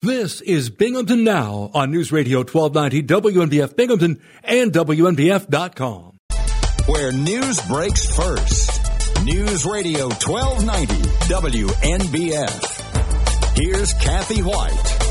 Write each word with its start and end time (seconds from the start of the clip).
This 0.00 0.40
is 0.40 0.70
Binghamton 0.70 1.24
Now 1.24 1.72
on 1.74 1.90
News 1.90 2.12
Radio 2.12 2.44
1290 2.44 3.02
WNBF 3.02 3.74
Binghamton 3.74 4.20
and 4.44 4.72
WNBF.com. 4.72 6.20
Where 6.86 7.10
news 7.10 7.60
breaks 7.66 8.06
first. 8.14 8.80
News 9.24 9.66
Radio 9.66 10.08
1290 10.08 10.94
WNBF. 11.28 12.76
Here's 13.56 13.92
Kathy 13.94 14.42
White. 14.42 15.07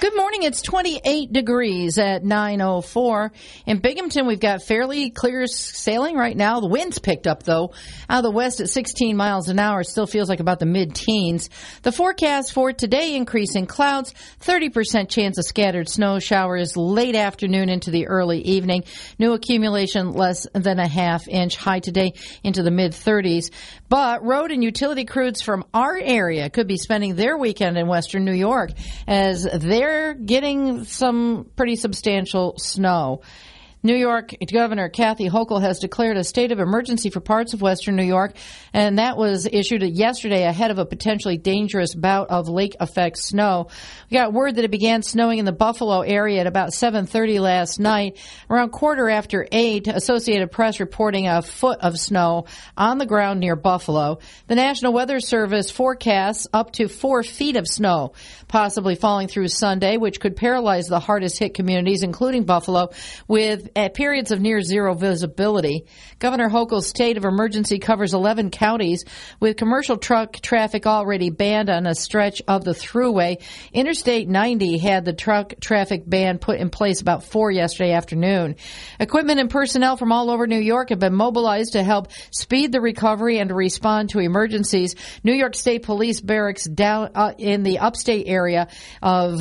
Good 0.00 0.14
morning. 0.14 0.44
It's 0.44 0.62
28 0.62 1.32
degrees 1.32 1.98
at 1.98 2.22
904. 2.22 3.32
In 3.66 3.78
Binghamton, 3.78 4.28
we've 4.28 4.38
got 4.38 4.62
fairly 4.62 5.10
clear 5.10 5.48
sailing 5.48 6.14
right 6.14 6.36
now. 6.36 6.60
The 6.60 6.68
wind's 6.68 7.00
picked 7.00 7.26
up 7.26 7.42
though. 7.42 7.72
Out 8.08 8.18
of 8.18 8.22
the 8.22 8.30
west 8.30 8.60
at 8.60 8.68
16 8.68 9.16
miles 9.16 9.48
an 9.48 9.58
hour. 9.58 9.82
Still 9.82 10.06
feels 10.06 10.28
like 10.28 10.38
about 10.38 10.60
the 10.60 10.66
mid 10.66 10.94
teens. 10.94 11.50
The 11.82 11.90
forecast 11.90 12.52
for 12.52 12.72
today 12.72 13.16
increasing 13.16 13.66
clouds, 13.66 14.14
30% 14.42 15.08
chance 15.08 15.36
of 15.36 15.44
scattered 15.44 15.88
snow 15.88 16.20
showers 16.20 16.76
late 16.76 17.16
afternoon 17.16 17.68
into 17.68 17.90
the 17.90 18.06
early 18.06 18.40
evening. 18.42 18.84
New 19.18 19.32
accumulation 19.32 20.12
less 20.12 20.46
than 20.52 20.78
a 20.78 20.86
half 20.86 21.26
inch 21.26 21.56
high 21.56 21.80
today 21.80 22.12
into 22.44 22.62
the 22.62 22.70
mid 22.70 22.92
30s. 22.92 23.50
But 23.88 24.22
road 24.22 24.52
and 24.52 24.62
utility 24.62 25.06
crews 25.06 25.42
from 25.42 25.64
our 25.74 25.96
area 25.96 26.50
could 26.50 26.68
be 26.68 26.76
spending 26.76 27.16
their 27.16 27.36
weekend 27.36 27.76
in 27.76 27.88
western 27.88 28.24
New 28.24 28.32
York 28.32 28.70
as 29.08 29.42
they're 29.42 29.87
they're 29.88 30.14
getting 30.14 30.84
some 30.84 31.50
pretty 31.56 31.76
substantial 31.76 32.54
snow. 32.58 33.22
New 33.82 33.94
York 33.94 34.34
Governor 34.52 34.88
Kathy 34.88 35.28
Hochul 35.28 35.60
has 35.60 35.78
declared 35.78 36.16
a 36.16 36.24
state 36.24 36.50
of 36.50 36.58
emergency 36.58 37.10
for 37.10 37.20
parts 37.20 37.54
of 37.54 37.62
western 37.62 37.94
New 37.94 38.02
York, 38.02 38.34
and 38.72 38.98
that 38.98 39.16
was 39.16 39.46
issued 39.50 39.82
yesterday 39.82 40.44
ahead 40.44 40.72
of 40.72 40.78
a 40.78 40.84
potentially 40.84 41.36
dangerous 41.36 41.94
bout 41.94 42.28
of 42.30 42.48
lake 42.48 42.74
effect 42.80 43.18
snow. 43.18 43.68
We 44.10 44.16
got 44.16 44.32
word 44.32 44.56
that 44.56 44.64
it 44.64 44.72
began 44.72 45.02
snowing 45.02 45.38
in 45.38 45.44
the 45.44 45.52
Buffalo 45.52 46.00
area 46.00 46.40
at 46.40 46.48
about 46.48 46.72
7:30 46.72 47.38
last 47.38 47.78
night. 47.78 48.16
Around 48.50 48.70
quarter 48.70 49.08
after 49.08 49.46
8, 49.52 49.86
Associated 49.86 50.50
Press 50.50 50.80
reporting 50.80 51.28
a 51.28 51.40
foot 51.40 51.78
of 51.80 52.00
snow 52.00 52.46
on 52.76 52.98
the 52.98 53.06
ground 53.06 53.38
near 53.38 53.54
Buffalo. 53.54 54.18
The 54.48 54.56
National 54.56 54.92
Weather 54.92 55.20
Service 55.20 55.70
forecasts 55.70 56.48
up 56.52 56.72
to 56.72 56.88
4 56.88 57.22
feet 57.22 57.56
of 57.56 57.68
snow 57.68 58.12
possibly 58.48 58.96
falling 58.96 59.28
through 59.28 59.48
Sunday, 59.48 59.98
which 59.98 60.18
could 60.20 60.34
paralyze 60.34 60.86
the 60.86 60.98
hardest 60.98 61.38
hit 61.38 61.54
communities 61.54 62.02
including 62.02 62.44
Buffalo 62.44 62.90
with 63.28 63.67
at 63.76 63.94
periods 63.94 64.30
of 64.30 64.40
near 64.40 64.60
zero 64.60 64.94
visibility. 64.94 65.86
Governor 66.18 66.48
Hochul's 66.48 66.88
state 66.88 67.16
of 67.16 67.24
emergency 67.24 67.78
covers 67.78 68.14
11 68.14 68.50
counties 68.50 69.04
with 69.40 69.56
commercial 69.56 69.96
truck 69.96 70.34
traffic 70.34 70.86
already 70.86 71.30
banned 71.30 71.70
on 71.70 71.86
a 71.86 71.94
stretch 71.94 72.42
of 72.48 72.64
the 72.64 72.72
thruway. 72.72 73.42
Interstate 73.72 74.28
90 74.28 74.78
had 74.78 75.04
the 75.04 75.12
truck 75.12 75.54
traffic 75.60 76.08
ban 76.08 76.38
put 76.38 76.58
in 76.58 76.70
place 76.70 77.00
about 77.00 77.24
4 77.24 77.50
yesterday 77.50 77.92
afternoon. 77.92 78.56
Equipment 79.00 79.40
and 79.40 79.50
personnel 79.50 79.96
from 79.96 80.12
all 80.12 80.30
over 80.30 80.46
New 80.46 80.58
York 80.58 80.90
have 80.90 80.98
been 80.98 81.14
mobilized 81.14 81.72
to 81.72 81.82
help 81.82 82.08
speed 82.30 82.72
the 82.72 82.80
recovery 82.80 83.38
and 83.38 83.48
to 83.48 83.54
respond 83.54 84.10
to 84.10 84.18
emergencies. 84.18 84.94
New 85.24 85.34
York 85.34 85.54
State 85.54 85.82
Police 85.82 86.20
barracks 86.20 86.64
down 86.64 87.10
uh, 87.14 87.32
in 87.38 87.62
the 87.62 87.78
upstate 87.78 88.28
area 88.28 88.68
of 89.02 89.40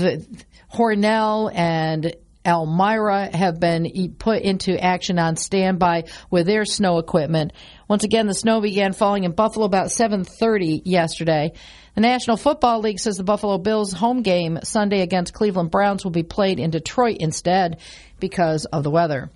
Hornell 0.73 1.51
and 1.53 2.15
Elmira 2.47 3.29
have 3.35 3.59
been 3.59 4.15
put 4.17 4.41
into 4.41 4.81
action 4.81 5.19
on 5.19 5.35
standby 5.35 6.05
with 6.31 6.47
their 6.47 6.63
snow 6.63 6.97
equipment. 6.97 7.51
Once 7.89 8.05
again, 8.05 8.25
the 8.25 8.33
snow 8.33 8.61
began 8.61 8.93
falling 8.93 9.25
in 9.25 9.33
Buffalo 9.33 9.65
about 9.65 9.91
7:30 9.91 10.81
yesterday. 10.85 11.51
The 11.95 12.01
National 12.01 12.37
Football 12.37 12.79
League 12.79 12.99
says 12.99 13.17
the 13.17 13.23
Buffalo 13.23 13.57
Bills 13.57 13.91
home 13.91 14.21
game 14.21 14.59
Sunday 14.63 15.01
against 15.01 15.33
Cleveland 15.33 15.71
Browns 15.71 16.03
will 16.03 16.11
be 16.11 16.23
played 16.23 16.59
in 16.59 16.69
Detroit 16.69 17.17
instead 17.19 17.79
because 18.19 18.65
of 18.65 18.83
the 18.83 18.91
weather. 18.91 19.29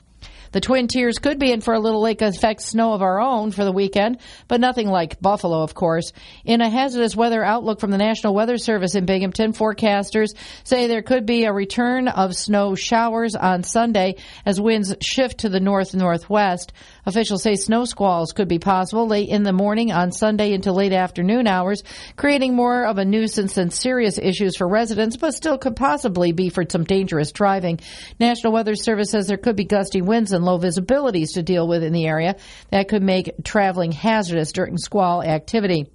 The 0.51 0.61
Twin 0.61 0.87
Tiers 0.87 1.17
could 1.17 1.39
be 1.39 1.51
in 1.51 1.61
for 1.61 1.73
a 1.73 1.79
little 1.79 2.01
lake 2.01 2.21
effect 2.21 2.61
snow 2.61 2.93
of 2.93 3.01
our 3.01 3.21
own 3.21 3.51
for 3.51 3.63
the 3.63 3.71
weekend, 3.71 4.17
but 4.49 4.59
nothing 4.59 4.87
like 4.87 5.21
Buffalo, 5.21 5.63
of 5.63 5.73
course. 5.73 6.11
In 6.43 6.59
a 6.59 6.69
hazardous 6.69 7.15
weather 7.15 7.43
outlook 7.43 7.79
from 7.79 7.91
the 7.91 7.97
National 7.97 8.33
Weather 8.33 8.57
Service 8.57 8.95
in 8.95 9.05
Binghamton, 9.05 9.53
forecasters 9.53 10.35
say 10.65 10.87
there 10.87 11.01
could 11.01 11.25
be 11.25 11.45
a 11.45 11.53
return 11.53 12.09
of 12.09 12.35
snow 12.35 12.75
showers 12.75 13.33
on 13.35 13.63
Sunday 13.63 14.15
as 14.45 14.59
winds 14.59 14.93
shift 15.01 15.39
to 15.39 15.49
the 15.49 15.61
north 15.61 15.93
northwest. 15.93 16.73
Officials 17.05 17.43
say 17.43 17.55
snow 17.55 17.85
squalls 17.85 18.31
could 18.31 18.47
be 18.47 18.59
possible 18.59 19.07
late 19.07 19.29
in 19.29 19.43
the 19.43 19.53
morning 19.53 19.91
on 19.91 20.11
Sunday 20.11 20.53
into 20.53 20.71
late 20.71 20.93
afternoon 20.93 21.47
hours, 21.47 21.83
creating 22.15 22.55
more 22.55 22.85
of 22.85 22.97
a 22.97 23.05
nuisance 23.05 23.53
than 23.55 23.71
serious 23.71 24.17
issues 24.17 24.55
for 24.55 24.67
residents, 24.67 25.17
but 25.17 25.33
still 25.33 25.57
could 25.57 25.75
possibly 25.75 26.31
be 26.31 26.49
for 26.49 26.63
some 26.69 26.83
dangerous 26.83 27.31
driving. 27.31 27.79
National 28.19 28.53
Weather 28.53 28.75
Service 28.75 29.11
says 29.11 29.27
there 29.27 29.37
could 29.37 29.55
be 29.55 29.65
gusty 29.65 30.01
winds 30.01 30.31
and 30.31 30.45
low 30.45 30.59
visibilities 30.59 31.33
to 31.33 31.43
deal 31.43 31.67
with 31.67 31.83
in 31.83 31.93
the 31.93 32.05
area 32.05 32.35
that 32.69 32.87
could 32.87 33.03
make 33.03 33.43
traveling 33.43 33.91
hazardous 33.91 34.51
during 34.51 34.77
squall 34.77 35.23
activity. 35.23 35.87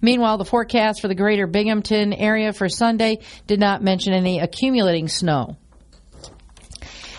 Meanwhile, 0.00 0.38
the 0.38 0.44
forecast 0.44 1.00
for 1.00 1.08
the 1.08 1.14
greater 1.14 1.46
Binghamton 1.46 2.12
area 2.12 2.52
for 2.52 2.68
Sunday 2.68 3.20
did 3.46 3.60
not 3.60 3.82
mention 3.82 4.12
any 4.12 4.40
accumulating 4.40 5.08
snow. 5.08 5.56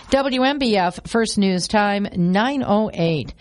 WNBF 0.09 1.07
First 1.07 1.39
News 1.39 1.67
Time 1.67 2.07
908. 2.15 3.33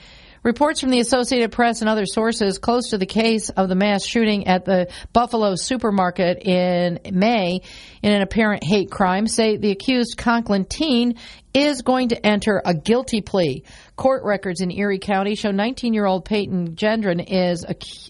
Reports 0.42 0.80
from 0.80 0.90
the 0.90 1.00
Associated 1.00 1.52
Press 1.52 1.80
and 1.80 1.90
other 1.90 2.06
sources 2.06 2.58
close 2.58 2.90
to 2.90 2.98
the 2.98 3.06
case 3.06 3.50
of 3.50 3.68
the 3.68 3.74
mass 3.74 4.04
shooting 4.04 4.46
at 4.46 4.64
the 4.64 4.88
Buffalo 5.12 5.56
supermarket 5.56 6.42
in 6.46 7.00
May 7.12 7.60
in 8.02 8.12
an 8.12 8.22
apparent 8.22 8.64
hate 8.64 8.90
crime 8.90 9.26
say 9.26 9.56
the 9.56 9.70
accused 9.70 10.16
Conklin 10.16 10.64
teen 10.64 11.16
is 11.52 11.82
going 11.82 12.08
to 12.08 12.26
enter 12.26 12.60
a 12.64 12.74
guilty 12.74 13.20
plea. 13.20 13.64
Court 13.94 14.22
records 14.24 14.60
in 14.60 14.70
Erie 14.70 14.98
County 14.98 15.34
show 15.34 15.50
19 15.50 15.92
year 15.92 16.06
old 16.06 16.24
Peyton 16.24 16.76
Gendron 16.76 17.24
is 17.26 17.64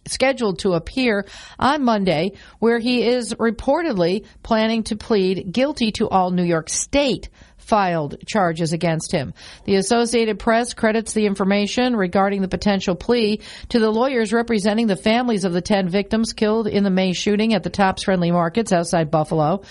scheduled 0.07 0.61
to 0.61 0.73
appear 0.73 1.27
on 1.59 1.85
Monday, 1.85 2.33
where 2.61 2.79
he 2.79 3.05
is 3.05 3.35
reportedly 3.35 4.27
planning 4.43 4.85
to 4.85 4.97
plead 4.97 5.53
guilty 5.53 5.91
to 5.93 6.09
all 6.09 6.31
New 6.31 6.45
York 6.45 6.71
State 6.71 7.29
filed 7.65 8.17
charges 8.27 8.73
against 8.73 9.11
him. 9.11 9.35
The 9.65 9.77
Associated 9.77 10.39
Press 10.39 10.75
credits 10.75 11.13
the 11.13 11.27
information 11.27 11.97
regarding 11.97 12.43
the 12.43 12.49
potential 12.49 12.95
plea 12.95 13.41
to 13.71 13.79
the 13.79 13.91
lawyers 13.91 14.33
representing 14.33 14.87
the 14.87 14.97
families 14.97 15.45
of 15.45 15.53
the 15.53 15.63
10 15.63 15.89
victims 15.89 16.33
killed 16.33 16.67
in 16.67 16.85
the 16.85 16.91
May 16.91 17.13
shooting 17.13 17.55
at 17.55 17.63
the 17.63 17.71
Tops 17.71 18.05
Friendly 18.05 18.31
Markets 18.31 18.73
outside 18.73 19.11
Buffalo. 19.11 19.63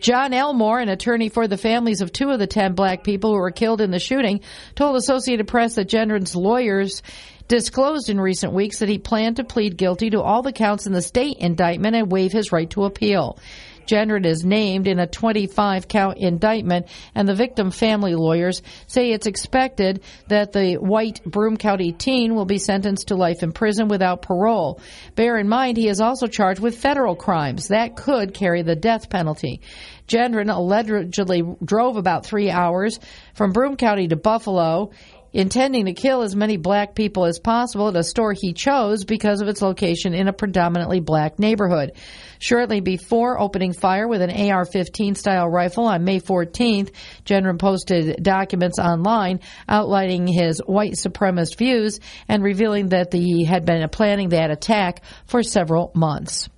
John 0.00 0.34
Elmore, 0.34 0.80
an 0.80 0.88
attorney 0.88 1.28
for 1.28 1.48
the 1.48 1.56
families 1.56 2.00
of 2.00 2.12
two 2.12 2.30
of 2.30 2.38
the 2.38 2.46
10 2.46 2.74
black 2.74 3.04
people 3.04 3.30
who 3.30 3.38
were 3.38 3.50
killed 3.50 3.80
in 3.80 3.90
the 3.90 3.98
shooting, 3.98 4.40
told 4.74 4.96
Associated 4.96 5.48
Press 5.48 5.76
that 5.76 5.88
Gendron's 5.88 6.36
lawyers 6.36 7.02
disclosed 7.48 8.08
in 8.08 8.20
recent 8.20 8.52
weeks 8.52 8.78
that 8.78 8.88
he 8.88 8.98
planned 8.98 9.36
to 9.36 9.44
plead 9.44 9.76
guilty 9.76 10.10
to 10.10 10.20
all 10.20 10.42
the 10.42 10.52
counts 10.52 10.86
in 10.86 10.92
the 10.92 11.02
state 11.02 11.38
indictment 11.38 11.94
and 11.94 12.10
waive 12.10 12.32
his 12.32 12.52
right 12.52 12.68
to 12.70 12.84
appeal. 12.84 13.38
Gendron 13.86 14.26
is 14.26 14.44
named 14.44 14.86
in 14.86 14.98
a 14.98 15.06
25 15.06 15.88
count 15.88 16.18
indictment, 16.18 16.86
and 17.14 17.28
the 17.28 17.34
victim 17.34 17.70
family 17.70 18.14
lawyers 18.14 18.62
say 18.86 19.10
it's 19.10 19.26
expected 19.26 20.02
that 20.28 20.52
the 20.52 20.74
white 20.74 21.22
Broome 21.24 21.56
County 21.56 21.92
teen 21.92 22.34
will 22.34 22.44
be 22.44 22.58
sentenced 22.58 23.08
to 23.08 23.16
life 23.16 23.42
in 23.42 23.52
prison 23.52 23.88
without 23.88 24.22
parole. 24.22 24.80
Bear 25.14 25.38
in 25.38 25.48
mind, 25.48 25.76
he 25.76 25.88
is 25.88 26.00
also 26.00 26.26
charged 26.26 26.60
with 26.60 26.78
federal 26.78 27.16
crimes 27.16 27.68
that 27.68 27.96
could 27.96 28.34
carry 28.34 28.62
the 28.62 28.76
death 28.76 29.08
penalty. 29.10 29.60
Gendron 30.06 30.54
allegedly 30.54 31.42
drove 31.64 31.96
about 31.96 32.26
three 32.26 32.50
hours 32.50 32.98
from 33.34 33.52
Broome 33.52 33.76
County 33.76 34.08
to 34.08 34.16
Buffalo 34.16 34.90
intending 35.34 35.86
to 35.86 35.92
kill 35.92 36.22
as 36.22 36.36
many 36.36 36.56
black 36.56 36.94
people 36.94 37.26
as 37.26 37.40
possible 37.40 37.88
at 37.88 37.96
a 37.96 38.04
store 38.04 38.32
he 38.32 38.52
chose 38.52 39.04
because 39.04 39.42
of 39.42 39.48
its 39.48 39.60
location 39.60 40.14
in 40.14 40.28
a 40.28 40.32
predominantly 40.32 41.00
black 41.00 41.40
neighborhood. 41.40 41.92
Shortly 42.38 42.80
before 42.80 43.40
opening 43.40 43.72
fire 43.72 44.06
with 44.06 44.22
an 44.22 44.30
AR-15 44.30 45.16
style 45.16 45.48
rifle 45.48 45.86
on 45.86 46.04
May 46.04 46.20
14th, 46.20 46.92
Gendron 47.24 47.58
posted 47.58 48.22
documents 48.22 48.78
online 48.78 49.40
outlining 49.68 50.28
his 50.28 50.60
white 50.60 50.92
supremacist 50.92 51.58
views 51.58 51.98
and 52.28 52.42
revealing 52.42 52.90
that 52.90 53.12
he 53.12 53.44
had 53.44 53.66
been 53.66 53.86
planning 53.88 54.28
that 54.28 54.52
attack 54.52 55.02
for 55.26 55.42
several 55.42 55.90
months. 55.94 56.48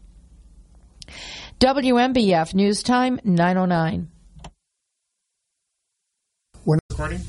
WNBF 1.61 2.55
News 2.55 2.83
Time 2.83 3.19
909. 3.25 4.11
We're 6.67 6.79
recording. 6.91 7.21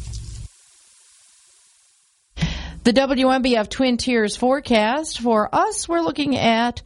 The 2.88 2.94
WNBF 2.94 3.68
Twin 3.68 3.98
Tiers 3.98 4.38
forecast 4.38 5.19
for 5.19 5.54
us, 5.54 5.89
we're 5.89 6.00
looking 6.00 6.38
at 6.38 6.81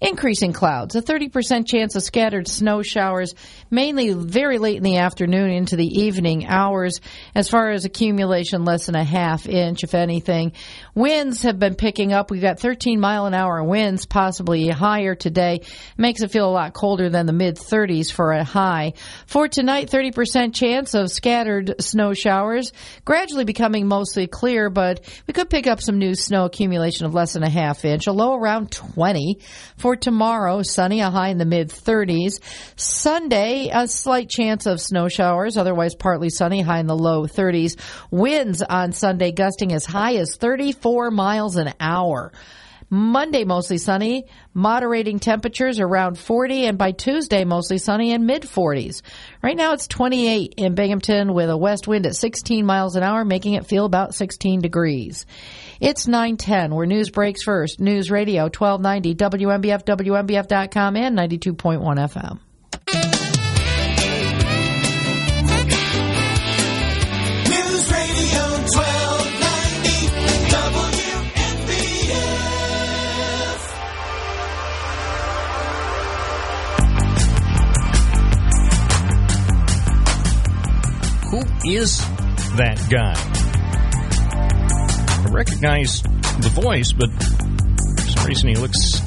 Increasing 0.00 0.52
clouds, 0.52 0.94
a 0.94 1.02
30% 1.02 1.66
chance 1.66 1.96
of 1.96 2.04
scattered 2.04 2.46
snow 2.46 2.82
showers, 2.82 3.34
mainly 3.68 4.12
very 4.12 4.58
late 4.58 4.76
in 4.76 4.84
the 4.84 4.98
afternoon 4.98 5.50
into 5.50 5.74
the 5.74 6.02
evening 6.02 6.46
hours. 6.46 7.00
As 7.34 7.48
far 7.48 7.70
as 7.70 7.84
accumulation, 7.84 8.64
less 8.64 8.86
than 8.86 8.94
a 8.94 9.02
half 9.02 9.48
inch, 9.48 9.82
if 9.82 9.94
anything. 9.94 10.52
Winds 10.94 11.42
have 11.42 11.58
been 11.58 11.74
picking 11.74 12.12
up. 12.12 12.30
We've 12.30 12.40
got 12.40 12.60
13 12.60 13.00
mile 13.00 13.26
an 13.26 13.34
hour 13.34 13.60
winds, 13.64 14.06
possibly 14.06 14.68
higher 14.68 15.16
today. 15.16 15.62
Makes 15.96 16.22
it 16.22 16.30
feel 16.30 16.48
a 16.48 16.52
lot 16.52 16.74
colder 16.74 17.10
than 17.10 17.26
the 17.26 17.32
mid 17.32 17.56
30s 17.56 18.12
for 18.12 18.30
a 18.30 18.44
high. 18.44 18.92
For 19.26 19.48
tonight, 19.48 19.90
30% 19.90 20.54
chance 20.54 20.94
of 20.94 21.10
scattered 21.10 21.74
snow 21.80 22.14
showers, 22.14 22.72
gradually 23.04 23.44
becoming 23.44 23.88
mostly 23.88 24.28
clear, 24.28 24.70
but 24.70 25.00
we 25.26 25.34
could 25.34 25.50
pick 25.50 25.66
up 25.66 25.82
some 25.82 25.98
new 25.98 26.14
snow 26.14 26.44
accumulation 26.44 27.04
of 27.04 27.14
less 27.14 27.32
than 27.32 27.42
a 27.42 27.50
half 27.50 27.84
inch, 27.84 28.06
a 28.06 28.12
low 28.12 28.36
around 28.36 28.70
20. 28.70 29.40
For 29.76 29.87
tomorrow, 29.96 30.62
sunny, 30.62 31.00
a 31.00 31.10
high 31.10 31.28
in 31.28 31.38
the 31.38 31.44
mid 31.44 31.68
30s. 31.68 32.40
Sunday, 32.76 33.70
a 33.72 33.88
slight 33.88 34.28
chance 34.28 34.66
of 34.66 34.80
snow 34.80 35.08
showers, 35.08 35.56
otherwise 35.56 35.94
partly 35.94 36.30
sunny, 36.30 36.60
high 36.60 36.80
in 36.80 36.86
the 36.86 36.96
low 36.96 37.26
30s. 37.26 37.78
Winds 38.10 38.62
on 38.62 38.92
Sunday 38.92 39.32
gusting 39.32 39.72
as 39.72 39.84
high 39.84 40.16
as 40.16 40.36
34 40.36 41.10
miles 41.10 41.56
an 41.56 41.72
hour. 41.80 42.32
Monday, 42.90 43.44
mostly 43.44 43.76
sunny, 43.76 44.24
moderating 44.54 45.18
temperatures 45.18 45.78
around 45.78 46.18
40, 46.18 46.64
and 46.64 46.78
by 46.78 46.92
Tuesday, 46.92 47.44
mostly 47.44 47.76
sunny 47.76 48.12
and 48.12 48.26
mid 48.26 48.44
40s. 48.44 49.02
Right 49.42 49.56
now, 49.56 49.74
it's 49.74 49.86
28 49.88 50.54
in 50.56 50.74
Binghamton 50.74 51.34
with 51.34 51.50
a 51.50 51.56
west 51.56 51.86
wind 51.86 52.06
at 52.06 52.16
16 52.16 52.64
miles 52.64 52.96
an 52.96 53.02
hour, 53.02 53.26
making 53.26 53.54
it 53.54 53.66
feel 53.66 53.84
about 53.84 54.14
16 54.14 54.62
degrees. 54.62 55.26
It's 55.80 56.08
910, 56.08 56.74
where 56.74 56.86
news 56.86 57.08
breaks 57.10 57.42
first. 57.44 57.78
News 57.78 58.10
Radio 58.10 58.44
1290, 58.44 59.14
WNBF, 59.14 59.84
WNBF.com, 59.84 60.96
and 60.96 61.16
92.1 61.16 61.78
FM. 61.80 62.40
News 67.48 67.92
Radio 67.92 68.42
1290 68.66 70.08
WNBF. 70.90 72.10
Who 81.30 81.40
is 81.70 81.98
that 82.56 82.78
guy? 82.90 83.47
I 85.18 85.30
recognize 85.30 86.02
the 86.02 86.50
voice, 86.54 86.92
but 86.92 87.10
for 87.10 88.08
some 88.08 88.26
reason 88.26 88.48
he 88.48 88.54
looks 88.56 89.00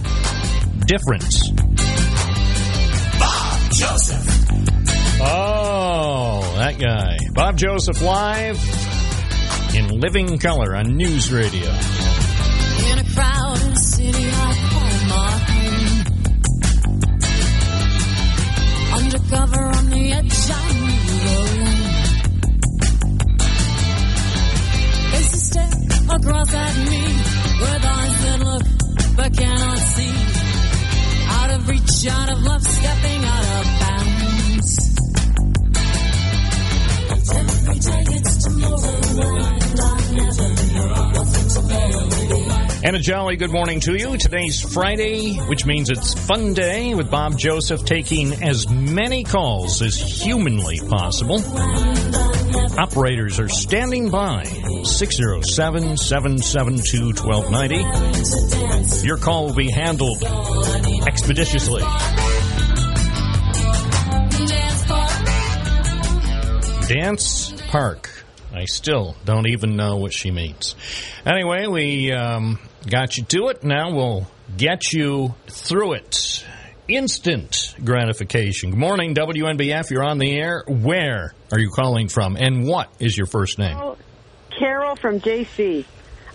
different. 0.85 1.23
Bob 3.19 3.71
Joseph. 3.71 4.27
Oh, 5.21 6.53
that 6.57 6.77
guy. 6.79 7.17
Bob 7.33 7.57
Joseph 7.57 8.01
live 8.01 8.59
in 9.75 9.99
living 9.99 10.37
color 10.37 10.75
on 10.75 10.97
News 10.97 11.31
Radio. 11.31 11.69
In 11.69 12.99
a 12.99 13.05
crowded 13.13 13.77
city, 13.77 14.29
I 14.31 14.53
call 14.69 14.91
my 15.07 15.31
home. 15.47 16.03
Undercover 19.03 19.63
on 19.63 19.89
the 19.89 20.11
edge, 20.11 20.49
I 20.49 20.70
across 26.13 26.53
at 26.53 26.75
me 26.89 27.03
with 27.61 27.85
eyes 27.85 28.17
that 28.23 28.39
look 28.43 28.63
but 29.15 29.37
cannot 29.37 29.77
see. 29.77 30.15
Out 31.29 31.51
of 31.51 31.69
reach, 31.69 32.07
out 32.07 32.29
of 32.31 32.39
love, 32.43 32.63
stepping 32.63 33.23
out 33.23 33.45
of 33.57 33.65
bounds. 33.81 34.71
Every 37.33 37.79
day 37.79 38.03
it's 38.17 38.43
tomorrow, 38.43 38.95
and 39.21 39.79
I 39.79 39.93
never 40.19 40.49
know 40.73 40.87
what's 41.13 41.53
tomorrow. 41.53 42.20
And 42.83 42.95
a 42.95 42.99
jolly 42.99 43.35
good 43.35 43.51
morning 43.51 43.79
to 43.81 43.95
you. 43.95 44.17
Today's 44.17 44.59
Friday, 44.59 45.37
which 45.37 45.67
means 45.67 45.91
it's 45.91 46.15
fun 46.15 46.55
day 46.55 46.95
with 46.95 47.11
Bob 47.11 47.37
Joseph 47.37 47.85
taking 47.85 48.33
as 48.41 48.67
many 48.69 49.23
calls 49.23 49.83
as 49.83 49.95
humanly 49.95 50.79
possible. 50.89 51.39
Operators 52.79 53.39
are 53.39 53.49
standing 53.49 54.09
by 54.09 54.45
607 54.83 55.95
772 55.95 57.13
1290. 57.23 59.05
Your 59.05 59.17
call 59.17 59.45
will 59.45 59.53
be 59.53 59.69
handled 59.69 60.23
expeditiously. 61.05 61.83
Dance 66.87 67.53
park. 67.67 68.09
I 68.51 68.65
still 68.65 69.15
don't 69.23 69.47
even 69.47 69.75
know 69.75 69.97
what 69.97 70.13
she 70.13 70.31
means. 70.31 70.75
Anyway, 71.25 71.67
we 71.67 72.11
um, 72.11 72.59
got 72.89 73.17
you 73.17 73.23
to 73.25 73.47
it. 73.49 73.63
Now 73.63 73.93
we'll 73.93 74.27
get 74.57 74.93
you 74.93 75.35
through 75.47 75.93
it. 75.93 76.45
Instant 76.87 77.75
gratification. 77.83 78.71
Good 78.71 78.79
morning, 78.79 79.15
WNBF. 79.15 79.91
You're 79.91 80.03
on 80.03 80.17
the 80.17 80.37
air. 80.37 80.63
Where 80.67 81.33
are 81.51 81.59
you 81.59 81.69
calling 81.69 82.09
from? 82.09 82.35
And 82.35 82.67
what 82.67 82.91
is 82.99 83.17
your 83.17 83.27
first 83.27 83.59
name? 83.59 83.77
Oh, 83.79 83.97
Carol 84.57 84.95
from 84.95 85.19
JC. 85.19 85.85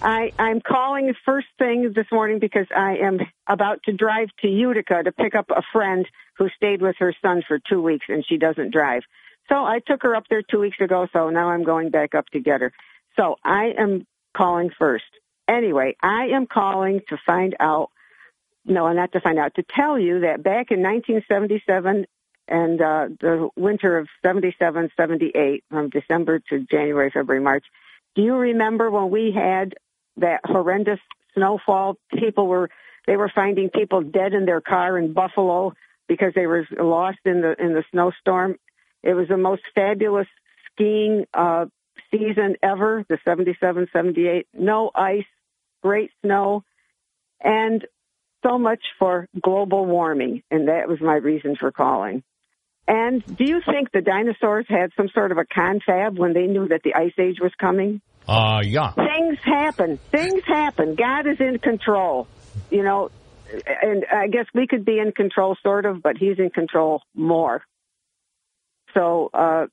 I, 0.00 0.32
I'm 0.38 0.60
calling 0.60 1.12
first 1.24 1.48
thing 1.58 1.92
this 1.94 2.06
morning 2.12 2.38
because 2.38 2.66
I 2.74 2.96
am 3.02 3.18
about 3.46 3.82
to 3.84 3.92
drive 3.92 4.28
to 4.42 4.48
Utica 4.48 5.02
to 5.02 5.12
pick 5.12 5.34
up 5.34 5.46
a 5.50 5.62
friend 5.72 6.06
who 6.38 6.48
stayed 6.56 6.82
with 6.82 6.96
her 6.98 7.14
son 7.22 7.42
for 7.46 7.58
two 7.58 7.82
weeks 7.82 8.06
and 8.08 8.24
she 8.26 8.36
doesn't 8.36 8.72
drive. 8.72 9.02
So 9.48 9.56
I 9.56 9.80
took 9.86 10.02
her 10.02 10.14
up 10.14 10.24
there 10.28 10.42
two 10.42 10.60
weeks 10.60 10.76
ago, 10.80 11.06
so 11.12 11.30
now 11.30 11.50
I'm 11.50 11.64
going 11.64 11.90
back 11.90 12.14
up 12.14 12.26
to 12.30 12.40
get 12.40 12.60
her. 12.60 12.72
So 13.16 13.36
I 13.44 13.72
am 13.78 14.06
calling 14.36 14.70
first. 14.78 15.04
Anyway, 15.48 15.96
I 16.02 16.28
am 16.34 16.46
calling 16.46 17.00
to 17.08 17.16
find 17.24 17.54
out, 17.60 17.90
no, 18.64 18.92
not 18.92 19.12
to 19.12 19.20
find 19.20 19.38
out, 19.38 19.54
to 19.54 19.62
tell 19.62 19.98
you 19.98 20.20
that 20.20 20.42
back 20.42 20.70
in 20.70 20.82
1977 20.82 22.06
and 22.48 22.80
uh, 22.80 23.08
the 23.20 23.48
winter 23.56 23.98
of 23.98 24.08
77, 24.22 24.90
78, 24.96 25.64
from 25.70 25.90
December 25.90 26.40
to 26.50 26.60
January, 26.70 27.10
February, 27.12 27.42
March, 27.42 27.64
do 28.14 28.22
you 28.22 28.34
remember 28.34 28.90
when 28.90 29.10
we 29.10 29.32
had 29.32 29.74
that 30.16 30.40
horrendous 30.44 31.00
snowfall? 31.34 31.96
People 32.18 32.46
were 32.46 32.70
they 33.06 33.16
were 33.16 33.30
finding 33.32 33.70
people 33.70 34.02
dead 34.02 34.32
in 34.32 34.46
their 34.46 34.60
car 34.60 34.98
in 34.98 35.12
Buffalo 35.12 35.74
because 36.08 36.32
they 36.34 36.46
were 36.46 36.66
lost 36.78 37.18
in 37.24 37.40
the 37.40 37.54
in 37.62 37.72
the 37.72 37.84
snowstorm. 37.92 38.56
It 39.02 39.14
was 39.14 39.28
the 39.28 39.36
most 39.36 39.62
fabulous 39.74 40.26
skiing 40.72 41.26
uh, 41.34 41.66
season 42.10 42.56
ever. 42.62 43.04
The 43.08 43.18
77, 43.24 43.88
78, 43.92 44.48
no 44.54 44.90
ice, 44.94 45.24
great 45.82 46.10
snow, 46.22 46.62
and 47.40 47.84
so 48.46 48.58
much 48.58 48.80
for 48.98 49.28
global 49.42 49.86
warming. 49.86 50.42
And 50.50 50.68
that 50.68 50.88
was 50.88 51.00
my 51.00 51.14
reason 51.14 51.56
for 51.58 51.72
calling. 51.72 52.22
And 52.88 53.22
do 53.26 53.44
you 53.44 53.60
think 53.66 53.90
the 53.92 54.00
dinosaurs 54.00 54.66
had 54.68 54.90
some 54.96 55.08
sort 55.12 55.32
of 55.32 55.38
a 55.38 55.44
confab 55.44 56.18
when 56.18 56.34
they 56.34 56.46
knew 56.46 56.68
that 56.68 56.82
the 56.84 56.94
ice 56.94 57.14
age 57.18 57.38
was 57.40 57.52
coming? 57.60 58.00
Uh, 58.28 58.60
yeah. 58.64 58.92
things 58.94 59.38
happen. 59.44 60.00
Things 60.12 60.42
happen. 60.46 60.94
God 60.96 61.26
is 61.26 61.38
in 61.40 61.58
control. 61.58 62.28
You 62.70 62.82
know, 62.82 63.10
and 63.82 64.04
I 64.12 64.28
guess 64.28 64.46
we 64.54 64.66
could 64.66 64.84
be 64.84 64.98
in 64.98 65.12
control 65.12 65.56
sort 65.62 65.86
of, 65.86 66.02
but 66.02 66.16
he's 66.16 66.38
in 66.38 66.50
control 66.50 67.02
more. 67.14 67.62
So 68.94 69.30
uh 69.32 69.66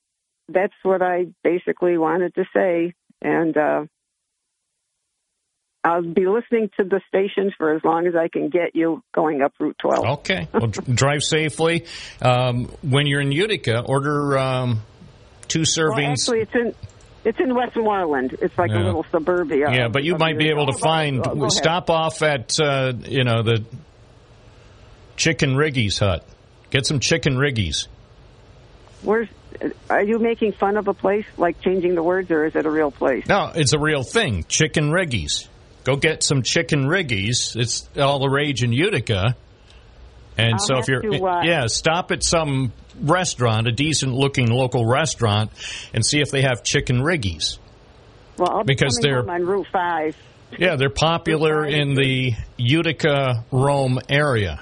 that's 0.50 0.74
what 0.84 1.01
I 1.01 1.27
basically 1.44 1.98
wanted 1.98 2.36
to 2.36 2.44
say 2.54 2.94
and 3.22 3.58
uh 3.58 3.86
I'll 5.86 6.02
be 6.02 6.25
listening 6.28 6.70
to 6.78 6.86
the 6.86 7.02
stations 7.10 7.54
for 7.58 7.74
as 7.74 7.84
long 7.84 8.08
as 8.08 8.16
I 8.16 8.30
can 8.30 8.48
get 8.50 8.74
you 8.75 9.04
going 9.12 9.42
up 9.42 9.54
Route 9.60 9.75
12. 9.80 10.06
Okay. 10.20 10.48
Well, 10.54 10.68
drive 10.68 11.24
safely. 11.24 11.86
Um, 12.22 12.66
when 12.82 13.06
you're 13.06 13.20
in 13.22 13.32
Utica, 13.34 13.82
order 13.86 14.38
um, 14.38 14.82
two 15.50 15.60
Well, 15.60 15.66
servings. 15.66 16.12
actually, 16.22 16.40
it's 16.42 16.56
in 16.56 16.74
it's 17.25 17.40
in 17.40 17.54
Westmoreland. 17.56 18.36
It's 18.42 18.58
like 18.58 18.72
Yeah. 18.72 18.84
a 18.84 18.86
little 18.86 19.06
suburbia. 19.12 19.72
yeah, 19.72 19.88
but 19.90 20.04
you 20.04 20.18
might 20.18 20.38
be 20.38 20.50
able 20.50 20.68
to 20.68 20.74
Oh, 20.74 20.78
find. 20.78 21.25
ahead. 21.25 21.52
stop 21.52 21.90
off 21.90 22.22
at 22.22 22.58
uh, 22.60 22.94
you 23.06 23.24
know 23.25 23.44
the 23.44 23.63
Chicken 25.16 25.56
Riggy's 25.56 26.00
hut. 26.00 26.25
Get 26.70 26.86
some 26.86 27.00
chicken 27.00 27.36
riggies. 27.36 27.88
Where's 29.04 29.28
are 29.90 30.02
you 30.04 30.18
making 30.18 30.54
fun 30.54 30.75
of 30.78 30.88
a 30.88 30.94
place 30.94 31.25
like 31.38 31.62
changing 31.62 31.94
the 31.96 32.02
words, 32.04 32.32
or 32.32 32.46
is 32.46 32.56
it 32.56 32.66
a 32.66 32.70
real 32.72 32.90
place? 32.90 33.28
No, 33.28 33.52
it's 33.54 33.74
a 33.74 33.80
real 33.80 34.04
thing. 34.04 34.46
Chicken 34.48 34.90
riggies. 34.90 35.48
Go 35.84 35.96
get 35.96 36.24
some 36.24 36.42
chicken 36.44 36.86
riggies. 36.86 37.56
It's 37.56 37.88
all 37.98 38.20
the 38.20 38.30
rage 38.30 38.63
in 38.63 38.72
Utica. 38.72 39.36
And 40.38 40.54
I'll 40.54 40.60
so 40.60 40.78
if 40.78 40.88
you're 40.88 41.02
to, 41.02 41.24
uh, 41.25 41.42
yeah, 41.44 41.68
stop 41.68 42.12
at 42.12 42.24
some 42.24 42.72
restaurant, 43.00 43.68
a 43.68 43.72
decent 43.72 44.13
looking 44.13 44.48
local 44.50 44.86
restaurant, 44.86 45.52
and 45.94 46.06
see 46.06 46.22
if 46.22 46.32
they 46.32 46.42
have 46.42 46.63
chicken 46.63 47.00
riggies. 47.02 47.60
Well, 48.38 48.50
I'll 48.50 48.63
Because 48.63 48.98
coming 48.98 49.25
they're- 49.25 49.30
on 49.30 49.46
Route 49.46 49.68
Five. 49.72 50.16
Yeah, 50.58 50.75
they're 50.75 50.90
popular 50.96 51.66
in 51.66 51.94
the 51.94 52.34
Utica 52.58 53.44
Rome 53.52 54.00
area. 54.10 54.62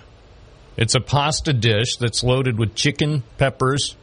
It's 0.78 0.96
a 0.96 1.01
pasta 1.01 1.54
dish 1.54 1.98
that's 1.98 2.24
loaded 2.24 2.58
with 2.58 2.75
chicken, 2.75 3.24
peppers, 3.38 3.96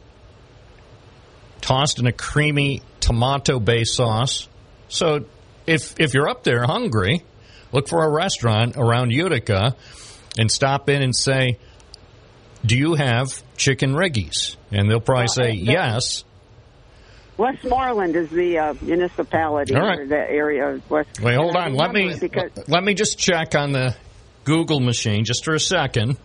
tossed 1.61 1.99
in 1.99 2.07
a 2.07 2.11
creamy 2.11 2.81
tomato 2.99 3.59
based 3.59 3.95
sauce. 3.95 4.47
So 4.87 5.25
if 5.69 5.99
if 5.99 6.13
you're 6.13 6.27
up 6.29 6.43
there 6.43 6.63
hungry, 6.63 7.23
look 7.71 7.87
for 7.87 8.03
a 8.03 8.09
restaurant 8.09 8.75
around 8.77 9.11
Utica 9.11 9.75
and 10.37 10.51
stop 10.51 10.89
in 10.89 11.01
and 11.01 11.15
say, 11.15 11.57
"Do 12.65 12.77
you 12.77 12.95
have 12.95 13.27
chicken 13.57 13.93
riggies?" 13.93 14.55
And 14.71 14.89
they'll 14.89 14.99
probably 14.99 15.27
say 15.27 15.51
yes. 15.53 16.23
Westmoreland 17.37 18.15
is 18.17 18.29
the 18.29 18.57
uh, 18.57 18.73
municipality 18.81 19.73
All 19.73 19.81
right. 19.81 19.99
or 19.99 20.07
the 20.07 20.17
area 20.17 20.67
of 20.75 20.89
West. 20.89 21.21
Wait, 21.21 21.35
hold 21.35 21.55
on. 21.55 21.73
Let 21.73 21.93
me 21.93 22.13
because 22.19 22.51
let 22.67 22.83
me 22.83 22.93
just 22.93 23.17
check 23.17 23.55
on 23.55 23.71
the 23.71 23.95
Google 24.43 24.81
machine 24.81 25.23
just 25.23 25.45
for 25.45 25.53
a 25.53 25.59
second. 25.59 26.17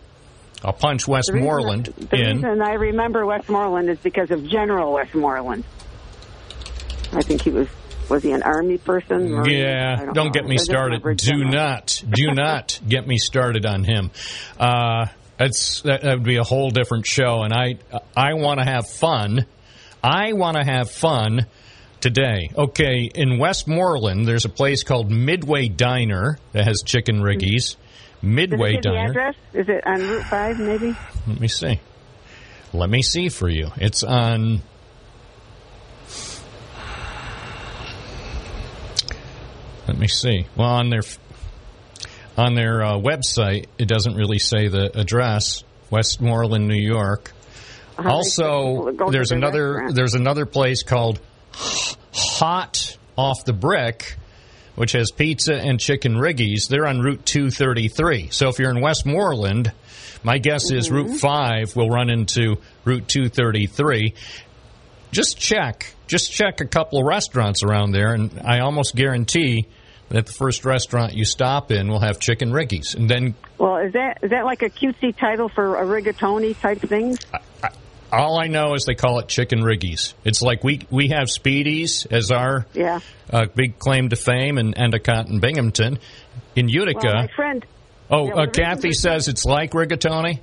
I'll 0.63 0.73
punch 0.73 1.05
the 1.05 1.13
reason- 1.13 1.35
Westmoreland 1.35 1.85
The 1.85 2.17
reason 2.17 2.61
I 2.61 2.73
remember 2.73 3.25
Westmoreland 3.25 3.89
is 3.89 3.99
because 3.99 4.31
of 4.31 4.45
General 4.47 4.93
Westmoreland. 4.93 5.63
I 7.13 7.21
think 7.21 7.43
he 7.43 7.51
was 7.51 7.67
was 8.09 8.23
he 8.23 8.31
an 8.31 8.43
army 8.43 8.77
person? 8.77 9.31
Marine? 9.31 9.59
Yeah, 9.59 9.95
don't 10.13 10.15
know. 10.15 10.29
get 10.29 10.45
me 10.45 10.55
just 10.55 10.65
started. 10.65 11.01
Do 11.03 11.15
General. 11.15 11.51
not, 11.51 12.03
do 12.09 12.31
not 12.33 12.79
get 12.87 13.07
me 13.07 13.17
started 13.17 13.65
on 13.65 13.83
him. 13.83 14.11
Uh, 14.59 15.07
that's 15.37 15.81
that, 15.81 16.03
would 16.03 16.23
be 16.23 16.37
a 16.37 16.43
whole 16.43 16.69
different 16.69 17.05
show, 17.05 17.43
and 17.43 17.53
I 17.53 17.75
I 18.15 18.33
want 18.35 18.59
to 18.59 18.65
have 18.65 18.87
fun. 18.89 19.45
I 20.03 20.33
want 20.33 20.55
to 20.57 20.63
have 20.63 20.91
fun 20.91 21.45
today. 21.99 22.49
Okay, 22.55 23.09
in 23.13 23.37
Westmoreland, 23.39 24.27
there's 24.27 24.45
a 24.45 24.49
place 24.49 24.83
called 24.83 25.11
Midway 25.11 25.67
Diner 25.67 26.37
that 26.53 26.65
has 26.67 26.83
chicken 26.85 27.21
riggies. 27.21 27.75
Midway 28.21 28.69
it 28.69 28.73
give 28.75 28.83
the 28.83 28.89
Diner. 28.89 29.09
address? 29.11 29.35
Is 29.53 29.67
it 29.67 29.85
on 29.85 29.99
Route 29.99 30.23
Five? 30.25 30.59
Maybe. 30.59 30.95
Let 31.27 31.39
me 31.39 31.47
see. 31.47 31.79
Let 32.73 32.89
me 32.89 33.01
see 33.01 33.29
for 33.29 33.49
you. 33.49 33.69
It's 33.77 34.03
on. 34.03 34.61
Let 39.87 39.97
me 39.97 40.07
see. 40.07 40.47
Well, 40.55 40.69
on 40.69 40.89
their 40.89 41.01
on 42.37 42.55
their 42.55 42.83
uh, 42.83 42.93
website, 42.97 43.67
it 43.77 43.87
doesn't 43.87 44.15
really 44.15 44.39
say 44.39 44.67
the 44.67 44.97
address. 44.97 45.63
Westmoreland, 45.89 46.67
New 46.67 46.73
York. 46.81 47.31
How 47.97 48.15
Also, 48.15 48.91
there's 49.09 49.29
the 49.29 49.35
another 49.35 49.71
restaurant. 49.73 49.95
there's 49.95 50.13
another 50.15 50.45
place 50.45 50.83
called 50.83 51.19
Hot 52.13 52.97
Off 53.17 53.45
the 53.45 53.53
Brick, 53.53 54.17
which 54.75 54.91
has 54.93 55.11
pizza 55.11 55.53
and 55.55 55.79
chicken 55.79 56.15
riggies. 56.15 56.67
They're 56.67 56.87
on 56.87 56.99
Route 56.99 57.25
233. 57.25 58.29
So 58.31 58.49
if 58.49 58.59
you're 58.59 58.71
in 58.71 58.81
Westmoreland, 58.81 59.71
my 60.23 60.39
guess 60.39 60.71
is 60.71 60.89
Mm-hmm. 60.89 61.11
Route 61.11 61.19
5 61.19 61.75
will 61.75 61.89
run 61.89 62.09
into 62.09 62.57
Route 62.83 63.07
233. 63.07 64.13
Just 65.15 65.37
check, 65.39 65.95
just 66.07 66.29
check 66.33 66.59
a 66.59 66.65
couple 66.65 66.99
of 66.99 67.05
restaurants 67.05 67.63
around 67.63 67.91
there, 67.93 68.13
and 68.13 68.41
I 68.43 68.59
almost 68.59 68.95
guarantee 68.97 69.65
that 70.09 70.25
the 70.25 70.33
first 70.33 70.65
restaurant 70.65 71.13
you 71.13 71.23
stop 71.23 71.71
in 71.71 71.87
will 71.87 72.01
have 72.01 72.19
chicken 72.19 72.51
riggies. 72.51 72.95
And 72.97 73.09
then 73.09 73.33
Well, 73.57 73.77
is 73.77 73.93
that 73.93 74.17
is 74.23 74.31
that 74.31 74.43
like 74.43 74.61
a 74.61 74.69
cutesy 74.69 75.15
title 75.17 75.47
for 75.47 75.77
a 75.77 75.85
rigatoni 75.85 76.59
type 76.59 76.81
things? 76.81 77.17
all 78.11 78.37
I 78.37 78.47
know 78.47 78.73
is 78.73 78.83
they 78.85 78.93
call 78.95 79.19
it 79.19 79.29
chicken 79.29 79.59
riggies. 79.61 80.13
It's 80.25 80.41
like 80.41 80.65
we 80.65 80.81
we 80.91 81.07
have 81.09 81.29
Spiedies 81.29 82.05
as 82.11 82.29
our 82.31 82.65
Yeah. 82.73 82.99
uh, 83.31 83.45
big 83.55 83.79
claim 83.79 84.09
to 84.09 84.17
fame 84.17 84.57
in 84.57 84.73
Endicott 84.73 85.27
and 85.29 85.39
Binghamton. 85.39 85.97
In 86.57 86.67
Utica, 86.67 86.99
Well, 87.05 87.13
my 87.15 87.27
friend. 87.27 87.65
oh, 88.09 88.25
yeah, 88.27 88.33
uh, 88.33 88.35
well, 88.35 88.45
the 88.47 88.51
reason 88.51 88.63
Kathy 88.65 88.91
says 88.91 89.27
it's 89.29 89.45
like 89.45 89.71
rigatoni. 89.71 90.39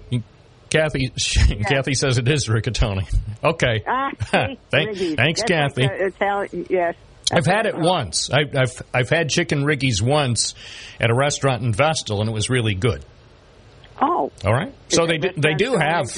Kathy, 0.73 1.13
Kathy 1.69 1.95
says 1.95 2.19
it 2.19 2.27
is 2.29 2.49
rigatoni. 2.49 3.07
Okay, 3.45 3.83
Ah, 3.87 4.11
Thank- 4.21 4.59
thanks, 4.71 5.41
That's 5.41 5.43
Kathy. 5.43 5.83
Like 5.83 5.91
a 6.01 6.07
Italian, 6.07 6.67
yes. 6.71 6.95
I've 7.31 7.47
had 7.47 7.67
it 7.67 7.77
once. 7.79 8.31
I, 8.31 8.41
I've 8.57 8.83
I've 8.93 9.09
had 9.09 9.29
chicken 9.31 9.65
riggies 9.65 10.03
once 10.03 10.55
at 11.01 11.11
a 11.11 11.15
restaurant 11.15 11.63
in 11.63 11.73
Vestal, 11.73 12.21
and 12.21 12.29
it 12.29 12.33
was 12.33 12.51
really 12.51 12.75
good. 12.75 13.05
Oh. 14.01 14.33
All 14.45 14.53
right, 14.53 14.73
so 14.89 15.07
they 15.07 15.19
do, 15.19 15.31
they 15.37 15.55
do 15.55 15.77
have, 15.77 16.11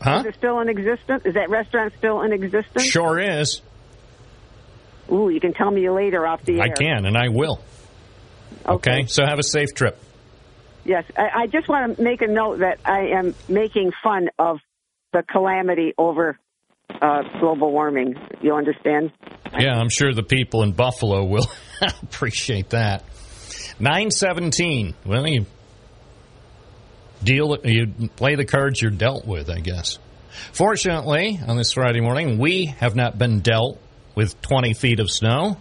huh? 0.00 0.18
Is 0.20 0.26
it 0.26 0.34
still 0.36 0.60
in 0.60 0.68
existence? 0.68 1.24
Is 1.24 1.34
that 1.34 1.48
restaurant 1.48 1.92
still 1.98 2.22
in 2.22 2.32
existence? 2.32 2.84
Sure 2.84 3.18
is. 3.18 3.62
Ooh, 5.10 5.30
you 5.30 5.40
can 5.40 5.54
tell 5.54 5.70
me 5.70 5.88
later 5.88 6.26
off 6.26 6.44
the 6.44 6.58
air. 6.60 6.64
I 6.64 6.68
can, 6.68 7.06
and 7.06 7.16
I 7.16 7.28
will. 7.28 7.60
Okay, 8.66 9.06
so 9.06 9.24
have 9.24 9.38
a 9.38 9.42
safe 9.44 9.72
trip. 9.74 9.98
Yes, 10.88 11.04
I, 11.18 11.42
I 11.42 11.46
just 11.48 11.68
want 11.68 11.98
to 11.98 12.02
make 12.02 12.22
a 12.22 12.26
note 12.26 12.60
that 12.60 12.78
I 12.82 13.08
am 13.18 13.34
making 13.46 13.92
fun 14.02 14.30
of 14.38 14.56
the 15.12 15.22
calamity 15.22 15.92
over 15.98 16.38
uh, 16.90 17.20
global 17.40 17.70
warming. 17.72 18.14
You 18.40 18.54
understand? 18.54 19.12
Yeah, 19.58 19.74
I'm 19.74 19.90
sure 19.90 20.14
the 20.14 20.22
people 20.22 20.62
in 20.62 20.72
Buffalo 20.72 21.26
will 21.26 21.46
appreciate 22.02 22.70
that. 22.70 23.04
917. 23.78 24.94
Well, 25.04 25.28
you 25.28 25.44
deal 27.22 27.58
you 27.64 28.08
play 28.16 28.36
the 28.36 28.46
cards 28.46 28.80
you're 28.80 28.90
dealt 28.90 29.26
with, 29.26 29.50
I 29.50 29.60
guess. 29.60 29.98
Fortunately, 30.52 31.38
on 31.46 31.58
this 31.58 31.72
Friday 31.72 32.00
morning, 32.00 32.38
we 32.38 32.64
have 32.78 32.96
not 32.96 33.18
been 33.18 33.40
dealt 33.40 33.78
with 34.14 34.40
20 34.40 34.72
feet 34.72 35.00
of 35.00 35.10
snow. 35.10 35.58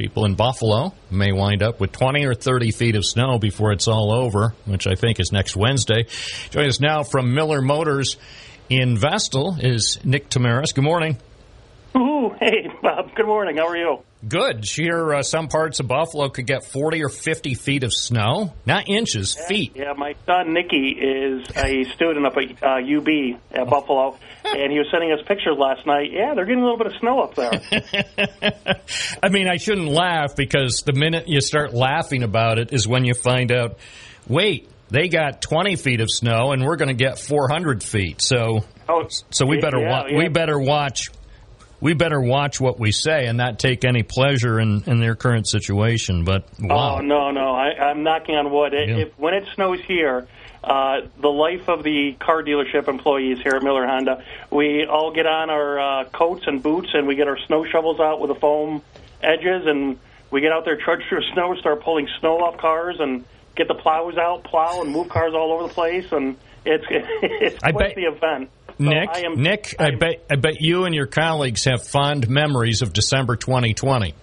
People 0.00 0.24
in 0.24 0.34
Buffalo 0.34 0.94
may 1.10 1.30
wind 1.30 1.62
up 1.62 1.78
with 1.78 1.92
20 1.92 2.24
or 2.24 2.32
30 2.32 2.70
feet 2.70 2.96
of 2.96 3.04
snow 3.04 3.38
before 3.38 3.70
it's 3.70 3.86
all 3.86 4.10
over, 4.14 4.54
which 4.64 4.86
I 4.86 4.94
think 4.94 5.20
is 5.20 5.30
next 5.30 5.54
Wednesday. 5.54 6.06
Join 6.48 6.68
us 6.68 6.80
now 6.80 7.02
from 7.02 7.34
Miller 7.34 7.60
Motors 7.60 8.16
in 8.70 8.96
Vestal 8.96 9.58
is 9.60 10.02
Nick 10.02 10.30
Tamaris. 10.30 10.74
Good 10.74 10.84
morning. 10.84 11.18
Ooh, 11.94 12.30
hey, 12.40 12.70
Bob. 12.80 13.14
Good 13.14 13.26
morning. 13.26 13.58
How 13.58 13.66
are 13.66 13.76
you? 13.76 13.98
Good. 14.28 14.64
Here, 14.66 15.14
uh, 15.14 15.22
some 15.22 15.48
parts 15.48 15.80
of 15.80 15.88
Buffalo 15.88 16.28
could 16.28 16.46
get 16.46 16.64
40 16.64 17.02
or 17.04 17.08
50 17.08 17.54
feet 17.54 17.84
of 17.84 17.92
snow. 17.92 18.52
Not 18.66 18.88
inches, 18.88 19.34
feet. 19.34 19.72
Yeah, 19.74 19.94
my 19.96 20.14
son 20.26 20.52
Nicky 20.52 20.90
is 20.90 21.46
a 21.56 21.84
student 21.94 22.26
up 22.26 22.34
at 22.36 22.62
uh, 22.62 22.98
UB 22.98 23.08
at 23.52 23.68
Buffalo, 23.70 24.18
and 24.44 24.70
he 24.70 24.78
was 24.78 24.88
sending 24.90 25.10
us 25.12 25.20
pictures 25.26 25.56
last 25.58 25.86
night. 25.86 26.10
Yeah, 26.12 26.34
they're 26.34 26.44
getting 26.44 26.60
a 26.62 26.64
little 26.64 26.76
bit 26.78 26.88
of 26.88 26.92
snow 27.00 27.20
up 27.20 27.34
there. 27.34 28.80
I 29.22 29.28
mean, 29.30 29.48
I 29.48 29.56
shouldn't 29.56 29.88
laugh 29.88 30.36
because 30.36 30.82
the 30.84 30.92
minute 30.92 31.26
you 31.28 31.40
start 31.40 31.72
laughing 31.72 32.22
about 32.22 32.58
it 32.58 32.72
is 32.74 32.86
when 32.86 33.04
you 33.06 33.14
find 33.14 33.50
out, 33.50 33.78
wait, 34.28 34.68
they 34.90 35.08
got 35.08 35.40
20 35.40 35.76
feet 35.76 36.00
of 36.00 36.08
snow 36.10 36.52
and 36.52 36.62
we're 36.64 36.76
going 36.76 36.88
to 36.88 36.94
get 36.94 37.18
400 37.18 37.82
feet. 37.82 38.20
So, 38.20 38.64
Oh, 38.88 39.06
so 39.30 39.46
we 39.46 39.60
better 39.60 39.78
yeah, 39.78 39.88
wa- 39.90 40.06
yeah. 40.10 40.18
we 40.18 40.28
better 40.28 40.58
watch 40.58 41.10
we 41.80 41.94
better 41.94 42.20
watch 42.20 42.60
what 42.60 42.78
we 42.78 42.92
say 42.92 43.26
and 43.26 43.38
not 43.38 43.58
take 43.58 43.84
any 43.84 44.02
pleasure 44.02 44.60
in, 44.60 44.82
in 44.86 45.00
their 45.00 45.14
current 45.14 45.48
situation. 45.48 46.24
But 46.24 46.44
wow, 46.60 46.96
Oh 46.98 47.00
no, 47.00 47.30
no, 47.30 47.54
I, 47.54 47.70
I'm 47.90 48.02
knocking 48.02 48.34
on 48.36 48.50
wood. 48.52 48.74
It, 48.74 48.88
Yeah. 48.88 48.96
if, 48.98 49.18
when 49.18 49.34
it 49.34 49.44
snows 49.54 49.80
here, 49.80 50.26
uh, 50.62 51.00
the 51.20 51.28
life 51.28 51.68
of 51.68 51.82
the 51.82 52.12
car 52.20 52.42
dealership 52.42 52.86
employees 52.88 53.38
here 53.42 53.52
at 53.54 53.62
Miller 53.62 53.86
Honda, 53.86 54.22
we 54.50 54.84
all 54.84 55.12
get 55.12 55.26
on 55.26 55.48
our 55.48 55.80
uh, 55.80 56.04
coats 56.10 56.44
and 56.46 56.62
boots, 56.62 56.90
and 56.92 57.06
we 57.06 57.14
get 57.16 57.28
our 57.28 57.38
snow 57.46 57.64
shovels 57.64 57.98
out 57.98 58.20
with 58.20 58.28
the 58.28 58.34
foam 58.38 58.82
edges, 59.22 59.66
and 59.66 59.98
we 60.30 60.42
get 60.42 60.52
out 60.52 60.64
there, 60.66 60.76
trudge 60.76 61.00
through 61.08 61.22
snow, 61.32 61.54
start 61.56 61.82
pulling 61.82 62.08
snow 62.20 62.38
off 62.40 62.58
cars, 62.58 62.96
and 63.00 63.24
get 63.56 63.68
the 63.68 63.74
plows 63.74 64.16
out, 64.18 64.44
plow, 64.44 64.82
and 64.82 64.90
move 64.90 65.08
cars 65.08 65.32
all 65.34 65.52
over 65.52 65.66
the 65.66 65.72
place, 65.72 66.12
and 66.12 66.36
it's 66.66 66.84
it's 66.90 67.56
I 67.62 67.72
quite 67.72 67.88
bet- 67.88 67.96
the 67.96 68.02
event. 68.04 68.50
So 68.80 68.86
Nick, 68.88 69.10
I 69.12 69.20
am, 69.26 69.34
Nick, 69.42 69.74
I 69.78 69.84
I'm- 69.84 69.98
bet 69.98 70.24
I 70.30 70.36
bet 70.36 70.60
you 70.60 70.84
and 70.84 70.94
your 70.94 71.06
colleagues 71.06 71.64
have 71.64 71.86
fond 71.86 72.30
memories 72.30 72.80
of 72.80 72.94
December 72.94 73.36
2020. 73.36 74.14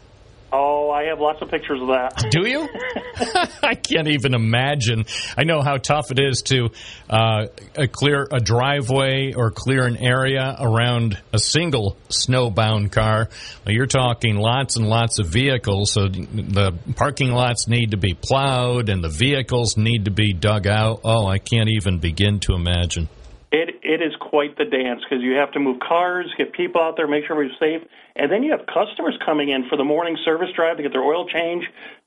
Oh, 0.52 0.90
I 0.90 1.04
have 1.10 1.20
lots 1.20 1.42
of 1.42 1.52
pictures 1.52 1.80
of 1.82 1.90
that. 1.90 2.26
Do 2.32 2.48
you? 2.48 2.68
I 3.64 3.76
can't 3.76 4.08
even 4.08 4.34
imagine. 4.34 5.06
I 5.38 5.44
know 5.44 5.62
how 5.62 5.76
tough 5.78 6.10
it 6.10 6.20
is 6.20 6.42
to 6.44 6.70
uh, 7.10 7.48
uh, 7.78 7.88
clear 7.92 8.28
a 8.32 8.40
driveway 8.40 9.34
or 9.36 9.52
clear 9.52 9.86
an 9.86 9.98
area 9.98 10.56
around 10.60 11.20
a 11.34 11.38
single 11.40 11.98
snowbound 12.10 12.92
car. 12.94 13.30
Well, 13.66 13.76
you're 13.76 13.86
talking 13.88 14.38
lots 14.38 14.78
and 14.78 14.88
lots 14.88 15.20
of 15.20 15.28
vehicles, 15.28 15.92
so 15.92 16.08
the 16.08 16.74
parking 16.96 17.32
lots 17.32 17.68
need 17.68 17.92
to 17.92 17.98
be 17.98 18.14
plowed 18.14 18.90
and 18.90 19.04
the 19.04 19.10
vehicles 19.10 19.78
need 19.78 20.06
to 20.06 20.12
be 20.12 20.34
dug 20.34 20.66
out. 20.66 21.02
Oh, 21.04 21.28
I 21.28 21.40
can't 21.40 21.70
even 21.70 22.00
begin 22.00 22.40
to 22.42 22.54
imagine. 22.54 23.10
It 23.50 23.80
it 23.82 24.02
is 24.02 24.14
quite 24.20 24.58
the 24.58 24.66
dance 24.66 25.00
because 25.08 25.24
you 25.24 25.36
have 25.36 25.52
to 25.54 25.60
move 25.60 25.80
cars, 25.80 26.28
get 26.38 26.52
people 26.52 26.82
out 26.82 26.98
there, 26.98 27.08
make 27.08 27.26
sure 27.26 27.36
everybody's 27.36 27.58
safe, 27.60 27.88
and 28.18 28.30
then 28.30 28.44
you 28.44 28.52
have 28.52 28.66
customers 28.68 29.18
coming 29.26 29.50
in 29.50 29.70
for 29.70 29.78
the 29.78 29.86
morning 29.86 30.18
service 30.26 30.50
drive 30.54 30.76
to 30.78 30.84
get 30.84 30.92
their 30.92 31.04
oil 31.04 31.26
change, 31.30 31.64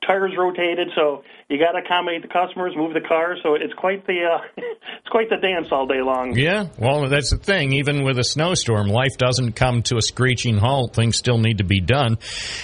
tires 0.07 0.33
rotated. 0.37 0.89
So 0.95 1.25
you 1.49 1.59
got 1.59 1.73
to 1.73 1.79
accommodate 1.79 2.21
the 2.21 2.29
customers, 2.29 2.75
move 2.77 2.93
the 2.93 3.01
cars. 3.01 3.39
So 3.43 3.55
it's 3.55 3.73
quite 3.73 4.07
the 4.07 4.21
uh, 4.25 4.45
it's 4.57 5.09
quite 5.09 5.31
the 5.31 5.37
dance 5.37 5.69
all 5.73 5.87
day 5.87 6.03
long. 6.03 6.37
Yeah, 6.37 6.69
well, 6.79 7.09
that's 7.09 7.31
the 7.31 7.39
thing. 7.39 7.73
Even 7.73 8.05
with 8.05 8.19
a 8.19 8.25
snowstorm, 8.25 8.89
life 8.89 9.17
doesn't 9.17 9.53
come 9.53 9.83
to 9.85 9.97
a 9.97 10.03
screeching 10.03 10.59
halt. 10.59 10.95
Things 10.95 11.17
still 11.17 11.39
need 11.39 11.59
to 11.59 11.65
be 11.65 11.81
done. 11.81 12.19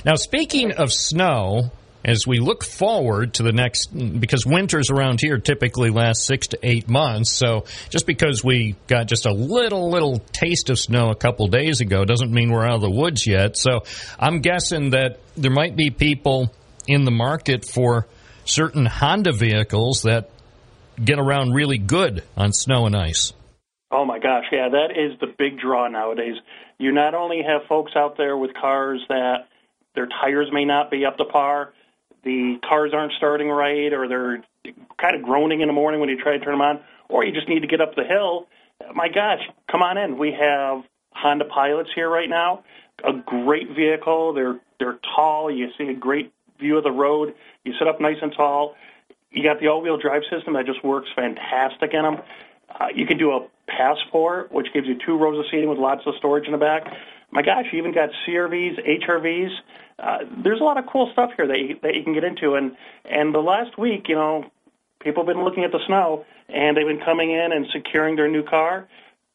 Now, 0.05 0.17
speaking 0.17 0.73
of 0.73 0.93
snow 0.93 1.71
as 2.07 2.25
we 2.25 2.39
look 2.39 2.63
forward 2.63 3.35
to 3.35 3.43
the 3.43 3.53
next, 3.53 3.87
because 3.89 4.47
winters 4.47 4.91
around 4.91 5.21
here 5.21 5.39
typically 5.39 5.91
last 5.91 6.25
six 6.25 6.47
to 6.47 6.59
eight 6.63 6.89
months. 6.89 7.33
So 7.33 7.65
just 7.91 8.07
because 8.07 8.45
we 8.45 8.77
got 8.87 9.09
just 9.09 9.27
a 9.27 9.33
little, 9.33 9.91
little 9.91 10.21
taste 10.33 10.71
of 10.71 10.79
snow 10.79 11.11
a 11.11 11.17
couple 11.17 11.49
days 11.49 11.81
ago 11.81 12.05
doesn't 12.05 12.31
mean 12.31 12.53
we're 12.53 12.65
out 12.65 12.77
of 12.77 12.81
the 12.81 12.91
woods 12.91 13.27
yet. 13.27 13.57
So 13.57 13.81
I'm 14.21 14.41
guessing 14.41 14.91
that 14.91 15.19
there 15.37 15.51
might 15.51 15.75
be 15.75 15.91
people 15.91 16.55
in 16.87 17.05
the 17.05 17.11
market 17.11 17.65
for 17.65 18.07
certain 18.45 18.87
Honda 18.87 19.33
vehicles 19.33 20.03
that 20.03 20.31
get 21.05 21.19
around 21.19 21.55
really 21.55 21.79
good 21.79 22.23
on 22.37 22.53
snow 22.53 22.87
and 22.87 22.95
ice. 22.95 23.33
Oh 23.91 24.05
my 24.05 24.21
gosh, 24.21 24.45
yeah, 24.53 24.69
that 24.69 24.93
is 24.93 25.19
the 25.21 25.35
big 25.37 25.59
draw 25.59 25.89
nowadays. 25.89 26.37
You 26.79 26.93
not 26.93 27.15
only 27.15 27.43
have 27.43 27.63
folks 27.69 27.93
out 27.97 28.17
there 28.17 28.37
with 28.37 28.53
cars 28.55 29.01
that 29.09 29.49
their 29.97 30.07
tires 30.07 30.49
may 30.53 30.65
not 30.65 30.91
be 30.91 31.05
up 31.05 31.17
to 31.17 31.25
par, 31.25 31.73
the 32.27 32.59
cars 32.69 32.91
aren't 32.93 33.13
starting 33.13 33.49
right, 33.49 33.93
or 33.93 34.09
they're 34.09 34.43
kind 34.99 35.15
of 35.15 35.23
groaning 35.23 35.61
in 35.61 35.69
the 35.69 35.73
morning 35.73 36.01
when 36.01 36.09
you 36.09 36.21
try 36.21 36.37
to 36.37 36.45
turn 36.45 36.55
them 36.55 36.61
on, 36.61 36.81
or 37.09 37.25
you 37.25 37.33
just 37.33 37.49
need 37.49 37.61
to 37.61 37.69
get 37.69 37.81
up 37.81 37.95
the 37.95 38.05
hill. 38.05 38.49
My 38.93 39.09
gosh, 39.09 39.41
come 39.71 39.83
on 39.83 39.97
in. 39.97 40.19
We 40.19 40.33
have 40.33 40.83
Honda 41.13 41.45
Pilots 41.45 41.91
here 41.95 42.11
right 42.11 42.29
now. 42.29 42.65
A 43.05 43.13
great 43.13 43.69
vehicle. 43.75 44.35
They're 44.35 44.59
they're 44.79 44.99
tall. 45.15 45.51
You 45.51 45.69
see 45.79 45.89
a 45.89 45.95
great 45.95 46.33
view 46.59 46.77
of 46.77 46.85
the 46.85 46.91
road. 46.91 47.35
You 47.65 47.73
sit 47.79 47.87
up 47.87 48.01
nice 48.01 48.19
and 48.21 48.35
tall. 48.35 48.75
You 49.31 49.43
got 49.43 49.61
the 49.61 49.69
all-wheel 49.69 49.99
drive 49.99 50.23
system 50.31 50.55
that 50.55 50.67
just 50.67 50.83
works 50.83 51.09
fantastic 51.15 51.95
in 51.95 52.03
them. 52.03 52.19
Uh, 52.69 52.89
you 52.95 53.07
can 53.07 53.19
do 53.19 53.33
a 53.33 53.47
passport, 53.69 54.51
which 54.51 54.73
gives 54.73 54.87
you 54.87 54.97
two 55.05 55.17
rows 55.17 55.39
of 55.39 55.45
seating 55.51 55.69
with 55.69 55.79
lots 55.79 56.03
of 56.07 56.15
storage 56.17 56.47
in 56.47 56.53
the 56.53 56.59
back. 56.59 56.85
My 57.37 57.43
gosh, 57.43 57.67
you 57.71 57.79
even 57.79 57.93
got 57.93 58.09
CRVs, 58.27 58.81
HRVs. 59.05 59.51
Uh, 59.99 60.19
there's 60.43 60.59
a 60.59 60.65
lot 60.65 60.79
of 60.79 60.87
cool 60.91 61.11
stuff 61.13 61.33
here 61.37 61.47
that 61.47 61.59
you, 61.59 61.77
that 61.83 61.95
you 61.95 62.03
can 62.03 62.15
get 62.15 62.25
into. 62.25 62.55
And 62.55 62.75
and 63.05 63.35
the 63.35 63.41
last 63.41 63.77
week, 63.77 64.09
you 64.09 64.15
know, 64.15 64.47
people 65.01 65.23
have 65.23 65.27
been 65.27 65.45
looking 65.45 65.63
at 65.63 65.71
the 65.71 65.81
snow 65.87 66.25
and 66.49 66.75
they've 66.75 66.87
been 66.87 67.05
coming 67.05 67.33
in 67.33 67.53
and 67.53 67.67
securing 67.75 68.17
their 68.17 68.27
new 68.27 68.43
car. 68.43 68.89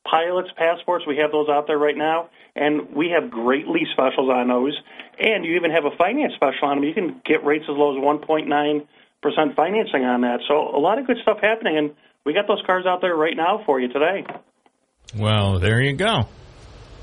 Pilots, 0.04 0.50
passports, 0.58 1.06
we 1.06 1.18
have 1.18 1.32
those 1.32 1.48
out 1.48 1.68
there 1.68 1.78
right 1.78 1.96
now, 1.96 2.32
and 2.56 2.92
we 2.96 3.12
have 3.12 3.30
great 3.30 3.68
lease 3.68 3.90
specials 3.94 4.32
on 4.32 4.48
those. 4.48 4.76
And 5.20 5.46
you 5.46 5.54
even 5.54 5.70
have 5.70 5.86
a 5.86 5.96
finance 5.96 6.34
special 6.34 6.70
on 6.70 6.78
them. 6.78 6.84
You 6.84 6.96
can 6.96 7.22
get 7.24 7.46
rates 7.46 7.66
as 7.70 7.78
low 7.78 7.96
as 7.96 8.04
1.9 8.04 8.88
percent 9.22 9.56
financing 9.56 10.06
on 10.06 10.22
that. 10.22 10.40
So 10.48 10.76
a 10.76 10.82
lot 10.82 10.98
of 10.98 11.06
good 11.06 11.18
stuff 11.22 11.38
happening, 11.40 11.78
and 11.78 11.92
we 12.26 12.34
got 12.34 12.48
those 12.48 12.64
cars 12.66 12.88
out 12.88 13.02
there 13.02 13.16
right 13.16 13.38
now 13.38 13.62
for 13.68 13.80
you 13.80 13.90
today. 13.90 14.26
Well, 15.16 15.60
there 15.60 15.80
you 15.80 15.94
go. 15.94 16.26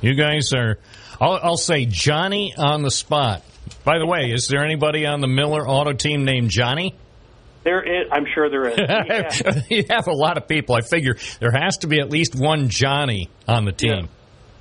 You 0.01 0.15
guys 0.15 0.53
are, 0.53 0.79
I'll, 1.21 1.39
I'll 1.43 1.57
say 1.57 1.87
Johnny 1.87 2.55
on 2.57 2.83
the 2.83 2.91
spot. 2.91 3.43
By 3.85 3.99
the 3.99 4.07
way, 4.07 4.31
is 4.31 4.49
there 4.49 4.65
anybody 4.65 5.07
on 5.07 5.21
the 5.21 5.27
Miller 5.27 5.67
Auto 5.69 5.93
team 5.93 6.25
named 6.25 6.51
Johnny? 6.51 6.95
There 7.65 7.83
is, 7.83 8.09
I'm 8.13 8.25
sure 8.33 8.49
there 8.49 8.69
is. 8.69 8.79
Yeah. 8.79 9.61
you 9.69 9.85
have 9.91 10.07
a 10.07 10.13
lot 10.13 10.39
of 10.39 10.49
people. 10.49 10.75
I 10.75 10.81
figure 10.81 11.17
there 11.41 11.51
has 11.53 11.79
to 11.79 11.87
be 11.87 12.01
at 12.01 12.09
least 12.11 12.35
one 12.35 12.69
Johnny 12.69 13.29
on 13.47 13.65
the 13.65 13.73
team. 13.73 14.09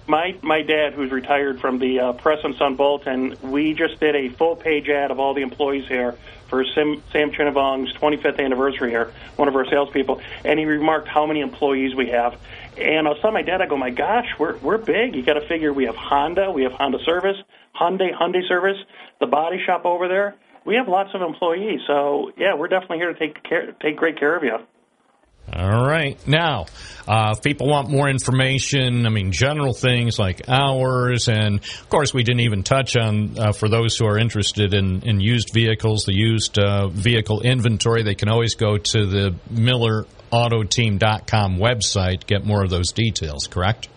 My 0.07 0.37
my 0.41 0.61
dad, 0.61 0.93
who's 0.93 1.11
retired 1.11 1.59
from 1.59 1.79
the 1.79 1.99
uh, 1.99 2.13
Press 2.13 2.39
and 2.43 2.55
Sun 2.55 2.75
Bulletin, 2.75 3.35
we 3.41 3.73
just 3.73 3.99
did 3.99 4.15
a 4.15 4.29
full 4.29 4.55
page 4.55 4.87
ad 4.87 5.11
of 5.11 5.19
all 5.19 5.33
the 5.33 5.41
employees 5.41 5.85
here 5.87 6.15
for 6.47 6.63
Sam, 6.73 7.03
Sam 7.11 7.31
Chinnavong's 7.31 7.93
25th 7.97 8.39
anniversary 8.43 8.89
here, 8.89 9.11
one 9.35 9.49
of 9.49 9.55
our 9.55 9.65
salespeople, 9.69 10.21
and 10.45 10.57
he 10.57 10.65
remarked 10.65 11.09
how 11.09 11.25
many 11.25 11.41
employees 11.41 11.93
we 11.93 12.09
have. 12.09 12.39
And 12.79 13.07
I 13.07 13.13
telling 13.21 13.33
my 13.33 13.41
dad, 13.41 13.61
I 13.61 13.65
go, 13.65 13.75
my 13.77 13.89
gosh, 13.89 14.27
we're 14.37 14.57
we're 14.57 14.77
big. 14.77 15.15
You 15.15 15.23
got 15.23 15.33
to 15.33 15.47
figure 15.47 15.73
we 15.73 15.85
have 15.85 15.95
Honda, 15.95 16.51
we 16.51 16.63
have 16.63 16.73
Honda 16.73 16.99
Service, 17.03 17.37
Hyundai 17.75 18.13
Hyundai 18.13 18.47
Service, 18.47 18.77
the 19.19 19.27
body 19.27 19.57
shop 19.65 19.85
over 19.85 20.07
there. 20.07 20.35
We 20.65 20.75
have 20.75 20.87
lots 20.87 21.09
of 21.13 21.21
employees, 21.21 21.79
so 21.87 22.31
yeah, 22.37 22.53
we're 22.55 22.67
definitely 22.67 22.97
here 22.97 23.13
to 23.13 23.19
take 23.19 23.41
care, 23.43 23.71
take 23.81 23.95
great 23.95 24.19
care 24.19 24.35
of 24.35 24.43
you. 24.43 24.57
All 25.53 25.85
right. 25.85 26.17
Now, 26.27 26.65
uh, 27.07 27.33
if 27.37 27.41
people 27.41 27.69
want 27.69 27.89
more 27.89 28.09
information, 28.09 29.05
I 29.05 29.09
mean, 29.09 29.31
general 29.31 29.73
things 29.73 30.19
like 30.19 30.49
hours, 30.49 31.29
and 31.29 31.59
of 31.61 31.89
course, 31.89 32.13
we 32.13 32.23
didn't 32.23 32.41
even 32.41 32.63
touch 32.63 32.97
on 32.97 33.39
uh, 33.39 33.51
for 33.53 33.69
those 33.69 33.95
who 33.95 34.05
are 34.07 34.17
interested 34.17 34.73
in, 34.73 35.03
in 35.03 35.21
used 35.21 35.53
vehicles, 35.53 36.03
the 36.03 36.13
used 36.13 36.59
uh, 36.59 36.89
vehicle 36.89 37.41
inventory, 37.41 38.03
they 38.03 38.15
can 38.15 38.27
always 38.27 38.55
go 38.55 38.77
to 38.77 39.05
the 39.05 39.35
MillerAutoteam.com 40.31 41.57
website, 41.57 42.25
get 42.25 42.45
more 42.45 42.63
of 42.63 42.69
those 42.69 42.91
details, 42.91 43.47
correct? 43.47 43.89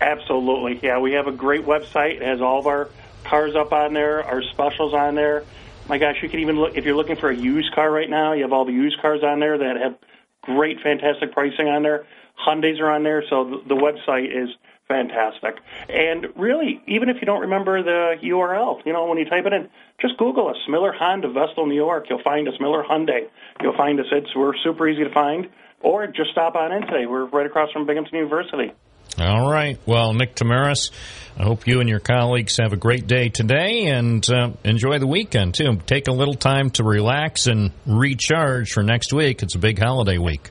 Absolutely. 0.00 0.80
Yeah, 0.82 0.98
we 0.98 1.12
have 1.12 1.26
a 1.26 1.32
great 1.32 1.66
website. 1.66 2.16
It 2.16 2.22
has 2.22 2.40
all 2.40 2.58
of 2.58 2.66
our 2.66 2.88
cars 3.24 3.54
up 3.54 3.72
on 3.72 3.92
there, 3.92 4.24
our 4.24 4.42
specials 4.42 4.94
on 4.94 5.14
there. 5.14 5.44
My 5.88 5.98
gosh, 5.98 6.16
you 6.22 6.28
can 6.28 6.40
even 6.40 6.56
look 6.56 6.76
if 6.76 6.84
you're 6.84 6.96
looking 6.96 7.16
for 7.16 7.30
a 7.30 7.36
used 7.36 7.74
car 7.74 7.90
right 7.90 8.08
now. 8.08 8.32
You 8.32 8.42
have 8.42 8.52
all 8.52 8.64
the 8.64 8.72
used 8.72 9.00
cars 9.00 9.22
on 9.22 9.40
there 9.40 9.58
that 9.58 9.76
have 9.82 9.96
great, 10.42 10.80
fantastic 10.82 11.32
pricing 11.32 11.68
on 11.68 11.82
there. 11.82 12.06
Hyundai's 12.46 12.80
are 12.80 12.90
on 12.90 13.02
there, 13.02 13.22
so 13.28 13.44
the, 13.44 13.74
the 13.74 13.74
website 13.74 14.28
is 14.30 14.48
fantastic. 14.88 15.56
And 15.88 16.26
really, 16.36 16.82
even 16.86 17.08
if 17.08 17.16
you 17.20 17.26
don't 17.26 17.42
remember 17.42 17.82
the 17.82 18.16
URL, 18.22 18.84
you 18.84 18.92
know, 18.92 19.06
when 19.06 19.18
you 19.18 19.24
type 19.24 19.46
it 19.46 19.52
in, 19.52 19.68
just 20.00 20.16
Google 20.18 20.48
us, 20.48 20.56
Miller 20.68 20.92
Honda, 20.92 21.28
Vestal, 21.28 21.66
New 21.66 21.74
York. 21.74 22.06
You'll 22.08 22.22
find 22.22 22.48
us, 22.48 22.54
Miller 22.58 22.82
Hyundai. 22.82 23.28
You'll 23.62 23.76
find 23.76 24.00
us. 24.00 24.06
It's 24.10 24.34
we're 24.34 24.56
super 24.64 24.88
easy 24.88 25.04
to 25.04 25.12
find. 25.12 25.48
Or 25.80 26.06
just 26.06 26.30
stop 26.32 26.54
on 26.56 26.72
in 26.72 26.82
today. 26.82 27.06
We're 27.06 27.24
right 27.24 27.46
across 27.46 27.72
from 27.72 27.86
Binghamton 27.86 28.14
University. 28.14 28.72
All 29.18 29.50
right. 29.50 29.78
Well, 29.86 30.12
Nick 30.12 30.34
Tamaris, 30.34 30.90
I 31.38 31.42
hope 31.42 31.66
you 31.66 31.80
and 31.80 31.88
your 31.88 32.00
colleagues 32.00 32.58
have 32.58 32.72
a 32.72 32.76
great 32.76 33.06
day 33.06 33.28
today 33.28 33.86
and 33.86 34.28
uh, 34.30 34.50
enjoy 34.62 34.98
the 34.98 35.06
weekend, 35.06 35.54
too. 35.54 35.78
Take 35.86 36.08
a 36.08 36.12
little 36.12 36.34
time 36.34 36.70
to 36.72 36.84
relax 36.84 37.46
and 37.46 37.72
recharge 37.86 38.72
for 38.72 38.82
next 38.82 39.12
week. 39.12 39.42
It's 39.42 39.54
a 39.54 39.58
big 39.58 39.78
holiday 39.78 40.18
week. 40.18 40.50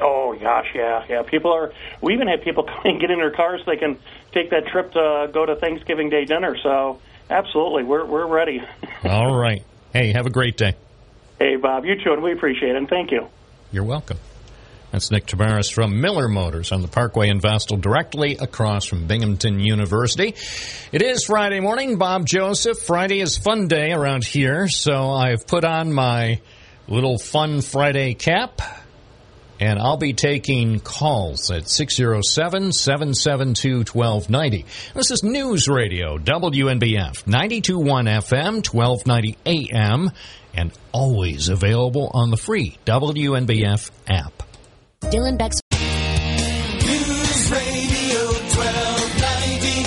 Oh 0.00 0.36
gosh, 0.40 0.66
yeah, 0.74 1.04
yeah. 1.08 1.22
People 1.22 1.52
are. 1.52 1.72
We 2.00 2.14
even 2.14 2.26
had 2.26 2.42
people 2.42 2.64
come 2.66 2.82
and 2.84 3.00
get 3.00 3.10
in 3.10 3.18
their 3.18 3.30
cars 3.30 3.60
so 3.64 3.70
they 3.70 3.76
can 3.76 3.98
take 4.32 4.50
that 4.50 4.66
trip 4.66 4.92
to 4.92 5.30
go 5.32 5.46
to 5.46 5.54
Thanksgiving 5.56 6.10
Day 6.10 6.24
dinner. 6.24 6.56
So 6.60 7.00
absolutely, 7.30 7.84
we're 7.84 8.04
we're 8.04 8.26
ready. 8.26 8.60
All 9.04 9.36
right. 9.36 9.64
Hey, 9.92 10.12
have 10.12 10.26
a 10.26 10.30
great 10.30 10.56
day. 10.56 10.74
Hey, 11.38 11.56
Bob, 11.56 11.84
you 11.84 11.96
too, 12.02 12.12
and 12.12 12.22
we 12.22 12.32
appreciate 12.32 12.70
it. 12.70 12.76
And 12.76 12.88
thank 12.88 13.10
you. 13.10 13.28
You're 13.70 13.84
welcome. 13.84 14.18
That's 14.92 15.10
Nick 15.10 15.24
Tavares 15.24 15.72
from 15.72 16.02
Miller 16.02 16.28
Motors 16.28 16.70
on 16.70 16.82
the 16.82 16.86
Parkway 16.86 17.30
in 17.30 17.40
Vestal, 17.40 17.78
directly 17.78 18.36
across 18.36 18.84
from 18.84 19.06
Binghamton 19.06 19.58
University. 19.58 20.34
It 20.92 21.00
is 21.00 21.24
Friday 21.24 21.60
morning. 21.60 21.96
Bob 21.96 22.26
Joseph. 22.26 22.78
Friday 22.78 23.22
is 23.22 23.38
fun 23.38 23.68
day 23.68 23.92
around 23.92 24.22
here, 24.22 24.68
so 24.68 25.12
I've 25.12 25.46
put 25.46 25.64
on 25.64 25.94
my 25.94 26.42
little 26.88 27.16
fun 27.16 27.62
Friday 27.62 28.12
cap, 28.12 28.60
and 29.58 29.78
I'll 29.78 29.96
be 29.96 30.12
taking 30.12 30.78
calls 30.78 31.50
at 31.50 31.70
607 31.70 32.72
772 32.74 33.90
1290. 33.90 34.66
This 34.92 35.10
is 35.10 35.22
News 35.22 35.68
Radio, 35.68 36.18
WNBF, 36.18 37.26
921 37.26 38.04
FM, 38.04 38.70
1290 38.70 39.38
AM, 39.46 40.10
and 40.52 40.70
always 40.92 41.48
available 41.48 42.10
on 42.12 42.30
the 42.30 42.36
free 42.36 42.76
WNBF 42.84 43.90
app. 44.06 44.41
Dylan 45.10 45.36
Beck's 45.36 45.60
News 45.72 47.50
Radio 47.50 48.20
1290 48.54 49.82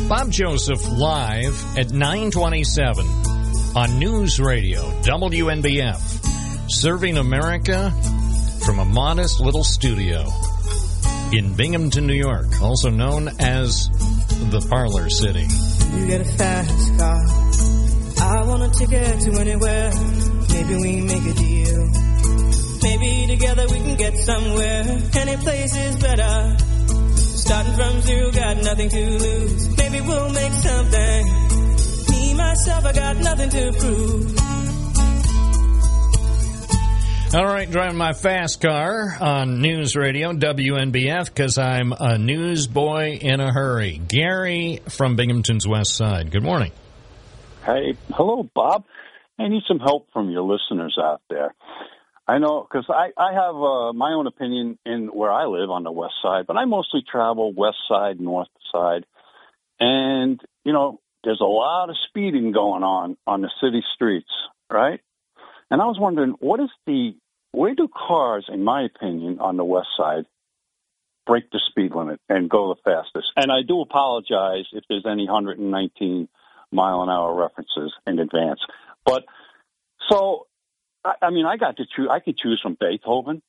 WNBF. 0.00 0.08
Bob 0.08 0.30
Joseph 0.30 0.84
live 0.98 1.78
at 1.78 1.92
927 1.92 3.06
on 3.76 3.98
News 4.00 4.40
Radio, 4.40 4.80
WNBF, 5.02 6.70
serving 6.70 7.18
America 7.18 7.92
from 8.64 8.80
a 8.80 8.84
modest 8.84 9.40
little 9.40 9.64
studio 9.64 10.26
in 11.32 11.54
Binghamton, 11.54 12.06
New 12.06 12.14
York, 12.14 12.60
also 12.60 12.90
known 12.90 13.28
as 13.38 13.88
the 14.50 14.66
Parlor 14.68 15.08
City. 15.10 15.46
You 15.94 16.06
get 16.06 16.20
a 16.20 16.24
fast 16.24 16.98
car. 16.98 17.22
I 18.22 18.44
want 18.44 18.62
a 18.62 18.70
ticket 18.78 19.20
to 19.20 19.40
anywhere. 19.40 19.90
Maybe 20.50 20.74
we 20.76 21.00
make 21.02 21.24
a 21.24 21.34
deal. 21.34 21.90
Maybe 22.82 23.26
together 23.28 23.66
we 23.68 23.78
can 23.78 23.96
get 23.96 24.16
somewhere. 24.18 24.84
Any 25.14 25.36
place 25.36 25.76
is 25.76 25.96
better. 25.96 26.56
Starting 27.16 27.74
from 27.74 28.00
zero, 28.02 28.30
got 28.32 28.56
nothing 28.58 28.88
to 28.88 29.10
lose. 29.18 29.76
Maybe 29.76 30.00
we'll 30.00 30.30
make 30.30 30.52
something. 30.52 31.24
Me, 32.10 32.34
myself, 32.34 32.84
I 32.84 32.92
got 32.92 33.16
nothing 33.18 33.50
to 33.50 33.72
prove. 33.78 34.59
All 37.32 37.46
right, 37.46 37.70
driving 37.70 37.96
my 37.96 38.12
fast 38.12 38.60
car 38.60 39.16
on 39.20 39.60
News 39.60 39.94
Radio, 39.94 40.32
WNBF, 40.32 41.26
because 41.26 41.58
I'm 41.58 41.92
a 41.92 42.18
newsboy 42.18 43.18
in 43.20 43.38
a 43.38 43.52
hurry. 43.52 43.98
Gary 43.98 44.80
from 44.88 45.14
Binghamton's 45.14 45.64
West 45.64 45.94
Side. 45.94 46.32
Good 46.32 46.42
morning. 46.42 46.72
Hey, 47.64 47.96
hello, 48.12 48.50
Bob. 48.52 48.84
I 49.38 49.46
need 49.46 49.62
some 49.68 49.78
help 49.78 50.08
from 50.12 50.30
your 50.30 50.42
listeners 50.42 50.98
out 51.00 51.22
there. 51.30 51.54
I 52.26 52.38
know 52.38 52.66
because 52.68 52.86
I 52.88 53.10
I 53.16 53.32
have 53.32 53.54
uh, 53.54 53.92
my 53.92 54.12
own 54.12 54.26
opinion 54.26 54.76
in 54.84 55.06
where 55.06 55.30
I 55.30 55.44
live 55.44 55.70
on 55.70 55.84
the 55.84 55.92
west 55.92 56.14
side, 56.20 56.48
but 56.48 56.56
I 56.56 56.64
mostly 56.64 57.04
travel 57.08 57.52
west 57.52 57.78
side, 57.88 58.18
north 58.18 58.48
side, 58.72 59.06
and 59.78 60.40
you 60.64 60.72
know 60.72 60.98
there's 61.22 61.40
a 61.40 61.44
lot 61.44 61.90
of 61.90 61.96
speeding 62.08 62.50
going 62.50 62.82
on 62.82 63.16
on 63.24 63.40
the 63.40 63.50
city 63.62 63.84
streets, 63.94 64.32
right? 64.68 65.00
And 65.70 65.80
I 65.80 65.86
was 65.86 65.98
wondering, 65.98 66.34
what 66.40 66.60
is 66.60 66.70
the 66.86 67.14
where 67.52 67.74
do 67.74 67.88
cars, 67.88 68.46
in 68.48 68.62
my 68.62 68.82
opinion, 68.82 69.40
on 69.40 69.56
the 69.56 69.64
west 69.64 69.88
side, 69.96 70.24
break 71.26 71.50
the 71.50 71.60
speed 71.68 71.94
limit 71.94 72.20
and 72.28 72.48
go 72.48 72.74
the 72.74 72.80
fastest? 72.84 73.28
And 73.36 73.50
I 73.50 73.62
do 73.66 73.80
apologize 73.80 74.66
if 74.72 74.84
there's 74.88 75.06
any 75.06 75.26
119 75.26 76.28
mile 76.72 77.02
an 77.02 77.08
hour 77.08 77.34
references 77.34 77.92
in 78.06 78.18
advance, 78.20 78.60
but 79.04 79.24
so 80.08 80.46
I, 81.04 81.14
I 81.22 81.30
mean, 81.30 81.46
I 81.46 81.56
got 81.56 81.76
to 81.78 81.84
choose. 81.84 82.08
I 82.10 82.20
could 82.20 82.36
choose 82.36 82.60
from 82.62 82.76
Beethoven. 82.78 83.42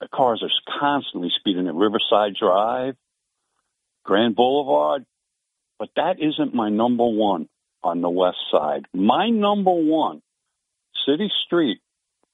The 0.00 0.08
cars 0.08 0.42
are 0.42 0.78
constantly 0.80 1.30
speeding 1.38 1.68
at 1.68 1.74
Riverside 1.74 2.34
Drive, 2.34 2.96
Grand 4.04 4.34
Boulevard, 4.34 5.04
but 5.78 5.90
that 5.96 6.20
isn't 6.20 6.54
my 6.54 6.70
number 6.70 7.06
one 7.06 7.48
on 7.84 8.00
the 8.00 8.10
west 8.10 8.38
side. 8.50 8.86
My 8.92 9.28
number 9.28 9.72
one 9.72 10.22
city 11.06 11.30
street 11.44 11.80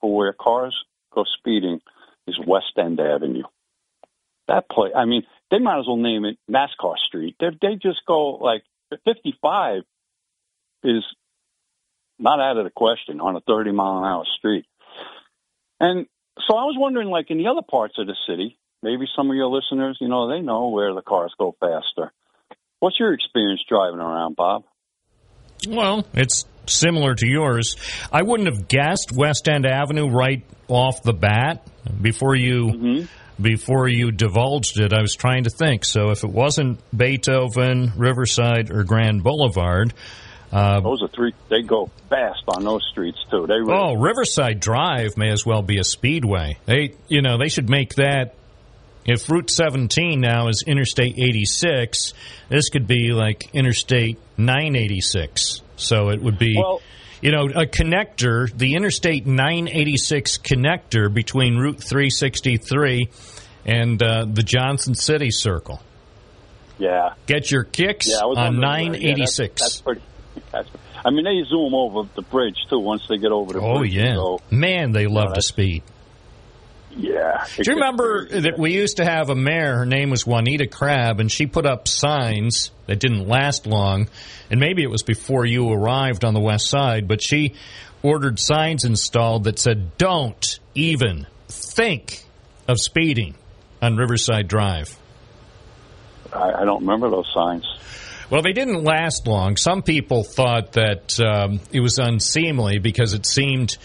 for 0.00 0.14
where 0.14 0.32
cars 0.32 0.76
go 1.12 1.24
speeding 1.38 1.80
is 2.26 2.38
West 2.46 2.72
End 2.76 3.00
Avenue. 3.00 3.44
That 4.46 4.68
place, 4.68 4.92
I 4.96 5.04
mean, 5.04 5.24
they 5.50 5.58
might 5.58 5.80
as 5.80 5.86
well 5.86 5.96
name 5.96 6.24
it 6.24 6.38
NASCAR 6.50 6.96
Street. 7.06 7.36
They 7.38 7.48
they 7.60 7.74
just 7.76 8.00
go 8.06 8.36
like 8.36 8.62
55 9.04 9.82
is 10.84 11.04
not 12.18 12.40
out 12.40 12.56
of 12.56 12.64
the 12.64 12.70
question 12.70 13.20
on 13.20 13.36
a 13.36 13.40
30 13.40 13.72
mile 13.72 13.98
an 13.98 14.04
hour 14.04 14.24
street. 14.38 14.64
And 15.80 16.06
so 16.46 16.56
I 16.56 16.64
was 16.64 16.76
wondering, 16.78 17.08
like 17.08 17.30
in 17.30 17.38
the 17.38 17.48
other 17.48 17.62
parts 17.62 17.98
of 17.98 18.06
the 18.06 18.16
city, 18.26 18.58
maybe 18.82 19.06
some 19.14 19.30
of 19.30 19.36
your 19.36 19.46
listeners, 19.46 19.98
you 20.00 20.08
know, 20.08 20.28
they 20.28 20.40
know 20.40 20.68
where 20.68 20.94
the 20.94 21.02
cars 21.02 21.34
go 21.38 21.54
faster. 21.60 22.12
What's 22.80 22.98
your 22.98 23.12
experience 23.12 23.62
driving 23.68 24.00
around, 24.00 24.36
Bob? 24.36 24.64
Well, 25.66 26.06
it's 26.14 26.44
similar 26.66 27.14
to 27.14 27.26
yours. 27.26 27.76
I 28.12 28.22
wouldn't 28.22 28.48
have 28.54 28.68
guessed 28.68 29.10
West 29.14 29.48
End 29.48 29.66
Avenue 29.66 30.08
right 30.08 30.44
off 30.68 31.02
the 31.02 31.14
bat 31.14 31.66
before 32.00 32.34
you 32.36 32.66
Mm-hmm. 32.66 33.42
before 33.42 33.88
you 33.88 34.10
divulged 34.12 34.78
it. 34.80 34.92
I 34.92 35.00
was 35.00 35.14
trying 35.14 35.44
to 35.44 35.50
think. 35.50 35.84
So 35.84 36.10
if 36.10 36.24
it 36.24 36.30
wasn't 36.30 36.80
Beethoven, 36.96 37.92
Riverside, 37.96 38.70
or 38.70 38.84
Grand 38.84 39.22
Boulevard, 39.22 39.94
uh, 40.50 40.80
Those 40.80 41.02
are 41.02 41.08
three. 41.08 41.34
They 41.50 41.60
go 41.62 41.90
fast 42.08 42.42
on 42.48 42.64
those 42.64 42.82
streets 42.90 43.18
too. 43.30 43.46
They 43.46 43.54
really, 43.60 43.74
oh, 43.74 43.94
Riverside 43.96 44.60
Drive 44.60 45.16
may 45.18 45.30
as 45.30 45.44
well 45.44 45.60
be 45.62 45.78
a 45.78 45.84
speedway. 45.84 46.56
They, 46.64 46.94
you 47.08 47.20
know, 47.22 47.36
they 47.38 47.48
should 47.48 47.68
make 47.68 47.94
that. 47.96 48.34
If 49.08 49.30
Route 49.30 49.48
17 49.48 50.20
now 50.20 50.48
is 50.48 50.62
Interstate 50.66 51.18
86, 51.18 52.12
this 52.50 52.68
could 52.68 52.86
be 52.86 53.12
like 53.12 53.48
Interstate 53.54 54.18
986. 54.36 55.62
So 55.76 56.10
it 56.10 56.20
would 56.20 56.38
be, 56.38 56.56
Well- 56.58 56.82
you 57.22 57.32
know, 57.32 57.44
a 57.46 57.64
connector, 57.64 58.54
the 58.54 58.74
Interstate 58.74 59.26
986 59.26 60.36
connector 60.38 61.12
between 61.12 61.56
Route 61.56 61.82
363 61.82 63.08
and 63.64 64.02
uh, 64.02 64.26
the 64.30 64.42
Johnson 64.42 64.94
City 64.94 65.30
Circle. 65.30 65.80
yeah, 66.78 67.14
Get 67.26 67.50
your 67.50 67.64
kicks 67.64 68.08
yeah. 68.08 68.18
On 68.18 68.34
wondering, 68.36 68.94
yeah, 68.94 69.14
that's- 69.14 69.38
986. 69.38 69.60
that's, 69.62 69.80
pretty. 69.80 70.02
That's, 70.52 70.68
I 71.02 71.10
mean, 71.10 71.24
they 71.24 71.42
zoom 71.48 71.74
over 71.74 72.08
the 72.14 72.22
bridge 72.22 72.56
too 72.68 72.78
once 72.78 73.06
they 73.08 73.16
get 73.16 73.32
over 73.32 73.54
the 73.54 73.60
oh, 73.60 73.78
bridge. 73.78 73.94
yeah. 73.94 74.14
So, 74.16 74.40
Man, 74.50 74.92
they 74.92 75.06
love 75.06 75.32
to 75.32 75.40
speed. 75.42 75.82
Yeah. 76.98 77.46
Do 77.56 77.62
you 77.64 77.74
remember 77.74 78.26
that 78.40 78.58
we 78.58 78.72
used 78.72 78.96
to 78.96 79.04
have 79.04 79.30
a 79.30 79.34
mayor? 79.34 79.76
Her 79.76 79.86
name 79.86 80.10
was 80.10 80.26
Juanita 80.26 80.66
Crabb, 80.66 81.20
and 81.20 81.30
she 81.30 81.46
put 81.46 81.64
up 81.64 81.86
signs 81.86 82.72
that 82.86 82.98
didn't 82.98 83.28
last 83.28 83.66
long. 83.66 84.08
And 84.50 84.58
maybe 84.58 84.82
it 84.82 84.90
was 84.90 85.02
before 85.02 85.46
you 85.46 85.70
arrived 85.70 86.24
on 86.24 86.34
the 86.34 86.40
west 86.40 86.68
side, 86.68 87.06
but 87.06 87.22
she 87.22 87.54
ordered 88.02 88.38
signs 88.40 88.84
installed 88.84 89.44
that 89.44 89.58
said, 89.58 89.96
Don't 89.96 90.58
even 90.74 91.26
think 91.48 92.24
of 92.66 92.80
speeding 92.80 93.34
on 93.80 93.96
Riverside 93.96 94.48
Drive. 94.48 94.98
I, 96.32 96.50
I 96.52 96.64
don't 96.64 96.80
remember 96.80 97.10
those 97.10 97.30
signs. 97.32 97.64
Well, 98.28 98.42
they 98.42 98.52
didn't 98.52 98.84
last 98.84 99.26
long. 99.26 99.56
Some 99.56 99.82
people 99.82 100.24
thought 100.24 100.72
that 100.72 101.18
um, 101.20 101.60
it 101.72 101.80
was 101.80 101.98
unseemly 101.98 102.78
because 102.78 103.14
it 103.14 103.24
seemed 103.24 103.78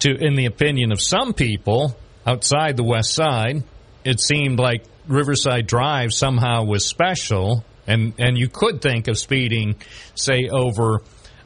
to, 0.00 0.14
in 0.14 0.34
the 0.34 0.46
opinion 0.46 0.92
of 0.92 1.00
some 1.00 1.32
people 1.32 1.96
outside 2.28 2.76
the 2.76 2.84
West 2.84 3.14
Side, 3.14 3.62
it 4.04 4.20
seemed 4.20 4.58
like 4.58 4.84
Riverside 5.06 5.66
Drive 5.66 6.12
somehow 6.12 6.64
was 6.64 6.84
special, 6.84 7.64
and 7.86 8.12
and 8.18 8.36
you 8.36 8.48
could 8.48 8.82
think 8.82 9.08
of 9.08 9.18
speeding, 9.18 9.76
say, 10.14 10.48
over 10.50 11.02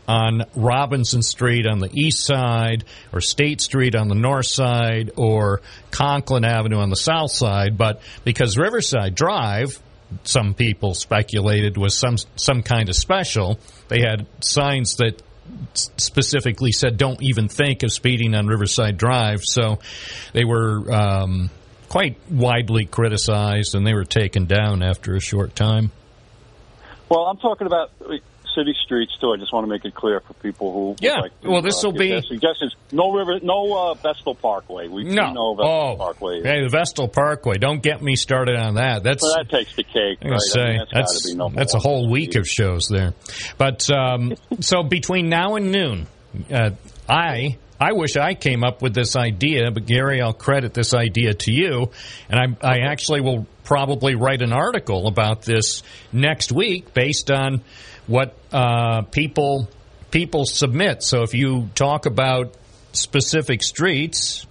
on 0.08 0.44
Robinson 0.56 1.22
Street 1.22 1.64
on 1.66 1.78
the 1.78 1.88
east 1.92 2.26
side, 2.26 2.84
or 3.12 3.20
State 3.20 3.60
Street 3.60 3.94
on 3.94 4.08
the 4.08 4.16
north 4.16 4.46
side, 4.46 5.12
or 5.16 5.60
Conklin 5.92 6.44
Avenue 6.44 6.78
on 6.78 6.90
the 6.90 6.96
south 6.96 7.30
side. 7.30 7.78
But 7.78 8.02
because 8.24 8.58
Riverside 8.58 9.14
Drive, 9.14 9.80
some 10.24 10.54
people 10.54 10.94
speculated 10.94 11.76
was 11.76 11.96
some 11.96 12.16
some 12.34 12.62
kind 12.64 12.88
of 12.88 12.96
special, 12.96 13.60
they 13.88 14.00
had 14.00 14.26
signs 14.40 14.96
that 14.96 15.22
specifically 15.74 16.72
said 16.72 16.96
don't 16.96 17.22
even 17.22 17.48
think 17.48 17.82
of 17.82 17.92
speeding 17.92 18.34
on 18.34 18.46
Riverside 18.46 18.96
Drive. 18.96 19.40
So 19.42 19.78
they 20.32 20.44
were 20.44 20.92
um, 20.92 21.50
quite 21.88 22.16
widely 22.30 22.86
criticized, 22.86 23.74
and 23.74 23.86
they 23.86 23.94
were 23.94 24.04
taken 24.04 24.46
down 24.46 24.82
after 24.82 25.14
a 25.14 25.20
short 25.20 25.54
time. 25.54 25.90
Well, 27.08 27.26
I'm 27.26 27.36
talking 27.36 27.66
about 27.66 27.90
city 28.54 28.74
streets 28.84 29.16
too. 29.20 29.32
I 29.32 29.36
just 29.38 29.52
want 29.52 29.64
to 29.64 29.68
make 29.70 29.84
it 29.84 29.94
clear 29.94 30.20
for 30.20 30.34
people 30.34 30.72
who 30.72 30.96
Yeah, 31.00 31.20
like 31.20 31.40
to, 31.42 31.48
well, 31.50 31.62
this'll 31.62 31.90
uh, 31.94 31.98
be- 31.98 32.20
suggestions. 32.26 32.74
No 32.90 33.12
river, 33.12 33.38
no 33.42 33.72
uh, 33.90 33.94
Vestal 33.94 34.34
Parkway. 34.34 34.88
We 34.88 35.04
No, 35.04 35.32
know 35.32 35.54
Vestal 35.54 35.90
oh, 35.92 35.96
Parkway. 35.96 36.42
hey, 36.42 36.62
the 36.62 36.68
Vestal 36.70 37.08
Parkway. 37.08 37.54
Don't 37.58 37.82
get 37.82 38.02
me 38.02 38.16
started 38.16 38.56
on 38.56 38.74
that. 38.74 39.02
That's 39.02 39.22
So 39.22 39.32
that 39.36 39.48
takes 39.50 39.74
the 39.76 39.84
cake. 39.84 40.18
Right? 40.20 40.30
gonna 40.30 40.34
I 40.34 40.38
say 40.38 40.64
mean, 40.64 40.78
that's, 40.78 40.92
that's 40.92 41.34
gotta 41.34 41.50
be 41.50 41.56
that's 41.56 41.74
a 41.74 41.78
whole 41.78 42.10
week 42.10 42.36
of 42.36 42.46
shows 42.46 42.88
there. 42.88 43.14
But 43.58 43.88
um, 43.90 44.34
so 44.60 44.82
between 44.82 45.28
now 45.28 45.56
and 45.56 45.72
noon, 45.72 46.06
uh, 46.52 46.70
I 47.08 47.56
I 47.80 47.92
wish 47.92 48.16
I 48.16 48.34
came 48.34 48.62
up 48.62 48.80
with 48.80 48.94
this 48.94 49.16
idea, 49.16 49.70
but 49.72 49.86
Gary, 49.86 50.20
I'll 50.20 50.32
credit 50.32 50.72
this 50.72 50.94
idea 50.94 51.34
to 51.34 51.52
you, 51.52 51.90
and 52.28 52.56
I 52.62 52.66
I 52.66 52.78
actually 52.90 53.22
will 53.22 53.46
probably 53.64 54.14
write 54.14 54.42
an 54.42 54.52
article 54.52 55.06
about 55.08 55.42
this 55.42 55.82
next 56.12 56.52
week 56.52 56.92
based 56.94 57.30
on 57.30 57.62
what 58.06 58.34
uh, 58.52 59.02
people 59.02 59.68
people 60.10 60.44
submit. 60.44 61.02
So 61.02 61.22
if 61.22 61.34
you 61.34 61.70
talk 61.74 62.06
about 62.06 62.54
specific 62.92 63.62
streets, 63.62 64.46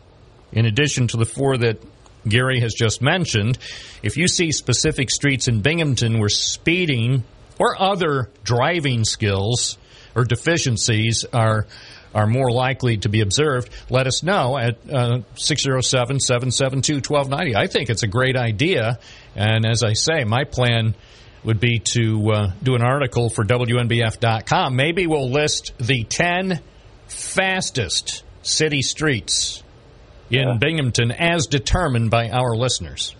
in 0.51 0.65
addition 0.65 1.07
to 1.09 1.17
the 1.17 1.25
four 1.25 1.57
that 1.57 1.81
Gary 2.27 2.59
has 2.59 2.73
just 2.73 3.01
mentioned, 3.01 3.57
if 4.03 4.17
you 4.17 4.27
see 4.27 4.51
specific 4.51 5.09
streets 5.09 5.47
in 5.47 5.61
Binghamton 5.61 6.19
where 6.19 6.29
speeding 6.29 7.23
or 7.59 7.79
other 7.79 8.29
driving 8.43 9.03
skills 9.03 9.77
or 10.15 10.23
deficiencies 10.23 11.25
are 11.31 11.67
are 12.13 12.27
more 12.27 12.51
likely 12.51 12.97
to 12.97 13.07
be 13.07 13.21
observed, 13.21 13.69
let 13.89 14.05
us 14.05 14.21
know 14.21 14.57
at 14.57 14.77
uh, 14.91 15.21
607 15.35 16.19
772 16.19 16.95
1290. 16.95 17.55
I 17.55 17.67
think 17.67 17.89
it's 17.89 18.03
a 18.03 18.07
great 18.07 18.35
idea. 18.35 18.99
And 19.33 19.65
as 19.65 19.81
I 19.81 19.93
say, 19.93 20.25
my 20.25 20.43
plan 20.43 20.93
would 21.43 21.59
be 21.59 21.79
to 21.79 22.31
uh, 22.31 22.51
do 22.61 22.75
an 22.75 22.81
article 22.81 23.29
for 23.29 23.43
WNBF.com. 23.43 24.75
Maybe 24.75 25.07
we'll 25.07 25.29
list 25.29 25.73
the 25.79 26.03
10 26.03 26.59
fastest 27.07 28.23
city 28.43 28.81
streets 28.81 29.63
in 30.29 30.59
Binghamton 30.59 31.11
as 31.11 31.47
determined 31.47 32.09
by 32.09 32.29
our 32.29 32.55
listeners. 32.55 33.15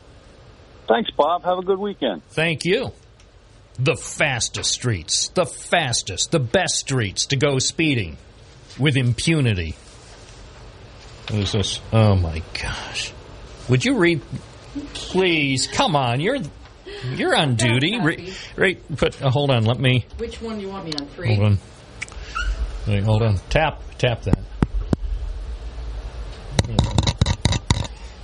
Thanks, 0.88 1.12
Bob. 1.12 1.44
Have 1.44 1.58
a 1.58 1.64
good 1.64 1.80
weekend. 1.80 2.22
Thank 2.30 2.66
you. 2.66 2.92
The 3.80 3.96
fastest 3.96 4.72
streets, 4.72 5.30
the 5.30 5.46
fastest, 5.46 6.32
the 6.32 6.40
best 6.40 6.76
streets 6.76 7.28
to 7.28 7.38
go 7.38 7.60
speeding 7.60 8.18
with 8.78 8.98
impunity. 8.98 9.76
What 11.30 11.40
is 11.40 11.52
this? 11.54 11.80
Oh 11.94 12.16
my 12.16 12.42
gosh. 12.62 13.14
Would 13.70 13.86
you 13.86 13.98
read 13.98 14.22
please? 14.94 15.68
Come 15.68 15.96
on, 15.96 16.20
you're 16.20 16.40
you're 17.16 17.36
on 17.36 17.56
duty. 17.56 18.00
Re, 18.00 18.34
right, 18.56 18.98
put 18.98 19.22
uh, 19.22 19.30
hold 19.30 19.52
on, 19.52 19.66
let 19.66 19.80
me 19.80 20.06
Which 20.18 20.42
one 20.42 20.56
do 20.58 20.62
you 20.62 20.70
want 20.70 20.86
me 20.86 20.94
on? 20.94 21.08
Three? 21.08 21.36
hold 21.36 21.48
on. 21.48 21.60
Wait, 22.88 23.04
hold 23.04 23.22
on. 23.22 23.38
Tap 23.50 23.82
tap 23.98 24.22
that. 24.24 24.40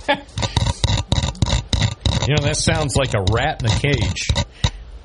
You 2.28 2.34
know, 2.34 2.42
that 2.42 2.58
sounds 2.58 2.94
like 2.94 3.14
a 3.14 3.24
rat 3.32 3.62
in 3.62 3.70
a 3.70 3.74
cage. 3.74 4.28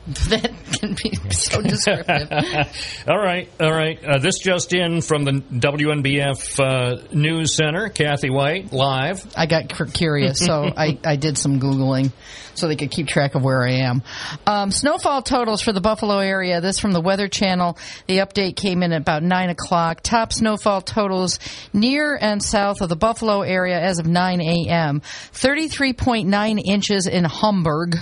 that 0.30 0.52
can 0.80 0.96
be 0.96 1.16
so 1.32 1.62
descriptive. 1.62 2.30
all 3.08 3.18
right, 3.18 3.50
all 3.62 3.72
right. 3.72 4.04
Uh, 4.04 4.18
this 4.18 4.40
just 4.40 4.74
in 4.74 5.02
from 5.02 5.24
the 5.24 5.32
WNBF 5.32 6.60
uh, 6.60 7.08
News 7.14 7.56
Center. 7.56 7.88
Kathy 7.88 8.30
White 8.30 8.74
live. 8.74 9.26
I 9.38 9.46
got 9.46 9.70
curious, 9.94 10.40
so 10.40 10.70
I, 10.78 11.00
I 11.06 11.16
did 11.16 11.38
some 11.38 11.62
googling 11.62 12.12
so 12.54 12.68
they 12.68 12.76
could 12.76 12.92
keep 12.92 13.08
track 13.08 13.36
of 13.36 13.44
where 13.44 13.66
I 13.66 13.76
am. 13.76 14.04
Um, 14.46 14.72
snowfall 14.72 15.22
totals 15.22 15.62
for 15.62 15.72
the 15.72 15.80
Buffalo 15.80 16.20
area. 16.20 16.60
This 16.60 16.80
from 16.80 16.92
the 16.92 17.02
Weather 17.02 17.30
Channel. 17.30 17.78
The 18.08 18.18
update 18.18 18.58
came 18.58 18.84
in 18.84 18.92
at 18.92 19.02
about 19.02 19.24
nine 19.24 19.50
o'clock. 19.50 20.02
Top 20.02 20.34
snowfall 20.34 20.82
totals 20.82 21.40
near 21.72 22.18
and 22.20 22.44
south 22.44 22.82
of 22.82 22.90
the 22.90 22.98
Buffalo 22.98 23.42
area 23.42 23.80
as 23.80 24.00
of 24.00 24.06
9 24.06 24.42
a.m. 24.42 25.00
33.9 25.00 26.62
inches 26.66 27.08
in 27.08 27.24
Hamburg. 27.24 28.00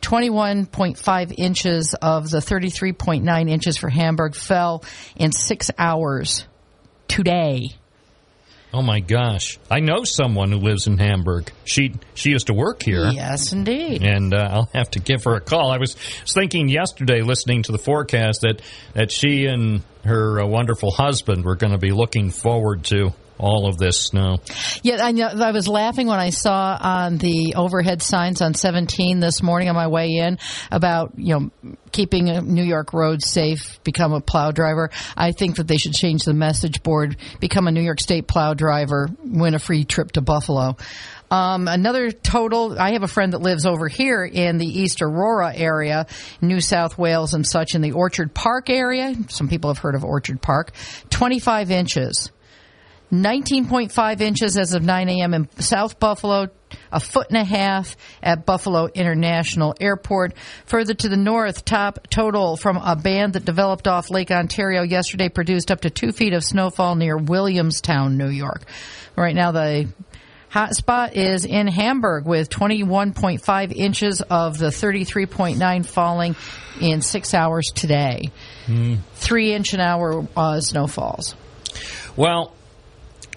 21.5 0.00 1.34
inches 1.36 1.94
of 1.94 2.30
the 2.30 2.38
33.9 2.38 3.50
inches 3.50 3.76
for 3.76 3.88
Hamburg 3.88 4.34
fell 4.34 4.84
in 5.16 5.32
six 5.32 5.70
hours 5.78 6.46
today. 7.08 7.70
Oh 8.72 8.82
my 8.82 9.00
gosh! 9.00 9.58
I 9.68 9.80
know 9.80 10.04
someone 10.04 10.52
who 10.52 10.58
lives 10.58 10.86
in 10.86 10.96
Hamburg. 10.96 11.50
She 11.64 11.94
she 12.14 12.30
used 12.30 12.46
to 12.46 12.54
work 12.54 12.84
here. 12.84 13.10
Yes, 13.10 13.52
indeed. 13.52 14.04
And 14.04 14.32
uh, 14.32 14.48
I'll 14.48 14.70
have 14.72 14.92
to 14.92 15.00
give 15.00 15.24
her 15.24 15.34
a 15.34 15.40
call. 15.40 15.72
I 15.72 15.78
was, 15.78 15.96
thinking 16.32 16.68
yesterday, 16.68 17.22
listening 17.22 17.64
to 17.64 17.72
the 17.72 17.78
forecast, 17.78 18.42
that 18.42 18.62
that 18.94 19.10
she 19.10 19.46
and 19.46 19.82
her 20.04 20.40
uh, 20.40 20.46
wonderful 20.46 20.92
husband 20.92 21.44
were 21.44 21.56
going 21.56 21.72
to 21.72 21.78
be 21.78 21.90
looking 21.90 22.30
forward 22.30 22.84
to 22.84 23.12
all 23.40 23.66
of 23.66 23.78
this 23.78 24.00
snow. 24.00 24.38
Yeah, 24.82 25.04
I 25.04 25.12
know. 25.12 25.26
I 25.26 25.50
was 25.50 25.66
laughing 25.66 26.06
when 26.06 26.20
I 26.20 26.30
saw 26.30 26.76
on 26.80 27.18
the 27.18 27.54
overhead 27.56 28.02
signs 28.02 28.42
on 28.42 28.54
17 28.54 29.20
this 29.20 29.42
morning 29.42 29.68
on 29.68 29.74
my 29.74 29.88
way 29.88 30.16
in 30.16 30.38
about 30.70 31.12
you 31.16 31.34
know 31.34 31.74
keeping 31.90 32.26
New 32.26 32.62
York 32.62 32.92
roads 32.92 33.26
safe, 33.30 33.82
become 33.82 34.12
a 34.12 34.20
plow 34.20 34.50
driver. 34.50 34.90
I 35.16 35.32
think 35.32 35.56
that 35.56 35.66
they 35.66 35.78
should 35.78 35.94
change 35.94 36.24
the 36.24 36.34
message 36.34 36.82
board, 36.82 37.16
become 37.40 37.66
a 37.66 37.72
New 37.72 37.82
York 37.82 38.00
State 38.00 38.28
plow 38.28 38.54
driver, 38.54 39.08
win 39.24 39.54
a 39.54 39.58
free 39.58 39.84
trip 39.84 40.12
to 40.12 40.20
Buffalo. 40.20 40.76
Um, 41.30 41.68
another 41.68 42.10
total. 42.10 42.76
I 42.78 42.92
have 42.92 43.04
a 43.04 43.08
friend 43.08 43.32
that 43.32 43.40
lives 43.40 43.64
over 43.64 43.86
here 43.86 44.24
in 44.24 44.58
the 44.58 44.66
East 44.66 45.00
Aurora 45.00 45.54
area, 45.54 46.06
New 46.40 46.60
South 46.60 46.98
Wales, 46.98 47.34
and 47.34 47.46
such 47.46 47.74
in 47.74 47.82
the 47.82 47.92
Orchard 47.92 48.34
Park 48.34 48.68
area. 48.68 49.14
Some 49.28 49.48
people 49.48 49.70
have 49.72 49.78
heard 49.78 49.94
of 49.94 50.04
Orchard 50.04 50.42
Park. 50.42 50.72
25 51.10 51.70
inches. 51.70 52.30
19.5 53.12 54.20
inches 54.20 54.56
as 54.56 54.74
of 54.74 54.82
9 54.82 55.08
a.m. 55.08 55.34
in 55.34 55.48
South 55.60 55.98
Buffalo, 55.98 56.48
a 56.92 57.00
foot 57.00 57.28
and 57.28 57.38
a 57.38 57.44
half 57.44 57.96
at 58.22 58.46
Buffalo 58.46 58.86
International 58.86 59.74
Airport. 59.80 60.34
Further 60.66 60.94
to 60.94 61.08
the 61.08 61.16
north, 61.16 61.64
top 61.64 62.06
total 62.08 62.56
from 62.56 62.76
a 62.76 62.94
band 62.94 63.32
that 63.32 63.44
developed 63.44 63.88
off 63.88 64.10
Lake 64.10 64.30
Ontario 64.30 64.82
yesterday 64.82 65.28
produced 65.28 65.70
up 65.70 65.80
to 65.80 65.90
two 65.90 66.12
feet 66.12 66.32
of 66.32 66.44
snowfall 66.44 66.94
near 66.94 67.16
Williamstown, 67.16 68.16
New 68.16 68.28
York. 68.28 68.62
Right 69.16 69.34
now, 69.34 69.50
the 69.50 69.88
hot 70.48 70.74
spot 70.74 71.16
is 71.16 71.44
in 71.44 71.66
Hamburg 71.66 72.26
with 72.26 72.48
21.5 72.48 73.72
inches 73.72 74.20
of 74.20 74.58
the 74.58 74.66
33.9 74.66 75.86
falling 75.86 76.36
in 76.80 77.02
six 77.02 77.34
hours 77.34 77.66
today. 77.74 78.30
Three 79.14 79.52
inch 79.52 79.72
an 79.72 79.80
hour 79.80 80.26
uh, 80.36 80.60
snowfalls. 80.60 81.34
Well, 82.16 82.54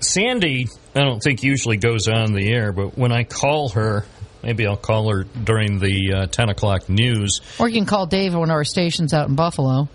Sandy, 0.03 0.67
I 0.95 0.99
don't 0.99 1.21
think 1.21 1.43
usually 1.43 1.77
goes 1.77 2.07
on 2.07 2.33
the 2.33 2.51
air, 2.51 2.71
but 2.71 2.97
when 2.97 3.11
I 3.11 3.23
call 3.23 3.69
her, 3.69 4.05
maybe 4.43 4.67
I'll 4.67 4.77
call 4.77 5.11
her 5.11 5.23
during 5.23 5.79
the 5.79 6.13
uh, 6.13 6.27
10 6.27 6.49
o'clock 6.49 6.89
news. 6.89 7.41
Or 7.59 7.67
you 7.67 7.75
can 7.75 7.85
call 7.85 8.05
Dave 8.05 8.33
at 8.33 8.39
one 8.39 8.49
of 8.49 8.55
our 8.55 8.63
stations 8.63 9.13
out 9.13 9.27
in 9.29 9.35
Buffalo. 9.35 9.87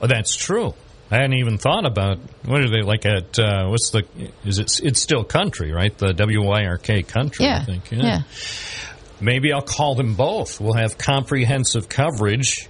Oh, 0.00 0.06
that's 0.06 0.34
true. 0.34 0.74
I 1.10 1.16
hadn't 1.16 1.34
even 1.34 1.58
thought 1.58 1.84
about 1.84 2.18
what 2.46 2.62
are 2.62 2.70
they 2.70 2.80
like 2.80 3.04
at 3.04 3.38
uh, 3.38 3.68
what's 3.68 3.90
the 3.90 4.04
is 4.46 4.58
it 4.58 4.80
it's 4.82 4.98
still 5.02 5.24
country 5.24 5.70
right 5.70 5.96
the 5.98 6.14
WYRK 6.14 7.06
country 7.06 7.44
Yeah, 7.44 7.58
I 7.60 7.64
think 7.66 7.90
yeah. 7.90 8.22
maybe 9.20 9.52
I'll 9.52 9.60
call 9.60 9.94
them 9.94 10.14
both 10.14 10.58
we'll 10.58 10.72
have 10.72 10.96
comprehensive 10.96 11.90
coverage 11.90 12.66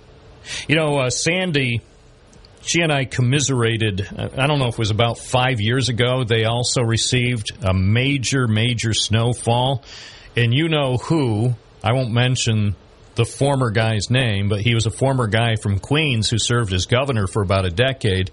you 0.66 0.75
know 0.75 0.99
uh, 0.99 1.11
Sandy 1.11 1.83
she 2.64 2.81
and 2.81 2.92
I 2.92 3.05
commiserated 3.05 4.01
uh, 4.16 4.29
I 4.37 4.46
don't 4.46 4.59
know 4.59 4.66
if 4.68 4.75
it 4.75 4.79
was 4.79 4.90
about 4.90 5.18
5 5.18 5.61
years 5.61 5.88
ago 5.88 6.25
they 6.25 6.44
also 6.44 6.83
received 6.83 7.51
a 7.62 7.75
major 7.75 8.46
major 8.48 8.94
snowfall 8.94 9.83
and 10.37 10.55
you 10.55 10.68
know 10.68 10.96
who 10.96 11.55
I 11.85 11.92
won't 11.92 12.12
mention 12.12 12.77
the 13.14 13.27
former 13.27 13.70
guy's 13.70 14.09
name, 14.09 14.48
but 14.48 14.62
he 14.62 14.75
was 14.75 14.87
a 14.87 14.90
former 14.90 15.27
guy 15.27 15.57
from 15.57 15.79
Queens 15.81 16.31
who 16.31 16.38
served 16.38 16.72
as 16.72 16.87
governor 16.87 17.27
for 17.27 17.42
about 17.42 17.66
a 17.66 17.70
decade. 17.70 18.31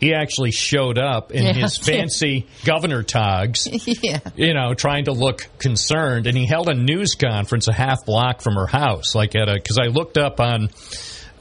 He 0.00 0.12
actually 0.12 0.50
showed 0.50 0.98
up 0.98 1.30
in 1.30 1.44
Yeah. 1.44 1.52
his 1.52 1.76
fancy 1.88 2.46
governor 2.64 3.04
togs, 3.04 3.68
yeah. 4.02 4.18
you 4.34 4.54
know, 4.54 4.74
trying 4.74 5.04
to 5.04 5.12
look 5.12 5.46
concerned, 5.58 6.26
and 6.26 6.36
he 6.36 6.46
held 6.46 6.68
a 6.68 6.74
news 6.74 7.14
conference 7.14 7.68
a 7.68 7.72
half 7.72 8.04
block 8.06 8.40
from 8.40 8.54
her 8.54 8.66
house, 8.66 9.14
like 9.14 9.36
at 9.36 9.48
a 9.48 9.54
because 9.54 9.78
I 9.78 9.86
looked 9.86 10.18
up 10.18 10.40
on 10.40 10.70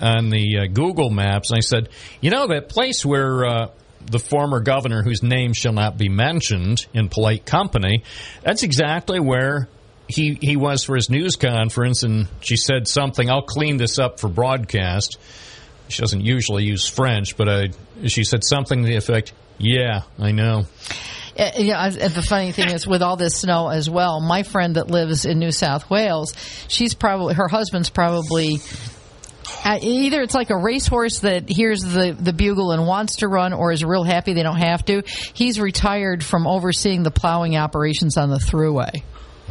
on 0.01 0.29
the 0.29 0.59
uh, 0.59 0.65
Google 0.67 1.09
Maps 1.09 1.51
and 1.51 1.57
I 1.57 1.61
said, 1.61 1.89
you 2.21 2.29
know, 2.29 2.47
that 2.47 2.69
place 2.69 3.05
where. 3.05 3.45
Uh, 3.45 3.67
the 4.09 4.19
former 4.19 4.61
governor, 4.61 5.03
whose 5.03 5.21
name 5.21 5.51
shall 5.51 5.73
not 5.73 5.97
be 5.97 6.07
mentioned 6.07 6.85
in 6.93 7.09
polite 7.09 7.45
company, 7.45 8.03
that's 8.41 8.63
exactly 8.63 9.19
where 9.19 9.67
he 10.07 10.37
he 10.39 10.55
was 10.55 10.83
for 10.83 10.95
his 10.95 11.09
news 11.09 11.35
conference, 11.35 12.03
and 12.03 12.27
she 12.39 12.55
said 12.55 12.87
something. 12.87 13.29
I'll 13.29 13.41
clean 13.41 13.77
this 13.77 13.99
up 13.99 14.19
for 14.19 14.29
broadcast. 14.29 15.17
She 15.89 16.01
doesn't 16.01 16.21
usually 16.21 16.63
use 16.63 16.87
French, 16.87 17.37
but 17.37 17.49
I, 17.49 17.69
she 18.05 18.23
said 18.23 18.43
something 18.43 18.81
to 18.81 18.87
the 18.87 18.95
effect, 18.95 19.33
"Yeah, 19.57 20.01
I 20.17 20.31
know." 20.31 20.65
Uh, 21.37 21.51
Yeah, 21.57 21.83
and 21.83 22.13
the 22.13 22.23
funny 22.23 22.51
thing 22.51 22.69
is, 22.69 22.87
with 22.87 23.01
all 23.01 23.15
this 23.15 23.37
snow 23.37 23.67
as 23.67 23.89
well, 23.89 24.21
my 24.21 24.43
friend 24.43 24.75
that 24.75 24.89
lives 24.89 25.25
in 25.25 25.39
New 25.39 25.51
South 25.51 25.89
Wales, 25.89 26.33
she's 26.67 26.93
probably 26.93 27.35
her 27.35 27.47
husband's 27.47 27.89
probably 27.89 28.55
uh, 28.55 28.57
Uh, 29.63 29.79
either 29.81 30.21
it's 30.21 30.33
like 30.35 30.49
a 30.49 30.57
racehorse 30.57 31.19
that 31.19 31.49
hears 31.49 31.81
the 31.81 32.15
the 32.17 32.33
bugle 32.33 32.71
and 32.71 32.85
wants 32.85 33.17
to 33.17 33.27
run, 33.27 33.53
or 33.53 33.71
is 33.71 33.83
real 33.83 34.03
happy 34.03 34.33
they 34.33 34.43
don't 34.43 34.57
have 34.59 34.83
to. 34.85 35.03
He's 35.33 35.59
retired 35.59 36.23
from 36.23 36.47
overseeing 36.47 37.03
the 37.03 37.11
plowing 37.11 37.55
operations 37.57 38.17
on 38.17 38.29
the 38.29 38.37
Thruway, 38.39 39.03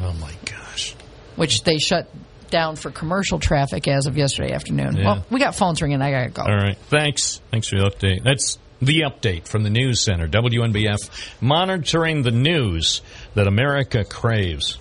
Oh 0.02 0.12
my 0.14 0.32
gosh! 0.44 0.94
which 1.36 1.62
they 1.62 1.78
shut 1.78 2.08
down 2.50 2.76
for 2.76 2.90
commercial 2.90 3.38
traffic 3.38 3.88
as 3.88 4.06
of 4.06 4.16
yesterday 4.16 4.52
afternoon. 4.52 4.96
Yeah. 4.96 5.04
Well, 5.04 5.26
we 5.30 5.40
got 5.40 5.54
phones 5.54 5.82
ringing. 5.82 6.00
I 6.02 6.10
gotta 6.10 6.30
go. 6.30 6.42
All 6.42 6.56
right, 6.56 6.76
thanks, 6.88 7.40
thanks 7.50 7.68
for 7.68 7.76
the 7.78 7.84
update. 7.90 8.22
That's 8.22 8.58
the 8.80 9.00
update 9.00 9.48
from 9.48 9.62
the 9.62 9.70
news 9.70 10.00
center, 10.00 10.28
WNBF, 10.28 11.10
monitoring 11.40 12.22
the 12.22 12.30
news 12.30 13.00
that 13.34 13.46
America 13.46 14.04
craves. 14.04 14.78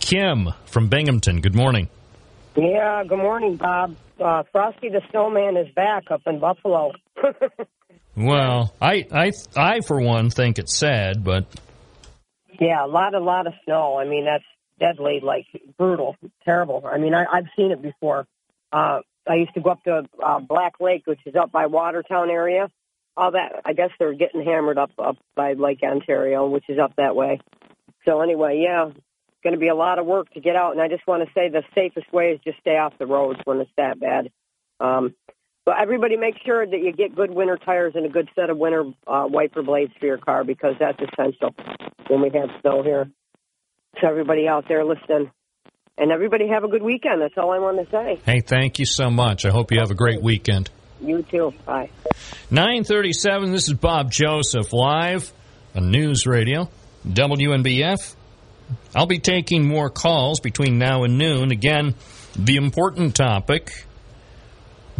Kim 0.00 0.48
from 0.66 0.88
Binghamton. 0.88 1.40
Good 1.40 1.54
morning. 1.54 1.88
Yeah, 2.60 3.04
good 3.08 3.16
morning, 3.16 3.56
Bob. 3.56 3.96
Uh, 4.22 4.42
Frosty 4.52 4.90
the 4.90 5.00
Snowman 5.10 5.56
is 5.56 5.72
back 5.74 6.10
up 6.10 6.20
in 6.26 6.40
Buffalo. 6.40 6.92
Well, 8.16 8.74
I, 8.82 9.06
I, 9.12 9.30
I 9.56 9.80
for 9.86 10.00
one 10.00 10.30
think 10.30 10.58
it's 10.58 10.76
sad, 10.76 11.22
but 11.24 11.46
yeah, 12.60 12.84
a 12.84 12.88
lot, 12.88 13.14
a 13.14 13.20
lot 13.20 13.46
of 13.46 13.54
snow. 13.64 13.98
I 13.98 14.04
mean, 14.04 14.26
that's 14.26 14.44
deadly, 14.78 15.20
like 15.22 15.46
brutal, 15.78 16.16
terrible. 16.44 16.82
I 16.84 16.98
mean, 16.98 17.14
I, 17.14 17.24
I've 17.32 17.46
seen 17.56 17.70
it 17.70 17.80
before. 17.80 18.26
Uh, 18.72 18.98
I 19.26 19.36
used 19.36 19.54
to 19.54 19.60
go 19.60 19.70
up 19.70 19.84
to 19.84 20.02
uh, 20.22 20.40
Black 20.40 20.74
Lake, 20.80 21.06
which 21.06 21.20
is 21.24 21.36
up 21.36 21.52
by 21.52 21.66
Watertown 21.66 22.30
area. 22.30 22.68
All 23.16 23.30
that, 23.30 23.62
I 23.64 23.72
guess 23.72 23.90
they're 23.98 24.12
getting 24.12 24.44
hammered 24.44 24.76
up 24.76 24.90
up 24.98 25.16
by 25.36 25.52
Lake 25.52 25.80
Ontario, 25.82 26.46
which 26.48 26.64
is 26.68 26.78
up 26.78 26.96
that 26.96 27.14
way. 27.14 27.40
So 28.04 28.20
anyway, 28.20 28.60
yeah, 28.62 28.90
going 29.42 29.54
to 29.54 29.60
be 29.60 29.68
a 29.68 29.74
lot 29.74 29.98
of 29.98 30.06
work 30.06 30.30
to 30.34 30.40
get 30.40 30.56
out. 30.56 30.72
And 30.72 30.80
I 30.80 30.88
just 30.88 31.06
want 31.06 31.26
to 31.26 31.32
say 31.34 31.48
the 31.48 31.62
safest 31.74 32.12
way 32.12 32.32
is 32.32 32.40
just 32.44 32.58
stay 32.60 32.76
off 32.76 32.94
the 32.98 33.06
roads 33.06 33.40
when 33.44 33.60
it's 33.60 33.70
that 33.76 33.98
bad. 34.00 34.30
Um, 34.80 35.14
but 35.64 35.80
everybody 35.80 36.16
make 36.16 36.36
sure 36.44 36.66
that 36.66 36.80
you 36.80 36.92
get 36.92 37.14
good 37.14 37.30
winter 37.30 37.56
tires 37.56 37.92
and 37.94 38.06
a 38.06 38.08
good 38.08 38.28
set 38.34 38.50
of 38.50 38.58
winter 38.58 38.84
uh, 39.06 39.26
wiper 39.28 39.62
blades 39.62 39.92
for 40.00 40.06
your 40.06 40.18
car 40.18 40.42
because 40.42 40.74
that's 40.80 40.98
essential 41.00 41.54
when 42.08 42.22
we 42.22 42.30
have 42.34 42.48
snow 42.60 42.82
here. 42.82 43.10
So 44.00 44.08
everybody 44.08 44.48
out 44.48 44.66
there 44.68 44.84
listening. 44.84 45.30
And 45.98 46.10
everybody 46.10 46.48
have 46.48 46.64
a 46.64 46.68
good 46.68 46.82
weekend. 46.82 47.20
That's 47.20 47.34
all 47.36 47.52
I 47.52 47.58
want 47.58 47.84
to 47.84 47.90
say. 47.90 48.20
hey, 48.24 48.40
thank 48.40 48.78
you 48.78 48.86
so 48.86 49.10
much. 49.10 49.44
I 49.44 49.50
hope 49.50 49.70
you 49.70 49.80
have 49.80 49.90
a 49.90 49.94
great 49.94 50.22
weekend. 50.22 50.70
You 51.02 51.22
too. 51.22 51.52
Bye. 51.66 51.90
937, 52.50 53.52
this 53.52 53.68
is 53.68 53.74
Bob 53.74 54.10
Joseph 54.10 54.72
live 54.72 55.32
on 55.74 55.90
News 55.90 56.26
Radio, 56.26 56.70
WNBF. 57.06 58.16
I'll 58.94 59.06
be 59.06 59.18
taking 59.18 59.66
more 59.66 59.90
calls 59.90 60.40
between 60.40 60.78
now 60.78 61.04
and 61.04 61.18
noon. 61.18 61.50
Again, 61.50 61.94
the 62.36 62.56
important 62.56 63.14
topic 63.14 63.86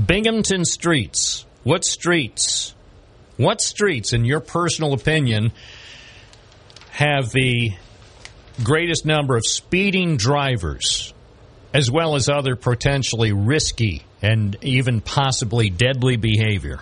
Binghamton 0.04 0.64
streets. 0.64 1.44
What 1.62 1.84
streets? 1.84 2.74
What 3.36 3.60
streets, 3.60 4.12
in 4.12 4.24
your 4.24 4.40
personal 4.40 4.92
opinion, 4.92 5.52
have 6.90 7.30
the 7.30 7.72
greatest 8.62 9.06
number 9.06 9.36
of 9.36 9.46
speeding 9.46 10.16
drivers? 10.16 11.12
as 11.72 11.90
well 11.90 12.16
as 12.16 12.28
other 12.28 12.56
potentially 12.56 13.32
risky 13.32 14.02
and 14.22 14.56
even 14.62 15.00
possibly 15.00 15.70
deadly 15.70 16.16
behavior. 16.16 16.80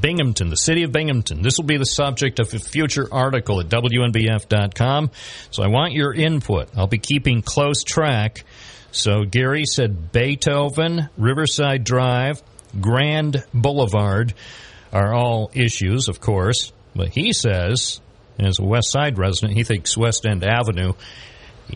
Binghamton, 0.00 0.50
the 0.50 0.56
city 0.56 0.82
of 0.82 0.92
Binghamton. 0.92 1.42
This 1.42 1.56
will 1.58 1.64
be 1.64 1.76
the 1.76 1.86
subject 1.86 2.40
of 2.40 2.52
a 2.52 2.58
future 2.58 3.08
article 3.10 3.60
at 3.60 3.68
WNBF.com. 3.68 5.10
So 5.50 5.62
I 5.62 5.68
want 5.68 5.92
your 5.92 6.12
input. 6.12 6.68
I'll 6.76 6.86
be 6.86 6.98
keeping 6.98 7.42
close 7.42 7.82
track. 7.82 8.44
So 8.90 9.24
Gary 9.24 9.64
said 9.64 10.12
Beethoven, 10.12 11.08
Riverside 11.16 11.84
Drive, 11.84 12.42
Grand 12.80 13.44
Boulevard 13.52 14.34
are 14.92 15.12
all 15.14 15.50
issues, 15.54 16.08
of 16.08 16.20
course. 16.20 16.72
But 16.94 17.08
he 17.08 17.32
says, 17.32 18.00
as 18.38 18.58
a 18.58 18.64
West 18.64 18.90
Side 18.90 19.18
resident, 19.18 19.56
he 19.56 19.64
thinks 19.64 19.96
West 19.96 20.26
End 20.26 20.44
Avenue 20.44 20.92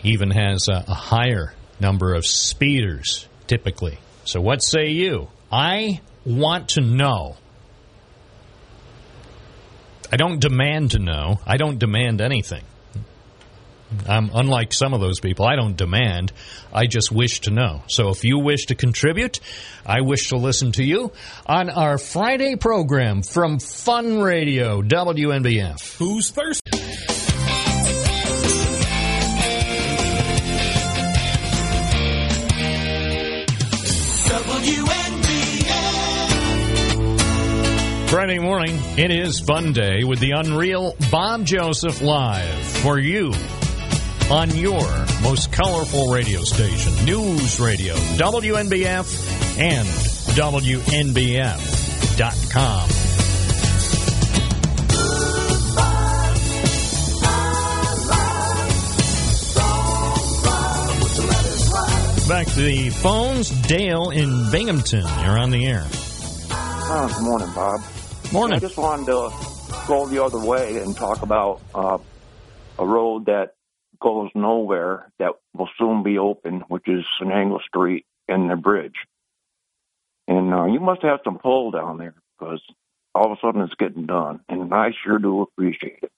even 0.03 0.31
has 0.31 0.69
a, 0.69 0.85
a 0.87 0.95
higher 0.95 1.53
number 1.81 2.15
of 2.15 2.27
speeders 2.27 3.27
typically. 3.49 3.99
So 4.25 4.41
what 4.41 4.63
say 4.63 4.89
you? 4.89 5.29
I 5.51 6.01
want 6.25 6.71
to 6.71 6.81
know. 6.83 7.37
I 10.11 10.17
don't 10.17 10.41
demand 10.41 10.93
to 10.93 10.99
know. 10.99 11.41
I 11.47 11.57
don't 11.57 11.79
demand 11.79 12.21
anything. 12.21 12.65
I'm 14.07 14.31
unlike 14.35 14.73
some 14.73 14.93
of 14.93 15.01
those 15.01 15.19
people. 15.21 15.47
I 15.47 15.57
don't 15.57 15.77
demand. 15.77 16.33
I 16.73 16.87
just 16.87 17.11
wish 17.11 17.41
to 17.41 17.51
know. 17.51 17.83
So 17.87 18.11
if 18.11 18.23
you 18.23 18.39
wish 18.39 18.67
to 18.67 18.75
contribute, 18.75 19.41
I 19.87 20.03
wish 20.03 20.29
to 20.29 20.37
listen 20.37 20.73
to 20.73 20.85
you 20.85 21.13
on 21.47 21.71
our 21.71 21.97
Friday 21.97 22.57
program 22.57 23.23
from 23.23 23.59
Fun 23.59 24.21
Radio, 24.21 24.83
WNBF. 24.83 25.97
Who's 25.97 26.31
thirsty? 26.31 26.68
Friday 38.19 38.41
morning, 38.41 38.75
it 38.97 39.13
is 39.13 39.39
Fun 39.39 39.73
Day 39.73 40.03
with 40.03 40.19
the 40.19 40.33
Unreal 40.33 40.97
Bob 41.09 41.45
Joseph 41.45 42.03
live 42.03 42.53
for 42.83 42.99
you 42.99 43.33
on 44.29 44.51
your 44.57 44.83
most 45.23 45.53
colorful 45.53 46.11
radio 46.11 46.41
station, 46.41 47.05
News 47.05 47.61
Radio, 47.61 47.95
WNBF 47.95 49.61
and 49.61 49.87
WNBF.com. 50.35 50.89
Back 62.29 62.47
to 62.49 62.61
the 62.63 62.91
phones. 62.91 63.51
Dale 63.69 64.11
in 64.11 64.51
Binghamton. 64.51 65.07
You're 65.23 65.39
on 65.39 65.51
the 65.51 65.65
air. 65.65 65.87
Oh, 66.51 67.15
good 67.17 67.25
morning, 67.25 67.53
Bob. 67.55 67.81
Morning. 68.31 68.57
I 68.57 68.61
just 68.61 68.77
wanted 68.77 69.07
to 69.07 69.33
go 69.87 70.07
the 70.07 70.23
other 70.23 70.39
way 70.39 70.79
and 70.83 70.95
talk 70.95 71.23
about 71.23 71.63
uh, 71.75 71.97
a 72.79 72.87
road 72.87 73.27
that 73.27 73.55
goes 74.01 74.29
nowhere 74.35 75.11
that 75.19 75.33
will 75.55 75.71
soon 75.79 76.03
be 76.03 76.19
open, 76.19 76.63
which 76.69 76.87
is 76.87 77.05
Shenango 77.19 77.59
Street 77.63 78.05
and 78.29 78.51
the 78.51 78.57
bridge. 78.57 78.97
And 80.27 80.53
uh, 80.53 80.67
you 80.67 80.79
must 80.79 81.03
have 81.05 81.21
some 81.25 81.39
pull 81.39 81.71
down 81.71 81.97
there 81.97 82.15
because 82.39 82.61
all 83.15 83.33
of 83.33 83.39
a 83.39 83.47
sudden 83.47 83.63
it's 83.63 83.75
getting 83.79 84.05
done, 84.05 84.41
and 84.47 84.75
I 84.75 84.89
sure 85.05 85.19
do 85.19 85.41
appreciate 85.41 86.01
it. 86.03 86.13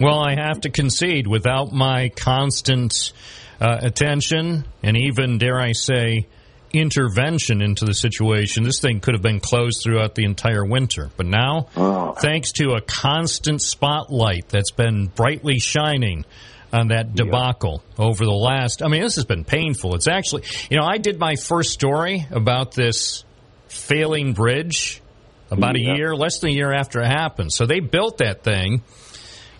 Well, 0.00 0.18
I 0.18 0.34
have 0.34 0.62
to 0.62 0.70
concede, 0.70 1.28
without 1.28 1.72
my 1.72 2.08
constant 2.08 3.12
uh, 3.60 3.78
attention 3.80 4.64
and 4.82 4.96
even, 4.96 5.38
dare 5.38 5.60
I 5.60 5.72
say, 5.72 6.26
intervention 6.72 7.62
into 7.62 7.84
the 7.84 7.94
situation, 7.94 8.64
this 8.64 8.80
thing 8.80 9.00
could 9.00 9.14
have 9.14 9.22
been 9.22 9.40
closed 9.40 9.82
throughout 9.82 10.14
the 10.14 10.24
entire 10.24 10.64
winter. 10.64 11.10
But 11.16 11.26
now, 11.26 11.68
oh. 11.76 12.12
thanks 12.12 12.52
to 12.52 12.72
a 12.72 12.80
constant 12.80 13.62
spotlight 13.62 14.48
that's 14.48 14.70
been 14.70 15.06
brightly 15.06 15.58
shining 15.58 16.24
on 16.72 16.88
that 16.88 17.14
debacle 17.14 17.82
over 17.98 18.24
the 18.24 18.30
last, 18.30 18.82
I 18.82 18.88
mean, 18.88 19.02
this 19.02 19.16
has 19.16 19.24
been 19.24 19.44
painful. 19.44 19.94
It's 19.96 20.06
actually, 20.06 20.44
you 20.70 20.78
know, 20.78 20.84
I 20.84 20.98
did 20.98 21.18
my 21.18 21.36
first 21.36 21.70
story 21.72 22.26
about 22.30 22.72
this 22.72 23.24
failing 23.68 24.32
bridge 24.32 25.02
about 25.50 25.74
a 25.74 25.80
year, 25.80 26.14
less 26.14 26.38
than 26.38 26.50
a 26.50 26.52
year 26.52 26.72
after 26.72 27.00
it 27.00 27.06
happened. 27.06 27.52
So 27.52 27.66
they 27.66 27.80
built 27.80 28.18
that 28.18 28.44
thing 28.44 28.82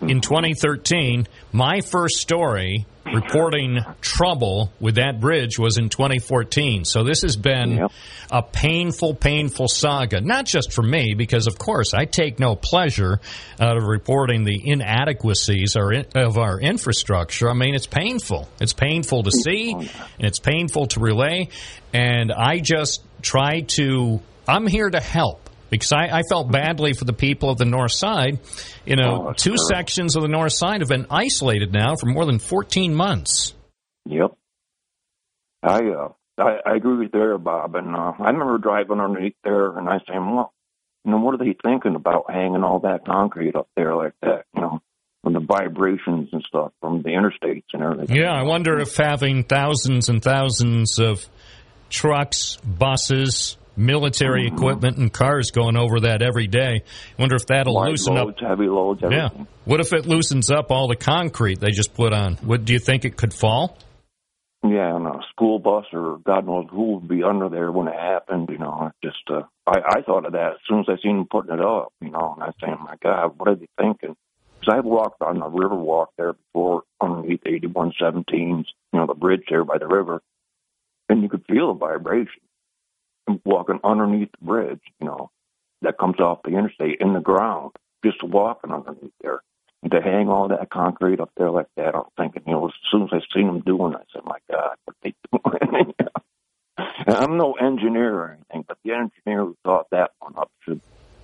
in 0.01 0.07
mm-hmm. 0.07 0.19
2013. 0.19 1.27
My 1.51 1.81
first 1.81 2.17
story 2.17 2.85
reporting 3.05 3.79
trouble 4.01 4.71
with 4.79 4.95
that 4.95 5.19
bridge 5.19 5.57
was 5.59 5.77
in 5.77 5.89
2014. 5.89 6.85
So 6.85 7.03
this 7.03 7.21
has 7.21 7.35
been 7.35 7.87
a 8.29 8.43
painful, 8.43 9.15
painful 9.15 9.67
saga. 9.67 10.21
Not 10.21 10.45
just 10.45 10.71
for 10.73 10.81
me, 10.81 11.13
because 11.15 11.47
of 11.47 11.57
course 11.57 11.93
I 11.93 12.05
take 12.05 12.39
no 12.39 12.55
pleasure 12.55 13.19
out 13.59 13.77
of 13.77 13.83
reporting 13.83 14.43
the 14.43 14.61
inadequacies 14.63 15.75
of 15.75 16.37
our 16.37 16.59
infrastructure. 16.59 17.49
I 17.49 17.53
mean, 17.53 17.75
it's 17.75 17.87
painful. 17.87 18.47
It's 18.59 18.73
painful 18.73 19.23
to 19.23 19.31
see, 19.31 19.73
oh, 19.75 19.79
and 19.79 20.27
it's 20.27 20.39
painful 20.39 20.87
to 20.87 20.99
relay. 20.99 21.49
And 21.93 22.31
I 22.31 22.59
just 22.59 23.03
try 23.21 23.61
to. 23.75 24.21
I'm 24.47 24.65
here 24.65 24.89
to 24.89 24.99
help 24.99 25.50
because 25.71 25.91
I, 25.91 26.19
I 26.19 26.21
felt 26.29 26.51
badly 26.51 26.93
for 26.93 27.05
the 27.05 27.13
people 27.13 27.49
of 27.49 27.57
the 27.57 27.65
north 27.65 27.93
side. 27.93 28.39
You 28.85 28.97
know, 28.97 29.33
two 29.35 29.55
sections 29.57 30.15
of 30.15 30.21
the 30.21 30.27
north 30.27 30.53
side 30.53 30.81
have 30.81 30.89
been 30.89 31.07
isolated 31.09 31.73
now 31.73 31.95
for 31.95 32.05
more 32.05 32.25
than 32.25 32.37
14 32.37 32.93
months. 32.93 33.55
Yep. 34.05 34.33
I 35.63 35.79
uh, 35.79 36.09
I, 36.37 36.57
I 36.65 36.75
agree 36.75 36.97
with 36.97 37.11
there, 37.11 37.37
Bob. 37.37 37.75
And 37.75 37.95
uh, 37.95 38.13
I 38.19 38.29
remember 38.29 38.57
driving 38.57 38.99
underneath 38.99 39.35
there, 39.43 39.77
and 39.77 39.87
I 39.87 39.99
saying, 40.07 40.35
well, 40.35 40.53
you 41.05 41.11
know, 41.11 41.17
what 41.17 41.35
are 41.35 41.43
they 41.43 41.55
thinking 41.63 41.95
about 41.95 42.29
hanging 42.29 42.63
all 42.63 42.79
that 42.79 43.05
concrete 43.05 43.55
up 43.55 43.69
there 43.75 43.95
like 43.95 44.13
that? 44.21 44.45
You 44.53 44.61
know, 44.61 44.81
from 45.23 45.33
the 45.33 45.39
vibrations 45.39 46.29
and 46.31 46.43
stuff 46.47 46.73
from 46.81 47.01
the 47.01 47.09
interstates 47.09 47.63
and 47.73 47.83
everything. 47.83 48.15
Yeah, 48.15 48.31
I 48.31 48.43
wonder 48.43 48.79
if 48.79 48.97
having 48.97 49.43
thousands 49.43 50.09
and 50.09 50.21
thousands 50.21 50.99
of 50.99 51.27
trucks, 51.89 52.57
buses, 52.57 53.57
military 53.75 54.47
equipment, 54.47 54.97
and 54.97 55.11
cars 55.11 55.51
going 55.51 55.77
over 55.77 56.01
that 56.01 56.21
every 56.21 56.47
day, 56.47 56.83
I 57.17 57.21
wonder 57.21 57.35
if 57.35 57.45
that'll 57.47 57.75
Wide 57.75 57.89
loosen 57.89 58.15
loads, 58.15 58.37
up. 58.41 58.49
heavy 58.49 58.67
loads, 58.67 59.01
Yeah. 59.01 59.29
What 59.65 59.79
if 59.79 59.93
it 59.93 60.05
loosens 60.05 60.49
up 60.51 60.71
all 60.71 60.87
the 60.87 60.95
concrete 60.95 61.59
they 61.59 61.71
just 61.71 61.93
put 61.93 62.13
on? 62.13 62.35
What 62.37 62.65
do 62.65 62.73
you 62.73 62.79
think 62.79 63.05
it 63.05 63.15
could 63.17 63.33
fall? 63.33 63.77
Yeah, 64.63 64.95
and 64.95 65.07
a 65.07 65.19
school 65.31 65.57
bus 65.57 65.85
or 65.91 66.19
God 66.23 66.45
knows 66.45 66.67
who 66.69 66.93
would 66.93 67.07
be 67.07 67.23
under 67.23 67.49
there 67.49 67.71
when 67.71 67.87
it 67.87 67.95
happened. 67.95 68.49
You 68.51 68.59
know, 68.59 68.91
just 69.03 69.17
uh, 69.27 69.41
I 69.65 69.79
I 69.97 70.01
thought 70.03 70.25
of 70.25 70.33
that 70.33 70.51
as 70.53 70.59
soon 70.69 70.81
as 70.81 70.85
I 70.87 71.01
seen 71.01 71.17
them 71.17 71.27
putting 71.29 71.53
it 71.55 71.61
up. 71.61 71.93
You 71.99 72.11
know, 72.11 72.35
and 72.35 72.43
I 72.43 72.51
saying, 72.63 72.77
my 72.79 72.95
God, 73.01 73.33
what 73.39 73.49
are 73.49 73.55
they 73.55 73.67
thinking? 73.79 74.15
Because 74.59 74.75
I've 74.77 74.85
walked 74.85 75.23
on 75.23 75.39
the 75.39 75.49
river 75.49 75.73
walk 75.75 76.11
there 76.15 76.33
before 76.33 76.83
underneath 77.01 77.41
8117s. 77.43 78.65
You 78.93 78.99
know, 78.99 79.07
the 79.07 79.15
bridge 79.15 79.41
there 79.49 79.63
by 79.63 79.79
the 79.79 79.87
river, 79.87 80.21
and 81.09 81.23
you 81.23 81.29
could 81.29 81.45
feel 81.49 81.73
the 81.73 81.79
vibration 81.79 82.41
walking 83.45 83.79
underneath 83.83 84.31
the 84.39 84.45
bridge. 84.45 84.81
You 84.99 85.07
know, 85.07 85.31
that 85.81 85.97
comes 85.97 86.19
off 86.19 86.43
the 86.43 86.51
interstate 86.51 86.97
in 86.99 87.13
the 87.13 87.19
ground, 87.19 87.71
just 88.03 88.23
walking 88.23 88.71
underneath 88.71 89.13
there. 89.21 89.41
And 89.83 89.91
to 89.91 90.01
hang 90.01 90.29
all 90.29 90.47
that 90.49 90.69
concrete 90.69 91.19
up 91.19 91.31
there 91.35 91.49
like 91.49 91.67
that, 91.75 91.95
I'm 91.95 92.03
thinking, 92.15 92.43
you 92.45 92.53
know, 92.53 92.67
as 92.67 92.73
soon 92.91 93.03
as 93.03 93.09
I 93.11 93.19
seen 93.33 93.47
them 93.47 93.61
doing 93.61 93.93
it, 93.93 93.99
I 93.99 94.03
said, 94.13 94.21
my 94.25 94.37
God, 94.49 94.75
what 94.85 94.95
they 95.01 95.13
doing? 95.31 95.93
and 96.77 97.15
I'm 97.15 97.37
no 97.37 97.53
engineer 97.53 98.13
or 98.13 98.37
anything, 98.37 98.65
but 98.67 98.77
the 98.83 98.91
engineer 98.91 99.45
who 99.45 99.57
thought 99.63 99.87
that 99.91 100.11
one 100.19 100.33
up 100.37 100.51
should 100.63 100.81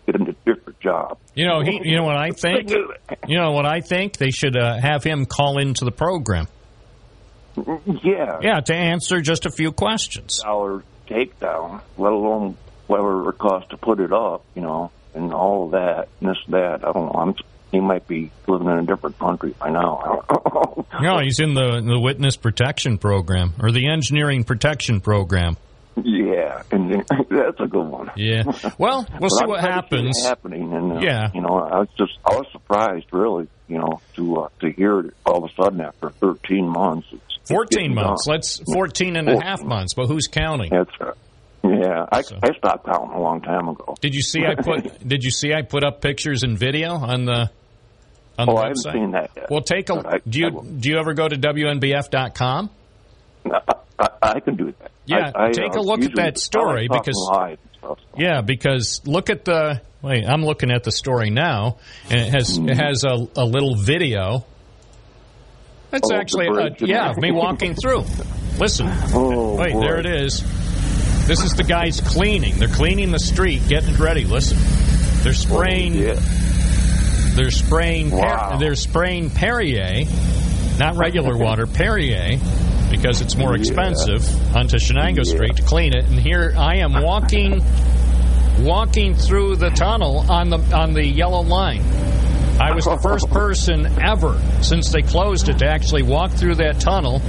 get 0.08 0.16
him 0.16 0.24
a 0.24 0.34
different 0.34 0.80
job. 0.80 1.20
You 1.36 1.46
know, 1.46 1.62
he, 1.62 1.80
you 1.84 1.98
know 1.98 2.04
what 2.04 2.18
I 2.18 2.32
think. 2.36 2.72
You 2.72 3.38
know 3.38 3.52
what 3.52 3.68
I 3.68 3.82
think. 3.82 4.18
They 4.18 4.32
should 4.32 4.58
uh, 4.58 4.80
have 4.80 5.04
him 5.04 5.28
call 5.28 5.60
into 5.60 5.86
the 5.86 5.92
program. 5.92 6.48
Yeah. 7.56 8.40
Yeah, 8.42 8.60
to 8.60 8.74
answer 8.74 9.22
just 9.22 9.46
a 9.46 9.52
few 9.52 9.72
questions. 9.72 10.42
Dollar 10.44 10.84
takedown, 11.08 11.82
let 11.98 12.12
alone 12.12 12.58
whatever 12.88 13.30
it 13.30 13.38
costs 13.38 13.70
to 13.72 13.78
put 13.78 14.00
it 14.00 14.14
up, 14.14 14.44
you 14.56 14.62
know, 14.62 14.92
and 15.14 15.34
all 15.34 15.66
of 15.66 15.72
that, 15.72 16.08
and 16.22 16.30
this, 16.30 16.38
that. 16.50 16.84
I 16.88 16.92
don't 16.92 17.06
know. 17.14 17.20
I'm, 17.20 17.36
he 17.72 17.80
might 17.82 18.08
be 18.08 18.32
living 18.48 18.68
in 18.68 18.78
a 18.78 18.86
different 18.86 19.20
country 19.20 19.54
by 19.60 19.70
now. 19.70 19.98
I 20.30 20.34
know. 20.54 20.86
No, 21.02 21.20
he's 21.20 21.40
in 21.40 21.54
the 21.54 21.82
the 21.86 22.00
witness 22.00 22.38
protection 22.38 22.98
program 22.98 23.54
or 23.60 23.72
the 23.72 23.90
engineering 23.90 24.44
protection 24.46 25.02
program. 25.02 25.58
Yeah, 26.02 26.62
and 26.72 26.92
that's 27.30 27.60
a 27.60 27.68
good 27.68 27.88
one. 27.88 28.12
Yeah. 28.16 28.44
Well, 28.78 29.06
we'll 29.20 29.30
see 29.32 29.46
what 29.46 29.60
glad 29.62 29.82
to 29.82 29.88
see 29.90 29.96
it 29.96 30.00
happens. 30.06 30.26
happening, 30.26 30.74
and 30.74 30.92
uh, 30.94 31.00
Yeah. 31.02 31.30
you 31.34 31.42
know, 31.42 31.58
I 31.60 31.80
was 31.80 31.90
just 31.98 32.14
I 32.26 32.36
was 32.36 32.46
surprised, 32.52 33.08
really, 33.12 33.48
you 33.68 33.80
know, 33.80 34.00
to 34.16 34.42
uh, 34.44 34.50
to 34.62 34.70
hear 34.72 35.00
it 35.02 35.14
all 35.26 35.44
of 35.44 35.52
a 35.52 35.54
sudden 35.62 35.82
after 35.82 36.10
13 36.12 36.70
months. 36.70 37.08
It's 37.12 37.27
14 37.50 37.94
months. 37.94 38.26
done. 38.26 38.34
Let's 38.36 38.60
14 38.74 39.16
and 39.16 39.30
a 39.30 39.40
half 39.44 39.64
months, 39.64 39.94
but 39.94 40.08
who's 40.08 40.28
counting? 40.28 40.70
That's 40.72 40.92
right. 41.00 41.14
Yeah, 41.64 42.06
I, 42.12 42.20
I 42.20 42.58
stopped 42.58 42.86
counting 42.86 43.12
a 43.16 43.22
long 43.22 43.42
time 43.42 43.68
ago. 43.68 43.96
Did 44.00 44.14
you 44.16 44.22
see 44.22 44.46
I 44.46 44.56
put 44.56 45.06
did 45.08 45.24
you 45.24 45.32
see 45.32 45.54
I 45.54 45.64
put 45.64 45.84
up 45.84 46.02
pictures 46.02 46.44
and 46.44 46.58
video 46.58 46.92
on 46.94 47.26
the 47.26 47.50
on 48.40 48.46
the 48.48 48.52
Oh, 48.52 48.56
website? 48.56 48.60
I 48.60 48.68
haven't 48.68 48.94
seen 48.94 49.12
that 49.12 49.32
yet. 49.36 49.50
Well, 49.50 49.62
take 49.62 49.90
a 49.90 50.20
do 50.28 50.40
you 50.40 50.62
do 50.80 50.90
you 50.90 50.98
ever 50.98 51.14
go 51.14 51.28
to 51.28 51.36
wnbf.com? 51.36 52.70
I, 54.00 54.08
I 54.22 54.40
can 54.40 54.56
do 54.56 54.74
that. 54.80 54.92
Yeah, 55.06 55.32
I, 55.36 55.46
I, 55.48 55.52
take 55.52 55.76
uh, 55.76 55.80
a 55.80 55.82
look 55.82 56.04
at 56.04 56.16
that 56.16 56.38
story 56.38 56.88
because 56.92 57.16
live 57.32 57.60
stuff. 57.80 58.00
yeah, 58.18 58.42
because 58.42 59.02
look 59.06 59.30
at 59.30 59.46
the 59.46 59.82
wait. 60.02 60.26
I'm 60.26 60.44
looking 60.44 60.72
at 60.72 60.84
the 60.84 60.92
story 60.92 61.30
now, 61.30 61.78
and 62.10 62.20
it 62.22 62.30
has 62.34 62.58
it 62.58 62.78
has 62.78 63.04
a, 63.04 63.28
a 63.36 63.46
little 63.46 63.76
video. 63.76 64.46
Oh, 65.94 66.00
the 66.10 66.16
actually 66.16 66.48
uh, 66.48 66.70
yeah, 66.80 67.14
me 67.18 67.32
walking 67.32 67.74
through. 67.76 68.04
Listen, 68.60 68.88
Oh, 69.14 69.56
wait, 69.56 69.74
boy. 69.74 69.82
there 69.82 70.00
it 70.00 70.06
is. 70.06 70.42
This 71.28 71.44
is 71.44 71.54
the 71.56 71.64
guys 71.64 72.02
cleaning. 72.02 72.58
They're 72.58 72.68
cleaning 72.68 73.12
the 73.12 73.20
street, 73.20 73.62
getting 73.68 73.94
it 73.96 74.00
ready. 74.00 74.24
Listen, 74.26 74.58
they're 75.24 75.34
spraying. 75.34 75.94
Yeah. 75.94 76.20
They're 77.36 77.52
spraying. 77.52 78.12
Per- 78.12 78.18
Wow. 78.18 78.58
they're 78.60 78.76
spraying 78.76 79.30
Perrier, 79.30 80.06
not 80.80 80.96
regular 80.98 81.38
water, 81.46 81.68
Perrier, 81.68 82.40
because 82.90 83.22
it's 83.22 83.36
more 83.38 83.54
Yeah. 83.56 83.60
expensive 83.60 84.56
onto 84.56 84.78
Shenango 84.78 85.18
Yeah. 85.26 85.36
Street 85.36 85.56
to 85.58 85.64
clean 85.64 85.94
it. 85.94 86.06
And 86.06 86.20
here 86.20 86.54
I 86.58 86.78
am 86.78 86.94
walking, 87.04 87.62
walking 88.60 89.14
through 89.16 89.58
the 89.58 89.70
tunnel 89.70 90.26
on 90.30 90.50
the 90.50 90.58
on 90.76 90.94
the 90.94 91.06
yellow 91.06 91.42
line. 91.42 91.84
I 92.60 92.74
was 92.74 92.86
the 92.86 92.98
first 92.98 93.30
person 93.30 93.86
ever 94.02 94.40
since 94.62 94.92
they 94.92 95.02
closed 95.02 95.48
it 95.50 95.60
to 95.60 95.68
actually 95.68 96.04
walk 96.04 96.32
through 96.32 96.56
that 96.56 96.80
tunnel 96.80 97.22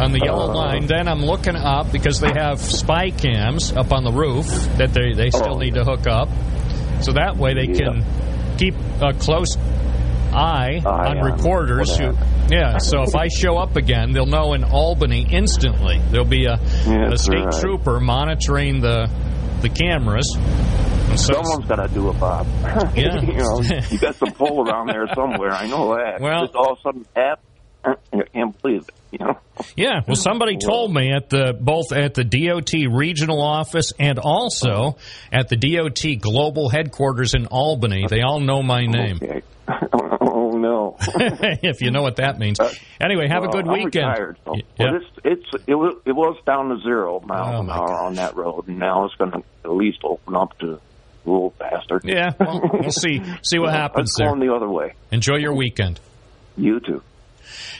on 0.00 0.12
the 0.12 0.20
yellow 0.24 0.50
Uh. 0.50 0.54
line. 0.54 0.86
Then 0.86 1.08
I'm 1.08 1.24
looking 1.24 1.56
up 1.56 1.90
because 1.92 2.20
they 2.20 2.32
have 2.34 2.60
spy 2.60 3.10
cams 3.10 3.72
up 3.72 3.92
on 3.92 4.04
the 4.04 4.12
roof 4.12 4.46
that 4.78 4.92
they, 4.92 5.12
they 5.12 5.30
still 5.30 5.54
Oh. 5.54 5.58
need 5.58 5.74
to 5.74 5.84
hook 5.84 6.06
up. 6.06 6.28
So 7.00 7.12
that 7.12 7.36
way 7.36 7.54
they 7.54 7.72
Yeah. 7.72 7.90
can 7.90 8.04
keep 8.58 8.74
a 9.00 9.12
close 9.12 9.56
eye 10.32 10.80
on 10.84 11.18
reporters 11.20 11.96
who 11.96 12.12
yeah 12.50 12.78
so 12.78 13.02
if 13.02 13.14
i 13.14 13.28
show 13.28 13.56
up 13.56 13.76
again 13.76 14.10
they'll 14.10 14.26
know 14.26 14.52
in 14.54 14.64
albany 14.64 15.24
instantly 15.30 16.00
there'll 16.10 16.26
be 16.26 16.46
a, 16.46 16.58
Yeah, 16.88 17.12
a 17.12 17.16
state 17.16 17.44
right. 17.44 17.60
trooper 17.60 18.00
monitoring 18.00 18.80
the 18.80 19.08
the 19.62 19.68
cameras 19.68 20.36
Someone's 21.16 21.66
got 21.66 21.76
to 21.76 21.88
do 21.94 22.10
it, 22.10 22.18
Bob. 22.20 22.46
Yeah. 22.96 23.20
you 23.22 23.32
know, 23.34 23.60
you 23.90 23.98
got 23.98 24.14
some 24.16 24.32
pull 24.32 24.68
around 24.68 24.88
there 24.88 25.06
somewhere. 25.14 25.52
I 25.52 25.66
know 25.66 25.94
that. 25.96 26.20
Well- 26.20 26.42
Just 26.42 26.54
all 26.54 26.72
of 26.72 26.78
a 26.78 26.82
sudden, 26.82 27.06
tap. 27.14 27.40
I 27.84 27.94
can't 28.32 28.60
believe 28.62 28.82
it. 28.88 28.94
You 29.12 29.18
know. 29.26 29.38
Yeah, 29.76 30.00
well, 30.08 30.16
somebody 30.16 30.56
told 30.56 30.92
me 30.92 31.12
at 31.12 31.28
the 31.30 31.56
both 31.58 31.92
at 31.92 32.14
the 32.14 32.24
DOT 32.24 32.72
regional 32.92 33.40
office 33.40 33.92
and 33.98 34.18
also 34.18 34.68
uh-huh. 34.70 34.92
at 35.30 35.48
the 35.48 35.56
DOT 35.56 36.20
global 36.20 36.68
headquarters 36.68 37.34
in 37.34 37.46
Albany. 37.46 38.06
They 38.08 38.22
all 38.22 38.40
know 38.40 38.62
my 38.62 38.86
name. 38.86 39.18
Okay. 39.22 39.42
oh 39.68 40.50
no. 40.58 40.96
if 41.62 41.80
you 41.80 41.90
know 41.92 42.02
what 42.02 42.16
that 42.16 42.38
means. 42.40 42.58
Uh, 42.58 42.72
anyway, 43.00 43.28
have 43.28 43.44
a 43.44 43.48
Well, 43.48 43.62
good 43.62 43.68
I'm 43.68 43.84
weekend. 43.84 44.08
Retired, 44.08 44.38
so. 44.44 44.52
Y- 44.52 44.62
Well, 44.80 44.96
it's, 44.96 45.06
it's 45.24 45.64
it 45.68 45.74
was 45.74 45.94
it 46.06 46.12
was 46.12 46.36
down 46.44 46.70
to 46.70 46.82
zero 46.82 47.20
miles 47.20 47.54
Oh, 47.54 47.60
an 47.60 47.70
hour 47.70 47.92
uh, 47.92 48.06
on 48.06 48.14
that 48.16 48.34
road, 48.34 48.66
and 48.66 48.78
now 48.80 49.04
it's 49.04 49.14
going 49.14 49.30
to 49.30 49.42
at 49.64 49.70
least 49.70 49.98
open 50.02 50.34
up 50.34 50.58
to 50.58 50.80
a 51.26 51.30
little 51.30 51.50
faster. 51.58 52.00
Yeah, 52.04 52.32
well, 52.40 52.60
we'll 52.72 52.90
see 52.90 53.22
see 53.42 53.58
what 53.58 53.72
happens 53.72 54.10
It's 54.10 54.18
there. 54.18 54.28
going 54.28 54.40
the 54.46 54.52
other 54.54 54.68
way. 54.68 54.94
Enjoy 55.10 55.36
your 55.36 55.54
weekend. 55.54 56.00
You 56.56 56.80
too. 56.80 57.02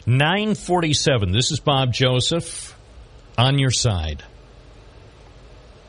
947. 0.07 1.33
This 1.33 1.51
is 1.51 1.61
Bob 1.61 1.93
Joseph 1.93 2.77
on 3.39 3.59
your 3.59 3.71
side. 3.71 4.23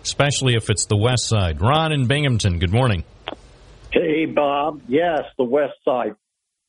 Especially 0.04 0.56
if 0.56 0.70
it's 0.70 0.86
the 0.86 0.96
west 0.98 1.28
side. 1.28 1.62
Ron 1.62 1.92
in 1.92 2.06
Binghamton, 2.08 2.60
good 2.60 2.72
morning. 2.72 3.04
Hey, 3.92 4.26
Bob. 4.26 4.82
Yes, 4.88 5.22
the 5.38 5.44
West 5.44 5.74
Side. 5.84 6.16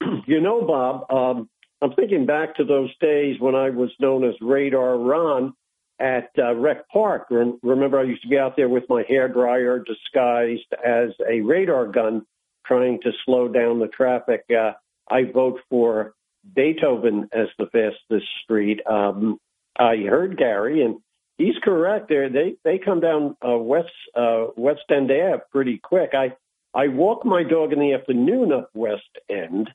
you 0.26 0.40
know, 0.40 0.62
Bob, 0.64 1.10
um, 1.10 1.48
I'm 1.82 1.92
thinking 1.92 2.24
back 2.24 2.56
to 2.56 2.64
those 2.64 2.90
days 2.98 3.36
when 3.38 3.54
I 3.54 3.70
was 3.70 3.90
known 4.00 4.24
as 4.24 4.34
Radar 4.40 4.96
Ron 4.96 5.52
at 5.98 6.30
uh, 6.38 6.54
Rec 6.54 6.88
Park. 6.88 7.26
Rem- 7.30 7.58
Remember, 7.62 7.98
I 7.98 8.04
used 8.04 8.22
to 8.22 8.28
be 8.28 8.38
out 8.38 8.56
there 8.56 8.68
with 8.68 8.84
my 8.88 9.04
hair 9.08 9.28
dryer 9.28 9.78
disguised 9.78 10.72
as 10.84 11.10
a 11.28 11.40
radar 11.40 11.86
gun 11.86 12.26
trying 12.66 13.00
to 13.02 13.12
slow 13.24 13.48
down 13.48 13.78
the 13.78 13.88
traffic. 13.88 14.44
Uh, 14.50 14.72
I 15.08 15.30
vote 15.32 15.60
for 15.70 16.14
Beethoven 16.54 17.28
as 17.32 17.48
the 17.58 17.66
fastest 17.66 18.26
street. 18.42 18.80
Um, 18.86 19.38
I 19.78 19.96
heard 19.96 20.36
Gary, 20.36 20.82
and 20.82 20.96
he's 21.38 21.54
correct. 21.62 22.08
There, 22.08 22.28
they 22.28 22.56
they 22.64 22.78
come 22.78 23.00
down 23.00 23.36
uh, 23.46 23.56
West 23.56 23.88
uh, 24.14 24.46
West 24.56 24.84
End 24.90 25.10
Ave 25.10 25.42
pretty 25.50 25.78
quick. 25.78 26.10
I 26.14 26.34
I 26.74 26.88
walk 26.88 27.24
my 27.24 27.42
dog 27.42 27.72
in 27.72 27.78
the 27.78 27.94
afternoon 27.94 28.52
up 28.52 28.70
West 28.74 29.02
End, 29.28 29.70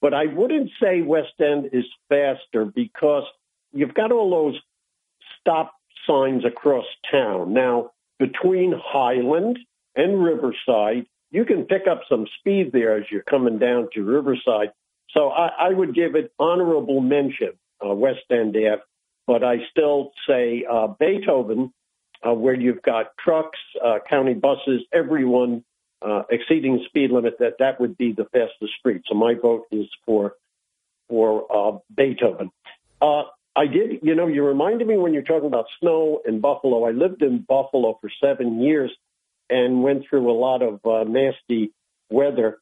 but 0.00 0.14
I 0.14 0.26
wouldn't 0.26 0.70
say 0.82 1.02
West 1.02 1.40
End 1.40 1.70
is 1.72 1.84
faster 2.08 2.64
because 2.64 3.24
you've 3.72 3.94
got 3.94 4.12
all 4.12 4.30
those 4.30 4.60
stop 5.40 5.74
signs 6.06 6.44
across 6.44 6.86
town. 7.10 7.52
Now, 7.52 7.90
between 8.18 8.74
Highland 8.76 9.58
and 9.96 10.22
Riverside, 10.22 11.06
you 11.30 11.44
can 11.44 11.64
pick 11.64 11.82
up 11.90 12.02
some 12.08 12.26
speed 12.38 12.70
there 12.72 12.96
as 12.96 13.04
you're 13.10 13.22
coming 13.22 13.58
down 13.58 13.88
to 13.94 14.02
Riverside. 14.02 14.72
So 15.10 15.30
I, 15.30 15.48
I 15.58 15.68
would 15.70 15.94
give 15.94 16.14
it 16.14 16.32
honorable 16.38 17.00
mention, 17.00 17.52
uh, 17.84 17.94
West 17.94 18.20
End 18.30 18.56
Ave, 18.56 18.82
but 19.26 19.44
I 19.44 19.56
still 19.70 20.12
say 20.28 20.64
uh, 20.70 20.88
Beethoven, 20.98 21.72
uh, 22.26 22.34
where 22.34 22.54
you've 22.54 22.82
got 22.82 23.06
trucks, 23.18 23.58
uh, 23.84 23.98
county 24.08 24.34
buses, 24.34 24.82
everyone 24.92 25.64
uh, 26.02 26.22
exceeding 26.30 26.82
speed 26.86 27.10
limit, 27.10 27.38
that 27.38 27.54
that 27.58 27.80
would 27.80 27.96
be 27.96 28.12
the 28.12 28.24
fastest 28.32 28.72
street. 28.78 29.02
So 29.06 29.14
my 29.14 29.34
vote 29.40 29.66
is 29.70 29.86
for 30.04 30.34
for 31.08 31.46
uh, 31.50 31.78
Beethoven. 31.94 32.50
I 33.60 33.66
did, 33.66 33.98
you 34.02 34.14
know, 34.14 34.26
you 34.26 34.42
reminded 34.42 34.88
me 34.88 34.96
when 34.96 35.12
you're 35.12 35.22
talking 35.22 35.46
about 35.46 35.66
snow 35.80 36.22
in 36.26 36.40
Buffalo. 36.40 36.84
I 36.86 36.92
lived 36.92 37.20
in 37.20 37.44
Buffalo 37.46 37.98
for 38.00 38.10
seven 38.18 38.62
years 38.62 38.90
and 39.50 39.82
went 39.82 40.04
through 40.08 40.30
a 40.30 40.32
lot 40.32 40.62
of 40.62 40.80
uh, 40.86 41.04
nasty 41.04 41.74
weather. 42.08 42.58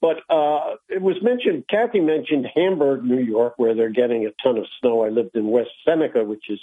But 0.00 0.16
uh, 0.28 0.74
it 0.88 1.00
was 1.00 1.22
mentioned, 1.22 1.66
Kathy 1.70 2.00
mentioned 2.00 2.48
Hamburg, 2.52 3.04
New 3.04 3.20
York, 3.20 3.54
where 3.58 3.76
they're 3.76 3.90
getting 3.90 4.26
a 4.26 4.30
ton 4.42 4.58
of 4.58 4.64
snow. 4.80 5.04
I 5.04 5.10
lived 5.10 5.36
in 5.36 5.46
West 5.46 5.70
Seneca, 5.84 6.24
which 6.24 6.50
is 6.50 6.58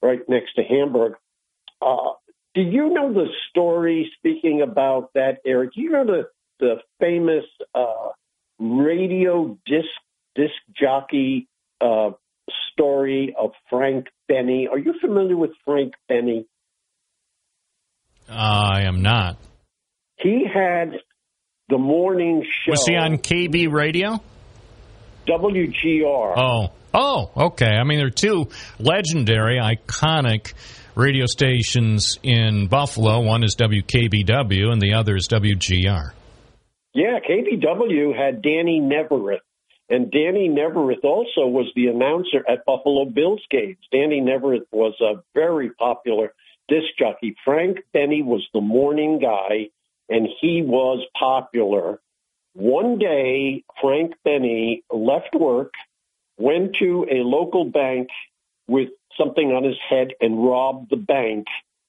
right 0.00 0.26
next 0.26 0.54
to 0.54 0.62
Hamburg. 0.62 1.16
Uh, 1.82 2.12
do 2.54 2.62
you 2.62 2.88
know 2.88 3.12
the 3.12 3.26
story, 3.50 4.10
speaking 4.16 4.62
about 4.62 5.10
that 5.12 5.40
Eric? 5.44 5.74
Do 5.74 5.82
you 5.82 5.90
know 5.90 6.06
the, 6.06 6.28
the 6.60 6.76
famous 6.98 7.44
uh, 7.74 8.08
radio 8.58 9.58
disc, 9.66 9.88
disc 10.34 10.54
jockey 10.80 11.46
uh, 11.82 12.12
story 12.72 13.34
of 13.38 13.50
Frank 13.70 14.06
Benny? 14.28 14.68
Are 14.70 14.78
you 14.78 14.94
familiar 15.00 15.36
with 15.36 15.50
Frank 15.64 15.94
Benny? 16.08 16.46
Uh, 18.28 18.32
I 18.32 18.82
am 18.82 19.02
not. 19.02 19.38
He 20.16 20.44
had 20.52 20.92
the 21.68 21.78
morning 21.78 22.44
show. 22.44 22.72
Was 22.72 22.86
he 22.86 22.96
on 22.96 23.18
KB 23.18 23.72
radio? 23.72 24.20
WGR. 25.26 26.34
Oh, 26.36 26.68
oh, 26.94 27.30
okay. 27.48 27.66
I 27.70 27.84
mean, 27.84 27.98
there 27.98 28.06
are 28.06 28.10
two 28.10 28.48
legendary, 28.78 29.58
iconic 29.60 30.54
radio 30.94 31.26
stations 31.26 32.18
in 32.22 32.66
Buffalo. 32.66 33.20
One 33.20 33.44
is 33.44 33.54
WKBW, 33.56 34.72
and 34.72 34.80
the 34.80 34.94
other 34.94 35.16
is 35.16 35.28
WGR. 35.28 36.12
Yeah, 36.94 37.18
KBW 37.20 38.16
had 38.16 38.42
Danny 38.42 38.80
Neaverth. 38.80 39.40
And 39.90 40.10
Danny 40.10 40.48
Neaverth 40.48 41.02
also 41.02 41.46
was 41.46 41.72
the 41.74 41.86
announcer 41.86 42.44
at 42.46 42.66
Buffalo 42.66 43.06
Bills 43.06 43.40
games. 43.50 43.78
Danny 43.90 44.20
Neaverth 44.20 44.66
was 44.70 44.94
a 45.00 45.22
very 45.34 45.70
popular 45.70 46.34
disc 46.68 46.88
jockey. 46.98 47.34
Frank 47.44 47.78
Benny 47.92 48.22
was 48.22 48.46
the 48.52 48.60
morning 48.60 49.18
guy, 49.18 49.70
and 50.08 50.28
he 50.40 50.62
was 50.62 51.04
popular. 51.18 52.00
One 52.52 52.98
day, 52.98 53.64
Frank 53.80 54.14
Benny 54.24 54.82
left 54.92 55.34
work, 55.34 55.72
went 56.36 56.76
to 56.76 57.06
a 57.10 57.22
local 57.22 57.64
bank 57.64 58.10
with 58.66 58.90
something 59.16 59.52
on 59.52 59.64
his 59.64 59.78
head, 59.88 60.12
and 60.20 60.44
robbed 60.44 60.90
the 60.90 60.96
bank. 60.96 61.46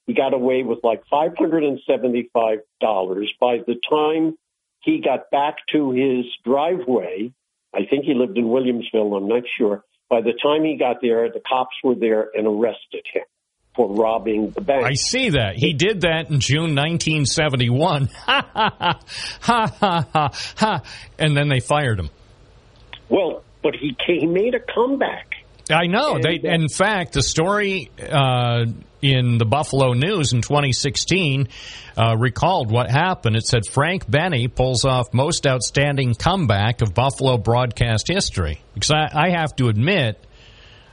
He 0.07 0.13
got 0.13 0.33
away 0.33 0.63
with 0.63 0.79
like 0.83 1.03
$575. 1.11 2.31
By 2.31 3.57
the 3.67 3.75
time 3.89 4.37
he 4.79 4.99
got 5.01 5.29
back 5.29 5.57
to 5.73 5.91
his 5.91 6.25
driveway, 6.45 7.33
I 7.73 7.85
think 7.89 8.05
he 8.05 8.13
lived 8.13 8.37
in 8.37 8.45
Williamsville, 8.45 9.15
I'm 9.15 9.27
not 9.27 9.43
sure. 9.57 9.83
By 10.09 10.21
the 10.21 10.33
time 10.41 10.63
he 10.63 10.75
got 10.75 10.97
there, 11.01 11.29
the 11.31 11.41
cops 11.47 11.75
were 11.83 11.95
there 11.95 12.29
and 12.33 12.47
arrested 12.47 13.05
him 13.13 13.23
for 13.75 13.87
robbing 13.93 14.49
the 14.51 14.61
bank. 14.61 14.83
I 14.85 14.93
see 14.93 15.29
that. 15.31 15.55
He 15.55 15.73
did 15.73 16.01
that 16.01 16.29
in 16.29 16.39
June 16.39 16.75
1971. 16.75 18.09
Ha 18.19 18.45
ha 18.53 18.75
ha 18.79 18.99
ha 19.41 19.67
ha 19.79 20.07
ha 20.11 20.29
ha. 20.57 20.81
And 21.17 21.37
then 21.37 21.49
they 21.49 21.59
fired 21.59 21.99
him. 21.99 22.09
Well, 23.07 23.43
but 23.61 23.75
he 23.75 23.95
came, 24.05 24.19
he 24.21 24.25
made 24.25 24.55
a 24.55 24.59
comeback. 24.59 25.33
I 25.69 25.87
know. 25.87 26.19
They, 26.19 26.39
in 26.43 26.67
fact, 26.67 27.13
the 27.13 27.21
story 27.21 27.91
uh, 28.01 28.65
in 29.01 29.37
the 29.37 29.45
Buffalo 29.45 29.93
News 29.93 30.33
in 30.33 30.41
2016 30.41 31.47
uh, 31.97 32.15
recalled 32.17 32.71
what 32.71 32.89
happened. 32.89 33.35
It 33.35 33.45
said 33.45 33.65
Frank 33.65 34.09
Benny 34.09 34.47
pulls 34.47 34.85
off 34.85 35.13
most 35.13 35.45
outstanding 35.45 36.15
comeback 36.15 36.81
of 36.81 36.93
Buffalo 36.93 37.37
broadcast 37.37 38.07
history. 38.07 38.61
Because 38.73 38.91
I, 38.91 39.09
I 39.13 39.29
have 39.29 39.55
to 39.57 39.67
admit, 39.67 40.25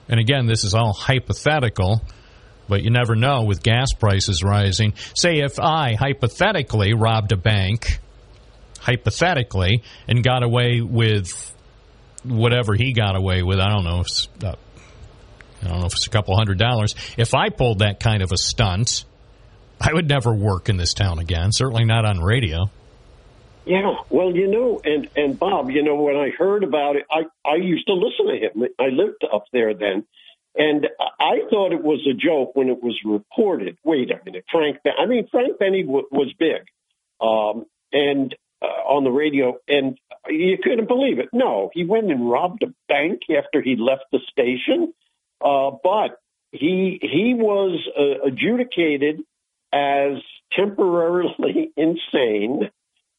and 0.08 0.20
again, 0.20 0.46
this 0.46 0.64
is 0.64 0.74
all 0.74 0.92
hypothetical, 0.92 2.02
but 2.68 2.82
you 2.82 2.90
never 2.90 3.16
know 3.16 3.44
with 3.44 3.62
gas 3.62 3.92
prices 3.92 4.42
rising. 4.42 4.94
Say 5.14 5.38
if 5.38 5.58
I 5.58 5.94
hypothetically 5.94 6.94
robbed 6.94 7.32
a 7.32 7.36
bank, 7.36 7.98
hypothetically, 8.80 9.82
and 10.06 10.22
got 10.22 10.42
away 10.42 10.80
with 10.80 11.54
whatever 12.24 12.74
he 12.74 12.92
got 12.92 13.16
away 13.16 13.42
with, 13.42 13.58
I 13.58 13.68
don't 13.68 13.84
know, 13.84 14.04
uh, 14.48 14.54
I 15.66 15.70
don't 15.70 15.80
know 15.80 15.86
if 15.86 15.92
it's 15.92 16.06
a 16.06 16.10
couple 16.10 16.36
hundred 16.36 16.58
dollars. 16.58 16.94
If 17.16 17.34
I 17.34 17.50
pulled 17.50 17.80
that 17.80 18.00
kind 18.00 18.22
of 18.22 18.32
a 18.32 18.36
stunt, 18.36 19.04
I 19.80 19.92
would 19.92 20.08
never 20.08 20.34
work 20.34 20.68
in 20.68 20.76
this 20.76 20.94
town 20.94 21.18
again. 21.18 21.52
Certainly 21.52 21.84
not 21.84 22.04
on 22.04 22.18
radio. 22.20 22.70
Yeah, 23.66 23.96
well, 24.10 24.34
you 24.34 24.46
know, 24.46 24.80
and 24.84 25.08
and 25.16 25.38
Bob, 25.38 25.70
you 25.70 25.82
know, 25.82 25.96
when 25.96 26.16
I 26.16 26.30
heard 26.30 26.62
about 26.62 26.94
it, 26.96 27.04
I 27.10 27.22
I 27.44 27.56
used 27.56 27.86
to 27.88 27.94
listen 27.94 28.26
to 28.26 28.36
him. 28.36 28.68
I 28.78 28.88
lived 28.90 29.24
up 29.32 29.46
there 29.52 29.74
then, 29.74 30.06
and 30.56 30.86
I 31.18 31.40
thought 31.50 31.72
it 31.72 31.82
was 31.82 32.06
a 32.08 32.14
joke 32.14 32.54
when 32.54 32.68
it 32.68 32.80
was 32.80 32.96
reported. 33.04 33.76
Wait 33.84 34.10
a 34.12 34.20
minute, 34.24 34.44
Frank. 34.52 34.78
Ben- 34.84 34.92
I 34.96 35.06
mean, 35.06 35.26
Frank 35.32 35.58
Benny 35.58 35.82
w- 35.82 36.06
was 36.12 36.32
big, 36.38 36.62
um, 37.20 37.66
and 37.92 38.36
uh, 38.62 38.66
on 38.66 39.02
the 39.02 39.10
radio, 39.10 39.58
and 39.66 39.98
you 40.28 40.58
couldn't 40.62 40.86
believe 40.86 41.18
it. 41.18 41.30
No, 41.32 41.70
he 41.74 41.84
went 41.84 42.10
and 42.10 42.30
robbed 42.30 42.62
a 42.62 42.72
bank 42.88 43.22
after 43.36 43.60
he 43.60 43.74
left 43.76 44.04
the 44.12 44.20
station, 44.30 44.94
uh, 45.40 45.70
but 45.82 46.18
he 46.52 46.98
he 47.02 47.34
was 47.34 47.78
uh, 47.98 48.26
adjudicated 48.26 49.20
as 49.72 50.18
temporarily 50.52 51.72
insane. 51.76 52.70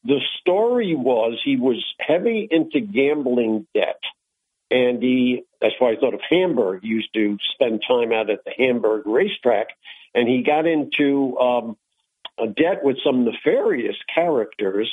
The 0.04 0.20
story 0.40 0.94
was 0.94 1.40
he 1.44 1.56
was 1.56 1.84
heavy 1.98 2.48
into 2.50 2.80
gambling 2.80 3.66
debt. 3.74 4.00
And 4.70 5.02
he, 5.02 5.44
that's 5.60 5.74
why 5.78 5.92
I 5.92 5.96
thought 5.96 6.14
of 6.14 6.20
Hamburg, 6.28 6.84
used 6.84 7.12
to 7.14 7.38
spend 7.54 7.82
time 7.88 8.12
out 8.12 8.30
at 8.30 8.44
the 8.44 8.52
Hamburg 8.56 9.06
racetrack. 9.06 9.68
And 10.14 10.28
he 10.28 10.42
got 10.42 10.66
into 10.66 11.38
um, 11.38 11.76
a 12.38 12.46
debt 12.46 12.84
with 12.84 12.98
some 13.04 13.24
nefarious 13.24 13.96
characters. 14.14 14.90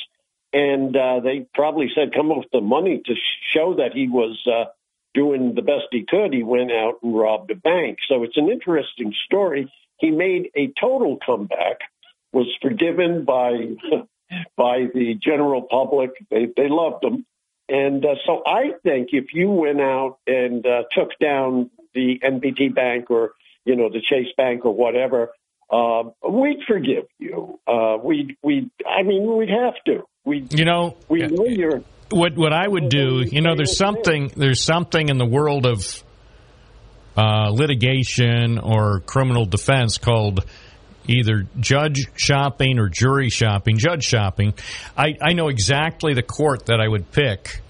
And 0.53 0.95
uh, 0.95 1.19
they 1.19 1.45
probably 1.53 1.91
said, 1.93 2.13
come 2.13 2.31
up 2.31 2.37
with 2.37 2.51
the 2.53 2.61
money 2.61 3.01
to 3.05 3.13
show 3.53 3.75
that 3.75 3.93
he 3.93 4.07
was 4.07 4.41
uh, 4.47 4.65
doing 5.15 5.55
the 5.55 5.61
best 5.61 5.85
he 5.91 6.05
could. 6.07 6.33
He 6.33 6.43
went 6.43 6.71
out 6.71 6.99
and 7.01 7.17
robbed 7.17 7.49
a 7.49 7.55
bank. 7.55 7.99
So 8.07 8.23
it's 8.23 8.37
an 8.37 8.49
interesting 8.49 9.13
story. 9.25 9.71
He 9.97 10.11
made 10.11 10.51
a 10.55 10.71
total 10.79 11.17
comeback, 11.25 11.79
was 12.33 12.47
forgiven 12.61 13.25
by 13.25 13.51
by 14.57 14.87
the 14.93 15.15
general 15.15 15.63
public. 15.63 16.11
They 16.29 16.47
they 16.55 16.67
loved 16.69 17.03
him, 17.03 17.25
and 17.69 18.05
uh, 18.05 18.15
so 18.25 18.43
I 18.45 18.73
think 18.83 19.09
if 19.13 19.33
you 19.33 19.49
went 19.49 19.81
out 19.81 20.19
and 20.27 20.65
uh, 20.65 20.83
took 20.91 21.17
down 21.19 21.71
the 21.93 22.19
NBT 22.21 22.75
Bank 22.75 23.09
or 23.09 23.31
you 23.63 23.75
know 23.75 23.89
the 23.89 24.01
Chase 24.01 24.33
Bank 24.35 24.65
or 24.65 24.75
whatever, 24.75 25.31
uh, 25.69 26.03
we'd 26.29 26.59
forgive 26.67 27.05
you. 27.17 27.59
Uh, 27.65 27.97
we'd 28.03 28.35
we 28.43 28.69
I 28.85 29.03
mean 29.03 29.37
we'd 29.37 29.49
have 29.49 29.75
to. 29.85 30.03
We 30.25 30.45
You 30.49 30.65
know, 30.65 30.97
we 31.07 31.25
know 31.25 31.45
you're 31.45 31.83
what 32.09 32.35
what 32.35 32.53
I 32.53 32.67
would 32.67 32.89
do, 32.89 33.23
you 33.25 33.41
know, 33.41 33.55
there's 33.55 33.77
something 33.77 34.31
there's 34.35 34.63
something 34.63 35.09
in 35.09 35.17
the 35.17 35.25
world 35.25 35.65
of 35.65 36.03
uh, 37.17 37.49
litigation 37.49 38.59
or 38.59 38.99
criminal 39.01 39.45
defense 39.45 39.97
called 39.97 40.45
either 41.07 41.47
judge 41.59 42.07
shopping 42.15 42.79
or 42.79 42.89
jury 42.89 43.29
shopping. 43.29 43.77
Judge 43.77 44.03
shopping. 44.03 44.53
I, 44.97 45.15
I 45.21 45.33
know 45.33 45.47
exactly 45.47 46.13
the 46.13 46.23
court 46.23 46.67
that 46.67 46.79
I 46.81 46.87
would 46.87 47.11
pick. 47.11 47.61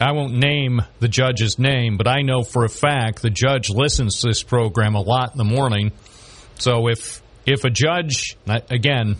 I 0.00 0.12
won't 0.12 0.34
name 0.34 0.82
the 1.00 1.08
judge's 1.08 1.58
name, 1.58 1.96
but 1.96 2.06
I 2.06 2.22
know 2.22 2.42
for 2.42 2.64
a 2.64 2.68
fact 2.68 3.22
the 3.22 3.30
judge 3.30 3.70
listens 3.70 4.20
to 4.20 4.28
this 4.28 4.42
program 4.42 4.94
a 4.94 5.00
lot 5.00 5.32
in 5.32 5.38
the 5.38 5.44
morning. 5.44 5.92
So 6.58 6.88
if 6.88 7.22
if 7.46 7.64
a 7.64 7.70
judge, 7.70 8.36
again, 8.46 9.16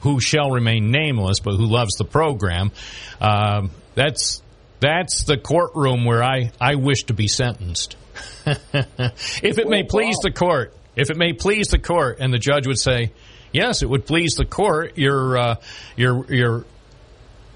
who 0.00 0.20
shall 0.20 0.50
remain 0.50 0.90
nameless, 0.90 1.40
but 1.40 1.56
who 1.56 1.66
loves 1.66 1.94
the 1.96 2.04
program, 2.04 2.72
um, 3.20 3.70
that's 3.94 4.42
that's 4.80 5.24
the 5.24 5.36
courtroom 5.36 6.04
where 6.04 6.22
I, 6.22 6.52
I 6.60 6.76
wish 6.76 7.04
to 7.04 7.14
be 7.14 7.28
sentenced. 7.28 7.96
if 8.46 9.58
it 9.58 9.68
may 9.68 9.82
please 9.82 10.16
the 10.22 10.32
court, 10.32 10.74
if 10.96 11.10
it 11.10 11.16
may 11.16 11.34
please 11.34 11.68
the 11.68 11.78
court, 11.78 12.18
and 12.20 12.32
the 12.32 12.38
judge 12.38 12.66
would 12.66 12.78
say, 12.78 13.12
yes, 13.52 13.82
it 13.82 13.90
would 13.90 14.06
please 14.06 14.34
the 14.34 14.46
court. 14.46 14.96
Your 14.96 15.36
uh, 15.36 15.54
your 15.96 16.24
your 16.32 16.64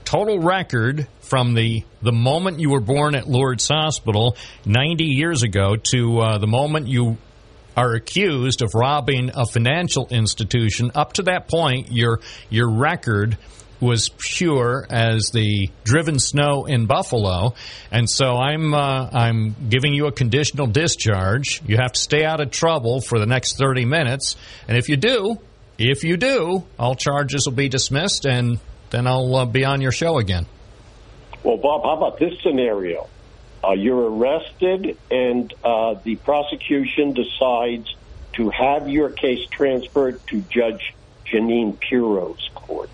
total 0.04 0.38
record 0.38 1.08
from 1.20 1.54
the 1.54 1.82
the 2.02 2.12
moment 2.12 2.60
you 2.60 2.70
were 2.70 2.80
born 2.80 3.14
at 3.14 3.26
Lourdes 3.26 3.68
Hospital 3.68 4.36
90 4.66 5.04
years 5.04 5.42
ago 5.42 5.76
to 5.76 6.18
uh, 6.20 6.38
the 6.38 6.46
moment 6.46 6.88
you 6.88 7.16
are 7.76 7.94
accused 7.94 8.62
of 8.62 8.74
robbing 8.74 9.30
a 9.34 9.46
financial 9.46 10.08
institution. 10.10 10.90
Up 10.94 11.14
to 11.14 11.22
that 11.24 11.48
point 11.48 11.90
your 11.90 12.20
your 12.50 12.70
record 12.70 13.38
was 13.80 14.08
pure 14.18 14.86
as 14.88 15.30
the 15.30 15.68
driven 15.82 16.18
snow 16.18 16.64
in 16.64 16.86
Buffalo. 16.86 17.54
And 17.90 18.08
so 18.08 18.36
I'm 18.36 18.74
uh, 18.74 19.10
I'm 19.12 19.54
giving 19.68 19.94
you 19.94 20.06
a 20.06 20.12
conditional 20.12 20.66
discharge. 20.66 21.62
You 21.66 21.76
have 21.76 21.92
to 21.92 22.00
stay 22.00 22.24
out 22.24 22.40
of 22.40 22.50
trouble 22.50 23.00
for 23.00 23.18
the 23.18 23.26
next 23.26 23.58
30 23.58 23.84
minutes. 23.84 24.36
And 24.68 24.76
if 24.76 24.88
you 24.88 24.96
do 24.96 25.38
if 25.76 26.04
you 26.04 26.16
do 26.16 26.64
all 26.78 26.94
charges 26.94 27.46
will 27.46 27.54
be 27.54 27.68
dismissed 27.68 28.26
and 28.26 28.60
then 28.90 29.06
I'll 29.06 29.34
uh, 29.34 29.44
be 29.44 29.64
on 29.64 29.80
your 29.80 29.92
show 29.92 30.18
again. 30.18 30.46
Well, 31.42 31.56
Bob, 31.56 31.82
how 31.82 31.96
about 31.96 32.18
this 32.18 32.32
scenario? 32.42 33.08
Uh, 33.66 33.72
you're 33.72 34.10
arrested, 34.10 34.98
and 35.10 35.52
uh, 35.64 35.94
the 36.04 36.16
prosecution 36.16 37.14
decides 37.14 37.94
to 38.34 38.50
have 38.50 38.88
your 38.88 39.10
case 39.10 39.46
transferred 39.50 40.20
to 40.26 40.40
Judge 40.42 40.94
Jeanine 41.26 41.78
Pirro's 41.80 42.50
court. 42.54 42.90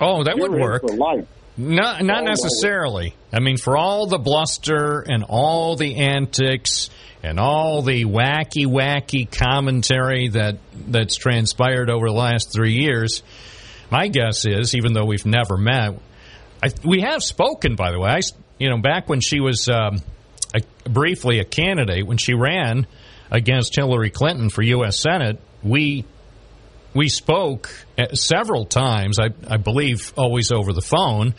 Oh, 0.00 0.24
that 0.24 0.36
You're 0.36 0.50
would 0.50 0.60
work. 0.60 0.82
for 0.82 0.96
life. 0.96 1.26
No, 1.56 1.98
not 2.00 2.22
Oh, 2.22 2.24
necessarily. 2.26 3.14
I 3.32 3.40
mean, 3.40 3.58
for 3.58 3.76
all 3.76 4.06
the 4.06 4.18
bluster 4.18 5.00
and 5.00 5.22
all 5.28 5.76
the 5.76 5.96
antics 5.96 6.88
and 7.22 7.38
all 7.38 7.82
the 7.82 8.04
wacky, 8.06 8.64
wacky 8.66 9.30
commentary 9.30 10.28
that 10.28 10.56
that's 10.88 11.16
transpired 11.16 11.90
over 11.90 12.06
the 12.08 12.14
last 12.14 12.52
three 12.54 12.72
years, 12.74 13.22
my 13.90 14.08
guess 14.08 14.46
is, 14.46 14.74
even 14.74 14.94
though 14.94 15.04
we've 15.04 15.26
never 15.26 15.58
met, 15.58 15.98
I, 16.64 16.70
we 16.84 17.02
have 17.02 17.22
spoken. 17.22 17.76
By 17.76 17.90
the 17.90 18.00
way, 18.00 18.10
I, 18.10 18.20
you 18.62 18.70
know, 18.70 18.78
back 18.78 19.08
when 19.08 19.20
she 19.20 19.40
was 19.40 19.68
um, 19.68 20.00
a, 20.54 20.88
briefly 20.88 21.40
a 21.40 21.44
candidate 21.44 22.06
when 22.06 22.16
she 22.16 22.34
ran 22.34 22.86
against 23.30 23.74
Hillary 23.74 24.10
Clinton 24.10 24.50
for 24.50 24.62
U.S. 24.62 25.00
Senate, 25.00 25.40
we 25.62 26.04
we 26.94 27.08
spoke 27.08 27.70
uh, 27.98 28.14
several 28.14 28.66
times, 28.66 29.18
I, 29.18 29.30
I 29.48 29.56
believe 29.56 30.12
always 30.16 30.52
over 30.52 30.72
the 30.72 30.82
phone. 30.82 31.34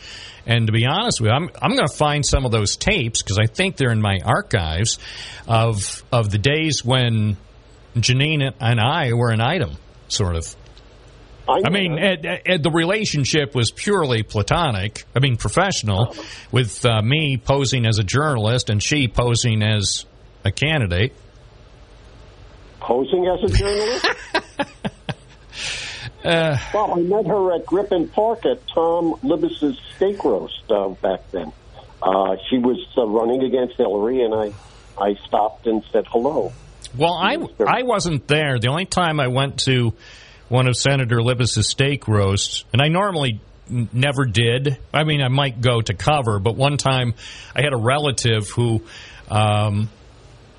And 0.46 0.66
to 0.66 0.72
be 0.72 0.84
honest 0.84 1.20
with 1.20 1.30
you, 1.30 1.34
I'm, 1.34 1.48
I'm 1.62 1.76
going 1.76 1.86
to 1.86 1.96
find 1.96 2.26
some 2.26 2.44
of 2.44 2.50
those 2.50 2.76
tapes 2.76 3.22
because 3.22 3.38
I 3.38 3.46
think 3.46 3.76
they're 3.76 3.92
in 3.92 4.02
my 4.02 4.18
archives 4.24 4.98
of 5.46 6.02
of 6.12 6.30
the 6.30 6.38
days 6.38 6.84
when 6.84 7.36
Jeanine 7.96 8.52
and 8.60 8.80
I 8.80 9.12
were 9.14 9.30
an 9.30 9.40
item, 9.40 9.76
sort 10.08 10.36
of. 10.36 10.54
I, 11.48 11.68
mean, 11.68 11.98
Ed, 11.98 12.42
Ed, 12.46 12.62
the 12.62 12.70
relationship 12.70 13.54
was 13.54 13.70
purely 13.70 14.22
platonic. 14.22 15.04
I 15.14 15.20
mean, 15.20 15.36
professional, 15.36 16.16
with 16.50 16.84
uh, 16.86 17.02
me 17.02 17.36
posing 17.36 17.86
as 17.86 17.98
a 17.98 18.04
journalist 18.04 18.70
and 18.70 18.82
she 18.82 19.08
posing 19.08 19.62
as 19.62 20.06
a 20.44 20.50
candidate. 20.50 21.12
Posing 22.80 23.26
as 23.26 23.50
a 23.50 23.56
journalist? 23.56 24.06
Uh, 26.24 26.56
well, 26.72 26.94
I 26.94 27.02
met 27.02 27.26
her 27.26 27.54
at 27.54 27.66
Griffin 27.66 28.08
Park 28.08 28.46
at 28.46 28.66
Tom 28.68 29.14
Libous's 29.22 29.78
steak 29.94 30.24
roast 30.24 30.62
uh, 30.70 30.88
back 30.88 31.30
then. 31.32 31.52
Uh, 32.02 32.36
she 32.48 32.56
was 32.56 32.78
uh, 32.96 33.06
running 33.06 33.42
against 33.42 33.76
Hillary, 33.76 34.22
and 34.22 34.34
I, 34.34 34.54
I 34.98 35.16
stopped 35.26 35.66
and 35.66 35.84
said 35.92 36.06
hello. 36.06 36.50
Well, 36.96 37.12
I 37.12 37.36
I 37.66 37.82
wasn't 37.82 38.26
there. 38.26 38.58
The 38.58 38.68
only 38.68 38.86
time 38.86 39.20
I 39.20 39.28
went 39.28 39.60
to 39.64 39.92
one 40.48 40.66
of 40.68 40.76
Senator 40.76 41.22
Libous's 41.22 41.68
steak 41.68 42.08
roasts, 42.08 42.64
and 42.72 42.82
I 42.82 42.88
normally 42.88 43.40
never 43.68 44.26
did. 44.26 44.78
I 44.92 45.04
mean, 45.04 45.22
I 45.22 45.28
might 45.28 45.60
go 45.60 45.80
to 45.80 45.94
cover, 45.94 46.38
but 46.38 46.56
one 46.56 46.76
time 46.76 47.14
I 47.54 47.62
had 47.62 47.72
a 47.72 47.78
relative 47.78 48.48
who 48.50 48.82
um, 49.30 49.88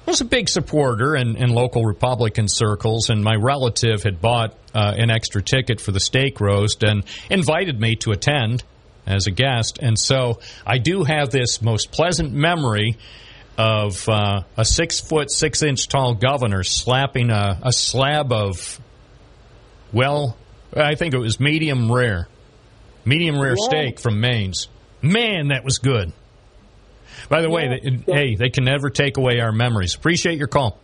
was 0.06 0.22
a 0.22 0.26
big 0.26 0.50
supporter 0.50 1.16
in, 1.16 1.36
in 1.38 1.50
local 1.50 1.84
Republican 1.84 2.48
circles, 2.48 3.10
and 3.10 3.24
my 3.24 3.36
relative 3.36 4.04
had 4.04 4.22
bought 4.22 4.56
uh, 4.74 4.94
an 4.98 5.10
extra 5.10 5.42
ticket 5.42 5.80
for 5.80 5.92
the 5.92 6.00
steak 6.00 6.40
roast 6.42 6.84
and 6.84 7.04
invited 7.30 7.80
me 7.80 7.96
to 7.98 8.12
attend 8.12 8.64
as 9.06 9.28
a 9.28 9.32
guest. 9.32 9.80
And 9.82 9.98
so 9.98 10.40
I 10.66 10.78
do 10.80 11.04
have 11.04 11.30
this 11.30 11.62
most 11.62 11.92
pleasant 11.92 12.34
memory 12.34 12.98
of 13.58 14.08
uh, 14.10 14.42
a 14.58 14.66
six 14.66 15.00
foot, 15.00 15.32
six 15.32 15.64
inch 15.64 15.88
tall 15.88 16.16
governor 16.16 16.64
slapping 16.64 17.30
a, 17.30 17.60
a 17.64 17.72
slab 17.72 18.32
of, 18.32 18.80
well, 19.96 20.38
I 20.76 20.94
think 20.96 21.14
it 21.16 21.20
was 21.20 21.40
medium 21.40 21.92
rare, 21.92 22.28
medium 23.06 23.40
rare 23.40 23.56
Yeah. 23.58 23.66
steak 23.66 24.00
from 24.00 24.20
Maine's. 24.20 24.68
Man, 25.02 25.48
that 25.48 25.64
was 25.64 25.78
good. 25.80 26.12
By 27.30 27.42
the 27.42 27.50
way, 27.50 27.68
they, 27.68 28.14
hey, 28.14 28.36
they 28.36 28.50
can 28.50 28.66
never 28.66 28.90
take 28.90 29.18
away 29.18 29.40
our 29.40 29.52
memories. 29.52 29.96
Appreciate 29.96 30.38
your 30.38 30.48
call. 30.50 30.78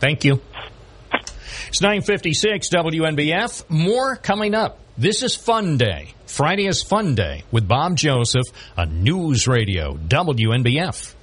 Thank 0.00 0.24
you. 0.24 0.40
It's 1.68 1.80
956 1.82 2.68
WNBF. 2.70 3.68
More 3.68 4.16
coming 4.16 4.54
up. 4.54 4.78
This 4.96 5.22
is 5.22 5.36
Fun 5.36 5.76
Day. 5.76 6.14
Friday 6.26 6.66
is 6.66 6.82
Fun 6.82 7.14
Day 7.14 7.44
with 7.50 7.68
Bob 7.68 7.96
Joseph 7.96 8.46
on 8.76 9.02
News 9.02 9.46
Radio 9.46 9.94
WNBF. 9.96 11.14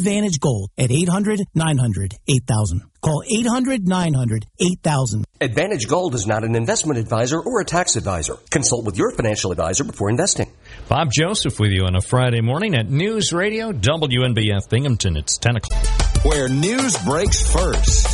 Advantage 0.00 0.40
Gold 0.40 0.70
at 0.78 0.90
800 0.90 1.40
900 1.54 2.14
8000. 2.26 2.82
Call 3.02 3.22
800 3.22 3.86
900 3.86 4.46
8000. 4.58 5.26
Advantage 5.42 5.86
Gold 5.88 6.14
is 6.14 6.26
not 6.26 6.42
an 6.42 6.56
investment 6.56 6.98
advisor 6.98 7.38
or 7.38 7.60
a 7.60 7.66
tax 7.66 7.96
advisor. 7.96 8.38
Consult 8.50 8.86
with 8.86 8.96
your 8.96 9.10
financial 9.12 9.52
advisor 9.52 9.84
before 9.84 10.08
investing. 10.08 10.50
Bob 10.88 11.10
Joseph 11.12 11.60
with 11.60 11.70
you 11.72 11.84
on 11.84 11.96
a 11.96 12.00
Friday 12.00 12.40
morning 12.40 12.74
at 12.74 12.88
News 12.88 13.30
Radio 13.34 13.72
WNBF 13.72 14.70
Binghamton. 14.70 15.18
It's 15.18 15.36
10 15.36 15.56
o'clock. 15.56 15.84
Where 16.24 16.48
news 16.48 16.96
breaks 17.04 17.52
first. 17.52 18.06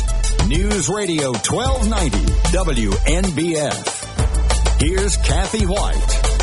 News 0.49 0.89
Radio 0.89 1.31
1290 1.31 2.17
WNBF. 2.51 3.95
Here's 4.81 5.15
Kathy 5.15 5.65
White. 5.65 6.36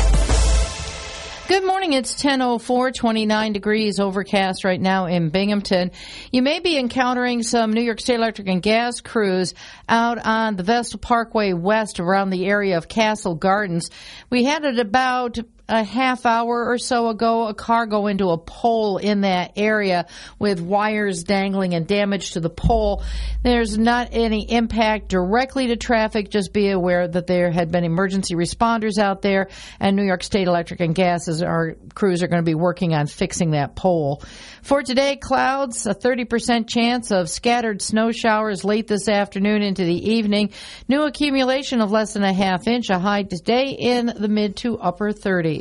Good 1.47 1.63
morning. 1.63 1.93
It's 1.93 2.15
10:04, 2.15 2.91
29 2.91 3.53
degrees 3.53 3.99
overcast 3.99 4.63
right 4.63 4.81
now 4.81 5.05
in 5.05 5.29
Binghamton. 5.29 5.91
You 6.31 6.41
may 6.41 6.59
be 6.59 6.79
encountering 6.79 7.43
some 7.43 7.71
New 7.71 7.83
York 7.83 8.01
State 8.01 8.15
Electric 8.15 8.47
and 8.47 8.63
Gas 8.63 8.99
crews 8.99 9.53
out 9.87 10.17
on 10.25 10.55
the 10.55 10.63
Vestal 10.63 10.97
Parkway 10.97 11.53
West 11.53 11.99
around 11.99 12.31
the 12.31 12.47
area 12.47 12.79
of 12.79 12.87
Castle 12.87 13.35
Gardens. 13.35 13.91
We 14.31 14.43
had 14.43 14.65
it 14.65 14.79
about 14.79 15.37
a 15.67 15.83
half 15.83 16.25
hour 16.25 16.67
or 16.69 16.77
so 16.77 17.09
ago, 17.09 17.47
a 17.47 17.53
car 17.53 17.87
go 17.87 18.07
into 18.07 18.29
a 18.29 18.37
pole 18.37 18.97
in 18.97 19.21
that 19.21 19.53
area 19.55 20.05
with 20.37 20.61
wires 20.61 21.23
dangling 21.23 21.73
and 21.73 21.87
damage 21.87 22.31
to 22.31 22.39
the 22.39 22.49
pole. 22.49 23.03
There's 23.43 23.77
not 23.77 24.09
any 24.11 24.51
impact 24.51 25.07
directly 25.07 25.67
to 25.67 25.75
traffic. 25.75 26.29
Just 26.29 26.53
be 26.53 26.69
aware 26.69 27.07
that 27.07 27.27
there 27.27 27.51
had 27.51 27.71
been 27.71 27.83
emergency 27.83 28.35
responders 28.35 28.99
out 28.99 29.21
there, 29.21 29.49
and 29.79 29.95
New 29.95 30.03
York 30.03 30.23
State 30.23 30.47
Electric 30.47 30.81
and 30.81 30.93
Gas 30.93 31.27
is 31.27 31.41
our 31.41 31.75
crews 31.93 32.21
are 32.21 32.27
going 32.27 32.43
to 32.43 32.45
be 32.45 32.55
working 32.55 32.93
on 32.93 33.07
fixing 33.07 33.51
that 33.51 33.75
pole. 33.75 34.21
For 34.61 34.83
today, 34.83 35.15
clouds, 35.15 35.85
a 35.85 35.93
30% 35.95 36.67
chance 36.67 37.11
of 37.11 37.29
scattered 37.29 37.81
snow 37.81 38.11
showers 38.11 38.63
late 38.63 38.87
this 38.87 39.07
afternoon 39.07 39.61
into 39.61 39.83
the 39.83 40.11
evening. 40.13 40.51
New 40.87 41.03
accumulation 41.03 41.81
of 41.81 41.91
less 41.91 42.13
than 42.13 42.23
a 42.23 42.33
half 42.33 42.67
inch, 42.67 42.89
a 42.89 42.99
high 42.99 43.23
today 43.23 43.75
in 43.79 44.07
the 44.07 44.27
mid 44.27 44.57
to 44.57 44.77
upper 44.77 45.11
30s. 45.11 45.54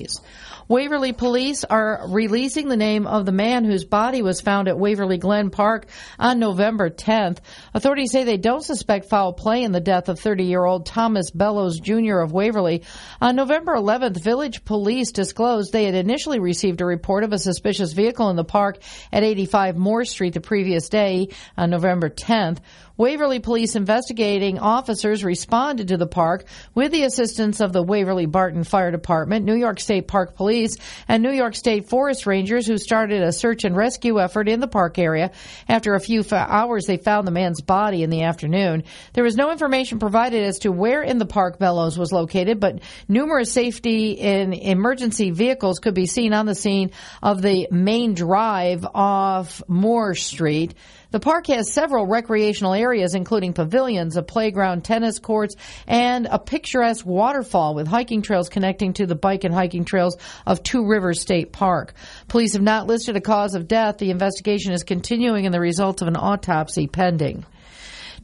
Waverly 0.67 1.13
police 1.13 1.63
are 1.65 2.07
releasing 2.09 2.69
the 2.69 2.77
name 2.77 3.07
of 3.07 3.27
the 3.27 3.33
man 3.33 3.65
whose 3.65 3.85
body 3.85 4.23
was 4.23 4.41
found 4.41 4.67
at 4.67 4.79
Waverly 4.79 5.19
Glen 5.19 5.51
Park 5.51 5.87
on 6.19 6.39
November 6.39 6.89
10th. 6.89 7.39
Authorities 7.75 8.13
say 8.13 8.25
they 8.25 8.39
don't 8.39 8.65
suspect 8.65 9.11
foul 9.11 9.35
play 9.35 9.63
in 9.63 9.73
the 9.73 9.81
death 9.81 10.09
of 10.09 10.19
30 10.19 10.45
year 10.45 10.65
old 10.65 10.87
Thomas 10.87 11.31
Bellows 11.31 11.81
Jr. 11.81 12.21
of 12.21 12.33
Waverly. 12.33 12.83
On 13.21 13.37
November 13.37 13.75
11th, 13.75 14.23
village 14.23 14.65
police 14.65 15.13
disclosed 15.13 15.71
they 15.71 15.85
had 15.85 15.95
initially 15.95 16.39
received 16.39 16.81
a 16.81 16.87
report 16.87 17.25
of 17.25 17.35
a 17.35 17.39
suspicious 17.39 17.93
vehicle 17.93 18.31
in 18.31 18.37
the 18.37 18.45
park 18.45 18.79
at 19.13 19.23
85 19.23 19.77
Moore 19.77 20.07
Street 20.07 20.33
the 20.33 20.41
previous 20.41 20.89
day 20.89 21.29
on 21.59 21.69
November 21.69 22.09
10th. 22.09 22.59
Waverly 22.97 23.41
police 23.41 23.75
investigating 23.75 24.61
officers 24.61 25.25
responded 25.25 25.89
to 25.89 25.97
the 25.97 26.07
park 26.07 26.45
with 26.77 26.93
the 26.93 27.03
assistance 27.03 27.61
of 27.61 27.73
the 27.73 27.83
Waverly 27.83 28.27
Barton 28.27 28.63
Fire 28.63 28.93
Department, 28.93 29.45
New 29.45 29.57
York 29.57 29.81
State 29.81 30.07
Park 30.07 30.37
Police, 30.37 30.77
and 31.09 31.21
New 31.21 31.33
York 31.33 31.57
State 31.57 31.89
Forest 31.89 32.25
Rangers 32.25 32.69
who 32.69 32.79
started 32.79 33.23
a 33.23 33.33
search 33.33 33.65
and 33.65 33.77
rescue 33.77 34.21
effort 34.21 34.49
in 34.49 34.61
the 34.61 34.69
park 34.69 34.97
area. 34.97 35.33
After 35.69 35.95
a 35.95 36.01
few 36.01 36.23
hours, 36.31 36.87
they 36.87 36.97
found 36.97 37.27
the 37.27 37.33
man's 37.33 37.61
body 37.61 38.05
in 38.05 38.11
the 38.11 38.23
afternoon. 38.23 38.85
There 39.13 39.25
was 39.25 39.35
no 39.35 39.51
information 39.51 39.99
provided 39.99 40.45
as 40.45 40.61
to 40.61 40.71
where 40.71 41.03
in 41.03 41.19
the 41.19 41.27
park 41.27 41.59
Bellows 41.59 41.99
was 41.99 42.13
located, 42.13 42.61
but 42.61 42.81
numerous 43.09 43.51
safety 43.51 44.21
and 44.21 44.55
emergency 44.55 45.33
vehicles 45.33 45.81
could 45.81 45.95
be 45.95 46.07
seen 46.07 46.33
on 46.33 46.47
the 46.47 46.55
scene 46.55 46.93
of 47.25 47.43
the 47.43 47.67
main 47.73 48.15
drive 48.15 48.87
off 48.95 49.63
Moore 49.67 50.15
Street. 50.15 50.75
The 51.15 51.21
park 51.21 51.47
has 51.47 51.73
several 51.73 52.09
recreational 52.09 52.75
areas, 52.75 53.15
including 53.15 53.53
pavilions, 53.53 54.17
a 54.17 54.23
playground, 54.25 54.83
tennis 54.83 55.21
courts, 55.21 55.55
and 55.87 56.27
a 56.29 56.41
picturesque 56.41 57.07
waterfall 57.07 57.77
with 57.77 57.87
hiking 57.87 58.21
trails 58.21 58.49
connecting 58.49 58.95
to 58.95 59.07
the 59.07 59.15
bike 59.15 59.45
and 59.45 59.55
hiking 59.55 59.85
trails 59.85 60.17
of 60.45 60.65
Two 60.65 60.85
Rivers 60.85 61.21
State 61.21 61.53
Park. 61.53 61.95
Police 62.27 62.55
have 62.55 62.63
not 62.63 62.89
listed 62.89 63.15
a 63.15 63.21
cause 63.21 63.55
of 63.55 63.69
death. 63.69 63.99
The 63.99 64.11
investigation 64.11 64.73
is 64.73 64.83
continuing 64.83 65.47
and 65.47 65.55
the 65.55 65.61
results 65.61 66.03
of 66.03 66.09
an 66.09 66.17
autopsy 66.17 66.89
pending. 66.89 67.45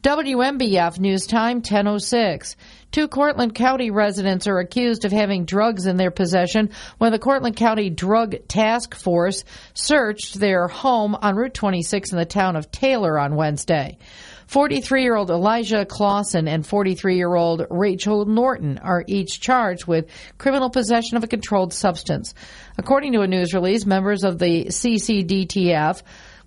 WNBF 0.01 0.99
News 0.99 1.27
Time 1.27 1.57
1006. 1.57 2.55
Two 2.91 3.07
Cortland 3.07 3.53
County 3.53 3.91
residents 3.91 4.47
are 4.47 4.57
accused 4.57 5.05
of 5.05 5.11
having 5.11 5.45
drugs 5.45 5.85
in 5.85 5.95
their 5.95 6.09
possession 6.09 6.71
when 6.97 7.11
the 7.11 7.19
Cortland 7.19 7.55
County 7.55 7.91
Drug 7.91 8.47
Task 8.47 8.95
Force 8.95 9.43
searched 9.75 10.39
their 10.39 10.67
home 10.67 11.13
on 11.13 11.35
Route 11.35 11.53
26 11.53 12.13
in 12.13 12.17
the 12.17 12.25
town 12.25 12.55
of 12.55 12.71
Taylor 12.71 13.19
on 13.19 13.35
Wednesday. 13.35 13.99
43 14.47 15.03
year 15.03 15.15
old 15.15 15.29
Elijah 15.29 15.85
Clausen 15.85 16.47
and 16.47 16.65
43 16.65 17.15
year 17.15 17.35
old 17.35 17.67
Rachel 17.69 18.25
Norton 18.25 18.79
are 18.79 19.03
each 19.07 19.39
charged 19.39 19.85
with 19.85 20.09
criminal 20.39 20.71
possession 20.71 21.15
of 21.15 21.23
a 21.23 21.27
controlled 21.27 21.73
substance. 21.73 22.33
According 22.75 23.13
to 23.13 23.21
a 23.21 23.27
news 23.27 23.53
release, 23.53 23.85
members 23.85 24.23
of 24.23 24.39
the 24.39 24.65
CCDTF 24.65 26.01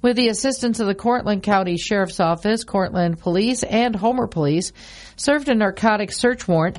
with 0.05 0.17
the 0.17 0.29
assistance 0.29 0.81
of 0.81 0.87
the 0.87 0.95
Cortland 0.95 1.43
County 1.43 1.79
Sheriff's 1.79 2.21
Office, 2.21 2.63
Cortland 2.63 3.19
Police, 3.19 3.63
and 3.63 3.97
Homer 3.97 4.27
Police, 4.27 4.71
served 5.17 5.49
a 5.49 5.55
narcotics 5.55 6.19
search 6.19 6.47
warrant 6.47 6.79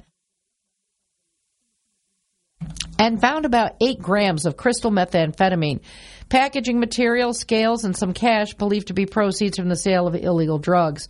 and 3.00 3.20
found 3.20 3.46
about 3.46 3.78
8 3.82 4.00
grams 4.00 4.46
of 4.46 4.58
crystal 4.58 4.92
methamphetamine, 4.92 5.80
packaging 6.30 6.80
material, 6.80 7.34
scales, 7.34 7.84
and 7.84 7.96
some 7.96 8.14
cash 8.14 8.54
believed 8.54 8.88
to 8.88 8.94
be 8.94 9.06
proceeds 9.06 9.58
from 9.58 9.70
the 9.70 9.76
sale 9.76 10.08
of 10.08 10.16
illegal 10.16 10.58
drugs. 10.58 11.08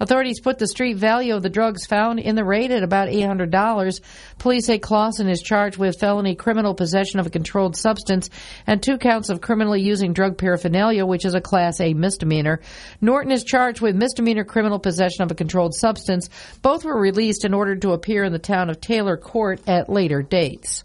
Authorities 0.00 0.40
put 0.40 0.58
the 0.58 0.68
street 0.68 0.96
value 0.96 1.34
of 1.34 1.42
the 1.42 1.50
drugs 1.50 1.86
found 1.86 2.20
in 2.20 2.36
the 2.36 2.44
raid 2.44 2.70
at 2.70 2.84
about 2.84 3.08
$800. 3.08 4.00
Police 4.38 4.66
say 4.66 4.78
Clausen 4.78 5.28
is 5.28 5.42
charged 5.42 5.76
with 5.76 5.98
felony 5.98 6.36
criminal 6.36 6.74
possession 6.74 7.18
of 7.18 7.26
a 7.26 7.30
controlled 7.30 7.76
substance 7.76 8.30
and 8.66 8.80
two 8.80 8.98
counts 8.98 9.28
of 9.28 9.40
criminally 9.40 9.82
using 9.82 10.12
drug 10.12 10.38
paraphernalia, 10.38 11.04
which 11.04 11.24
is 11.24 11.34
a 11.34 11.40
Class 11.40 11.80
A 11.80 11.94
misdemeanor. 11.94 12.60
Norton 13.00 13.32
is 13.32 13.42
charged 13.42 13.80
with 13.80 13.96
misdemeanor 13.96 14.44
criminal 14.44 14.78
possession 14.78 15.22
of 15.22 15.30
a 15.30 15.34
controlled 15.34 15.74
substance. 15.74 16.30
Both 16.62 16.84
were 16.84 17.00
released 17.00 17.44
and 17.44 17.54
ordered 17.54 17.82
to 17.82 17.92
appear 17.92 18.22
in 18.22 18.32
the 18.32 18.38
town 18.38 18.70
of 18.70 18.80
Taylor 18.80 19.16
court 19.16 19.60
at 19.66 19.88
later 19.88 20.22
dates. 20.22 20.84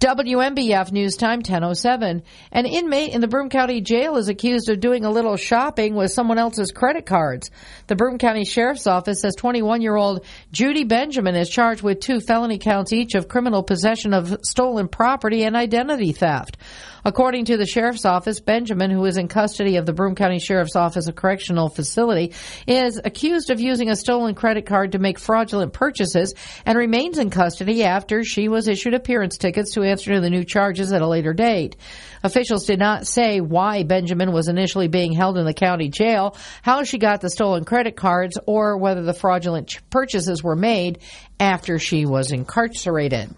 WNBF 0.00 0.92
News 0.92 1.16
Time 1.16 1.40
1007. 1.40 2.22
An 2.52 2.64
inmate 2.64 3.12
in 3.12 3.20
the 3.20 3.28
Broome 3.28 3.50
County 3.50 3.82
Jail 3.82 4.16
is 4.16 4.28
accused 4.28 4.70
of 4.70 4.80
doing 4.80 5.04
a 5.04 5.10
little 5.10 5.36
shopping 5.36 5.94
with 5.94 6.10
someone 6.10 6.38
else's 6.38 6.72
credit 6.72 7.04
cards. 7.04 7.50
The 7.86 7.96
Broome 7.96 8.16
County 8.16 8.46
Sheriff's 8.46 8.86
Office 8.86 9.20
says 9.20 9.34
21 9.36 9.82
year 9.82 9.96
old 9.96 10.24
Judy 10.52 10.84
Benjamin 10.84 11.36
is 11.36 11.50
charged 11.50 11.82
with 11.82 12.00
two 12.00 12.20
felony 12.20 12.56
counts 12.56 12.94
each 12.94 13.14
of 13.14 13.28
criminal 13.28 13.62
possession 13.62 14.14
of 14.14 14.38
stolen 14.42 14.88
property 14.88 15.44
and 15.44 15.54
identity 15.54 16.12
theft. 16.12 16.56
According 17.04 17.46
to 17.46 17.56
the 17.56 17.66
sheriff's 17.66 18.04
office, 18.04 18.40
Benjamin, 18.40 18.90
who 18.90 19.04
is 19.04 19.16
in 19.16 19.28
custody 19.28 19.76
of 19.76 19.86
the 19.86 19.92
Broome 19.92 20.14
County 20.14 20.38
Sheriff's 20.38 20.76
Office 20.76 21.06
of 21.06 21.14
Correctional 21.14 21.68
Facility, 21.68 22.32
is 22.66 23.00
accused 23.02 23.50
of 23.50 23.60
using 23.60 23.88
a 23.88 23.96
stolen 23.96 24.34
credit 24.34 24.66
card 24.66 24.92
to 24.92 24.98
make 24.98 25.18
fraudulent 25.18 25.72
purchases 25.72 26.34
and 26.66 26.76
remains 26.76 27.18
in 27.18 27.30
custody 27.30 27.84
after 27.84 28.22
she 28.24 28.48
was 28.48 28.68
issued 28.68 28.94
appearance 28.94 29.38
tickets 29.38 29.72
to 29.72 29.82
answer 29.82 30.14
to 30.14 30.20
the 30.20 30.30
new 30.30 30.44
charges 30.44 30.92
at 30.92 31.02
a 31.02 31.08
later 31.08 31.32
date. 31.32 31.76
Officials 32.22 32.66
did 32.66 32.78
not 32.78 33.06
say 33.06 33.40
why 33.40 33.82
Benjamin 33.82 34.32
was 34.32 34.48
initially 34.48 34.88
being 34.88 35.12
held 35.12 35.38
in 35.38 35.46
the 35.46 35.54
county 35.54 35.88
jail, 35.88 36.36
how 36.62 36.84
she 36.84 36.98
got 36.98 37.20
the 37.20 37.30
stolen 37.30 37.64
credit 37.64 37.96
cards, 37.96 38.38
or 38.46 38.76
whether 38.76 39.02
the 39.02 39.14
fraudulent 39.14 39.78
purchases 39.88 40.42
were 40.42 40.56
made 40.56 40.98
after 41.38 41.78
she 41.78 42.04
was 42.04 42.30
incarcerated. 42.30 43.34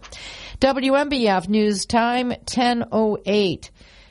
WNBF 0.63 1.49
News 1.49 1.87
Time 1.87 2.29
1008. 2.29 3.71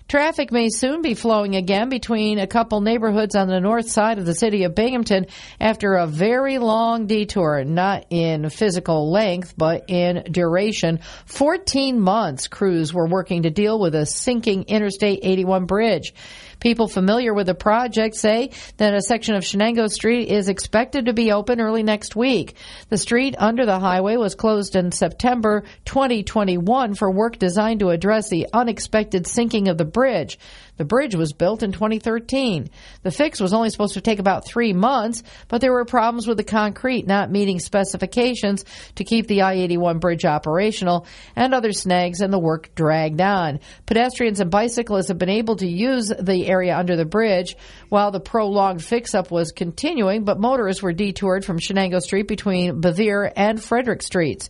Traffic 0.09 0.51
may 0.51 0.67
soon 0.67 1.01
be 1.01 1.13
flowing 1.13 1.55
again 1.55 1.87
between 1.87 2.39
a 2.39 2.45
couple 2.45 2.81
neighborhoods 2.81 3.37
on 3.37 3.47
the 3.47 3.61
north 3.61 3.89
side 3.89 4.19
of 4.19 4.25
the 4.25 4.35
city 4.35 4.65
of 4.65 4.75
Binghamton 4.75 5.27
after 5.61 5.93
a 5.93 6.07
very 6.07 6.57
long 6.57 7.07
detour, 7.07 7.63
not 7.63 8.07
in 8.09 8.49
physical 8.49 9.09
length, 9.09 9.53
but 9.55 9.85
in 9.87 10.23
duration. 10.29 10.99
14 11.25 11.97
months 11.97 12.49
crews 12.49 12.93
were 12.93 13.07
working 13.07 13.43
to 13.43 13.49
deal 13.49 13.79
with 13.79 13.95
a 13.95 14.05
sinking 14.05 14.63
Interstate 14.63 15.19
81 15.23 15.67
bridge. 15.67 16.13
People 16.61 16.87
familiar 16.87 17.33
with 17.33 17.47
the 17.47 17.55
project 17.55 18.15
say 18.15 18.51
that 18.77 18.93
a 18.93 19.01
section 19.01 19.33
of 19.33 19.43
Shenango 19.43 19.89
Street 19.89 20.29
is 20.29 20.47
expected 20.47 21.07
to 21.07 21.13
be 21.13 21.31
open 21.31 21.59
early 21.59 21.81
next 21.81 22.15
week. 22.15 22.55
The 22.89 22.99
street 22.99 23.33
under 23.39 23.65
the 23.65 23.79
highway 23.79 24.15
was 24.15 24.35
closed 24.35 24.75
in 24.75 24.91
September 24.91 25.63
2021 25.85 26.93
for 26.93 27.09
work 27.09 27.39
designed 27.39 27.79
to 27.79 27.89
address 27.89 28.29
the 28.29 28.47
unexpected 28.53 29.25
sinking 29.25 29.69
of 29.69 29.79
the 29.79 29.85
bridge. 29.85 30.37
The 30.77 30.85
bridge 30.85 31.15
was 31.15 31.33
built 31.33 31.63
in 31.63 31.71
2013. 31.71 32.69
The 33.03 33.11
fix 33.11 33.39
was 33.39 33.53
only 33.53 33.69
supposed 33.69 33.93
to 33.93 34.01
take 34.01 34.19
about 34.19 34.47
three 34.47 34.73
months, 34.73 35.21
but 35.47 35.61
there 35.61 35.73
were 35.73 35.85
problems 35.85 36.27
with 36.27 36.37
the 36.37 36.43
concrete 36.43 37.05
not 37.05 37.29
meeting 37.31 37.59
specifications 37.59 38.65
to 38.95 39.03
keep 39.03 39.27
the 39.27 39.43
I-81 39.43 39.99
bridge 39.99 40.25
operational 40.25 41.05
and 41.35 41.53
other 41.53 41.71
snags 41.71 42.21
and 42.21 42.33
the 42.33 42.39
work 42.39 42.73
dragged 42.73 43.21
on. 43.21 43.59
Pedestrians 43.85 44.39
and 44.39 44.49
bicyclists 44.49 45.09
have 45.09 45.17
been 45.17 45.29
able 45.29 45.57
to 45.57 45.67
use 45.67 46.07
the 46.07 46.47
area 46.47 46.75
under 46.75 46.95
the 46.95 47.05
bridge 47.05 47.55
while 47.89 48.11
the 48.11 48.19
prolonged 48.19 48.83
fix-up 48.83 49.29
was 49.29 49.51
continuing, 49.51 50.23
but 50.23 50.39
motorists 50.39 50.81
were 50.81 50.93
detoured 50.93 51.45
from 51.45 51.59
Shenango 51.59 52.01
Street 52.01 52.27
between 52.27 52.81
Bevier 52.81 53.31
and 53.35 53.61
Frederick 53.61 54.01
Streets. 54.01 54.49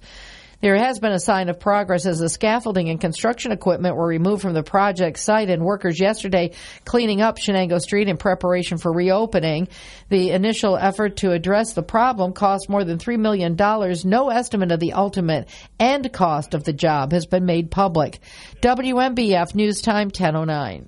There 0.62 0.78
has 0.78 1.00
been 1.00 1.12
a 1.12 1.20
sign 1.20 1.50
of 1.50 1.60
progress 1.60 2.06
as 2.06 2.20
the 2.20 2.30
scaffolding 2.30 2.90
and 2.90 3.02
construction 3.02 3.52
equipment 3.52 3.96
were 3.96 4.06
removed 4.06 4.44
from 4.44 4.54
the 4.54 4.62
project 4.62 5.18
site 5.18 5.50
and 5.50 5.64
workers 5.64 6.00
yesterday 6.00 6.52
cleaning 6.86 7.20
up 7.20 7.40
Shenango 7.40 7.80
Street 7.80 8.08
in 8.08 8.18
preparation 8.18 8.78
for 8.78 8.94
reopening. 8.94 9.68
The 10.10 10.30
initial 10.30 10.78
effort 10.78 11.18
to 11.18 11.32
address 11.32 11.74
the 11.74 11.82
problem 11.82 12.34
cost 12.34 12.70
more 12.70 12.84
than 12.84 13.00
$3 13.00 13.20
million. 13.20 13.56
No 14.06 14.30
estimate 14.30 14.72
of 14.72 14.80
the 14.80 14.94
ultimate 14.94 15.50
end 15.80 16.14
cost 16.14 16.54
of 16.54 16.64
the 16.64 16.74
job 16.74 17.12
has 17.12 17.26
been 17.26 17.46
made 17.46 17.72
public. 17.72 18.20
WNBF 18.62 19.56
News 19.56 19.82
Time 19.82 20.08
1009. 20.08 20.88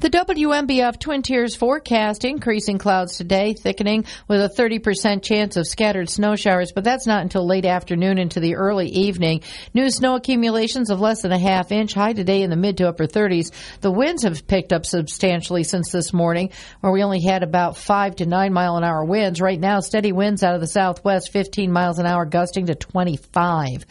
The 0.00 0.10
WNBF 0.10 0.98
Twin 0.98 1.22
Tiers 1.22 1.54
forecast 1.54 2.24
increasing 2.24 2.78
clouds 2.78 3.16
today, 3.16 3.54
thickening 3.54 4.04
with 4.28 4.40
a 4.40 4.48
30% 4.54 5.22
chance 5.22 5.56
of 5.56 5.66
scattered 5.66 6.10
snow 6.10 6.36
showers, 6.36 6.72
but 6.72 6.84
that's 6.84 7.06
not 7.06 7.22
until 7.22 7.46
late 7.46 7.64
afternoon 7.64 8.18
into 8.18 8.40
the 8.40 8.56
early 8.56 8.88
evening. 8.88 9.42
New 9.72 9.88
snow 9.88 10.16
accumulations 10.16 10.90
of 10.90 11.00
less 11.00 11.22
than 11.22 11.32
a 11.32 11.38
half 11.38 11.72
inch, 11.72 11.94
high 11.94 12.12
today 12.12 12.42
in 12.42 12.50
the 12.50 12.56
mid 12.56 12.76
to 12.78 12.88
upper 12.88 13.06
30s. 13.06 13.52
The 13.80 13.90
winds 13.90 14.24
have 14.24 14.46
picked 14.46 14.72
up 14.72 14.84
substantially 14.84 15.62
since 15.62 15.90
this 15.90 16.12
morning, 16.12 16.50
where 16.80 16.92
we 16.92 17.02
only 17.02 17.22
had 17.22 17.42
about 17.42 17.78
5 17.78 18.16
to 18.16 18.26
9 18.26 18.52
mile 18.52 18.76
an 18.76 18.84
hour 18.84 19.04
winds. 19.04 19.40
Right 19.40 19.60
now, 19.60 19.80
steady 19.80 20.12
winds 20.12 20.42
out 20.42 20.54
of 20.54 20.60
the 20.60 20.66
southwest, 20.66 21.32
15 21.32 21.72
miles 21.72 21.98
an 21.98 22.06
hour, 22.06 22.26
gusting 22.26 22.66
to 22.66 22.74
25. 22.74 23.86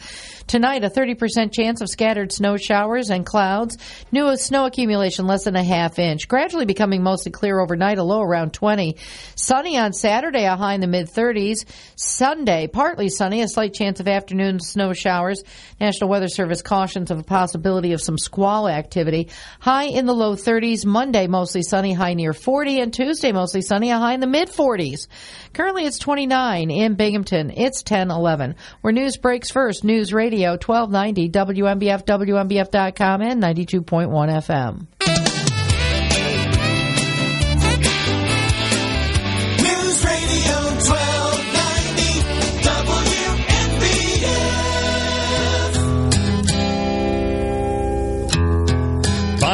Tonight, 0.46 0.84
a 0.84 0.90
30% 0.90 1.52
chance 1.52 1.80
of 1.80 1.88
scattered 1.88 2.30
snow 2.30 2.56
showers 2.58 3.10
and 3.10 3.24
clouds. 3.24 3.78
New 4.12 4.36
snow 4.36 4.66
accumulation 4.66 5.26
less 5.26 5.44
than 5.44 5.56
a 5.56 5.64
half 5.64 5.93
inch. 5.98 6.28
Gradually 6.28 6.64
becoming 6.64 7.02
mostly 7.02 7.32
clear 7.32 7.60
overnight, 7.60 7.98
a 7.98 8.02
low 8.02 8.20
around 8.20 8.52
20. 8.52 8.96
Sunny 9.36 9.78
on 9.78 9.92
Saturday, 9.92 10.44
a 10.44 10.56
high 10.56 10.74
in 10.74 10.80
the 10.80 10.86
mid 10.86 11.08
30s. 11.08 11.64
Sunday, 11.96 12.66
partly 12.66 13.08
sunny, 13.08 13.42
a 13.42 13.48
slight 13.48 13.74
chance 13.74 14.00
of 14.00 14.08
afternoon 14.08 14.60
snow 14.60 14.92
showers. 14.92 15.42
National 15.80 16.10
Weather 16.10 16.28
Service 16.28 16.62
cautions 16.62 17.10
of 17.10 17.18
a 17.18 17.22
possibility 17.22 17.92
of 17.92 18.00
some 18.00 18.18
squall 18.18 18.68
activity. 18.68 19.28
High 19.60 19.84
in 19.84 20.06
the 20.06 20.14
low 20.14 20.34
30s. 20.34 20.84
Monday, 20.84 21.26
mostly 21.26 21.62
sunny, 21.62 21.92
high 21.92 22.14
near 22.14 22.32
40. 22.32 22.80
And 22.80 22.92
Tuesday, 22.92 23.32
mostly 23.32 23.62
sunny, 23.62 23.90
a 23.90 23.98
high 23.98 24.14
in 24.14 24.20
the 24.20 24.26
mid 24.26 24.48
40s. 24.48 25.08
Currently, 25.52 25.84
it's 25.84 25.98
29 25.98 26.70
in 26.70 26.94
Binghamton. 26.94 27.50
It's 27.50 27.80
1011. 27.80 28.56
Where 28.80 28.92
news 28.92 29.16
breaks 29.16 29.50
first, 29.50 29.84
News 29.84 30.12
Radio 30.12 30.52
1290, 30.52 31.30
WNBF, 31.30 32.04
WNBF.com, 32.04 33.22
and 33.22 33.42
92.1 33.42 34.08
FM. 34.10 34.86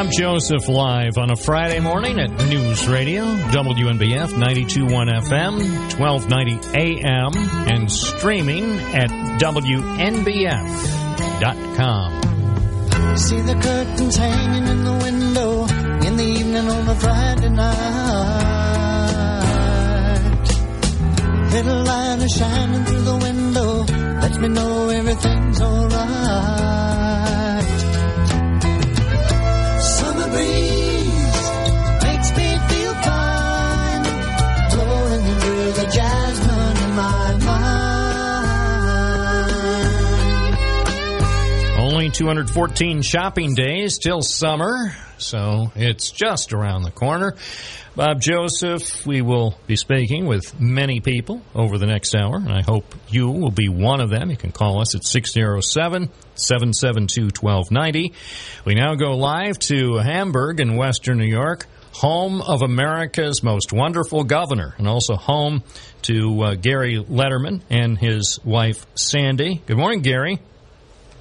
1290 0.01 0.07
WNBF. 0.07 0.07
Bob 0.07 0.11
Joseph 0.13 0.69
live 0.69 1.19
on 1.19 1.31
a 1.31 1.37
Friday 1.37 1.79
morning 1.79 2.19
at 2.19 2.31
News 2.49 2.89
Radio, 2.89 3.23
WNBF 3.23 4.29
92.1 4.33 5.11
FM, 5.21 5.59
1290 5.99 6.59
AM, 6.79 7.37
and 7.69 7.93
streaming 7.93 8.65
at 8.95 9.11
WNBF.com. 9.39 9.97
See 13.17 13.41
the 13.41 13.55
curtains 13.55 14.17
hanging 14.17 14.69
in 14.69 14.85
the 14.85 14.93
window 15.03 15.67
in 16.07 16.17
the 16.17 16.25
evening 16.25 16.69
on 16.69 16.89
a 16.89 16.95
Friday 16.95 17.51
night. 17.51 17.77
Little 21.53 21.85
light 21.85 22.23
is 22.23 22.33
shining 22.33 22.85
through 22.87 23.03
the 23.03 23.17
window, 23.19 23.85
lets 24.21 24.39
me 24.39 24.49
know 24.49 24.89
everything's 24.89 25.61
alright. 25.61 26.90
Only 42.01 42.13
214 42.13 43.03
shopping 43.03 43.55
days 43.55 43.99
till 43.99 44.23
summer, 44.23 44.97
so 45.19 45.71
it's 45.77 46.11
just 46.11 46.55
around 46.55 46.81
the 46.81 46.91
corner. 46.91 47.37
Bob 47.95 48.23
Joseph, 48.23 49.05
we 49.07 49.21
will 49.21 49.59
be 49.67 49.77
speaking 49.77 50.25
with 50.25 50.59
many 50.59 51.01
people 51.01 51.43
over 51.55 51.77
the 51.77 51.85
next 51.85 52.15
hour, 52.15 52.37
and 52.37 52.51
I 52.51 52.63
hope 52.63 52.95
you 53.11 53.29
will 53.29 53.51
be 53.51 53.69
one 53.69 54.01
of 54.01 54.09
them. 54.09 54.31
You 54.31 54.39
can 54.39 54.51
call 54.51 54.81
us 54.81 54.95
at 54.95 55.05
607 55.05 56.09
772 56.37 57.25
1290. 57.39 58.15
We 58.65 58.75
now 58.77 58.95
go 58.95 59.19
live 59.19 59.59
to 59.59 59.99
Hamburg 59.99 60.61
in 60.61 60.77
Western 60.77 61.19
New 61.19 61.27
York, 61.27 61.67
home 61.93 62.41
of 62.41 62.63
America's 62.63 63.43
most 63.43 63.75
wonderful 63.75 64.25
governor, 64.25 64.75
and 64.79 64.89
also 64.89 65.17
home 65.17 65.63
to 66.01 66.45
uh, 66.45 66.55
Gary 66.55 66.97
Letterman 66.97 67.61
and 67.69 67.99
his 67.99 68.41
wife 68.43 68.87
Sandy. 68.95 69.61
Good 69.67 69.77
morning, 69.77 70.01
Gary. 70.01 70.41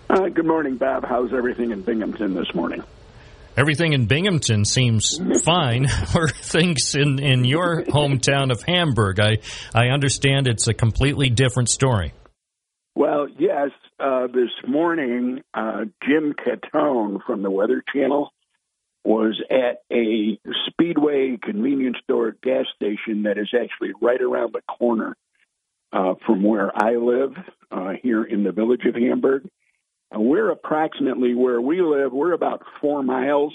Uh, 0.10 0.28
good 0.28 0.46
morning, 0.46 0.76
Bob. 0.76 1.06
How's 1.08 1.32
everything 1.34 1.70
in 1.70 1.84
Binghamton 1.84 2.34
this 2.34 2.52
morning? 2.56 2.84
Everything 3.56 3.94
in 3.94 4.08
Binghamton 4.08 4.66
seems 4.66 5.20
fine. 5.44 5.88
Or 6.16 6.30
things 6.30 6.96
in, 6.96 7.20
in 7.20 7.46
your 7.46 7.84
hometown 7.84 8.52
of 8.52 8.64
Hamburg? 8.64 9.20
I 9.20 9.38
I 9.76 9.90
understand 9.90 10.48
it's 10.48 10.68
a 10.68 10.74
completely 10.74 11.30
different 11.30 11.70
story. 11.70 12.14
Well, 12.96 13.28
yes. 13.38 13.70
Uh, 14.00 14.28
this 14.28 14.50
morning, 14.68 15.42
uh, 15.54 15.86
Jim 16.08 16.34
Cantore 16.34 17.20
from 17.28 17.44
the 17.44 17.52
Weather 17.52 17.84
Channel 17.94 18.32
was 19.04 19.40
at 19.52 19.84
a 19.92 20.40
Speedway 20.68 21.38
convenience 21.42 21.98
store 22.04 22.36
gas 22.42 22.66
station 22.76 23.24
that 23.24 23.38
is 23.38 23.50
actually 23.54 23.92
right 24.02 24.22
around 24.22 24.54
the 24.54 24.62
corner 24.62 25.16
uh, 25.94 26.16
from 26.26 26.44
where 26.44 26.72
I 26.76 26.96
live 26.96 27.36
uh, 27.72 27.92
here 28.02 28.24
in 28.24 28.44
the 28.44 28.52
village 28.52 28.86
of 28.86 28.96
Hamburg. 28.96 29.48
We're 30.12 30.50
approximately 30.50 31.36
where 31.36 31.62
we 31.62 31.82
live. 31.82 32.12
We're 32.12 32.34
about 32.34 32.64
four 32.82 33.04
miles 33.04 33.54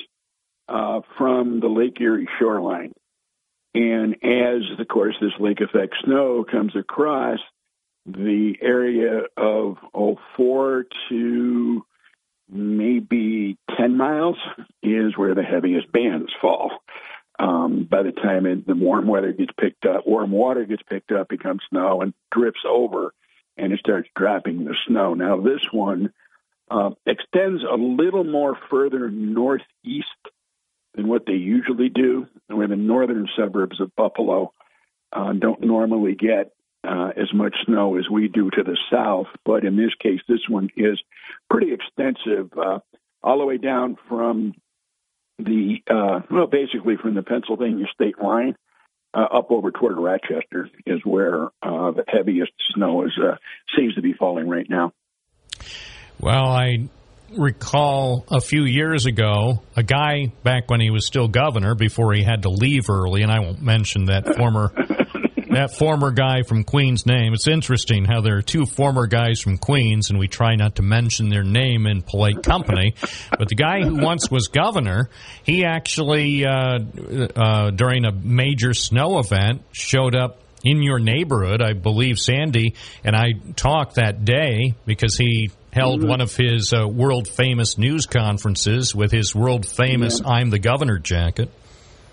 uh, 0.68 1.00
from 1.18 1.60
the 1.60 1.68
Lake 1.68 2.00
Erie 2.00 2.28
shoreline. 2.38 2.92
And 3.74 4.14
as, 4.22 4.62
of 4.78 4.86
course, 4.86 5.16
this 5.20 5.32
lake 5.40 5.60
effect 5.60 5.96
snow 6.04 6.44
comes 6.44 6.76
across, 6.76 7.40
the 8.06 8.54
area 8.60 9.22
of 9.36 9.78
oh, 9.94 10.18
four 10.36 10.86
to 11.08 11.84
maybe 12.48 13.58
10 13.76 13.96
miles 13.96 14.36
is 14.82 15.16
where 15.16 15.34
the 15.34 15.42
heaviest 15.42 15.90
bands 15.90 16.30
fall. 16.40 16.70
Um, 17.38 17.84
by 17.90 18.02
the 18.02 18.12
time 18.12 18.46
it, 18.46 18.66
the 18.66 18.76
warm 18.76 19.08
weather 19.08 19.32
gets 19.32 19.52
picked 19.58 19.86
up, 19.86 20.06
warm 20.06 20.30
water 20.30 20.64
gets 20.64 20.82
picked 20.82 21.10
up, 21.10 21.28
becomes 21.28 21.62
snow 21.68 22.00
and 22.00 22.14
drifts 22.30 22.62
over, 22.64 23.12
and 23.56 23.72
it 23.72 23.80
starts 23.80 24.08
dropping 24.14 24.64
the 24.64 24.76
snow. 24.86 25.14
Now, 25.14 25.40
this 25.40 25.62
one 25.72 26.12
uh, 26.70 26.90
extends 27.06 27.62
a 27.62 27.76
little 27.76 28.24
more 28.24 28.56
further 28.70 29.10
northeast 29.10 30.06
than 30.94 31.08
what 31.08 31.26
they 31.26 31.34
usually 31.34 31.88
do, 31.88 32.26
where 32.48 32.68
the 32.68 32.76
northern 32.76 33.28
suburbs 33.36 33.80
of 33.80 33.94
Buffalo 33.96 34.52
uh, 35.12 35.32
don't 35.32 35.60
normally 35.60 36.14
get 36.14 36.52
uh, 36.86 37.10
as 37.16 37.32
much 37.32 37.54
snow 37.66 37.96
as 37.96 38.08
we 38.10 38.28
do 38.28 38.50
to 38.50 38.62
the 38.62 38.78
south. 38.90 39.26
But 39.44 39.64
in 39.64 39.76
this 39.76 39.94
case, 40.00 40.20
this 40.28 40.48
one 40.48 40.68
is 40.76 41.00
pretty 41.50 41.72
extensive, 41.72 42.50
uh, 42.56 42.80
all 43.22 43.38
the 43.38 43.46
way 43.46 43.58
down 43.58 43.96
from 44.08 44.54
the 45.38 45.82
uh, 45.90 46.20
well, 46.30 46.46
basically 46.46 46.96
from 46.96 47.14
the 47.14 47.22
Pennsylvania 47.22 47.86
state 47.92 48.20
line 48.22 48.54
uh, 49.14 49.26
up 49.32 49.50
over 49.50 49.70
toward 49.70 49.96
Rochester 49.96 50.68
is 50.86 51.00
where 51.04 51.44
uh, 51.62 51.90
the 51.90 52.04
heaviest 52.06 52.52
snow 52.74 53.04
is 53.04 53.18
uh, 53.18 53.36
seems 53.76 53.94
to 53.94 54.02
be 54.02 54.12
falling 54.12 54.48
right 54.48 54.68
now. 54.68 54.92
Well, 56.20 56.46
I 56.46 56.88
recall 57.36 58.24
a 58.30 58.40
few 58.40 58.64
years 58.64 59.06
ago, 59.06 59.62
a 59.76 59.82
guy 59.82 60.32
back 60.42 60.70
when 60.70 60.80
he 60.80 60.90
was 60.90 61.06
still 61.06 61.28
governor, 61.28 61.74
before 61.74 62.12
he 62.12 62.22
had 62.22 62.42
to 62.42 62.50
leave 62.50 62.88
early, 62.88 63.22
and 63.22 63.32
I 63.32 63.40
won't 63.40 63.62
mention 63.62 64.06
that 64.06 64.36
former 64.36 64.72
that 65.50 65.76
former 65.76 66.10
guy 66.10 66.42
from 66.42 66.64
Queens' 66.64 67.06
name. 67.06 67.32
It's 67.32 67.46
interesting 67.46 68.04
how 68.04 68.20
there 68.20 68.36
are 68.36 68.42
two 68.42 68.66
former 68.66 69.06
guys 69.06 69.40
from 69.40 69.56
Queens, 69.58 70.10
and 70.10 70.18
we 70.18 70.26
try 70.26 70.56
not 70.56 70.76
to 70.76 70.82
mention 70.82 71.28
their 71.28 71.44
name 71.44 71.86
in 71.86 72.02
polite 72.02 72.42
company. 72.42 72.94
But 73.30 73.48
the 73.48 73.54
guy 73.54 73.82
who 73.82 73.96
once 73.96 74.30
was 74.30 74.48
governor, 74.48 75.10
he 75.44 75.64
actually 75.64 76.44
uh, 76.44 76.78
uh, 77.36 77.70
during 77.70 78.04
a 78.04 78.12
major 78.12 78.74
snow 78.74 79.18
event 79.18 79.62
showed 79.72 80.16
up 80.16 80.40
in 80.64 80.82
your 80.82 80.98
neighborhood. 80.98 81.62
I 81.62 81.74
believe 81.74 82.18
Sandy 82.18 82.74
and 83.04 83.14
I 83.14 83.34
talked 83.54 83.96
that 83.96 84.24
day 84.24 84.74
because 84.86 85.16
he 85.16 85.50
held 85.74 86.02
Mhm. 86.02 86.08
one 86.08 86.20
of 86.20 86.34
his 86.36 86.72
uh, 86.72 86.86
world 86.88 87.26
famous 87.28 87.76
news 87.76 88.06
conferences 88.06 88.94
with 88.94 89.10
his 89.10 89.34
world 89.34 89.66
famous 89.66 90.20
"I'm 90.24 90.50
the 90.50 90.58
Governor" 90.60 90.98
jacket. 90.98 91.50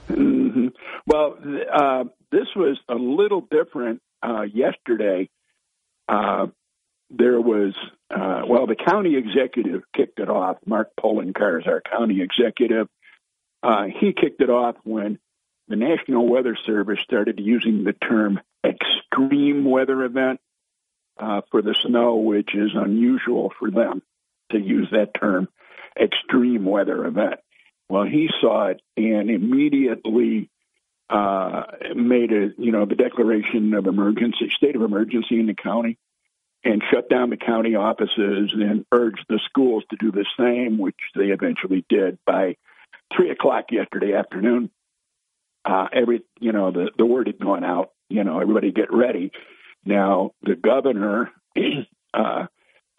hmm 0.07 0.67
Well, 1.05 1.37
uh, 1.73 2.03
this 2.31 2.47
was 2.55 2.79
a 2.89 2.95
little 2.95 3.41
different 3.41 4.01
uh, 4.23 4.43
yesterday. 4.43 5.29
Uh, 6.07 6.47
there 7.09 7.39
was, 7.41 7.73
uh, 8.09 8.41
well, 8.47 8.67
the 8.67 8.75
county 8.75 9.15
executive 9.15 9.81
kicked 9.95 10.19
it 10.19 10.29
off. 10.29 10.57
Mark 10.65 10.89
Poloncarz 10.99 11.61
is 11.61 11.67
our 11.67 11.81
county 11.81 12.21
executive. 12.21 12.87
Uh, 13.63 13.85
he 13.99 14.13
kicked 14.13 14.41
it 14.41 14.49
off 14.49 14.75
when 14.83 15.19
the 15.67 15.75
National 15.75 16.27
Weather 16.27 16.55
Service 16.65 16.99
started 17.03 17.39
using 17.39 17.83
the 17.83 17.93
term 17.93 18.39
extreme 18.65 19.65
weather 19.65 20.03
event 20.03 20.39
uh, 21.21 21.41
for 21.51 21.61
the 21.61 21.75
snow, 21.85 22.15
which 22.15 22.55
is 22.55 22.71
unusual 22.73 23.53
for 23.59 23.69
them 23.69 24.01
to 24.51 24.59
use 24.59 24.89
that 24.91 25.13
term, 25.13 25.47
extreme 25.99 26.65
weather 26.65 27.05
event. 27.05 27.39
Well, 27.89 28.03
he 28.03 28.29
saw 28.41 28.67
it 28.67 28.81
and 28.97 29.29
immediately 29.29 30.49
uh, 31.09 31.63
made 31.93 32.31
a 32.31 32.51
you 32.57 32.71
know 32.71 32.85
the 32.85 32.95
declaration 32.95 33.73
of 33.73 33.85
emergency, 33.85 34.49
state 34.55 34.75
of 34.75 34.81
emergency 34.81 35.39
in 35.39 35.45
the 35.45 35.53
county, 35.53 35.97
and 36.63 36.81
shut 36.89 37.09
down 37.09 37.29
the 37.29 37.37
county 37.37 37.75
offices 37.75 38.53
and 38.53 38.85
urged 38.91 39.25
the 39.27 39.39
schools 39.45 39.83
to 39.89 39.97
do 39.97 40.11
the 40.11 40.25
same, 40.39 40.77
which 40.77 40.95
they 41.15 41.25
eventually 41.25 41.85
did 41.89 42.17
by 42.25 42.55
three 43.15 43.29
o'clock 43.29 43.71
yesterday 43.71 44.13
afternoon. 44.13 44.71
Uh, 45.65 45.87
every 45.91 46.23
you 46.39 46.53
know 46.53 46.71
the 46.71 46.91
the 46.97 47.05
word 47.05 47.27
had 47.27 47.39
gone 47.39 47.63
out. 47.63 47.91
You 48.09 48.23
know 48.23 48.39
everybody 48.39 48.71
get 48.71 48.91
ready. 48.93 49.31
Now 49.85 50.31
the 50.43 50.55
governor, 50.55 51.31
uh, 52.13 52.45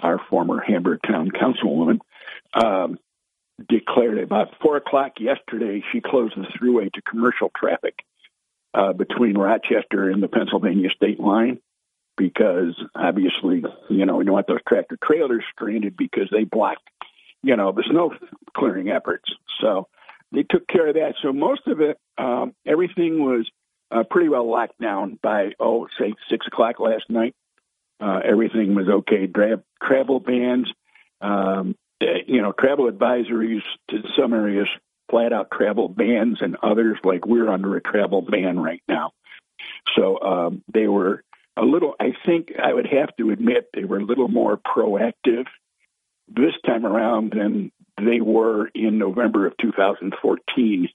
our 0.01 0.21
former 0.31 0.61
Hamburg 0.61 1.01
Town 1.07 1.31
councilwoman, 1.31 2.01
um, 2.55 2.99
declared 3.69 4.19
about 4.19 4.49
four 4.61 4.77
o'clock 4.77 5.13
yesterday 5.21 5.83
she 5.93 6.01
closed 6.01 6.35
the 6.37 6.47
Thruway 6.59 6.93
to 6.93 7.03
commercial 7.03 7.51
traffic 7.57 7.95
uh, 8.75 8.93
between 8.93 9.39
Rochester 9.39 10.09
and 10.09 10.23
the 10.23 10.29
Pennsylvania 10.29 10.89
state 10.95 11.21
line 11.21 11.61
because 12.17 12.75
obviously 12.95 13.65
you 13.89 14.07
know 14.07 14.17
we 14.17 14.25
don't 14.25 14.35
want 14.35 14.47
those 14.47 14.63
tractor 14.69 14.99
trailers 15.03 15.45
stranded 15.55 15.97
because 15.97 16.29
they 16.31 16.45
blocked 16.45 16.83
you 17.43 17.57
know 17.57 17.73
the 17.73 17.85
snow 17.89 18.13
clearing 18.57 18.91
efforts. 18.91 19.31
So 19.61 19.89
they 20.33 20.43
took 20.43 20.67
care 20.67 20.89
of 20.89 20.95
that. 20.95 21.15
So 21.23 21.33
most 21.33 21.67
of 21.67 21.81
it, 21.81 21.99
um, 22.19 22.55
everything 22.67 23.23
was 23.23 23.49
uh, 23.93 24.05
pretty 24.05 24.29
well 24.29 24.49
locked 24.49 24.81
down 24.81 25.19
by 25.23 25.53
oh 25.61 25.87
say 25.99 26.15
six 26.31 26.47
o'clock 26.47 26.81
last 26.81 27.05
night. 27.09 27.35
Uh, 28.01 28.21
everything 28.25 28.75
was 28.75 28.89
okay. 28.89 29.27
Dra- 29.27 29.63
travel 29.81 30.19
bans, 30.19 30.69
um, 31.21 31.77
eh, 32.01 32.23
you 32.27 32.43
know, 32.43 32.53
travel 32.53 32.91
advisories 32.91 33.63
to 33.91 34.03
some 34.19 34.33
areas, 34.33 34.67
flat 35.09 35.33
out 35.33 35.51
travel 35.53 35.89
bans, 35.89 36.39
and 36.41 36.57
others 36.63 36.99
like 37.05 37.27
we're 37.27 37.51
under 37.51 37.77
a 37.77 37.83
travel 37.83 38.23
ban 38.23 38.59
right 38.59 38.83
now. 38.89 39.13
So 39.95 40.21
um, 40.21 40.63
they 40.73 40.89
were 40.89 41.23
a 41.57 41.63
little. 41.63 41.95
I 42.01 42.15
think 42.27 42.53
I 42.61 42.73
would 42.73 42.87
have 42.87 43.15
to 43.19 43.31
admit 43.31 43.69
they 43.73 43.85
were 43.85 43.99
a 43.99 44.05
little 44.05 44.29
more 44.29 44.57
proactive 44.57 45.47
this 46.29 46.55
time 46.65 46.87
around 46.87 47.35
than 47.37 47.71
they 48.01 48.21
were 48.21 48.69
in 48.75 48.99
November 48.99 49.47
of 49.47 49.57
2014 49.59 50.89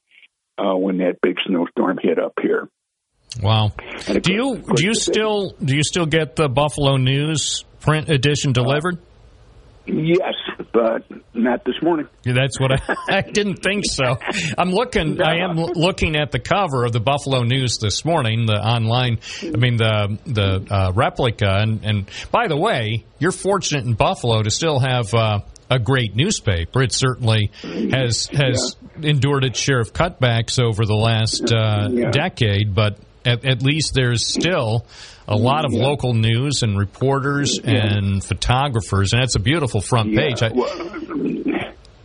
uh, 0.57 0.75
when 0.75 0.97
that 0.97 1.21
big 1.21 1.37
snowstorm 1.45 1.99
hit 2.01 2.19
up 2.19 2.33
here. 2.41 2.67
Wow. 3.41 3.71
Do 4.21 4.33
you 4.33 4.63
do 4.75 4.83
you 4.85 4.93
still 4.93 5.51
do 5.63 5.75
you 5.75 5.83
still 5.83 6.05
get 6.05 6.35
the 6.35 6.47
Buffalo 6.49 6.97
News 6.97 7.63
print 7.79 8.09
edition 8.09 8.51
delivered? 8.53 8.97
Yes, 9.85 10.33
but 10.73 11.05
not 11.33 11.63
this 11.63 11.75
morning. 11.81 12.07
Yeah, 12.25 12.33
That's 12.33 12.59
what 12.59 12.73
I, 12.73 12.95
I 13.17 13.21
didn't 13.21 13.63
think 13.63 13.85
so. 13.85 14.17
I'm 14.57 14.71
looking. 14.71 15.21
I 15.21 15.37
am 15.49 15.55
looking 15.55 16.17
at 16.17 16.31
the 16.31 16.39
cover 16.39 16.83
of 16.83 16.91
the 16.91 16.99
Buffalo 16.99 17.43
News 17.43 17.77
this 17.77 18.03
morning, 18.03 18.47
the 18.47 18.55
online. 18.55 19.19
I 19.41 19.55
mean 19.57 19.77
the 19.77 20.17
the 20.25 20.67
uh, 20.69 20.91
replica. 20.93 21.59
And, 21.61 21.85
and 21.85 22.09
by 22.31 22.47
the 22.49 22.57
way, 22.57 23.05
you're 23.19 23.31
fortunate 23.31 23.85
in 23.85 23.93
Buffalo 23.93 24.41
to 24.43 24.49
still 24.51 24.79
have 24.79 25.13
uh, 25.13 25.39
a 25.69 25.79
great 25.79 26.17
newspaper. 26.17 26.81
It 26.83 26.91
certainly 26.91 27.51
has 27.63 28.27
has 28.33 28.75
endured 29.01 29.45
its 29.45 29.57
share 29.57 29.79
of 29.79 29.93
cutbacks 29.93 30.61
over 30.61 30.85
the 30.85 30.95
last 30.95 31.53
uh, 31.53 31.87
Yeah. 31.89 32.11
decade, 32.11 32.75
but 32.75 32.97
at, 33.27 33.45
at 33.45 33.61
least 33.61 33.93
there's 33.93 34.25
still 34.25 34.85
a 35.27 35.35
lot 35.35 35.65
of 35.65 35.73
Yeah. 35.73 35.83
local 35.83 36.13
news 36.13 36.63
and 36.63 36.77
reporters 36.77 37.59
and 37.63 38.23
photographers, 38.23 39.13
and 39.13 39.21
that's 39.21 39.35
a 39.35 39.39
beautiful 39.39 39.81
front 39.81 40.09
Yeah, 40.11 40.21
page. 40.21 40.41
I, 40.43 40.51
well, 40.53 40.67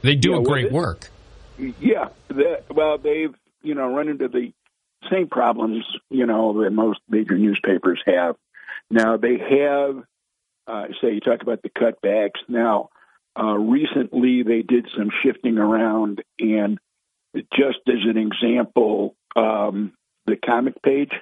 they 0.02 0.14
do 0.16 0.32
Yeah, 0.32 0.38
a 0.40 0.42
great 0.42 0.66
it- 0.66 0.72
work. 0.72 1.08
Yeah, 1.80 2.08
that, 2.28 2.64
well, 2.74 2.98
they've 2.98 3.34
you 3.62 3.74
know 3.74 3.94
run 3.94 4.08
into 4.08 4.26
the 4.28 4.52
same 5.10 5.28
problems 5.28 5.84
you 6.10 6.26
know 6.26 6.62
that 6.62 6.70
most 6.70 7.00
major 7.08 7.38
newspapers 7.38 8.00
have. 8.06 8.36
Now 8.90 9.16
they 9.16 9.38
have, 9.38 10.02
uh, 10.66 10.86
say, 11.00 11.12
you 11.14 11.20
talk 11.20 11.42
about 11.42 11.62
the 11.62 11.70
cutbacks. 11.70 12.40
Now, 12.48 12.88
uh, 13.38 13.56
recently 13.56 14.42
they 14.42 14.62
did 14.62 14.88
some 14.96 15.10
shifting 15.22 15.58
around, 15.58 16.22
and 16.38 16.78
just 17.54 17.78
as 17.86 18.04
an 18.04 18.18
example, 18.18 19.14
um, 19.36 19.92
the 20.32 20.36
comic 20.36 20.82
page. 20.82 21.12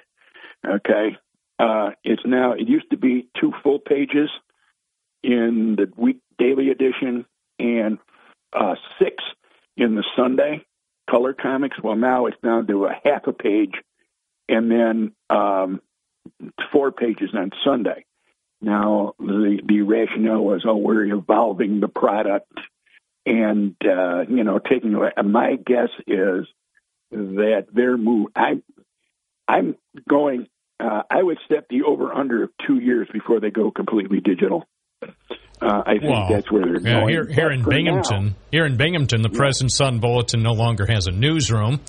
Okay, 0.65 1.17
uh, 1.59 1.91
it's 2.03 2.23
now. 2.25 2.53
It 2.53 2.67
used 2.67 2.89
to 2.91 2.97
be 2.97 3.27
two 3.39 3.53
full 3.63 3.79
pages 3.79 4.29
in 5.23 5.75
the 5.75 5.91
week 5.97 6.19
daily 6.37 6.69
edition 6.69 7.25
and 7.59 7.97
uh, 8.53 8.75
six 8.99 9.23
in 9.77 9.95
the 9.95 10.03
Sunday 10.15 10.65
color 11.09 11.33
comics. 11.33 11.77
Well, 11.81 11.95
now 11.95 12.27
it's 12.27 12.37
down 12.41 12.67
to 12.67 12.85
a 12.85 12.99
half 13.03 13.27
a 13.27 13.33
page 13.33 13.73
and 14.47 14.71
then 14.71 15.11
um, 15.29 15.81
four 16.71 16.91
pages 16.91 17.31
on 17.33 17.51
Sunday. 17.65 18.05
Now, 18.61 19.13
the, 19.19 19.59
the 19.65 19.81
rationale 19.81 20.43
was, 20.43 20.63
oh, 20.65 20.77
we're 20.77 21.05
evolving 21.05 21.79
the 21.79 21.87
product 21.87 22.53
and, 23.25 23.75
uh, 23.83 24.25
you 24.29 24.43
know, 24.43 24.59
taking 24.59 24.93
away. 24.93 25.11
My 25.23 25.55
guess 25.55 25.89
is 26.07 26.45
that 27.11 27.65
their 27.73 27.97
move, 27.97 28.27
I, 28.35 28.61
I'm 29.51 29.75
going, 30.07 30.47
uh, 30.79 31.01
I 31.09 31.21
would 31.21 31.37
set 31.49 31.65
the 31.69 31.81
over 31.83 32.13
under 32.13 32.43
of 32.43 32.49
two 32.65 32.79
years 32.79 33.07
before 33.11 33.39
they 33.41 33.49
go 33.51 33.69
completely 33.71 34.19
digital. 34.21 34.63
Uh, 35.03 35.07
I 35.85 35.97
think 35.99 36.03
Well, 36.11 36.27
that's 36.29 36.51
where 36.51 36.63
they're 36.63 36.79
yeah, 36.81 37.01
going. 37.01 37.09
here, 37.09 37.27
here 37.27 37.51
in 37.51 37.63
Binghamton, 37.63 38.25
now- 38.27 38.33
here 38.51 38.65
in 38.65 38.77
Binghamton, 38.77 39.21
the 39.21 39.29
Press 39.29 39.61
& 39.65 39.67
Sun-Bulletin 39.67 40.41
no 40.41 40.53
longer 40.53 40.85
has 40.87 41.05
a 41.07 41.11
newsroom. 41.11 41.79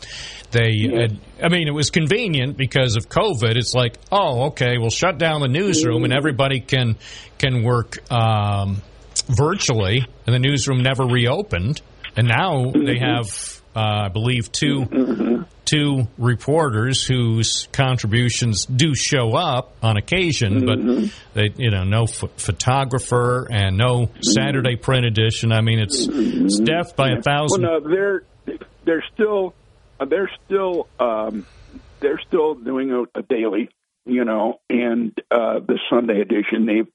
They, 0.50 0.90
uh, 0.92 1.08
I 1.42 1.48
mean, 1.48 1.68
it 1.68 1.72
was 1.74 1.88
convenient 1.90 2.56
because 2.58 2.96
of 2.96 3.08
COVID. 3.08 3.56
It's 3.56 3.72
like, 3.74 3.94
oh, 4.10 4.46
okay, 4.48 4.76
we'll 4.78 4.90
shut 4.90 5.16
down 5.18 5.40
the 5.40 5.48
newsroom 5.48 6.04
and 6.04 6.12
everybody 6.12 6.60
can 6.60 6.96
can 7.38 7.62
work 7.62 7.96
um, 8.12 8.82
virtually, 9.28 10.04
and 10.26 10.34
the 10.34 10.38
newsroom 10.38 10.82
never 10.82 11.04
reopened. 11.04 11.80
And 12.14 12.28
now 12.28 12.70
they 12.72 12.98
have, 12.98 13.62
uh, 13.74 14.04
I 14.04 14.08
believe, 14.08 14.52
two 14.52 14.84
two 15.64 16.06
reporters 16.18 17.04
whose 17.04 17.68
contributions 17.72 18.66
do 18.66 18.94
show 18.94 19.34
up 19.34 19.74
on 19.82 19.96
occasion, 19.96 20.66
but 20.66 20.78
they, 21.34 21.50
you 21.56 21.70
know, 21.70 21.84
no 21.84 22.06
ph- 22.06 22.32
photographer 22.36 23.46
and 23.50 23.76
no 23.76 24.10
Saturday 24.20 24.76
print 24.76 25.06
edition. 25.06 25.52
I 25.52 25.60
mean, 25.60 25.78
it's, 25.78 26.06
it's 26.08 26.58
death 26.58 26.96
by 26.96 27.10
a 27.10 27.22
thousand. 27.22 27.62
Well, 27.62 27.80
no, 27.80 27.88
they're 27.88 28.22
they're 28.84 29.04
still 29.14 29.54
uh, 30.00 30.04
they're 30.04 30.30
still 30.44 30.88
um, 30.98 31.46
they're 32.00 32.20
still 32.26 32.54
doing 32.54 32.90
a, 32.90 33.02
a 33.18 33.22
daily, 33.22 33.68
you 34.04 34.24
know, 34.24 34.60
and 34.68 35.16
uh, 35.30 35.60
the 35.60 35.78
Sunday 35.88 36.20
edition. 36.20 36.66
They've 36.66 36.88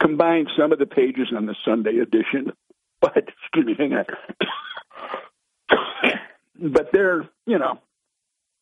combined 0.00 0.48
some 0.58 0.72
of 0.72 0.78
the 0.78 0.86
pages 0.86 1.28
on 1.36 1.46
the 1.46 1.56
Sunday 1.64 1.98
edition, 1.98 2.52
but 3.00 3.16
excuse 3.16 3.66
me, 3.66 3.74
hang 3.76 3.94
on. 3.94 4.04
but 6.72 6.90
they're 6.92 7.28
you 7.46 7.58
know 7.58 7.78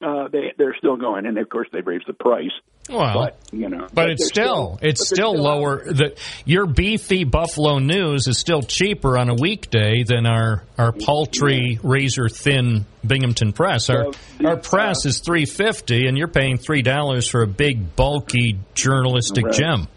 uh, 0.04 0.28
they 0.28 0.52
they're 0.58 0.74
still 0.76 0.96
going, 0.96 1.26
and 1.26 1.38
of 1.38 1.48
course 1.48 1.68
they've 1.72 1.86
raised 1.86 2.06
the 2.06 2.12
price. 2.12 2.50
Well, 2.88 3.14
but 3.14 3.38
you 3.52 3.68
know, 3.68 3.88
but 3.92 4.10
it's 4.10 4.30
they're 4.30 4.44
still, 4.44 4.78
it's 4.80 5.10
but 5.10 5.16
they're 5.16 5.26
still, 5.26 5.34
lower. 5.34 5.84
The, 5.84 6.16
your 6.44 6.66
beefy 6.66 7.24
Buffalo 7.24 7.78
News 7.78 8.28
is 8.28 8.38
still 8.38 8.62
cheaper 8.62 9.18
on 9.18 9.28
a 9.28 9.34
weekday 9.34 10.04
than 10.04 10.26
our 10.26 10.64
our 10.78 10.92
paltry, 10.92 11.80
razor 11.82 12.28
thin 12.28 12.86
Binghamton 13.04 13.52
Press. 13.52 13.90
Our 13.90 14.12
our 14.44 14.56
press 14.56 15.04
is 15.06 15.20
three 15.20 15.46
fifty, 15.46 16.06
and 16.06 16.16
you're 16.16 16.28
paying 16.28 16.58
three 16.58 16.82
dollars 16.82 17.28
for 17.28 17.42
a 17.42 17.48
big, 17.48 17.96
bulky 17.96 18.58
journalistic 18.74 19.46
Right. 19.46 19.54
gem. 19.54 19.88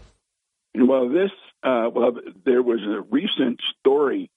Well, 0.74 1.08
this 1.08 1.30
uh, 1.62 1.90
well, 1.94 2.12
there 2.44 2.62
was 2.62 2.80
a 2.80 3.02
recent 3.10 3.60
story. 3.78 4.30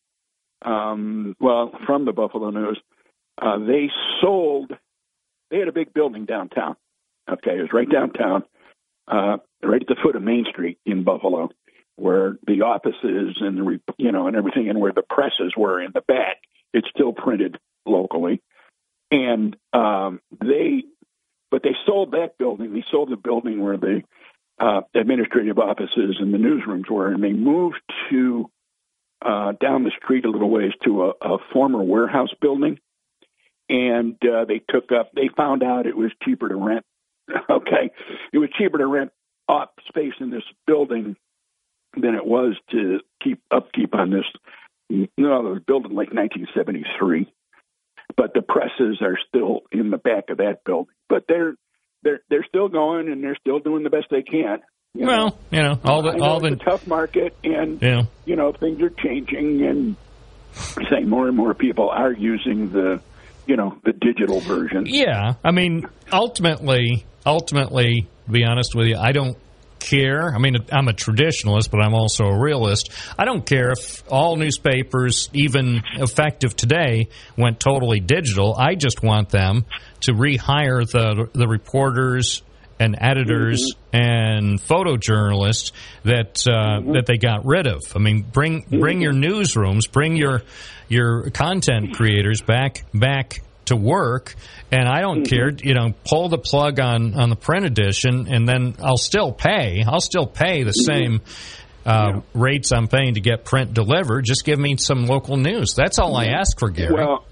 Um, 0.64 1.36
well, 1.40 1.72
from 1.86 2.06
the 2.06 2.12
Buffalo 2.12 2.50
News, 2.52 2.80
uh, 3.42 3.60
they 3.60 3.90
sold. 4.22 4.72
They 5.54 5.60
had 5.60 5.68
a 5.68 5.72
big 5.72 5.94
building 5.94 6.26
downtown. 6.26 6.76
Okay, 7.32 7.60
it 7.60 7.62
was 7.62 7.72
right 7.72 7.88
downtown, 7.88 8.44
uh, 9.08 9.38
right 9.62 9.82
at 9.82 9.88
the 9.88 9.96
foot 10.02 10.16
of 10.16 10.24
Main 10.24 10.46
Street 10.50 10.80
in 10.84 11.04
Buffalo, 11.04 11.52
where 11.96 12.40
the 12.48 12.64
offices 12.64 13.38
and 13.40 13.60
the 13.60 13.80
you 14.00 14.12
know 14.12 14.26
and 14.26 14.36
everything, 14.36 14.68
and 14.68 14.82
where 14.82 14.92
the 14.92 15.04
presses 15.04 15.54
were 15.56 15.80
in 15.80 15.92
the 15.94 16.02
back. 16.02 16.38
It's 16.74 16.90
still 16.90 17.14
printed 17.14 17.60
locally, 17.86 18.42
and 19.12 19.56
um, 19.74 20.22
they, 20.44 20.86
but 21.52 21.62
they 21.62 21.76
sold 21.86 22.14
that 22.14 22.40
building. 22.40 22.74
They 22.74 22.84
sold 22.90 23.12
the 23.12 23.16
building 23.16 23.62
where 23.62 23.78
the 23.78 24.02
uh, 24.60 24.82
administrative 24.96 25.60
offices 25.60 26.18
and 26.20 26.34
the 26.34 26.40
newsrooms 26.40 26.90
were, 26.90 27.12
and 27.12 27.24
they 27.24 27.32
moved 27.32 27.80
to 28.10 28.50
uh, 29.24 29.52
down 29.62 29.84
the 29.84 29.92
street 30.04 30.26
a 30.26 30.32
little 30.32 30.50
ways 30.50 30.74
to 30.86 31.04
a, 31.04 31.10
a 31.22 31.38
former 31.54 31.84
warehouse 31.84 32.34
building, 32.42 32.80
and 33.74 34.16
uh, 34.24 34.46
they 34.46 34.60
took 34.70 34.92
up. 34.92 35.12
They 35.14 35.30
found 35.36 35.64
out 35.64 35.88
it 35.88 35.98
was 35.98 36.12
cheaper 36.24 36.48
to 36.48 36.56
rent. 36.56 36.86
Okay, 37.50 37.90
it 38.32 38.38
was 38.38 38.50
cheaper 38.58 38.78
to 38.78 38.86
rent 38.86 39.12
up 39.50 39.74
space 39.88 40.14
in 40.20 40.30
this 40.30 40.44
building 40.68 41.16
than 41.98 42.16
it 42.16 42.26
was 42.26 42.56
to 42.72 43.00
keep 43.24 43.42
upkeep 43.52 43.96
on 43.96 44.10
this. 44.12 44.26
No, 45.18 45.48
it 45.48 45.50
was 45.54 45.62
built 45.66 45.86
in 45.86 45.92
like 45.96 46.14
1973, 46.14 47.32
but 48.18 48.34
the 48.34 48.42
presses 48.42 49.02
are 49.02 49.18
still 49.28 49.62
in 49.72 49.90
the 49.90 49.98
back 49.98 50.30
of 50.30 50.38
that 50.38 50.64
building. 50.66 50.94
But 51.10 51.24
they're 51.28 51.56
they're 52.04 52.20
they're 52.30 52.46
still 52.48 52.68
going 52.68 53.08
and 53.12 53.24
they're 53.24 53.38
still 53.40 53.60
doing 53.60 53.84
the 53.84 53.90
best 53.90 54.08
they 54.12 54.22
can. 54.24 54.60
you 54.94 55.06
know. 55.06 55.08
Well, 55.08 55.40
you 55.52 55.62
know, 55.64 55.80
all 55.84 56.02
the 56.04 56.12
know 56.14 56.24
all 56.24 56.40
the 56.40 56.56
tough 56.58 56.86
market, 56.88 57.36
and 57.44 57.82
Yeah. 57.82 58.04
you 58.26 58.36
know 58.36 58.52
things 58.52 58.82
are 58.82 58.90
changing, 58.92 59.64
and 59.64 59.96
say 60.90 61.04
more 61.06 61.28
and 61.28 61.38
more 61.38 61.54
people 61.54 61.90
are 61.90 62.12
using 62.12 62.70
the, 62.72 63.02
you 63.46 63.56
know, 63.56 63.78
the 63.84 63.94
digital 63.94 64.40
version. 64.40 64.86
Yeah, 64.88 65.34
I 65.44 65.52
mean, 65.52 65.86
ultimately, 66.12 67.06
ultimately, 67.26 68.08
to 68.26 68.32
be 68.32 68.44
honest 68.44 68.76
with 68.76 68.88
you, 68.88 68.98
I 68.98 69.12
don't 69.12 69.38
care. 69.84 70.34
I 70.34 70.40
mean, 70.40 70.56
I'm 70.72 70.88
a 70.88 70.94
traditionalist, 70.94 71.70
but 71.70 71.82
I'm 71.82 71.94
also 71.94 72.26
a 72.26 72.40
realist. 72.40 72.92
I 73.18 73.26
don't 73.26 73.46
care 73.46 73.72
if 73.72 74.04
all 74.10 74.36
newspapers, 74.38 75.30
even 75.34 75.84
effective 75.96 76.56
today, 76.56 77.10
went 77.38 77.60
totally 77.60 78.00
digital. 78.00 78.56
I 78.56 78.76
just 78.76 79.04
want 79.04 79.30
them 79.30 79.66
to 80.02 80.14
rehire 80.14 80.90
the 80.90 81.30
the 81.34 81.48
reporters 81.48 82.42
and 82.80 82.96
editors 83.00 83.74
and 83.92 84.60
photojournalists 84.60 85.72
that 86.04 86.46
uh, 86.48 86.94
that 86.94 87.06
they 87.06 87.18
got 87.18 87.46
rid 87.46 87.68
of. 87.68 87.82
I 87.96 88.00
mean, 88.00 88.22
bring 88.22 88.66
bring 88.70 89.02
your 89.02 89.14
newsrooms, 89.14 89.92
bring 89.92 90.16
your 90.16 90.44
your 90.90 91.30
content 91.30 91.96
creators 91.96 92.42
back 92.42 92.86
back 92.94 93.42
to 93.66 93.78
work 93.78 94.36
and 94.72 94.90
I 94.90 95.00
don't 95.00 95.24
care 95.24 95.50
you 95.50 95.74
know 95.74 95.94
pull 96.06 96.28
the 96.28 96.38
plug 96.38 96.82
on 96.82 97.14
on 97.14 97.30
the 97.30 97.38
print 97.38 97.66
edition 97.66 98.28
and 98.30 98.48
then 98.48 98.76
I'll 98.84 98.98
still 98.98 99.32
pay. 99.32 99.84
I'll 99.86 100.02
still 100.02 100.28
pay 100.28 100.64
the 100.64 100.72
same 100.72 101.22
uh, 101.86 102.22
rates 102.34 102.72
I'm 102.72 102.88
paying 102.88 103.16
to 103.16 103.22
get 103.22 103.46
print 103.46 103.74
delivered. 103.74 104.26
Just 104.26 104.46
give 104.46 104.60
me 104.60 104.78
some 104.78 105.06
local 105.06 105.38
news. 105.38 105.74
That's 105.76 106.00
all 106.00 106.16
I 106.16 106.28
ask 106.28 106.58
for 106.60 106.70
Gary. 106.70 106.94
Well, 106.94 107.26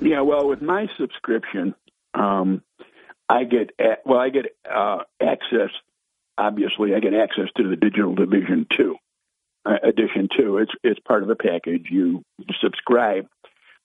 yeah. 0.00 0.20
Well, 0.20 0.48
with 0.48 0.62
my 0.62 0.86
subscription, 0.98 1.74
um, 2.14 2.62
I 3.28 3.44
get 3.44 3.70
well, 4.04 4.18
I 4.18 4.30
get 4.30 4.46
uh, 4.68 5.02
access. 5.20 5.70
Obviously, 6.38 6.94
I 6.94 7.00
get 7.00 7.14
access 7.14 7.48
to 7.56 7.68
the 7.68 7.76
digital 7.76 8.14
division 8.14 8.66
too. 8.70 8.96
Uh, 9.64 9.78
edition 9.82 10.28
two. 10.34 10.58
It's 10.58 10.72
it's 10.84 11.00
part 11.00 11.22
of 11.22 11.28
the 11.28 11.34
package. 11.34 11.88
You 11.90 12.22
subscribe 12.60 13.26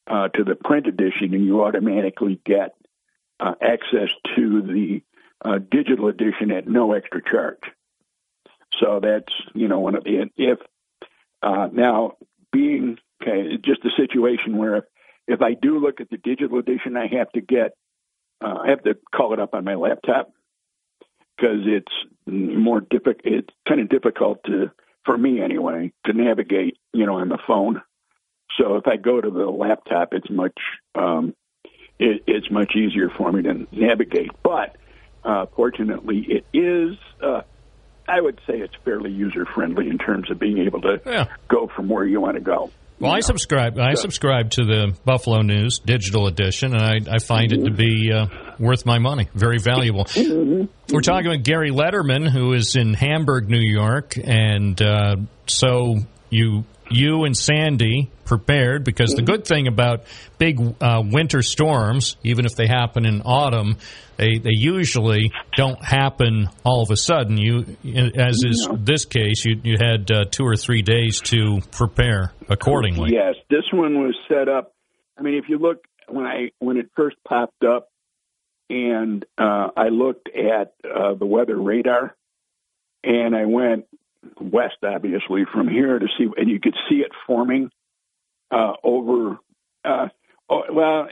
uh, 0.08 0.28
to 0.30 0.44
the 0.44 0.56
print 0.56 0.88
edition, 0.88 1.34
and 1.34 1.44
you 1.44 1.64
automatically 1.64 2.40
get 2.46 2.76
uh, 3.40 3.56
access 3.62 4.10
to 4.36 4.62
the 4.62 5.02
uh, 5.44 5.58
digital 5.58 6.08
edition 6.08 6.52
at 6.52 6.68
no 6.68 6.94
extra 6.94 7.22
charge. 7.24 7.64
So 8.80 9.00
that's 9.02 9.34
you 9.56 9.68
know 9.68 9.80
one 9.80 9.96
of 9.96 10.04
the 10.04 10.30
if 10.38 10.60
uh, 11.42 11.70
now 11.72 12.18
being 12.52 13.00
okay, 13.22 13.58
just 13.58 13.84
a 13.86 13.92
situation 13.98 14.58
where 14.58 14.76
if, 14.76 14.84
if 15.28 15.42
I 15.42 15.54
do 15.54 15.80
look 15.80 16.00
at 16.00 16.10
the 16.10 16.18
digital 16.18 16.60
edition, 16.60 16.96
I 16.96 17.08
have 17.08 17.32
to 17.32 17.42
get 17.42 17.72
uh, 18.42 18.60
I 18.64 18.70
have 18.70 18.84
to 18.84 18.98
call 19.14 19.34
it 19.34 19.40
up 19.40 19.54
on 19.54 19.64
my 19.64 19.76
laptop 19.76 20.32
because 21.36 21.62
it's 21.66 21.92
more 22.26 22.82
difficult. 22.82 23.22
It's 23.26 23.50
kind 23.68 23.82
of 23.82 23.90
difficult 23.90 24.44
to 24.46 24.72
for 25.06 25.18
me 25.18 25.42
anyway 25.42 25.92
to 26.06 26.14
navigate, 26.14 26.78
you 26.94 27.06
know, 27.06 27.16
on 27.16 27.30
the 27.30 27.40
phone. 27.48 27.82
So 28.58 28.76
if 28.76 28.88
I 28.88 28.98
go 28.98 29.20
to 29.20 29.30
the 29.30 29.46
laptop, 29.46 30.14
it's 30.14 30.30
much 30.30 30.58
um, 30.96 31.36
it, 32.00 32.24
it's 32.28 32.50
much 32.52 32.76
easier 32.76 33.10
for 33.10 33.32
me 33.32 33.44
to 33.44 33.68
navigate. 33.72 34.32
But 34.44 34.76
uh, 35.24 35.46
fortunately, 35.56 36.26
it 36.28 36.46
is. 36.54 36.98
Uh, 37.22 37.42
I 38.08 38.20
would 38.20 38.40
say 38.48 38.60
it's 38.60 38.74
fairly 38.84 39.12
user 39.12 39.46
friendly 39.46 39.88
in 39.88 39.98
terms 39.98 40.30
of 40.32 40.40
being 40.40 40.58
able 40.58 40.82
to 40.82 41.00
go 41.48 41.68
from 41.68 41.88
where 41.88 42.04
you 42.04 42.20
want 42.20 42.36
to 42.36 42.42
go. 42.42 42.72
Well, 43.02 43.12
I 43.12 43.22
subscribe. 43.22 43.80
I 43.80 43.96
subscribe 43.96 44.52
to 44.52 44.64
the 44.64 44.96
Buffalo 45.04 45.42
News 45.42 45.80
digital 45.80 46.28
edition, 46.28 46.76
and 46.76 47.10
I, 47.10 47.16
I 47.16 47.18
find 47.20 47.52
it 47.52 47.66
to 47.66 47.72
be 47.72 48.12
uh, 48.14 48.28
worth 48.60 48.86
my 48.86 49.00
money. 49.00 49.28
Very 49.34 49.58
valuable. 49.58 50.06
We're 50.16 51.02
talking 51.02 51.32
with 51.32 51.44
Gary 51.44 51.72
Letterman, 51.72 52.30
who 52.30 52.54
is 52.54 52.76
in 52.76 52.94
Hamburg, 52.94 53.50
New 53.50 53.60
York, 53.60 54.14
and 54.24 54.80
uh, 54.80 55.16
so 55.48 55.96
you 56.30 56.64
you 56.94 57.24
and 57.24 57.36
Sandy 57.36 58.12
prepared 58.26 58.84
because 58.84 59.14
the 59.14 59.22
good 59.22 59.46
thing 59.46 59.68
about 59.68 60.04
big 60.38 60.60
uh, 60.82 61.04
winter 61.04 61.42
storms, 61.42 62.16
even 62.24 62.46
if 62.46 62.56
they 62.56 62.68
happen 62.68 63.06
in 63.06 63.22
autumn, 63.22 63.78
they 64.18 64.38
they 64.38 64.54
usually 64.54 65.32
don't 65.56 65.84
happen 65.84 66.48
all 66.64 66.82
of 66.82 66.92
a 66.92 66.98
sudden. 66.98 67.38
You, 67.38 67.78
as 68.16 68.44
is 68.46 68.68
this 68.80 69.06
case, 69.06 69.44
you 69.46 69.60
you 69.64 69.78
had 69.80 70.10
uh, 70.12 70.26
two 70.30 70.46
or 70.46 70.56
three 70.56 70.82
days 70.82 71.20
to 71.22 71.60
prepare 71.72 72.32
accordingly. 72.50 73.12
Yes, 73.14 73.36
this 73.50 73.66
one 73.74 74.00
was 74.00 74.16
set 74.28 74.48
up. 74.48 74.74
I 75.18 75.24
mean, 75.24 75.36
if 75.36 75.50
you 75.50 75.58
look 75.58 75.84
when 76.08 76.26
I 76.26 76.52
when 76.60 76.78
it 76.78 76.90
first 76.96 77.18
popped 77.28 77.64
up, 77.64 77.90
and 78.70 79.26
uh, 79.38 79.70
I 79.76 79.90
looked 79.90 80.30
at 80.30 80.74
uh, 80.86 81.16
the 81.16 81.26
weather 81.26 81.58
radar, 81.58 82.16
and 83.04 83.36
I 83.36 83.46
went 83.46 83.86
west, 84.40 84.78
obviously 84.84 85.46
from 85.52 85.68
here 85.68 86.00
to 86.00 86.08
see, 86.18 86.28
and 86.38 86.50
you 86.50 86.60
could 86.60 86.76
see 86.90 86.98
it 86.98 87.12
forming 87.26 87.70
uh, 88.52 88.74
over. 88.84 89.38
Uh, 89.84 90.10
oh, 90.50 90.64
well, 90.72 91.08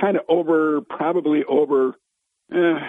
kind 0.00 0.16
of 0.16 0.22
over, 0.28 0.80
probably 0.80 1.44
over 1.44 1.94
uh, 2.54 2.80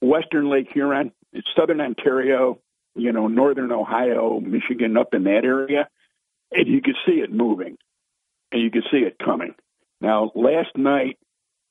western 0.00 0.50
Lake 0.50 0.68
Huron, 0.72 1.12
southern 1.56 1.80
Ontario, 1.80 2.58
you 2.94 3.12
know, 3.12 3.28
northern 3.28 3.72
Ohio, 3.72 4.40
Michigan, 4.40 4.96
up 4.96 5.14
in 5.14 5.24
that 5.24 5.44
area 5.44 5.88
and 6.52 6.66
you 6.66 6.80
could 6.80 6.96
see 7.06 7.20
it 7.20 7.32
moving, 7.32 7.76
and 8.52 8.62
you 8.62 8.70
could 8.70 8.84
see 8.90 8.98
it 8.98 9.18
coming. 9.18 9.54
Now, 10.00 10.32
last 10.34 10.76
night 10.76 11.18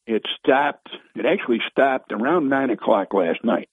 it 0.07 0.23
stopped. 0.39 0.89
It 1.15 1.25
actually 1.25 1.59
stopped 1.69 2.11
around 2.11 2.49
nine 2.49 2.69
o'clock 2.69 3.13
last 3.13 3.43
night, 3.43 3.69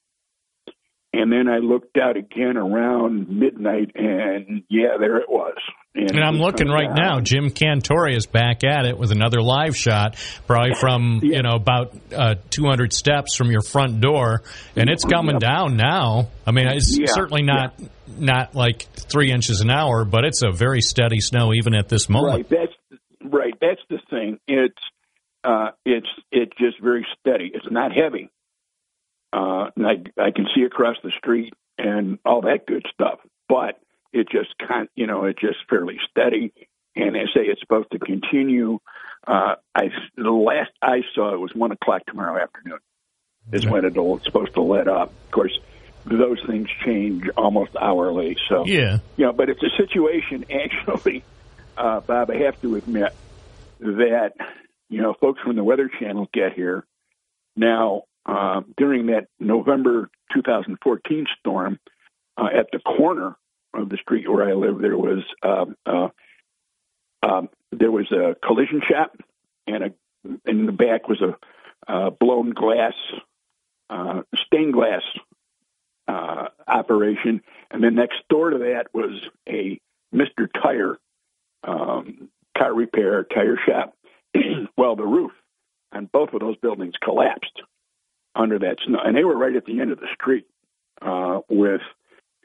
and 1.12 1.32
then 1.32 1.48
I 1.48 1.58
looked 1.58 1.96
out 1.96 2.16
again 2.16 2.56
around 2.56 3.28
midnight, 3.28 3.92
and 3.94 4.62
yeah, 4.68 4.96
there 4.98 5.16
it 5.16 5.28
was. 5.28 5.56
And 5.94 6.10
it 6.10 6.22
I'm 6.22 6.36
looking 6.36 6.68
right 6.68 6.94
down. 6.94 6.96
now. 6.96 7.20
Jim 7.20 7.50
Cantore 7.50 8.14
is 8.14 8.26
back 8.26 8.64
at 8.64 8.84
it 8.84 8.98
with 8.98 9.12
another 9.12 9.40
live 9.40 9.74
shot, 9.76 10.16
probably 10.46 10.74
from 10.74 11.20
you 11.22 11.42
know 11.42 11.54
about 11.54 11.96
uh, 12.14 12.34
200 12.50 12.92
steps 12.92 13.34
from 13.34 13.50
your 13.50 13.62
front 13.62 14.00
door, 14.00 14.42
and 14.74 14.90
it's 14.90 15.04
coming 15.04 15.38
down 15.38 15.76
now. 15.76 16.28
I 16.46 16.52
mean, 16.52 16.66
it's 16.68 16.98
Yeah, 16.98 17.06
certainly 17.08 17.42
not 17.42 17.80
not 18.06 18.54
like 18.54 18.82
three 18.82 19.32
inches 19.32 19.60
an 19.60 19.70
hour, 19.70 20.04
but 20.04 20.24
it's 20.24 20.42
a 20.42 20.50
very 20.50 20.80
steady 20.80 21.20
snow 21.20 21.52
even 21.54 21.74
at 21.74 21.88
this 21.88 22.08
moment. 22.08 22.46
Right. 22.50 22.60
That's 22.60 23.00
right. 23.32 23.54
That's 23.60 23.80
the 23.88 23.98
thing. 24.10 24.38
It's 24.46 24.74
uh, 25.44 25.70
it's 25.84 26.08
it's 26.30 26.52
just 26.58 26.80
very 26.82 27.06
steady. 27.18 27.50
It's 27.54 27.66
not 27.70 27.92
heavy. 27.92 28.30
Uh, 29.32 29.70
and 29.76 29.86
I 29.86 29.94
I 30.22 30.30
can 30.30 30.46
see 30.54 30.62
across 30.62 30.96
the 31.02 31.10
street 31.10 31.52
and 31.78 32.18
all 32.24 32.42
that 32.42 32.66
good 32.66 32.86
stuff, 32.92 33.18
but 33.48 33.78
it 34.12 34.28
just 34.30 34.54
kind 34.58 34.88
you 34.94 35.06
know 35.06 35.24
it's 35.24 35.40
just 35.40 35.58
fairly 35.68 35.98
steady. 36.10 36.52
And 36.94 37.14
they 37.14 37.24
say 37.34 37.42
it's 37.42 37.60
supposed 37.60 37.90
to 37.92 37.98
continue. 37.98 38.78
Uh, 39.26 39.56
I 39.74 39.90
the 40.16 40.30
last 40.30 40.70
I 40.80 41.02
saw 41.14 41.34
it 41.34 41.38
was 41.38 41.54
one 41.54 41.72
o'clock 41.72 42.02
tomorrow 42.06 42.40
afternoon. 42.42 42.78
is 43.52 43.66
when 43.66 43.84
it'll 43.84 44.16
it's 44.16 44.24
supposed 44.24 44.54
to 44.54 44.62
let 44.62 44.88
up. 44.88 45.12
Of 45.26 45.30
course, 45.30 45.58
those 46.06 46.38
things 46.46 46.68
change 46.84 47.24
almost 47.36 47.72
hourly. 47.80 48.36
So 48.48 48.64
Yeah. 48.66 48.98
you 49.16 49.26
know, 49.26 49.32
but 49.32 49.50
it's 49.50 49.62
a 49.62 49.70
situation 49.76 50.46
actually, 50.50 51.22
uh, 51.76 52.00
Bob. 52.00 52.30
I 52.30 52.36
have 52.38 52.60
to 52.62 52.76
admit 52.76 53.12
that 53.80 54.32
you 54.88 55.02
know 55.02 55.12
folks 55.20 55.40
from 55.42 55.56
the 55.56 55.64
Weather 55.64 55.90
Channel 56.00 56.28
get 56.32 56.54
here 56.54 56.86
now 57.56 58.04
uh, 58.26 58.62
during 58.76 59.06
that 59.06 59.28
November 59.38 60.10
2014 60.34 61.26
storm 61.38 61.78
uh, 62.36 62.48
at 62.52 62.66
the 62.72 62.80
corner 62.80 63.36
of 63.72 63.88
the 63.88 63.96
street 63.98 64.28
where 64.28 64.48
I 64.48 64.52
live. 64.52 64.78
There 64.80 64.98
was 64.98 65.22
um, 65.42 65.76
uh, 65.86 66.08
um, 67.22 67.48
there 67.72 67.90
was 67.90 68.10
a 68.10 68.36
collision 68.44 68.82
shop, 68.86 69.16
and 69.66 69.84
a 69.84 69.92
in 70.44 70.66
the 70.66 70.72
back 70.72 71.08
was 71.08 71.22
a 71.88 72.10
blown 72.10 72.50
glass, 72.50 72.94
uh, 73.90 74.22
stained 74.34 74.72
glass 74.72 75.02
uh, 76.08 76.48
operation, 76.66 77.42
and 77.70 77.82
then 77.82 77.94
next 77.94 78.18
door 78.28 78.50
to 78.50 78.58
that 78.58 78.88
was 78.92 79.20
a 79.48 79.78
Mister 80.12 80.48
Tire 80.48 80.98
um, 81.62 82.28
car 82.58 82.74
repair 82.74 83.24
tire 83.24 83.58
shop. 83.64 83.94
well, 84.76 84.96
the 84.96 85.04
roof 85.04 85.32
on 85.92 86.06
both 86.12 86.32
of 86.32 86.40
those 86.40 86.56
buildings 86.56 86.94
collapsed 87.02 87.62
under 88.36 88.58
that 88.58 88.76
snow, 88.86 88.98
and 89.04 89.16
they 89.16 89.24
were 89.24 89.36
right 89.36 89.56
at 89.56 89.64
the 89.64 89.80
end 89.80 89.92
of 89.92 89.98
the 89.98 90.08
street 90.14 90.46
uh, 91.02 91.40
with 91.48 91.80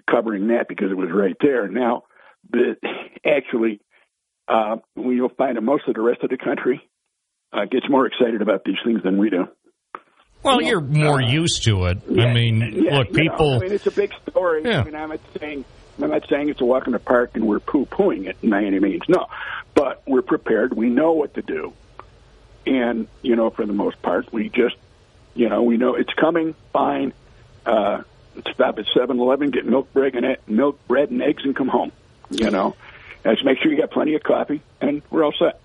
covering 0.10 0.48
that 0.48 0.68
because 0.68 0.92
it 0.92 0.98
was 0.98 1.10
right 1.14 1.36
there. 1.42 1.68
Now, 1.68 2.04
the 2.50 2.76
actually, 3.26 3.82
uh, 4.48 4.78
you'll 4.96 5.30
find 5.30 5.58
that 5.58 5.62
most 5.62 5.88
of 5.88 5.96
the 5.96 6.02
rest 6.02 6.24
of 6.24 6.30
the 6.30 6.38
country 6.38 6.82
uh, 7.54 7.66
gets 7.66 7.90
more 7.90 8.08
excited 8.08 8.42
about 8.42 8.64
these 8.64 8.78
things 8.86 9.04
than 9.04 9.18
we 9.18 9.30
do. 9.30 9.48
Well, 10.44 10.62
you're 10.62 10.82
more 10.82 11.22
used 11.22 11.64
to 11.66 11.86
it. 11.86 12.00
I 12.10 12.34
mean, 12.34 12.62
Yeah, 12.84 12.98
look, 12.98 13.10
you 13.10 13.26
know, 13.26 13.32
people. 13.32 13.56
I 13.56 13.60
mean, 13.60 13.74
it's 13.74 13.86
a 13.86 13.92
big 13.92 14.12
story. 14.28 14.64
Yeah. 14.64 14.82
I 14.82 14.84
mean, 14.84 14.96
I'm 14.96 15.10
not 15.10 15.20
saying 15.40 15.66
I'm 16.02 16.10
not 16.10 16.28
saying 16.30 16.50
it's 16.50 16.62
a 16.62 16.66
walk 16.66 16.88
in 16.88 16.94
the 16.94 17.00
park 17.00 17.32
and 17.36 17.46
we're 17.46 17.60
poo 17.60 17.86
pooing 17.86 18.28
it 18.28 18.38
by 18.50 18.64
any 18.64 18.80
means. 18.80 19.04
No, 19.08 19.28
but 19.76 20.02
we're 20.08 20.24
prepared. 20.24 20.74
We 20.74 20.90
know 20.90 21.12
what 21.12 21.36
to 21.36 21.44
do, 21.44 21.74
and 22.66 23.08
you 23.22 23.36
know, 23.36 23.52
for 23.52 23.66
the 23.66 23.74
most 23.74 24.02
part, 24.02 24.34
we 24.34 24.50
just 24.50 24.76
you 25.34 25.50
know 25.50 25.64
we 25.64 25.78
know 25.78 25.96
it's 25.96 26.14
coming. 26.14 26.56
Fine. 26.74 27.14
Uh, 27.66 28.04
stop 28.54 28.80
at 28.80 28.86
Seven 28.94 29.20
Eleven, 29.20 29.52
get 29.52 29.66
milk 29.66 29.92
bread 29.94 30.16
and 30.16 30.38
milk 30.48 30.80
bread 30.88 31.12
and 31.12 31.22
eggs, 31.22 31.44
and 31.44 31.56
come 31.56 31.68
home. 31.68 31.92
You 32.30 32.50
know, 32.50 32.76
and 33.24 33.36
just 33.36 33.46
make 33.46 33.60
sure 33.62 33.72
you 33.72 33.78
got 33.78 33.92
plenty 33.92 34.16
of 34.16 34.24
coffee, 34.24 34.62
and 34.80 35.02
we're 35.10 35.24
all 35.24 35.34
set. 35.38 35.60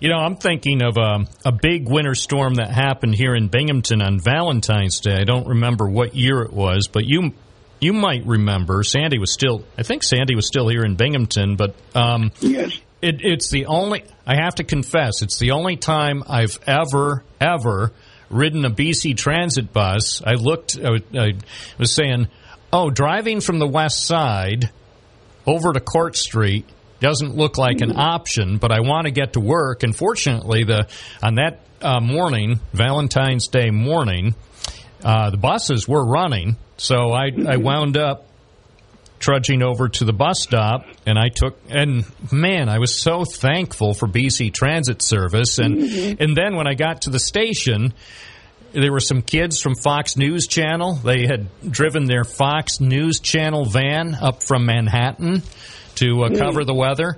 You 0.00 0.08
know, 0.08 0.18
I'm 0.18 0.36
thinking 0.36 0.82
of 0.82 0.96
um, 0.96 1.26
a 1.44 1.52
big 1.52 1.88
winter 1.88 2.14
storm 2.14 2.54
that 2.54 2.70
happened 2.70 3.14
here 3.14 3.34
in 3.34 3.48
Binghamton 3.48 4.00
on 4.00 4.20
Valentine's 4.20 5.00
Day. 5.00 5.16
I 5.16 5.24
don't 5.24 5.48
remember 5.48 5.88
what 5.88 6.14
year 6.14 6.42
it 6.42 6.52
was, 6.52 6.88
but 6.88 7.04
you 7.04 7.32
you 7.80 7.92
might 7.92 8.24
remember. 8.24 8.84
Sandy 8.84 9.18
was 9.18 9.32
still, 9.32 9.64
I 9.76 9.82
think 9.82 10.04
Sandy 10.04 10.36
was 10.36 10.46
still 10.46 10.68
here 10.68 10.84
in 10.84 10.94
Binghamton, 10.94 11.56
but 11.56 11.74
um, 11.96 12.30
yes, 12.40 12.78
it, 13.02 13.20
it's 13.22 13.50
the 13.50 13.66
only. 13.66 14.04
I 14.24 14.36
have 14.36 14.54
to 14.56 14.64
confess, 14.64 15.22
it's 15.22 15.38
the 15.38 15.50
only 15.50 15.76
time 15.76 16.22
I've 16.28 16.58
ever 16.66 17.24
ever 17.40 17.92
ridden 18.32 18.64
a 18.64 18.70
BC 18.70 19.16
Transit 19.16 19.72
bus. 19.72 20.22
I 20.24 20.34
looked, 20.34 20.78
I 20.78 20.90
was, 20.90 21.02
I 21.14 21.32
was 21.78 21.92
saying, 21.92 22.28
oh, 22.72 22.90
driving 22.90 23.40
from 23.40 23.58
the 23.58 23.68
west 23.68 24.06
side 24.06 24.70
over 25.46 25.72
to 25.72 25.80
Court 25.80 26.16
Street 26.16 26.66
doesn't 27.00 27.36
look 27.36 27.58
like 27.58 27.80
an 27.80 27.96
option, 27.96 28.58
but 28.58 28.70
I 28.70 28.80
want 28.80 29.06
to 29.06 29.10
get 29.10 29.32
to 29.32 29.40
work. 29.40 29.82
And 29.82 29.94
fortunately, 29.94 30.64
the 30.64 30.88
on 31.22 31.34
that 31.34 31.60
uh, 31.80 32.00
morning, 32.00 32.60
Valentine's 32.72 33.48
Day 33.48 33.70
morning, 33.70 34.34
uh, 35.04 35.30
the 35.30 35.36
buses 35.36 35.88
were 35.88 36.04
running, 36.04 36.56
so 36.76 37.10
I, 37.10 37.30
I 37.48 37.56
wound 37.56 37.96
up 37.96 38.28
trudging 39.22 39.62
over 39.62 39.88
to 39.88 40.04
the 40.04 40.12
bus 40.12 40.42
stop 40.42 40.84
and 41.06 41.18
I 41.18 41.28
took 41.30 41.56
and 41.70 42.04
man 42.30 42.68
I 42.68 42.78
was 42.78 43.00
so 43.00 43.24
thankful 43.24 43.94
for 43.94 44.06
BC 44.08 44.52
Transit 44.52 45.00
service. 45.00 45.58
And 45.58 45.80
and 46.20 46.36
then 46.36 46.56
when 46.56 46.66
I 46.66 46.74
got 46.74 47.02
to 47.02 47.10
the 47.10 47.18
station 47.20 47.94
there 48.72 48.90
were 48.92 49.00
some 49.00 49.22
kids 49.22 49.60
from 49.60 49.74
Fox 49.74 50.16
News 50.16 50.46
Channel. 50.46 50.94
They 50.94 51.26
had 51.26 51.46
driven 51.70 52.06
their 52.06 52.24
Fox 52.24 52.80
News 52.80 53.20
Channel 53.20 53.66
van 53.66 54.14
up 54.14 54.42
from 54.42 54.64
Manhattan 54.66 55.42
to 55.96 56.24
uh, 56.24 56.28
Mm. 56.30 56.38
cover 56.38 56.64
the 56.64 56.74
weather. 56.74 57.16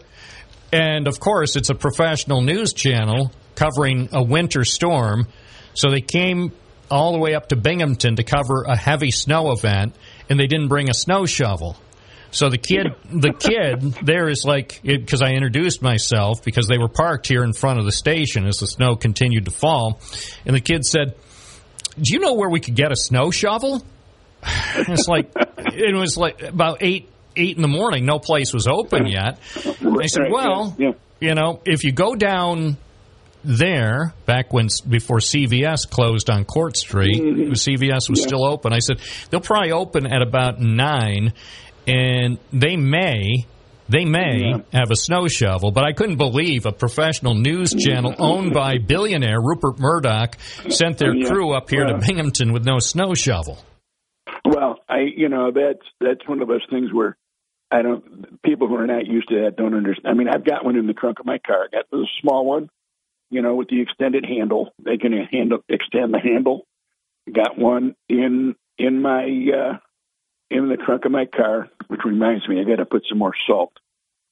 And 0.72 1.06
of 1.08 1.18
course 1.20 1.56
it's 1.56 1.70
a 1.70 1.74
professional 1.74 2.42
news 2.42 2.72
channel 2.72 3.30
covering 3.54 4.08
a 4.12 4.22
winter 4.22 4.64
storm. 4.64 5.26
So 5.74 5.90
they 5.90 6.00
came 6.00 6.52
all 6.90 7.12
the 7.12 7.18
way 7.18 7.34
up 7.34 7.48
to 7.48 7.56
Binghamton 7.56 8.16
to 8.16 8.24
cover 8.24 8.64
a 8.68 8.76
heavy 8.76 9.10
snow 9.10 9.52
event 9.52 9.94
and 10.28 10.38
they 10.38 10.46
didn't 10.48 10.68
bring 10.68 10.90
a 10.90 10.94
snow 10.94 11.24
shovel 11.24 11.76
so 12.34 12.50
the 12.50 12.58
kid, 12.58 12.88
the 13.10 13.32
kid 13.32 13.80
there 14.04 14.28
is 14.28 14.44
like 14.44 14.80
because 14.82 15.22
I 15.22 15.30
introduced 15.30 15.80
myself 15.82 16.42
because 16.44 16.66
they 16.68 16.78
were 16.78 16.88
parked 16.88 17.26
here 17.28 17.44
in 17.44 17.52
front 17.52 17.78
of 17.78 17.84
the 17.84 17.92
station 17.92 18.46
as 18.46 18.58
the 18.58 18.66
snow 18.66 18.96
continued 18.96 19.44
to 19.46 19.50
fall, 19.50 20.00
and 20.44 20.54
the 20.54 20.60
kid 20.60 20.84
said, 20.84 21.14
"Do 21.94 22.02
you 22.12 22.18
know 22.18 22.34
where 22.34 22.50
we 22.50 22.60
could 22.60 22.74
get 22.74 22.90
a 22.92 22.96
snow 22.96 23.30
shovel?" 23.30 23.82
And 24.76 24.88
it's 24.98 25.08
like 25.08 25.30
it 25.36 25.94
was 25.94 26.16
like 26.16 26.42
about 26.42 26.78
eight 26.82 27.08
eight 27.36 27.56
in 27.56 27.62
the 27.62 27.68
morning. 27.68 28.04
No 28.04 28.18
place 28.18 28.52
was 28.52 28.66
open 28.66 29.06
yet. 29.06 29.38
And 29.80 30.00
I 30.02 30.06
said, 30.06 30.24
"Well, 30.30 30.74
yeah, 30.78 30.92
you 31.20 31.34
know, 31.34 31.60
if 31.64 31.84
you 31.84 31.92
go 31.92 32.14
down." 32.14 32.76
There, 33.46 34.14
back 34.24 34.54
when 34.54 34.68
before 34.88 35.18
CVS 35.18 35.86
closed 35.90 36.30
on 36.30 36.46
Court 36.46 36.78
Street, 36.78 37.20
mm-hmm. 37.20 37.52
CVS 37.52 38.08
was 38.08 38.20
Yeah. 38.20 38.26
still 38.26 38.42
open. 38.46 38.72
I 38.72 38.78
said 38.78 39.00
they'll 39.28 39.40
probably 39.42 39.70
open 39.70 40.06
at 40.06 40.22
about 40.22 40.60
nine, 40.62 41.34
and 41.86 42.38
they 42.52 42.76
may 42.76 43.46
they 43.88 44.06
may 44.06 44.54
have 44.72 44.90
a 44.90 44.96
snow 44.96 45.28
shovel, 45.28 45.70
but 45.70 45.84
I 45.84 45.92
couldn't 45.92 46.16
believe 46.16 46.64
a 46.64 46.72
professional 46.72 47.34
news 47.34 47.74
channel 47.74 48.14
owned 48.18 48.54
by 48.54 48.78
billionaire 48.78 49.38
Rupert 49.42 49.78
Murdoch 49.78 50.36
sent 50.70 50.96
their 50.96 51.14
Yeah. 51.14 51.28
crew 51.28 51.52
up 51.54 51.68
here 51.68 51.84
Well. 51.84 51.98
to 52.00 52.06
Binghamton 52.06 52.52
with 52.54 52.64
no 52.64 52.78
snow 52.78 53.12
shovel. 53.14 53.58
Well, 54.44 54.80
I 54.88 55.00
you 55.14 55.28
know 55.28 55.50
that's 55.50 55.84
that's 56.00 56.26
one 56.26 56.40
of 56.40 56.48
those 56.48 56.64
things 56.70 56.92
where 56.92 57.16
I 57.70 57.82
don't 57.82 58.40
people 58.42 58.68
who 58.68 58.76
are 58.76 58.86
not 58.86 59.06
used 59.06 59.28
to 59.28 59.42
that 59.42 59.56
don't 59.56 59.74
understand. 59.74 60.06
I 60.08 60.14
mean, 60.14 60.28
I've 60.28 60.44
got 60.44 60.64
one 60.64 60.76
in 60.76 60.86
the 60.86 60.92
trunk 60.94 61.18
of 61.20 61.26
my 61.26 61.38
car. 61.38 61.64
I 61.64 61.76
got 61.76 61.90
the 61.90 62.06
small 62.22 62.46
one, 62.46 62.70
you 63.30 63.42
know, 63.42 63.54
with 63.56 63.68
the 63.68 63.80
extended 63.82 64.24
handle. 64.24 64.72
They 64.82 64.96
can 64.96 65.12
handle 65.12 65.58
extend 65.68 66.14
the 66.14 66.20
handle. 66.20 66.66
Got 67.30 67.58
one 67.58 67.96
in 68.08 68.54
in 68.78 69.02
my 69.02 69.24
uh 69.24 69.76
in 70.50 70.68
the 70.68 70.76
trunk 70.76 71.04
of 71.04 71.12
my 71.12 71.24
car, 71.26 71.68
which 71.88 72.04
reminds 72.04 72.48
me 72.48 72.60
I 72.60 72.64
got 72.64 72.76
to 72.76 72.86
put 72.86 73.04
some 73.08 73.18
more 73.18 73.34
salt 73.46 73.72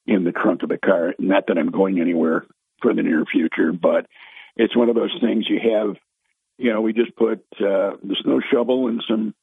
in 0.06 0.24
the 0.24 0.32
trunk 0.32 0.62
of 0.62 0.68
the 0.68 0.78
car. 0.78 1.14
Not 1.18 1.46
that 1.46 1.58
I'm 1.58 1.70
going 1.70 2.00
anywhere 2.00 2.46
for 2.80 2.94
the 2.94 3.02
near 3.02 3.24
future, 3.24 3.72
but 3.72 4.06
it's 4.56 4.76
one 4.76 4.88
of 4.88 4.94
those 4.94 5.16
things 5.20 5.48
you 5.48 5.60
have. 5.74 5.96
You 6.58 6.72
know, 6.72 6.80
we 6.80 6.92
just 6.92 7.16
put 7.16 7.38
uh, 7.60 7.96
the 8.02 8.16
snow 8.22 8.40
shovel 8.52 8.88
and 8.88 9.02
some 9.08 9.34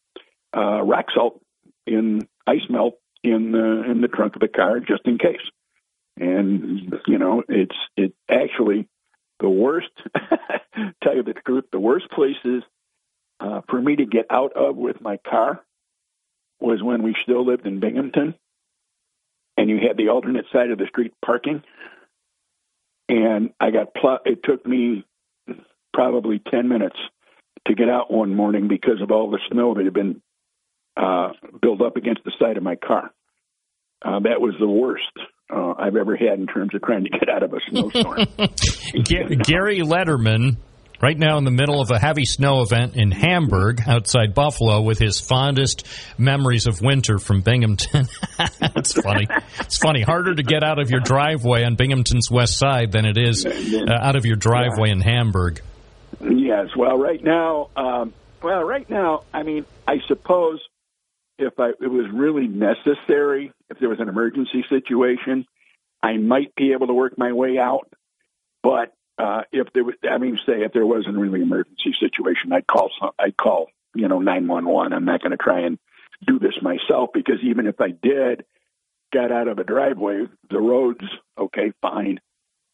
uh, 0.56 0.82
rock 0.82 1.06
salt 1.14 1.42
in 1.86 2.28
ice 2.46 2.68
melt 2.70 2.96
in 3.24 3.52
the 3.52 3.84
in 3.90 4.02
the 4.02 4.08
trunk 4.08 4.36
of 4.36 4.42
the 4.42 4.48
car 4.48 4.80
just 4.80 5.06
in 5.06 5.18
case. 5.18 5.38
And 6.18 6.94
you 7.08 7.18
know, 7.18 7.44
it's 7.48 7.76
it 7.96 8.14
actually 8.30 8.88
the 9.40 9.50
worst. 9.50 9.92
tell 11.04 11.16
you 11.16 11.24
the 11.24 11.34
truth, 11.46 11.66
the 11.72 11.80
worst 11.80 12.10
places 12.12 12.64
uh, 13.40 13.62
for 13.70 13.82
me 13.82 13.96
to 13.96 14.06
get 14.06 14.26
out 14.30 14.54
of 14.54 14.76
with 14.76 15.02
my 15.02 15.18
car 15.18 15.62
was 16.60 16.82
when 16.84 17.04
we 17.04 17.16
still 17.24 17.46
lived 17.46 17.66
in 17.66 17.80
Binghamton, 17.80 18.36
and 19.58 19.70
you 19.70 19.78
had 19.86 19.98
the 19.98 20.10
alternate 20.10 20.46
side 20.52 20.72
of 20.72 20.78
the 20.78 20.88
street 20.88 21.14
parking. 21.26 21.64
And 23.08 23.52
I 23.60 23.72
got 23.72 23.94
pl- 23.94 24.20
it 24.26 24.44
took 24.44 24.66
me 24.66 25.06
probably 25.94 26.40
ten 26.40 26.68
minutes 26.68 26.98
to 27.68 27.74
get 27.74 27.90
out 27.90 28.12
one 28.12 28.36
morning 28.36 28.68
because 28.68 29.02
of 29.02 29.12
all 29.12 29.32
the 29.32 29.40
snow 29.52 29.74
that 29.74 29.84
had 29.84 29.94
been 29.94 30.22
uh, 30.96 31.30
built 31.62 31.82
up 31.82 31.98
against 31.98 32.24
the 32.24 32.32
side 32.40 32.58
of 32.58 32.64
my 32.64 32.76
car. 32.76 33.12
Uh, 34.04 34.20
that 34.20 34.40
was 34.40 34.54
the 34.60 34.68
worst 34.68 35.12
uh, 35.54 35.74
I've 35.78 35.96
ever 35.96 36.16
had 36.16 36.40
in 36.40 36.48
terms 36.48 36.74
of 36.74 36.82
trying 36.82 37.04
to 37.06 37.10
get 37.10 37.30
out 37.30 37.44
of 37.44 37.54
a 37.54 37.60
snowstorm. 37.70 38.26
Ga- 39.04 39.36
Gary 39.44 39.80
Letterman, 39.80 40.58
right 41.02 41.18
now 41.18 41.38
in 41.38 41.44
the 41.44 41.52
middle 41.52 41.82
of 41.82 41.92
a 41.92 42.00
heavy 42.00 42.26
snow 42.26 42.62
event 42.62 42.96
in 42.96 43.12
Hamburg, 43.12 43.82
outside 43.88 44.34
Buffalo, 44.34 44.82
with 44.82 45.00
his 45.00 45.20
fondest 45.20 45.88
memories 46.18 46.68
of 46.68 46.82
winter 46.82 47.20
from 47.20 47.42
Binghamton. 47.42 48.08
it's 48.62 48.94
funny. 48.94 49.28
It's 49.60 49.78
funny. 49.78 50.02
Harder 50.02 50.36
to 50.36 50.44
get 50.44 50.64
out 50.64 50.80
of 50.80 50.90
your 50.90 51.00
driveway 51.00 51.64
on 51.64 51.76
Binghamton's 51.76 52.30
west 52.30 52.58
side 52.58 52.92
than 52.92 53.06
it 53.06 53.18
is 53.18 53.46
uh, 53.46 53.86
out 53.92 54.16
of 54.16 54.26
your 54.26 54.36
driveway 54.36 54.90
in 54.90 55.02
Hamburg. 55.02 55.62
Yes. 56.22 56.70
Well, 56.76 56.98
right 56.98 57.24
now, 57.24 57.70
um, 57.76 58.14
well, 58.42 58.64
right 58.64 58.90
now, 58.90 59.24
I 59.34 59.44
mean, 59.44 59.66
I 59.88 59.98
suppose 60.08 60.60
if 61.38 61.60
I, 61.60 61.70
it 61.70 61.88
was 61.88 62.06
really 62.14 62.48
necessary, 62.48 63.52
if 63.70 63.80
there 63.80 63.90
was 63.90 64.00
an 64.00 64.10
emergency 64.10 64.66
situation, 64.70 65.46
I 66.04 66.18
might 66.18 66.54
be 66.56 66.74
able 66.74 66.88
to 66.88 66.94
work 66.94 67.18
my 67.18 67.32
way 67.34 67.58
out. 67.58 67.92
But 68.62 68.94
uh, 69.20 69.44
if 69.52 69.72
there 69.74 69.84
was, 69.84 69.96
I 70.10 70.18
mean, 70.18 70.40
say 70.46 70.64
if 70.64 70.74
there 70.74 70.86
was 70.86 71.06
a 71.08 71.12
really 71.12 71.42
emergency 71.42 71.94
situation, 72.00 72.54
I'd 72.54 72.68
call 72.68 72.90
some, 73.00 73.12
I'd 73.20 73.38
call 73.38 73.68
you 73.96 74.08
know, 74.08 74.20
911. 74.20 74.94
I'm 74.94 75.06
not 75.06 75.22
going 75.22 75.32
to 75.32 75.38
try 75.38 75.62
and 75.62 75.78
do 76.26 76.40
this 76.40 76.62
myself 76.62 77.10
because 77.14 77.40
even 77.44 77.68
if 77.68 77.80
I 77.80 77.90
did, 77.92 78.46
got 79.14 79.32
out 79.32 79.48
of 79.48 79.58
a 79.60 79.64
driveway, 79.64 80.26
the 80.50 80.60
roads, 80.60 81.04
okay, 81.38 81.72
fine. 81.82 82.20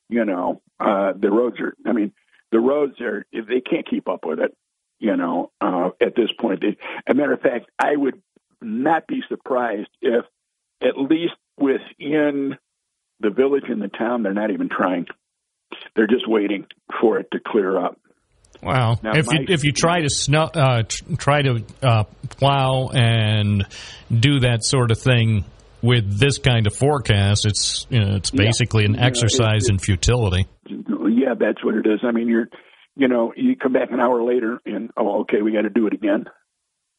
You 0.09 0.25
know, 0.25 0.61
uh, 0.79 1.13
the 1.17 1.31
roads 1.31 1.59
are, 1.59 1.75
I 1.85 1.93
mean, 1.93 2.13
the 2.51 2.59
roads 2.59 2.99
are, 3.01 3.25
they 3.31 3.61
can't 3.61 3.89
keep 3.89 4.07
up 4.07 4.25
with 4.25 4.39
it, 4.39 4.55
you 4.99 5.15
know, 5.15 5.51
uh, 5.61 5.89
at 6.01 6.15
this 6.15 6.29
point. 6.39 6.61
They, 6.61 6.77
a 7.07 7.13
matter 7.13 7.33
of 7.33 7.41
fact, 7.41 7.69
I 7.79 7.95
would 7.95 8.21
not 8.61 9.07
be 9.07 9.23
surprised 9.27 9.89
if 10.01 10.25
at 10.81 10.97
least 10.97 11.33
within 11.57 12.57
the 13.19 13.29
village 13.29 13.63
and 13.67 13.81
the 13.81 13.87
town, 13.87 14.23
they're 14.23 14.33
not 14.33 14.51
even 14.51 14.69
trying. 14.69 15.07
They're 15.95 16.07
just 16.07 16.27
waiting 16.27 16.65
for 17.01 17.19
it 17.19 17.27
to 17.31 17.39
clear 17.45 17.77
up. 17.79 17.99
Wow! 18.61 18.95
Now, 19.03 19.15
if 19.15 19.31
you 19.31 19.45
if 19.47 19.63
you 19.63 19.71
try 19.71 20.01
to 20.01 20.09
snow, 20.09 20.43
uh, 20.53 20.83
try 21.17 21.41
to 21.41 21.63
uh, 21.83 22.03
plow 22.29 22.89
and 22.93 23.65
do 24.11 24.39
that 24.39 24.63
sort 24.63 24.91
of 24.91 24.99
thing 24.99 25.45
with 25.81 26.17
this 26.19 26.37
kind 26.39 26.65
of 26.65 26.75
forecast, 26.75 27.45
it's 27.45 27.85
you 27.89 27.99
know, 27.99 28.15
it's 28.15 28.31
Yeah. 28.33 28.43
basically 28.45 28.85
an 28.85 28.95
Yeah, 28.95 29.05
exercise 29.05 29.65
it- 29.67 29.71
in 29.73 29.77
futility. 29.79 30.45
Yeah, 30.67 31.35
that's 31.37 31.63
what 31.63 31.75
it 31.75 31.85
is. 31.85 31.99
I 32.03 32.11
mean, 32.11 32.27
you're, 32.27 32.47
you 32.95 33.07
know, 33.07 33.33
you 33.35 33.55
come 33.55 33.73
back 33.73 33.91
an 33.91 33.99
hour 33.99 34.23
later 34.23 34.59
and 34.65 34.89
oh, 34.97 35.21
okay, 35.21 35.41
we 35.41 35.51
got 35.51 35.61
to 35.63 35.69
do 35.69 35.85
it 35.87 35.93
again. 35.93 36.25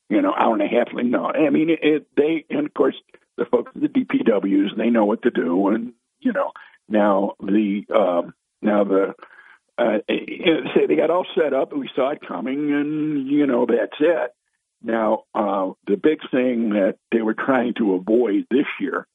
You 0.08 0.22
know, 0.22 0.32
hour 0.38 0.52
and 0.52 0.62
a 0.62 0.68
half. 0.68 0.92
Like, 0.92 1.06
no, 1.06 1.24
I 1.26 1.50
mean, 1.50 1.70
it, 1.70 1.78
it. 1.82 2.06
They 2.16 2.44
and 2.50 2.66
of 2.66 2.74
course 2.74 2.94
the 3.36 3.44
folks 3.46 3.72
at 3.74 3.80
the 3.82 3.88
DPWs 3.88 4.76
they 4.76 4.90
know 4.90 5.04
what 5.04 5.22
to 5.22 5.30
do, 5.30 5.68
and 5.68 5.94
you 6.20 6.32
know 6.32 6.52
now 6.88 7.32
the 7.42 7.82
um, 7.94 8.34
now 8.66 8.84
the 8.84 9.14
uh, 9.78 9.98
they 10.08 10.96
got 10.96 11.10
all 11.10 11.26
set 11.34 11.52
up, 11.52 11.72
and 11.72 11.80
we 11.80 11.90
saw 11.94 12.10
it 12.10 12.26
coming, 12.26 12.72
and 12.72 13.28
you 13.28 13.46
know 13.46 13.66
that's 13.66 13.96
it. 14.00 14.30
Now 14.82 15.24
uh, 15.34 15.70
the 15.86 15.96
big 15.96 16.20
thing 16.30 16.70
that 16.70 16.96
they 17.12 17.22
were 17.22 17.34
trying 17.34 17.74
to 17.74 17.94
avoid 17.94 18.46
this 18.50 18.66
year 18.80 19.06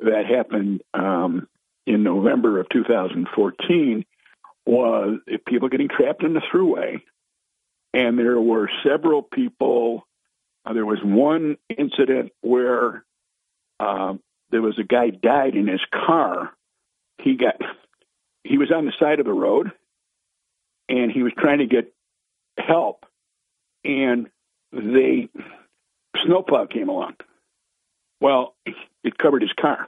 that 0.00 0.26
happened 0.26 0.82
um, 0.94 1.48
in 1.86 2.02
November 2.02 2.60
of 2.60 2.68
2014 2.68 4.04
was 4.66 5.18
people 5.46 5.68
getting 5.68 5.88
trapped 5.88 6.22
in 6.22 6.34
the 6.34 6.42
thruway, 6.52 7.00
and 7.92 8.18
there 8.18 8.40
were 8.40 8.70
several 8.84 9.22
people. 9.22 10.06
Uh, 10.64 10.72
there 10.74 10.86
was 10.86 10.98
one 11.02 11.56
incident 11.76 12.32
where 12.40 13.04
um, 13.80 14.20
there 14.50 14.62
was 14.62 14.78
a 14.78 14.84
guy 14.84 15.10
died 15.10 15.54
in 15.54 15.66
his 15.66 15.80
car. 15.92 16.52
He 17.18 17.36
got 17.36 17.56
he 18.48 18.56
was 18.56 18.72
on 18.72 18.86
the 18.86 18.92
side 18.98 19.20
of 19.20 19.26
the 19.26 19.32
road, 19.32 19.72
and 20.88 21.12
he 21.12 21.22
was 21.22 21.32
trying 21.36 21.58
to 21.58 21.66
get 21.66 21.92
help, 22.58 23.04
and 23.84 24.28
they 24.72 25.28
snowplow 26.24 26.66
came 26.66 26.88
along. 26.88 27.16
Well, 28.20 28.54
it 29.04 29.18
covered 29.18 29.42
his 29.42 29.52
car 29.52 29.86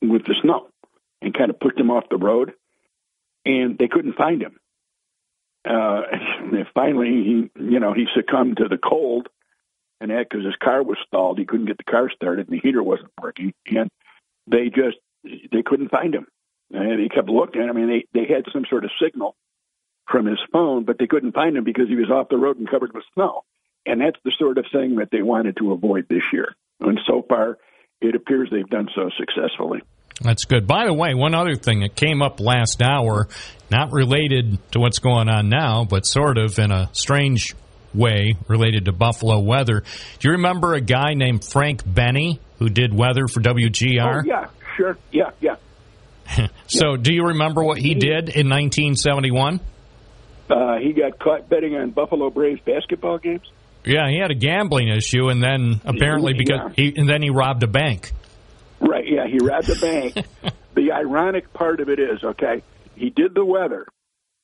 with 0.00 0.24
the 0.24 0.34
snow 0.40 0.68
and 1.20 1.34
kind 1.34 1.50
of 1.50 1.58
pushed 1.58 1.78
him 1.78 1.90
off 1.90 2.08
the 2.08 2.16
road, 2.16 2.54
and 3.44 3.76
they 3.76 3.88
couldn't 3.88 4.16
find 4.16 4.40
him. 4.40 4.58
Uh, 5.64 6.02
finally, 6.74 7.08
he, 7.08 7.50
you 7.60 7.80
know, 7.80 7.92
he 7.92 8.06
succumbed 8.14 8.58
to 8.58 8.68
the 8.68 8.78
cold, 8.78 9.28
and 10.00 10.12
that 10.12 10.28
because 10.30 10.44
his 10.44 10.56
car 10.56 10.82
was 10.82 10.98
stalled, 11.06 11.38
he 11.38 11.44
couldn't 11.44 11.66
get 11.66 11.78
the 11.78 11.84
car 11.84 12.08
started, 12.08 12.48
and 12.48 12.56
the 12.56 12.60
heater 12.62 12.82
wasn't 12.82 13.10
working, 13.20 13.52
and 13.66 13.90
they 14.46 14.70
just 14.70 14.98
they 15.24 15.62
couldn't 15.62 15.90
find 15.90 16.14
him. 16.14 16.26
And 16.72 17.00
he 17.00 17.08
kept 17.08 17.28
looking. 17.28 17.62
I 17.68 17.72
mean, 17.72 17.88
they 17.88 18.06
they 18.12 18.32
had 18.32 18.44
some 18.52 18.64
sort 18.68 18.84
of 18.84 18.90
signal 19.02 19.36
from 20.10 20.26
his 20.26 20.38
phone, 20.52 20.84
but 20.84 20.98
they 20.98 21.06
couldn't 21.06 21.32
find 21.32 21.56
him 21.56 21.64
because 21.64 21.88
he 21.88 21.96
was 21.96 22.10
off 22.10 22.28
the 22.28 22.36
road 22.36 22.58
and 22.58 22.68
covered 22.68 22.92
with 22.92 23.04
snow. 23.14 23.44
And 23.86 24.00
that's 24.00 24.18
the 24.24 24.32
sort 24.38 24.58
of 24.58 24.66
thing 24.72 24.96
that 24.96 25.10
they 25.10 25.22
wanted 25.22 25.56
to 25.58 25.72
avoid 25.72 26.06
this 26.08 26.22
year. 26.32 26.54
And 26.80 27.00
so 27.06 27.24
far, 27.28 27.58
it 28.00 28.14
appears 28.14 28.48
they've 28.50 28.68
done 28.68 28.88
so 28.94 29.10
successfully. 29.18 29.82
That's 30.20 30.44
good. 30.44 30.66
By 30.66 30.86
the 30.86 30.94
way, 30.94 31.14
one 31.14 31.34
other 31.34 31.56
thing 31.56 31.80
that 31.80 31.96
came 31.96 32.22
up 32.22 32.38
last 32.38 32.82
hour, 32.82 33.28
not 33.70 33.92
related 33.92 34.58
to 34.72 34.78
what's 34.78 34.98
going 34.98 35.28
on 35.28 35.48
now, 35.48 35.84
but 35.84 36.06
sort 36.06 36.38
of 36.38 36.58
in 36.58 36.70
a 36.70 36.90
strange 36.92 37.54
way 37.94 38.36
related 38.48 38.84
to 38.86 38.92
Buffalo 38.92 39.40
weather. 39.40 39.82
Do 40.18 40.28
you 40.28 40.32
remember 40.32 40.74
a 40.74 40.80
guy 40.80 41.14
named 41.14 41.44
Frank 41.44 41.82
Benny 41.84 42.40
who 42.58 42.68
did 42.68 42.94
weather 42.94 43.26
for 43.26 43.40
WGR? 43.40 44.22
Oh, 44.22 44.26
yeah, 44.26 44.48
sure. 44.76 44.96
Yeah, 45.10 45.30
yeah. 45.40 45.56
So, 46.66 46.96
do 46.96 47.12
you 47.12 47.26
remember 47.26 47.62
what 47.62 47.76
he 47.76 47.94
did 47.94 48.30
in 48.30 48.48
1971? 48.48 49.60
Uh, 50.48 50.78
he 50.78 50.94
got 50.94 51.18
caught 51.18 51.48
betting 51.48 51.74
on 51.74 51.90
Buffalo 51.90 52.30
Braves 52.30 52.60
basketball 52.64 53.18
games. 53.18 53.46
Yeah, 53.84 54.08
he 54.08 54.18
had 54.18 54.30
a 54.30 54.34
gambling 54.34 54.88
issue, 54.88 55.28
and 55.28 55.42
then 55.42 55.80
apparently 55.84 56.32
because 56.32 56.72
he 56.76 56.94
and 56.96 57.08
then 57.08 57.20
he 57.20 57.30
robbed 57.30 57.62
a 57.62 57.66
bank. 57.66 58.12
Right, 58.80 59.04
yeah, 59.06 59.26
he 59.26 59.38
robbed 59.38 59.68
a 59.68 59.74
bank. 59.74 60.14
the 60.74 60.92
ironic 60.92 61.52
part 61.52 61.80
of 61.80 61.88
it 61.88 61.98
is, 61.98 62.22
okay, 62.24 62.62
he 62.94 63.10
did 63.10 63.34
the 63.34 63.44
weather, 63.44 63.86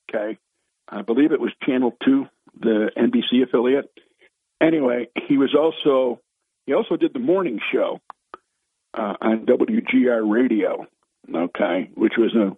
okay. 0.09 0.39
I 0.89 1.03
believe 1.03 1.33
it 1.33 1.41
was 1.41 1.53
Channel 1.65 1.97
2, 2.05 2.27
the 2.61 2.91
NBC 2.97 3.43
affiliate. 3.43 3.91
Anyway, 4.61 5.09
he 5.27 5.37
was 5.37 5.55
also 5.55 6.21
he 6.67 6.75
also 6.75 6.97
did 6.97 7.13
the 7.13 7.19
morning 7.19 7.61
show 7.73 8.01
uh, 8.95 9.15
on 9.21 9.47
WGR 9.47 10.31
radio, 10.31 10.87
okay, 11.35 11.91
which 11.95 12.15
was 12.17 12.35
a 12.35 12.57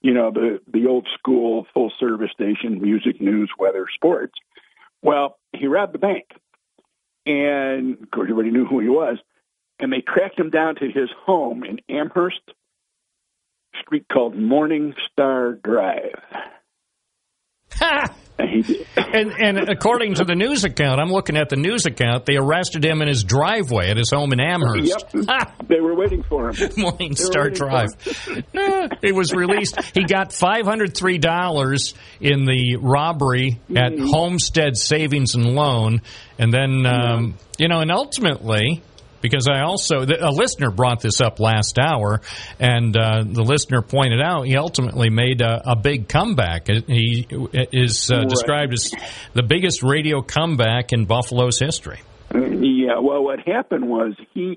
you 0.00 0.12
know 0.12 0.30
the 0.30 0.60
the 0.66 0.86
old 0.86 1.08
school 1.18 1.66
full 1.72 1.92
service 1.98 2.30
station, 2.32 2.80
music, 2.80 3.20
news, 3.20 3.50
weather, 3.58 3.86
sports. 3.94 4.34
Well, 5.02 5.38
he 5.52 5.66
robbed 5.66 5.94
the 5.94 5.98
bank, 5.98 6.26
and 7.26 8.02
of 8.02 8.10
course 8.10 8.28
everybody 8.30 8.50
knew 8.50 8.66
who 8.66 8.80
he 8.80 8.88
was, 8.88 9.18
and 9.78 9.92
they 9.92 10.00
tracked 10.00 10.38
him 10.38 10.50
down 10.50 10.76
to 10.76 10.90
his 10.90 11.10
home 11.24 11.64
in 11.64 11.80
Amherst, 11.88 12.40
street 13.80 14.06
called 14.08 14.36
Morning 14.36 14.94
Star 15.10 15.52
Drive. 15.54 16.20
And 18.52 18.64
he 18.64 18.74
did. 18.74 18.86
And, 18.96 19.32
and 19.32 19.68
according 19.68 20.14
to 20.14 20.24
the 20.24 20.34
news 20.34 20.64
account, 20.64 21.00
I'm 21.00 21.10
looking 21.10 21.36
at 21.36 21.48
the 21.48 21.56
news 21.56 21.86
account. 21.86 22.26
They 22.26 22.36
arrested 22.36 22.84
him 22.84 23.02
in 23.02 23.08
his 23.08 23.24
driveway 23.24 23.90
at 23.90 23.96
his 23.96 24.10
home 24.10 24.32
in 24.32 24.40
Amherst. 24.40 25.04
Yep, 25.14 25.54
they 25.68 25.80
were 25.80 25.94
waiting 25.94 26.22
for 26.22 26.50
him. 26.50 26.70
Morning 26.76 26.98
They 26.98 27.06
were 27.08 27.16
Star 27.16 27.42
waiting 27.44 27.58
Drive. 27.58 27.88
It 29.02 29.14
was 29.14 29.32
released. 29.32 29.80
He 29.94 30.04
got 30.04 30.32
five 30.32 30.64
hundred 30.64 30.96
three 30.96 31.18
dollars 31.18 31.94
in 32.20 32.44
the 32.44 32.76
robbery 32.80 33.60
at 33.74 33.92
Mm-hmm. 33.92 34.06
Homestead 34.06 34.76
Savings 34.76 35.34
and 35.34 35.54
Loan, 35.54 36.00
and 36.38 36.52
then 36.52 36.86
um, 36.86 37.34
you 37.58 37.68
know, 37.68 37.80
and 37.80 37.90
ultimately. 37.90 38.82
Because 39.22 39.48
I 39.48 39.60
also, 39.62 40.04
the- 40.04 40.22
a 40.22 40.30
listener 40.30 40.70
brought 40.70 41.00
this 41.00 41.20
up 41.20 41.40
last 41.40 41.78
hour, 41.78 42.20
and 42.60 42.94
uh, 42.96 43.22
the 43.24 43.42
listener 43.42 43.80
pointed 43.80 44.20
out 44.20 44.42
he 44.46 44.56
ultimately 44.56 45.08
made 45.08 45.40
a, 45.40 45.70
a 45.72 45.76
big 45.76 46.08
comeback. 46.08 46.66
He 46.66 47.26
is 47.30 48.10
uh, 48.10 48.18
Right. 48.18 48.28
described 48.28 48.72
as 48.74 48.92
the 49.32 49.42
biggest 49.42 49.82
radio 49.82 50.20
comeback 50.20 50.92
in 50.92 51.06
Buffalo's 51.06 51.58
history. 51.58 52.00
Yeah, 52.34 52.98
well, 53.00 53.22
what 53.24 53.40
happened 53.46 53.88
was 53.88 54.14
he 54.34 54.56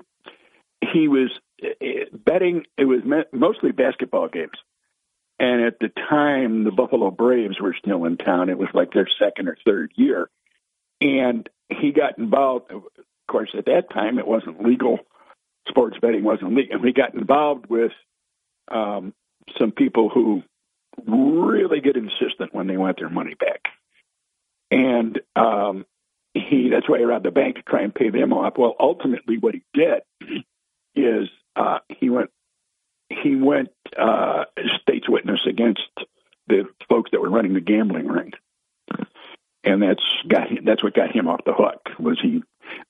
he 0.92 1.08
was 1.08 1.30
uh, 1.64 1.68
betting. 2.12 2.64
It 2.76 2.84
was 2.84 3.00
mostly 3.32 3.70
basketball 3.72 4.28
games, 4.28 4.58
and 5.38 5.62
at 5.64 5.78
the 5.78 5.88
time, 6.08 6.64
the 6.64 6.70
Buffalo 6.70 7.10
Braves 7.10 7.60
were 7.60 7.74
still 7.78 8.04
in 8.04 8.16
town. 8.16 8.48
It 8.50 8.58
was 8.58 8.68
like 8.74 8.92
their 8.92 9.08
second 9.22 9.48
or 9.48 9.56
third 9.64 9.92
year, 9.94 10.28
and 11.00 11.48
he 11.70 11.92
got 11.92 12.18
involved. 12.18 12.70
Of 13.28 13.32
course, 13.32 13.50
at 13.58 13.66
that 13.66 13.90
time, 13.90 14.18
it 14.18 14.26
wasn't 14.26 14.64
legal. 14.64 15.00
Sports 15.68 15.96
betting 16.00 16.22
wasn't 16.22 16.54
legal. 16.54 16.76
And 16.76 16.84
he 16.84 16.92
got 16.92 17.14
involved 17.14 17.66
with 17.68 17.92
um, 18.68 19.14
some 19.58 19.72
people 19.72 20.08
who 20.08 20.42
really 21.06 21.80
get 21.80 21.96
insistent 21.96 22.54
when 22.54 22.66
they 22.68 22.76
want 22.76 22.98
their 22.98 23.10
money 23.10 23.34
back, 23.34 23.62
and 24.70 25.20
um, 25.34 25.84
he 26.34 26.68
that's 26.70 26.88
why 26.88 26.98
he 26.98 27.04
robbed 27.04 27.24
the 27.24 27.30
bank 27.30 27.56
to 27.56 27.62
try 27.62 27.82
and 27.82 27.94
pay 27.94 28.10
them 28.10 28.32
off. 28.32 28.54
Well, 28.56 28.74
ultimately, 28.78 29.38
what 29.38 29.54
he 29.54 29.62
did 29.74 30.02
is 30.94 31.28
uh, 31.54 31.78
he 31.88 32.10
went 32.10 32.30
he 33.10 33.36
went 33.36 33.70
uh, 33.98 34.44
state's 34.82 35.08
witness 35.08 35.40
against 35.48 35.82
the 36.48 36.64
folks 36.88 37.10
that 37.10 37.20
were 37.20 37.30
running 37.30 37.54
the 37.54 37.60
gambling 37.60 38.06
ring, 38.06 38.32
and 39.66 39.82
that's 39.82 40.02
got 40.28 40.48
him, 40.48 40.64
that's 40.64 40.82
what 40.82 40.94
got 40.94 41.14
him 41.14 41.28
off 41.28 41.40
the 41.44 41.52
hook. 41.52 41.82
Was 41.98 42.18
he 42.22 42.42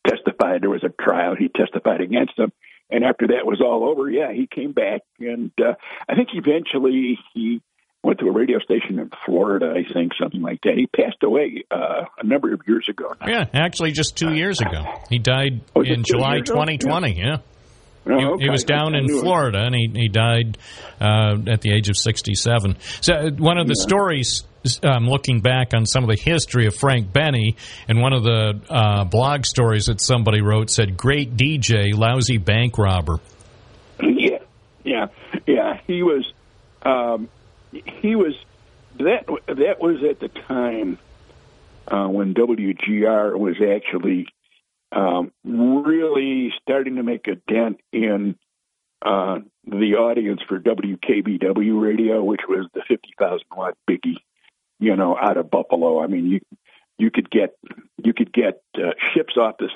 testified? 0.07 0.62
There 0.62 0.70
was 0.70 0.85
a 0.85 1.03
trial. 1.03 1.35
He 1.36 1.48
testified 1.48 2.01
against 2.01 2.36
them, 2.36 2.53
and 2.90 3.05
after 3.05 3.27
that 3.28 3.44
was 3.44 3.61
all 3.61 3.89
over, 3.89 4.09
yeah, 4.11 4.32
he 4.32 4.47
came 4.47 4.73
back, 4.73 5.01
and 5.19 5.51
uh, 5.61 5.74
I 6.09 6.15
think 6.15 6.28
eventually 6.35 7.19
he 7.35 7.61
went 8.05 8.20
to 8.20 8.27
a 8.27 8.32
radio 8.32 8.59
station 8.61 9.01
in 9.01 9.11
Florida. 9.24 9.74
I 9.77 9.93
think 9.93 10.12
something 10.20 10.40
like 10.43 10.61
that. 10.62 10.74
He 10.77 10.86
passed 10.86 11.23
away 11.24 11.65
uh, 11.70 12.05
a 12.23 12.24
number 12.24 12.53
of 12.55 12.61
years 12.69 12.86
ago. 12.89 13.12
Yeah, 13.27 13.47
actually, 13.53 13.93
just 13.93 14.16
two 14.16 14.32
years 14.32 14.61
ago. 14.61 14.85
He 15.11 15.19
died 15.19 15.62
it 15.74 15.89
in 15.89 16.05
July 16.05 16.39
2020. 16.40 17.19
Yeah. 17.19 17.39
Oh, 18.09 18.36
He, 18.39 18.44
he 18.44 18.51
was 18.51 18.62
down 18.62 18.94
in 18.94 19.07
it. 19.07 19.20
Florida, 19.20 19.59
and 19.65 19.74
he, 19.74 19.90
he 19.93 20.09
died 20.09 20.57
uh, 21.01 21.36
at 21.48 21.62
the 21.62 21.73
age 21.73 21.89
of 21.89 21.97
67. 21.97 22.77
So 23.01 23.12
uh, 23.15 23.31
one 23.31 23.59
of 23.59 23.66
the 23.66 23.74
stories 23.74 24.44
um, 24.83 25.09
looking 25.09 25.41
back 25.41 25.75
on 25.75 25.87
some 25.87 26.05
of 26.05 26.11
the 26.11 26.17
history 26.17 26.67
of 26.67 26.75
Frank 26.75 27.13
Benny, 27.13 27.57
and 27.89 28.01
one 28.01 28.13
of 28.13 28.23
the 28.23 28.61
uh, 28.69 29.05
blog 29.05 29.45
stories 29.45 29.87
that 29.87 30.01
somebody 30.01 30.41
wrote 30.41 30.71
said, 30.71 30.97
"Great 30.97 31.37
DJ, 31.37 31.95
lousy 31.95 32.39
bank 32.39 32.79
robber." 32.79 33.19
Yeah, 34.01 34.39
yeah, 34.85 35.07
yeah. 35.47 35.81
He 35.87 36.03
was, 36.03 36.31
um, 36.83 37.29
he 37.73 38.17
was 38.17 38.35
that. 38.99 39.27
That 39.47 39.81
was 39.81 40.03
at 40.09 40.21
the 40.21 40.29
time 40.29 40.99
uh, 41.89 42.09
when 42.09 42.35
WGR 42.35 43.39
was 43.39 43.57
actually 43.61 44.27
um, 44.93 45.33
really 45.45 46.53
starting 46.63 46.97
to 46.97 47.03
make 47.03 47.27
a 47.29 47.37
dent 47.53 47.81
in 47.93 48.37
uh, 49.05 49.39
the 49.67 49.95
audience 49.97 50.41
for 50.49 50.59
WKBW 50.59 51.81
radio, 51.81 52.23
which 52.23 52.43
was 52.49 52.67
the 52.75 52.83
fifty 52.89 53.11
thousand 53.19 53.47
watt 53.57 53.77
biggie, 53.89 54.17
you 54.78 54.97
know, 54.97 55.16
out 55.20 55.36
of 55.36 55.51
Buffalo. 55.51 56.03
I 56.03 56.07
mean, 56.07 56.27
you 56.27 56.40
you 56.98 57.11
could 57.11 57.31
get 57.31 57.57
you 58.03 58.12
could 58.12 58.32
get 58.32 58.62
uh, 58.77 58.93
ships 59.15 59.36
off 59.36 59.57
the 59.59 59.69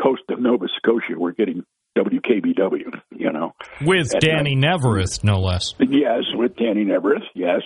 coast 0.00 0.22
of 0.30 0.40
Nova 0.40 0.66
Scotia 0.76 1.18
We're 1.18 1.32
getting 1.32 1.64
WKBW, 1.96 3.00
you 3.10 3.32
know, 3.32 3.54
with 3.82 4.10
Danny 4.18 4.56
Neaverth, 4.56 5.22
no 5.22 5.40
less. 5.40 5.74
Yes, 5.78 6.24
with 6.34 6.56
Danny 6.56 6.84
Neaverth. 6.84 7.22
Yes, 7.34 7.62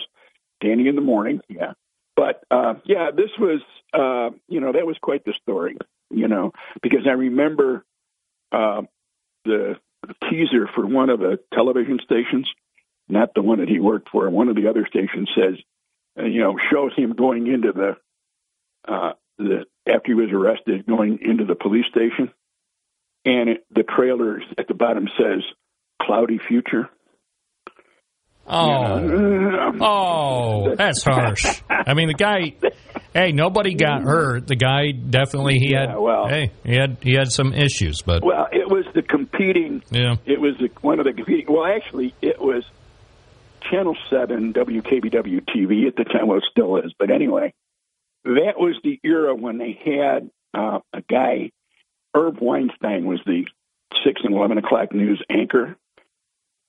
Danny 0.61 0.87
in 0.87 0.95
the 0.95 1.01
morning. 1.01 1.41
Yeah, 1.47 1.73
but 2.15 2.43
uh, 2.51 2.75
yeah, 2.85 3.09
this 3.15 3.31
was 3.39 3.61
uh, 3.93 4.35
you 4.47 4.59
know 4.59 4.71
that 4.73 4.85
was 4.85 4.97
quite 5.01 5.25
the 5.25 5.33
story. 5.41 5.77
You 6.11 6.27
know, 6.27 6.51
because 6.81 7.07
I 7.07 7.13
remember 7.13 7.85
uh, 8.51 8.81
the 9.45 9.75
teaser 10.29 10.67
for 10.75 10.85
one 10.85 11.09
of 11.09 11.19
the 11.19 11.39
television 11.53 11.99
stations, 12.03 12.49
not 13.07 13.33
the 13.33 13.41
one 13.41 13.59
that 13.59 13.69
he 13.69 13.79
worked 13.79 14.09
for. 14.09 14.29
One 14.29 14.49
of 14.49 14.55
the 14.55 14.67
other 14.67 14.85
stations 14.87 15.29
says, 15.35 15.55
you 16.25 16.41
know, 16.41 16.55
shows 16.71 16.91
him 16.95 17.13
going 17.13 17.47
into 17.47 17.71
the 17.71 17.95
uh, 18.91 19.13
the 19.37 19.65
after 19.87 20.07
he 20.07 20.13
was 20.13 20.29
arrested, 20.31 20.85
going 20.85 21.19
into 21.21 21.45
the 21.45 21.55
police 21.55 21.85
station, 21.89 22.31
and 23.25 23.49
it, 23.49 23.65
the 23.71 23.83
trailer 23.83 24.41
at 24.57 24.67
the 24.67 24.73
bottom 24.73 25.07
says 25.17 25.43
"cloudy 26.01 26.39
future." 26.47 26.89
Oh, 28.51 29.71
oh, 29.79 30.75
that's 30.75 31.03
harsh. 31.03 31.61
I 31.69 31.93
mean, 31.93 32.07
the 32.07 32.15
guy. 32.15 32.55
Hey, 33.13 33.31
nobody 33.31 33.75
got 33.75 34.01
hurt. 34.01 34.47
The 34.47 34.55
guy 34.55 34.91
definitely 34.91 35.59
he 35.59 35.73
had. 35.73 35.89
Yeah, 35.89 35.97
well- 35.97 36.27
hey, 36.27 36.51
he 36.63 36.73
had 36.75 36.97
he 37.01 37.13
had 37.13 37.31
some 37.31 37.53
issues, 37.53 38.01
but 38.03 38.23
Well, 38.23 38.47
it 38.51 38.67
was 38.67 38.85
the 38.95 39.03
competing. 39.03 39.83
Yeah. 39.91 40.15
It 40.25 40.39
was 40.41 40.55
the, 40.59 40.69
one 40.81 40.99
of 40.99 41.05
the 41.05 41.13
competing. 41.13 41.45
Well, 41.47 41.65
actually, 41.65 42.13
it 42.21 42.39
was 42.39 42.63
Channel 43.69 43.95
Seven 44.09 44.53
WKBW 44.53 45.45
TV 45.45 45.87
at 45.87 45.95
the 45.95 46.03
time. 46.03 46.27
Well, 46.27 46.39
it 46.39 46.45
still 46.49 46.77
is, 46.77 46.93
but 46.97 47.11
anyway, 47.11 47.53
that 48.23 48.57
was 48.57 48.75
the 48.83 48.99
era 49.03 49.35
when 49.35 49.57
they 49.57 49.77
had 49.83 50.29
uh, 50.53 50.79
a 50.93 51.01
guy. 51.01 51.51
Irv 52.15 52.41
Weinstein 52.41 53.05
was 53.05 53.19
the 53.25 53.45
six 54.03 54.21
and 54.23 54.35
eleven 54.35 54.57
o'clock 54.57 54.93
news 54.93 55.21
anchor, 55.29 55.75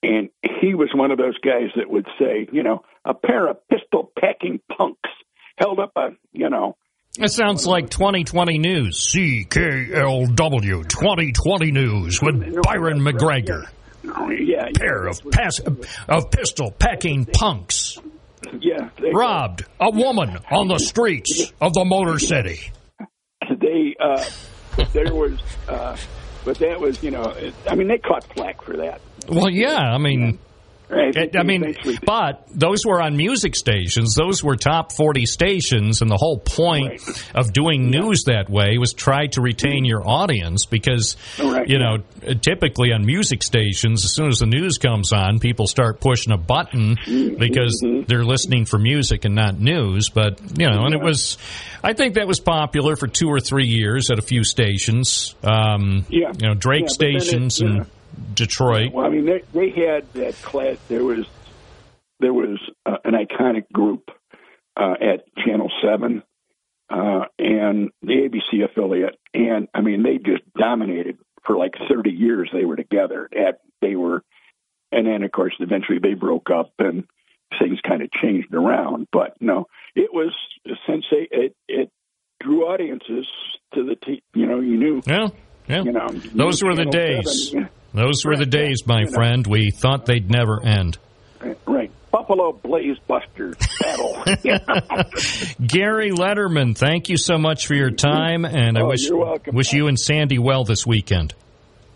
and 0.03 0.29
he 0.61 0.75
was 0.75 0.91
one 0.95 1.11
of 1.11 1.19
those 1.19 1.39
guys 1.39 1.71
that 1.77 1.89
would 1.91 2.07
say, 2.19 2.49
you 2.53 2.63
know, 2.63 2.83
a 3.05 3.15
pair 3.15 3.49
of 3.49 3.67
pistol 3.69 4.11
packing 4.19 4.61
punks 4.77 5.11
held 5.57 5.79
up 5.79 5.93
a, 5.97 6.11
you 6.33 6.51
know, 6.51 6.77
it 7.19 7.33
sounds 7.33 7.67
like 7.67 7.91
2020 7.91 8.59
news. 8.59 9.13
CKLW 9.13 10.89
2020 10.89 11.73
news 11.73 12.23
with 12.23 12.63
Byron 12.63 13.03
MacGregor. 13.03 13.69
Yeah, 14.03 14.69
Pair 14.75 15.07
of 15.07 15.21
pass, 15.31 15.61
of 15.61 16.31
pistol 16.31 16.71
packing 16.71 17.27
punks 17.27 17.99
yeah, 18.59 18.91
they, 19.01 19.11
robbed 19.13 19.65
a 19.79 19.91
woman 19.91 20.39
on 20.51 20.69
the 20.69 20.79
streets 20.79 21.53
of 21.61 21.75
the 21.75 21.85
Motor 21.85 22.19
City. 22.19 22.71
they 23.61 23.97
uh 23.99 24.25
there 24.93 25.13
was 25.13 25.39
uh 25.69 25.97
but 26.45 26.59
that 26.59 26.81
was 26.81 27.03
you 27.03 27.11
know 27.11 27.35
i 27.69 27.75
mean 27.75 27.89
they 27.89 27.99
caught 27.99 28.25
flack 28.35 28.63
for 28.63 28.77
that 28.77 29.01
Well, 29.29 29.51
yeah, 29.51 29.77
I 29.77 29.99
mean. 29.99 30.39
Right 30.91 31.37
I- 31.37 31.43
mean, 31.43 31.77
but 32.05 32.45
those 32.53 32.85
were 32.85 33.01
on 33.01 33.17
music 33.17 33.55
stations. 33.55 34.15
Those 34.15 34.43
were 34.43 34.57
top 34.57 34.93
40 34.93 35.27
stations, 35.27 36.03
and 36.03 36.11
the 36.11 36.17
whole 36.17 36.39
point 36.39 37.01
of 37.35 37.53
doing 37.53 37.91
news 37.91 38.25
that 38.27 38.51
way 38.51 38.77
was 38.79 38.93
try 38.93 39.27
to 39.29 39.41
retain 39.41 39.85
your 39.85 40.07
audience 40.07 40.67
because, 40.67 41.17
Right. 41.43 41.69
you 41.69 41.79
know, 41.79 41.99
typically 42.43 42.93
on 42.93 43.07
music 43.07 43.43
stations, 43.43 44.05
as 44.05 44.15
soon 44.15 44.29
as 44.29 44.39
the 44.41 44.47
news 44.47 44.79
comes 44.79 45.13
on, 45.13 45.39
people 45.39 45.67
start 45.67 46.01
pushing 46.01 46.33
a 46.33 46.37
button 46.39 46.97
because 47.39 47.83
they're 48.07 48.25
listening 48.25 48.65
for 48.65 48.79
music 48.79 49.25
and 49.25 49.35
not 49.35 49.59
news. 49.61 50.09
But, 50.11 50.41
you 50.59 50.67
know, 50.69 50.85
and 50.85 50.95
it 50.95 51.01
was, 51.03 51.39
I 51.83 51.93
think 51.93 52.15
that 52.15 52.27
was 52.27 52.41
popular 52.41 52.97
for 52.97 53.07
two 53.07 53.29
or 53.29 53.41
three 53.41 53.67
years 53.67 54.11
at 54.11 54.19
a 54.19 54.23
few 54.23 54.45
stations. 54.45 55.35
Um, 55.45 56.05
Yeah. 56.09 56.33
You 56.41 56.49
know, 56.49 56.55
Drake 56.55 56.83
Yeah, 56.89 56.95
then 56.99 57.17
it- 57.17 57.21
stations 57.23 57.61
yeah. 57.61 57.85
Detroit. 58.35 58.93
well 58.93 59.07
i 59.07 59.09
mean 59.09 59.27
they 59.27 59.43
they 59.53 59.71
had 59.71 60.11
that 60.15 60.35
class 60.43 60.77
there 60.89 61.05
was 61.05 61.27
there 62.21 62.33
was 62.33 62.59
uh, 62.87 62.97
an 63.05 63.15
iconic 63.15 63.71
group 63.73 64.11
uh 64.77 64.95
at 65.01 65.25
channel 65.45 65.71
7 65.83 66.23
uh 66.91 67.21
and 67.39 67.91
the 68.03 68.29
abc 68.29 68.65
affiliate 68.65 69.17
and 69.35 69.69
i 69.75 69.81
mean 69.81 70.03
they 70.03 70.19
just 70.19 70.43
dominated 70.55 71.19
for 71.45 71.57
like 71.57 71.75
30 71.89 72.11
years 72.11 72.51
they 72.53 72.65
were 72.65 72.77
together 72.77 73.29
at 73.37 73.61
they 73.81 73.95
were 73.97 74.23
and 74.93 75.07
then 75.07 75.23
of 75.23 75.33
course 75.33 75.55
eventually 75.61 75.99
they 75.99 76.15
broke 76.15 76.51
up 76.51 76.73
and 76.79 77.05
things 77.59 77.79
kind 77.87 78.03
of 78.03 78.11
changed 78.13 78.55
around 78.55 79.07
but 79.13 79.37
no 79.41 79.67
it 79.95 80.13
was 80.13 80.33
since 80.87 81.05
it 81.11 81.55
it 81.69 81.91
drew 82.41 82.63
audiences 82.67 83.27
to 83.75 83.85
the 83.85 83.97
t- 83.97 84.23
you 84.35 84.47
know 84.47 84.61
you 84.61 84.77
knew 84.79 85.03
Yeah, 85.07 85.29
yeah. 85.69 85.83
you 85.83 85.93
know 85.93 86.09
Those 86.35 86.63
were 86.63 86.75
the 86.75 86.87
days. 86.87 87.51
7, 87.51 87.69
Those 87.93 88.25
were 88.25 88.37
the 88.37 88.47
days, 88.47 88.87
my 88.87 89.05
friend. 89.07 89.47
We 89.47 89.71
thought 89.71 90.07
they'd 90.07 90.31
never 90.31 90.65
end. 90.65 90.99
right 91.67 91.91
buffalo 92.11 92.51
blaze 92.53 92.99
buster 93.07 93.55
battle 93.81 94.21
Gary 95.65 96.11
Letterman, 96.11 96.77
thank 96.77 97.09
you 97.09 97.17
so 97.17 97.39
much 97.39 97.67
for 97.69 97.75
your 97.75 97.93
time, 97.93 98.45
and 98.45 98.77
I 98.77 98.83
Oh, 98.83 98.89
wish 98.89 99.09
wish 99.47 99.73
you 99.73 99.87
and 99.87 99.99
Sandy 99.99 100.39
well 100.39 100.65
this 100.65 100.85
weekend. 100.87 101.35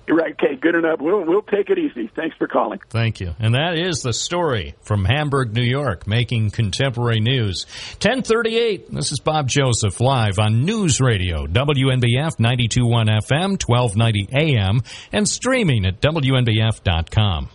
Right 0.09 0.33
okay 0.33 0.57
good 0.57 0.75
enough 0.75 1.01
we'll 1.01 1.25
we'll 1.25 1.43
take 1.43 1.71
it 1.71 1.79
easy 1.79 2.11
thanks 2.15 2.37
for 2.37 2.47
calling 2.47 2.81
Thank 2.91 3.21
you. 3.21 3.35
And 3.39 3.55
that 3.55 3.77
is 3.77 4.03
the 4.03 4.13
story 4.13 4.75
from 4.83 5.05
Hamburg, 5.05 5.53
New 5.53 5.63
York, 5.63 6.07
making 6.07 6.51
contemporary 6.51 7.21
news. 7.21 7.67
1038. 8.01 8.91
This 8.93 9.13
is 9.13 9.21
Bob 9.21 9.49
Joseph 9.49 10.01
live 10.01 10.39
on 10.39 10.65
News 10.65 11.01
Radio, 11.01 11.47
WNBF 11.47 12.39
921 12.39 13.07
FM, 13.09 13.59
1290 13.67 14.29
AM, 14.33 14.83
and 15.13 15.29
streaming 15.29 15.87
at 15.87 16.01
WNBF.com. 16.01 17.49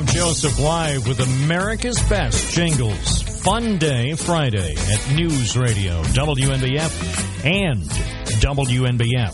1290 0.00 0.06
WNBF. 0.06 0.06
Joseph 0.06 0.58
live 0.58 1.06
with 1.06 1.20
America's 1.20 2.02
Best 2.08 2.54
Jingles. 2.54 3.22
Fun 3.42 3.78
Day 3.78 4.14
Friday 4.14 4.74
at 4.76 5.14
News 5.14 5.56
Radio, 5.56 6.02
WNBF, 6.02 7.44
and 7.44 7.82
WNBF.com. 8.40 9.30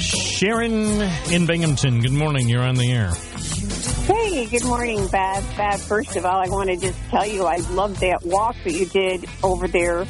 Sharon 0.00 1.00
in 1.32 1.46
Binghamton, 1.46 2.00
good 2.00 2.12
morning. 2.12 2.48
You're 2.48 2.62
on 2.62 2.74
the 2.74 2.92
air. 2.92 3.12
Hey, 4.06 4.46
good 4.46 4.64
morning, 4.64 5.06
Bab. 5.08 5.42
Bab, 5.56 5.80
first 5.80 6.14
of 6.16 6.24
all, 6.26 6.38
I 6.40 6.48
want 6.48 6.68
to 6.68 6.76
just 6.76 6.98
tell 7.10 7.26
you 7.26 7.44
I 7.44 7.56
love 7.70 7.98
that 8.00 8.24
walk 8.24 8.54
that 8.64 8.72
you 8.72 8.86
did 8.86 9.26
over 9.42 9.66
there 9.66 10.06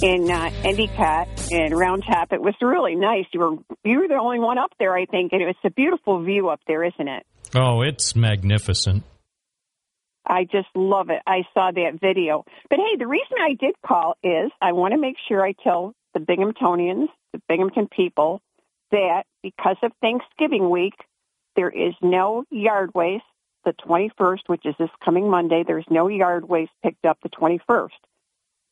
in 0.00 0.30
uh, 0.30 0.50
Endicott 0.64 1.28
and 1.50 1.76
Round 1.76 2.04
Top. 2.04 2.32
It 2.32 2.40
was 2.40 2.54
really 2.60 2.94
nice. 2.94 3.26
You 3.32 3.40
were 3.40 3.56
you 3.84 4.00
were 4.00 4.08
the 4.08 4.14
only 4.14 4.38
one 4.38 4.58
up 4.58 4.72
there, 4.78 4.94
I 4.94 5.06
think, 5.06 5.32
and 5.32 5.42
it 5.42 5.46
was 5.46 5.56
a 5.64 5.70
beautiful 5.70 6.22
view 6.22 6.48
up 6.48 6.60
there, 6.66 6.84
isn't 6.84 7.08
it? 7.08 7.26
Oh, 7.54 7.82
it's 7.82 8.16
magnificent. 8.16 9.02
I 10.26 10.44
just 10.44 10.68
love 10.74 11.10
it. 11.10 11.20
I 11.26 11.42
saw 11.52 11.70
that 11.72 12.00
video. 12.00 12.44
But 12.70 12.78
hey, 12.78 12.96
the 12.96 13.06
reason 13.06 13.36
I 13.40 13.54
did 13.54 13.74
call 13.84 14.16
is 14.22 14.50
I 14.60 14.72
want 14.72 14.92
to 14.92 15.00
make 15.00 15.16
sure 15.28 15.44
I 15.44 15.52
tell 15.52 15.94
the 16.14 16.20
Binghamtonians, 16.20 17.08
the 17.32 17.42
Binghamton 17.48 17.88
people, 17.88 18.40
that 18.92 19.24
because 19.42 19.76
of 19.82 19.92
Thanksgiving 20.00 20.70
week, 20.70 20.94
there 21.56 21.70
is 21.70 21.94
no 22.00 22.44
yard 22.50 22.90
waste 22.94 23.24
the 23.64 23.72
21st, 23.86 24.40
which 24.46 24.64
is 24.64 24.74
this 24.78 24.90
coming 25.04 25.28
Monday. 25.28 25.64
There's 25.66 25.84
no 25.90 26.08
yard 26.08 26.48
waste 26.48 26.72
picked 26.82 27.04
up 27.04 27.18
the 27.22 27.28
21st. 27.28 27.88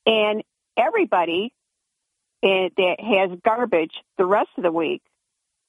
And 0.06 0.42
everybody 0.76 1.52
eh, 2.42 2.68
that 2.76 2.97
has 3.01 3.38
garbage 3.44 3.94
the 4.18 4.26
rest 4.26 4.51
of 4.56 4.62
the 4.62 4.72
week, 4.72 5.02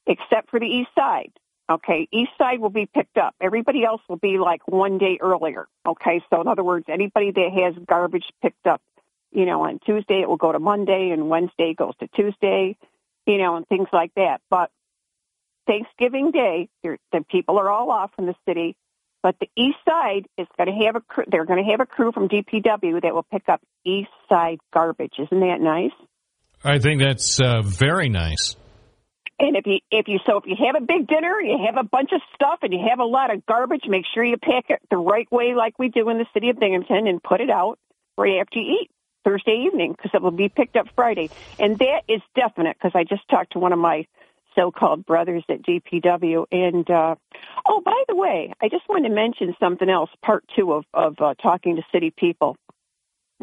except 0.08 0.50
for 0.50 0.60
the 0.60 0.68
east 0.68 0.90
side. 0.98 1.32
Okay, 1.70 2.08
east 2.12 2.32
side 2.38 2.60
will 2.60 2.70
be 2.70 2.86
picked 2.86 3.18
up. 3.18 3.34
Everybody 3.40 3.86
else 3.86 4.02
will 4.10 4.18
be 4.18 4.38
like 4.38 4.68
one 4.68 4.98
day 4.98 5.18
earlier. 5.22 5.68
Okay, 5.88 6.22
so 6.30 6.42
in 6.42 6.48
other 6.48 6.64
words, 6.64 6.86
anybody 6.90 7.32
that 7.32 7.52
has 7.54 7.76
garbage 7.88 8.26
picked 8.42 8.68
up, 8.68 8.82
you 9.32 9.46
know, 9.46 9.64
on 9.64 9.80
Tuesday 9.86 10.22
it 10.22 10.28
will 10.28 10.38
go 10.38 10.52
to 10.52 10.60
Monday, 10.60 11.12
and 11.12 11.30
Wednesday 11.30 11.74
goes 11.74 11.94
to 12.02 12.08
Tuesday, 12.10 12.76
you 13.26 13.38
know, 13.38 13.56
and 13.56 13.66
things 13.68 13.88
like 13.94 14.12
that. 14.16 14.42
But 14.50 14.70
Thanksgiving 15.66 16.32
Day, 16.32 16.68
the 16.84 17.26
people 17.30 17.58
are 17.58 17.70
all 17.70 17.90
off 17.92 18.12
from 18.16 18.26
the 18.26 18.36
city, 18.46 18.76
but 19.24 19.36
the 19.40 19.50
east 19.56 19.78
side 19.88 20.26
is 20.38 20.48
going 20.58 20.68
to 20.68 20.86
have 20.86 20.96
a 20.96 21.02
crew. 21.02 21.26
They're 21.28 21.46
going 21.46 21.64
to 21.64 21.72
have 21.72 21.80
a 21.80 21.86
crew 21.86 22.12
from 22.12 22.28
DPW 22.28 23.02
that 23.02 23.14
will 23.14 23.24
pick 23.24 23.48
up 23.48 23.62
east 23.86 24.10
side 24.30 24.60
garbage. 24.74 25.14
Isn't 25.20 25.40
that 25.40 25.62
nice? 25.62 25.92
I 26.64 26.80
think 26.80 27.02
that's 27.02 27.40
uh, 27.42 27.62
very 27.62 28.10
nice. 28.10 28.56
And 29.40 29.56
if 29.56 29.66
you 29.66 29.80
if 29.90 30.08
you 30.08 30.20
so 30.28 30.38
if 30.38 30.46
you 30.46 30.56
have 30.68 30.76
a 30.82 30.86
big 30.86 31.08
dinner, 31.08 31.42
you 31.42 31.58
have 31.66 31.76
a 31.76 31.88
bunch 31.88 32.12
of 32.14 32.22
stuff, 32.36 32.60
and 32.62 32.72
you 32.72 32.80
have 32.88 33.00
a 33.00 33.06
lot 33.06 33.34
of 33.34 33.44
garbage, 33.48 33.82
make 33.88 34.06
sure 34.14 34.24
you 34.24 34.38
pack 34.38 34.66
it 34.70 34.80
the 34.92 34.98
right 34.98 35.30
way, 35.32 35.56
like 35.56 35.80
we 35.80 35.90
do 35.90 36.10
in 36.10 36.20
the 36.20 36.28
city 36.34 36.50
of 36.50 36.60
Binghamton, 36.60 37.08
and 37.08 37.22
put 37.22 37.42
it 37.42 37.50
out 37.50 37.80
right 38.18 38.40
after 38.40 38.60
you 38.60 38.80
eat 38.82 38.92
Thursday 39.24 39.66
evening, 39.66 39.94
because 39.94 40.12
it 40.14 40.22
will 40.22 40.30
be 40.30 40.48
picked 40.48 40.76
up 40.76 40.88
Friday. 40.96 41.32
And 41.58 41.80
that 41.80 42.02
is 42.08 42.22
definite, 42.36 42.78
because 42.78 42.92
I 42.94 43.04
just 43.04 43.28
talked 43.30 43.54
to 43.54 43.60
one 43.60 43.74
of 43.74 43.80
my 43.80 44.06
so-called 44.56 45.06
brothers 45.06 45.44
at 45.50 45.62
DPW, 45.62 46.46
and 46.52 46.90
uh, 46.90 47.16
oh, 47.66 47.82
by 47.82 48.04
the 48.08 48.16
way, 48.16 48.54
I 48.62 48.70
just 48.70 48.88
want 48.90 49.06
to 49.06 49.12
mention 49.12 49.56
something 49.60 49.90
else. 49.90 50.10
Part 50.22 50.44
two 50.56 50.74
of 50.74 50.86
of 50.94 51.16
uh, 51.20 51.34
talking 51.36 51.78
to 51.78 51.84
city 51.92 52.12
people 52.12 52.58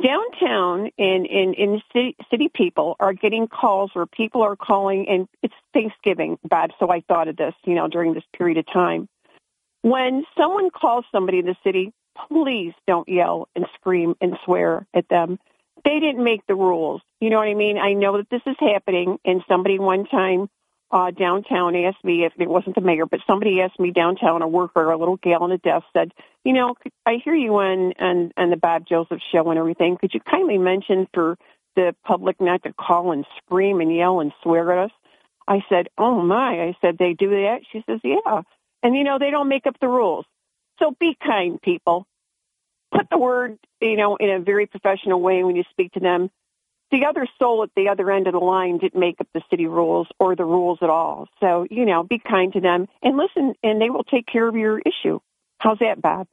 downtown 0.02 0.90
and 0.98 1.26
in 1.26 1.54
in 1.54 1.82
city, 1.92 2.16
city 2.30 2.48
people 2.52 2.96
are 3.00 3.12
getting 3.12 3.48
calls 3.48 3.90
where 3.94 4.06
people 4.06 4.42
are 4.42 4.56
calling 4.56 5.08
and 5.08 5.28
it's 5.42 5.54
Thanksgiving, 5.72 6.38
Bob, 6.44 6.70
so 6.78 6.90
I 6.90 7.00
thought 7.00 7.28
of 7.28 7.36
this, 7.36 7.54
you 7.64 7.74
know, 7.74 7.88
during 7.88 8.14
this 8.14 8.24
period 8.36 8.58
of 8.58 8.66
time. 8.66 9.08
When 9.82 10.24
someone 10.36 10.70
calls 10.70 11.04
somebody 11.12 11.38
in 11.38 11.46
the 11.46 11.56
city, 11.64 11.92
please 12.28 12.74
don't 12.86 13.08
yell 13.08 13.48
and 13.54 13.66
scream 13.74 14.14
and 14.20 14.36
swear 14.44 14.86
at 14.94 15.08
them. 15.08 15.38
They 15.84 16.00
didn't 16.00 16.24
make 16.24 16.46
the 16.46 16.56
rules. 16.56 17.00
You 17.20 17.30
know 17.30 17.38
what 17.38 17.48
I 17.48 17.54
mean? 17.54 17.78
I 17.78 17.92
know 17.92 18.16
that 18.16 18.28
this 18.30 18.42
is 18.46 18.56
happening 18.58 19.18
and 19.24 19.42
somebody 19.48 19.78
one 19.78 20.06
time 20.06 20.48
uh, 20.90 21.10
downtown 21.10 21.76
asked 21.76 22.04
me 22.04 22.24
if 22.24 22.32
it 22.38 22.48
wasn't 22.48 22.74
the 22.74 22.80
mayor, 22.80 23.06
but 23.06 23.20
somebody 23.26 23.60
asked 23.60 23.78
me 23.78 23.90
downtown, 23.90 24.42
a 24.42 24.48
worker, 24.48 24.90
a 24.90 24.96
little 24.96 25.16
gal 25.18 25.42
on 25.42 25.52
a 25.52 25.58
desk 25.58 25.84
said, 25.92 26.12
you 26.44 26.52
know, 26.52 26.76
I 27.04 27.20
hear 27.22 27.34
you 27.34 27.54
on, 27.56 27.92
on, 27.98 28.32
on 28.36 28.50
the 28.50 28.56
Bob 28.56 28.86
Joseph 28.88 29.20
show 29.32 29.50
and 29.50 29.58
everything. 29.58 29.98
Could 30.00 30.14
you 30.14 30.20
kindly 30.20 30.56
mention 30.58 31.06
for 31.12 31.36
the 31.76 31.94
public 32.04 32.40
not 32.40 32.62
to 32.62 32.72
call 32.72 33.12
and 33.12 33.26
scream 33.36 33.80
and 33.80 33.94
yell 33.94 34.20
and 34.20 34.32
swear 34.42 34.72
at 34.72 34.86
us? 34.86 34.90
I 35.46 35.62
said, 35.68 35.88
oh 35.98 36.22
my. 36.22 36.62
I 36.62 36.76
said, 36.80 36.96
they 36.98 37.12
do 37.14 37.30
that? 37.30 37.60
She 37.70 37.82
says, 37.86 38.00
yeah. 38.02 38.42
And 38.82 38.96
you 38.96 39.04
know, 39.04 39.18
they 39.18 39.30
don't 39.30 39.48
make 39.48 39.66
up 39.66 39.76
the 39.80 39.88
rules. 39.88 40.24
So 40.78 40.94
be 40.98 41.16
kind, 41.22 41.60
people. 41.60 42.06
Put 42.92 43.10
the 43.10 43.18
word, 43.18 43.58
you 43.80 43.96
know, 43.96 44.16
in 44.16 44.30
a 44.30 44.40
very 44.40 44.66
professional 44.66 45.20
way 45.20 45.44
when 45.44 45.56
you 45.56 45.64
speak 45.70 45.92
to 45.92 46.00
them 46.00 46.30
the 46.90 47.06
other 47.08 47.26
soul 47.38 47.62
at 47.62 47.70
the 47.76 47.88
other 47.88 48.10
end 48.10 48.26
of 48.26 48.32
the 48.32 48.38
line 48.38 48.78
didn't 48.78 48.98
make 48.98 49.20
up 49.20 49.28
the 49.34 49.42
city 49.50 49.66
rules 49.66 50.06
or 50.18 50.34
the 50.36 50.44
rules 50.44 50.78
at 50.82 50.90
all. 50.90 51.28
So, 51.40 51.66
you 51.70 51.84
know, 51.84 52.02
be 52.02 52.18
kind 52.18 52.52
to 52.54 52.60
them 52.60 52.86
and 53.02 53.16
listen, 53.16 53.54
and 53.62 53.80
they 53.80 53.90
will 53.90 54.04
take 54.04 54.26
care 54.26 54.48
of 54.48 54.56
your 54.56 54.78
issue. 54.78 55.20
How's 55.58 55.78
that, 55.80 56.00
Bob? 56.00 56.26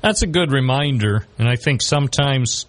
That's 0.00 0.22
a 0.22 0.26
good 0.26 0.52
reminder, 0.52 1.26
and 1.38 1.48
I 1.48 1.56
think 1.56 1.82
sometimes 1.82 2.66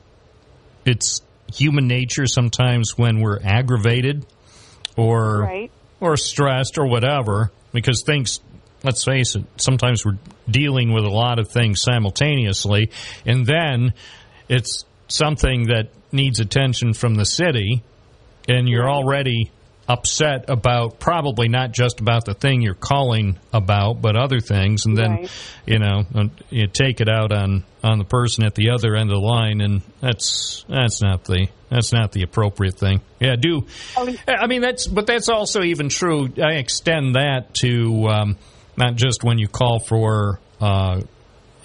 it's 0.86 1.22
human 1.54 1.88
nature. 1.88 2.26
Sometimes 2.28 2.98
when 2.98 3.22
we're 3.22 3.40
aggravated 3.44 4.26
or 4.98 5.42
Right. 5.42 5.72
or 6.00 6.18
stressed 6.18 6.78
or 6.78 6.88
whatever, 6.88 7.52
because 7.72 8.04
things. 8.04 8.42
Let's 8.84 9.04
face 9.06 9.36
it. 9.36 9.44
Sometimes 9.58 10.04
we're 10.04 10.18
dealing 10.50 10.92
with 10.92 11.04
a 11.04 11.10
lot 11.10 11.38
of 11.38 11.50
things 11.52 11.84
simultaneously, 11.84 12.90
and 13.28 13.46
then 13.46 13.94
it's 14.50 14.86
something 15.08 15.68
that 15.68 15.90
needs 16.12 16.40
attention 16.40 16.94
from 16.94 17.16
the 17.16 17.26
city, 17.26 17.84
and 18.48 18.68
you're 18.68 18.90
already 18.90 19.52
upset 19.88 20.46
about 20.50 21.00
probably 21.00 21.50
not 21.50 21.72
just 21.74 22.00
about 22.00 22.24
the 22.24 22.34
thing 22.34 22.62
you're 22.62 22.74
calling 22.76 23.38
about, 23.52 24.02
but 24.02 24.16
other 24.16 24.40
things, 24.40 24.86
and 24.86 24.96
then 24.98 25.12
Right. 25.12 25.32
you 25.66 25.80
know 25.80 26.06
you 26.50 26.68
take 26.68 27.02
it 27.02 27.10
out 27.10 27.32
on 27.34 27.64
on 27.84 27.98
the 27.98 28.06
person 28.06 28.46
at 28.46 28.56
the 28.56 28.70
other 28.70 28.96
end 28.96 29.10
of 29.12 29.16
the 29.20 29.26
line, 29.28 29.60
and 29.60 29.82
that's 30.00 30.64
that's 30.70 31.02
not 31.02 31.24
the 31.26 31.48
that's 31.70 31.92
not 31.92 32.12
the 32.12 32.22
appropriate 32.24 32.76
thing. 32.76 33.02
Yeah, 33.20 33.36
do 33.36 33.66
I 34.28 34.48
mean 34.48 34.62
that's 34.62 34.88
but 34.88 35.08
that's 35.08 35.30
also 35.30 35.62
even 35.64 35.90
true. 35.90 36.30
I 36.38 36.54
extend 36.54 37.16
that 37.16 37.54
to 37.56 38.08
um, 38.08 38.38
not 38.78 38.96
just 38.96 39.24
when 39.24 39.40
you 39.40 39.48
call 39.48 39.80
for 39.80 40.40
uh, 40.62 41.02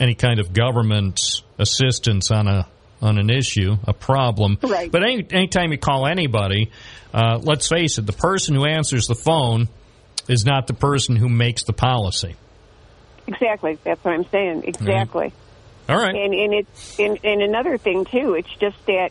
any 0.01 0.15
kind 0.15 0.41
of 0.41 0.53
government 0.53 1.21
assistance 1.59 2.31
on 2.31 2.49
a 2.49 2.67
on 3.01 3.19
an 3.19 3.31
issue, 3.31 3.77
a 3.87 3.93
problem. 3.93 4.59
Right. 4.63 4.91
But 4.91 5.03
any 5.03 5.27
anytime 5.31 5.73
you 5.73 5.79
call 5.79 6.07
anybody, 6.07 6.71
uh, 7.13 7.39
let's 7.43 7.69
face 7.69 7.99
it, 7.99 8.07
the 8.07 8.13
person 8.13 8.55
who 8.55 8.65
answers 8.65 9.07
the 9.07 9.15
phone 9.15 9.69
is 10.29 10.45
not 10.45 10.67
the 10.67 10.75
person 10.75 11.17
who 11.17 11.29
makes 11.29 11.65
the 11.65 11.73
policy. 11.73 12.35
Exactly. 13.27 13.79
That's 13.85 14.03
what 14.05 14.15
I'm 14.15 14.29
saying. 14.31 14.65
Exactly. 14.65 15.33
All 15.89 15.97
right. 15.97 16.15
And 16.15 16.35
and 16.35 16.55
it's 16.55 16.99
and, 16.99 17.19
and 17.25 17.43
another 17.43 17.79
thing 17.79 18.05
too. 18.05 18.35
It's 18.35 18.55
just 18.61 18.85
that 18.87 19.11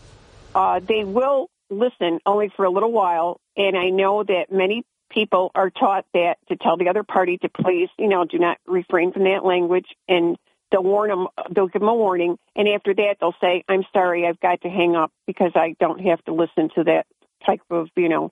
uh, 0.53 0.79
they 0.79 1.03
will 1.03 1.49
listen 1.69 2.19
only 2.25 2.51
for 2.55 2.65
a 2.65 2.69
little 2.69 2.91
while, 2.91 3.39
and 3.57 3.77
I 3.77 3.89
know 3.89 4.23
that 4.23 4.45
many 4.51 4.83
people 5.09 5.51
are 5.55 5.69
taught 5.69 6.05
that 6.13 6.35
to 6.49 6.55
tell 6.57 6.77
the 6.77 6.89
other 6.89 7.03
party 7.03 7.37
to 7.37 7.49
please, 7.49 7.89
you 7.97 8.07
know, 8.07 8.25
do 8.25 8.37
not 8.37 8.57
refrain 8.65 9.11
from 9.11 9.23
that 9.23 9.45
language, 9.45 9.87
and 10.07 10.37
they'll 10.75 10.83
warn 10.83 11.09
them. 11.09 11.27
They'll 11.51 11.67
give 11.67 11.81
them 11.81 11.89
a 11.89 11.95
warning, 11.95 12.37
and 12.55 12.67
after 12.67 12.93
that, 12.93 13.15
they'll 13.19 13.35
say, 13.41 13.63
"I'm 13.69 13.83
sorry, 13.93 14.27
I've 14.27 14.39
got 14.39 14.61
to 14.61 14.69
hang 14.69 14.95
up 14.95 15.11
because 15.25 15.51
I 15.55 15.75
don't 15.79 15.99
have 15.99 16.23
to 16.25 16.33
listen 16.33 16.69
to 16.75 16.83
that 16.85 17.05
type 17.45 17.61
of, 17.71 17.87
you 17.95 18.09
know." 18.09 18.31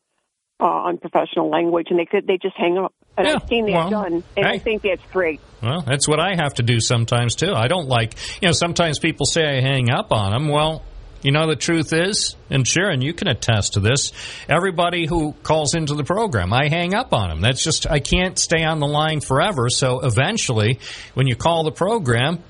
Uh, 0.60 0.86
unprofessional 0.86 1.50
language, 1.50 1.88
and 1.90 2.00
they 2.00 2.06
could 2.06 2.26
they 2.26 2.38
just 2.42 2.56
hang 2.56 2.78
up. 2.78 2.94
And 3.18 3.28
Yeah, 3.28 3.36
I've 3.36 3.50
seen 3.50 3.66
that 3.66 3.72
well, 3.74 3.90
done, 3.90 4.24
and 4.38 4.46
I 4.46 4.60
think 4.60 4.84
that's 4.84 5.04
great. 5.12 5.42
Well, 5.62 5.82
that's 5.82 6.08
what 6.08 6.20
I 6.20 6.36
have 6.36 6.54
to 6.54 6.64
do 6.64 6.80
sometimes 6.80 7.36
too. 7.36 7.52
I 7.54 7.68
don't 7.68 7.88
like, 7.88 8.14
you 8.40 8.48
know, 8.48 8.54
sometimes 8.54 9.00
people 9.00 9.26
say 9.26 9.42
I 9.42 9.62
hang 9.62 9.90
up 9.90 10.14
on 10.14 10.32
them. 10.32 10.48
Well, 10.48 10.84
you 11.24 11.32
know, 11.32 11.48
the 11.48 11.56
truth 11.56 11.94
is, 11.94 12.36
and 12.50 12.68
Sharon, 12.68 13.02
you 13.02 13.14
can 13.14 13.28
attest 13.28 13.74
to 13.74 13.80
this. 13.80 14.12
Everybody 14.48 15.06
who 15.08 15.34
calls 15.44 15.74
into 15.74 15.96
the 15.96 16.04
program, 16.04 16.54
I 16.54 16.68
hang 16.70 16.94
up 16.94 17.14
on 17.14 17.30
them. 17.30 17.42
That's 17.42 17.64
just, 17.64 17.90
I 17.90 18.00
can't 18.00 18.38
stay 18.38 18.64
on 18.64 18.80
the 18.80 18.88
line 18.88 19.22
forever. 19.22 19.70
So 19.70 20.02
eventually, 20.02 20.80
when 21.14 21.28
you 21.28 21.36
call 21.36 21.64
the 21.64 21.72
program, 21.72 22.44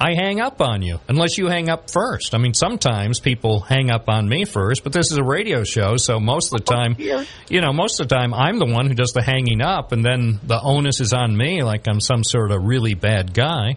I 0.00 0.14
hang 0.14 0.40
up 0.40 0.60
on 0.60 0.82
you 0.82 1.00
unless 1.08 1.38
you 1.38 1.48
hang 1.48 1.68
up 1.68 1.90
first. 1.90 2.34
I 2.34 2.38
mean, 2.38 2.54
sometimes 2.54 3.18
people 3.18 3.60
hang 3.60 3.90
up 3.90 4.08
on 4.08 4.28
me 4.28 4.44
first, 4.44 4.84
but 4.84 4.92
this 4.92 5.10
is 5.10 5.18
a 5.18 5.24
radio 5.24 5.64
show, 5.64 5.96
so 5.96 6.20
most 6.20 6.52
of 6.52 6.64
the 6.64 6.72
oh, 6.72 6.76
time, 6.76 6.96
you 7.48 7.60
know, 7.60 7.72
most 7.72 7.98
of 7.98 8.08
the 8.08 8.14
time 8.14 8.32
I'm 8.32 8.60
the 8.60 8.66
one 8.66 8.86
who 8.86 8.94
does 8.94 9.12
the 9.12 9.22
hanging 9.22 9.60
up, 9.60 9.90
and 9.90 10.04
then 10.04 10.38
the 10.44 10.60
onus 10.62 11.00
is 11.00 11.12
on 11.12 11.36
me, 11.36 11.64
like 11.64 11.88
I'm 11.88 12.00
some 12.00 12.22
sort 12.22 12.52
of 12.52 12.62
really 12.62 12.94
bad 12.94 13.34
guy. 13.34 13.76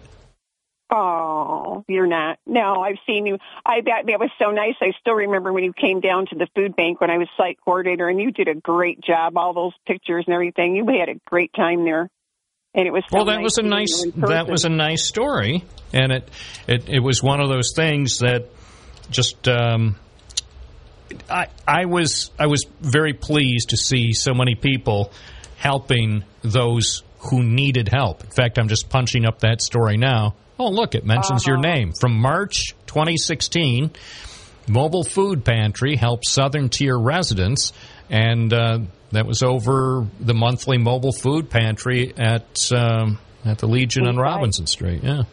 Oh, 0.94 1.86
you're 1.88 2.08
not. 2.08 2.38
No, 2.46 2.82
I've 2.82 2.98
seen 3.08 3.26
you. 3.26 3.38
I 3.66 3.80
that 3.86 4.08
that 4.08 4.20
was 4.20 4.30
so 4.38 4.52
nice. 4.52 4.76
I 4.82 4.92
still 5.00 5.14
remember 5.14 5.54
when 5.54 5.64
you 5.64 5.72
came 5.72 6.02
down 6.02 6.26
to 6.28 6.36
the 6.36 6.48
food 6.54 6.76
bank 6.76 7.00
when 7.00 7.10
I 7.10 7.18
was 7.18 7.30
site 7.38 7.58
coordinator, 7.64 8.10
and 8.10 8.20
you 8.20 8.32
did 8.32 8.50
a 8.50 8.56
great 8.56 9.00
job. 9.00 9.38
All 9.38 9.54
those 9.54 9.74
pictures 9.88 10.26
and 10.28 10.34
everything. 10.34 10.76
You 10.76 10.86
had 10.88 11.08
a 11.08 11.20
great 11.26 11.54
time 11.54 11.86
there, 11.86 12.10
and 12.74 12.88
it 12.88 12.92
was. 12.92 13.04
So 13.10 13.18
Well, 13.18 13.26
that 13.26 13.38
nice 13.38 13.44
was 13.44 13.58
a 13.58 13.64
nice 13.64 14.04
that 14.18 14.50
was 14.50 14.66
a 14.66 14.70
nice 14.70 15.06
story, 15.08 15.64
and 15.94 16.12
it 16.12 16.30
it, 16.68 16.90
it 16.90 17.00
was 17.00 17.24
one 17.24 17.40
of 17.40 17.48
those 17.48 17.72
things 17.74 18.20
that 18.20 18.50
just 19.10 19.48
um, 19.48 19.96
I 21.30 21.48
I 21.66 21.86
was 21.86 22.32
I 22.38 22.48
was 22.48 22.66
very 22.82 23.14
pleased 23.14 23.70
to 23.70 23.78
see 23.78 24.12
so 24.12 24.34
many 24.34 24.56
people 24.56 25.14
helping 25.56 26.26
those 26.42 27.04
who 27.30 27.44
needed 27.44 27.88
help. 27.88 28.26
In 28.26 28.32
fact, 28.32 28.60
I'm 28.60 28.68
just 28.68 28.90
punching 28.90 29.26
up 29.26 29.40
that 29.40 29.62
story 29.62 29.96
now. 29.96 30.36
Oh, 30.62 30.70
look, 30.70 30.94
it 30.94 31.04
mentions 31.04 31.48
your 31.48 31.58
Uh-huh. 31.58 31.74
name 31.74 31.94
from 32.00 32.20
March 32.20 32.76
2016. 32.86 33.90
Mobile 34.68 35.04
Food 35.04 35.44
Pantry 35.44 35.96
helps 35.96 36.30
Southern 36.30 36.70
Tier 36.70 36.96
residents, 36.96 37.74
and 38.12 38.54
uh, 38.54 38.78
that 39.12 39.26
was 39.26 39.42
over 39.42 40.06
the 40.20 40.36
monthly 40.36 40.78
Mobile 40.78 41.14
Food 41.14 41.50
Pantry 41.50 42.14
at 42.16 42.72
um, 42.72 43.18
at 43.44 43.58
the 43.58 43.66
Legion 43.68 44.06
on 44.08 44.18
Robinson 44.18 44.68
Street. 44.68 45.04
Yeah. 45.04 45.24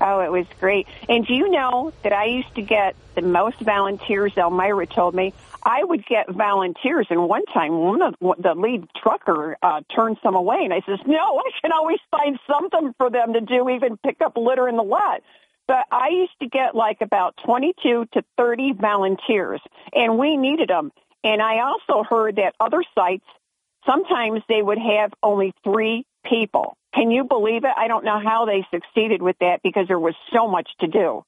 Oh, 0.00 0.20
it 0.20 0.32
was 0.32 0.46
great. 0.58 0.86
And 1.10 1.26
do 1.26 1.34
you 1.34 1.50
know 1.50 1.92
that 2.02 2.14
I 2.14 2.24
used 2.24 2.54
to 2.54 2.62
get 2.62 2.96
the 3.14 3.20
most 3.20 3.60
volunteers? 3.60 4.32
Elmira 4.38 4.86
told 4.86 5.14
me 5.14 5.34
I 5.62 5.84
would 5.84 6.06
get 6.06 6.30
volunteers, 6.30 7.06
and 7.10 7.28
one 7.28 7.44
time 7.46 7.72
one 7.72 8.02
of 8.02 8.14
the 8.38 8.54
lead 8.54 8.88
trucker 8.96 9.56
uh, 9.62 9.82
turned 9.94 10.18
some 10.22 10.34
away, 10.34 10.60
and 10.64 10.72
I 10.72 10.80
says, 10.86 10.98
"No, 11.06 11.38
I 11.38 11.50
can 11.60 11.72
always 11.72 11.98
find 12.10 12.38
something 12.46 12.94
for 12.98 13.10
them 13.10 13.34
to 13.34 13.40
do, 13.40 13.68
even 13.68 13.96
pick 13.98 14.20
up 14.20 14.36
litter 14.36 14.68
in 14.68 14.76
the 14.76 14.82
lot." 14.82 15.22
but 15.70 15.86
I 15.92 16.08
used 16.08 16.36
to 16.40 16.48
get 16.48 16.74
like 16.74 17.00
about 17.00 17.36
22 17.44 18.08
to 18.12 18.24
30 18.36 18.72
volunteers, 18.72 19.60
and 19.92 20.18
we 20.18 20.36
needed 20.36 20.68
them. 20.68 20.90
And 21.22 21.40
I 21.40 21.60
also 21.60 22.02
heard 22.02 22.36
that 22.36 22.56
other 22.58 22.82
sites, 22.92 23.24
sometimes 23.86 24.42
they 24.48 24.62
would 24.62 24.78
have 24.78 25.12
only 25.22 25.54
three 25.62 26.06
people. 26.24 26.76
Can 26.92 27.12
you 27.12 27.22
believe 27.22 27.62
it? 27.62 27.70
I 27.76 27.86
don't 27.86 28.04
know 28.04 28.18
how 28.18 28.46
they 28.46 28.66
succeeded 28.72 29.22
with 29.22 29.36
that 29.38 29.62
because 29.62 29.86
there 29.86 30.00
was 30.00 30.16
so 30.32 30.48
much 30.48 30.68
to 30.80 30.88
do. 30.88 31.24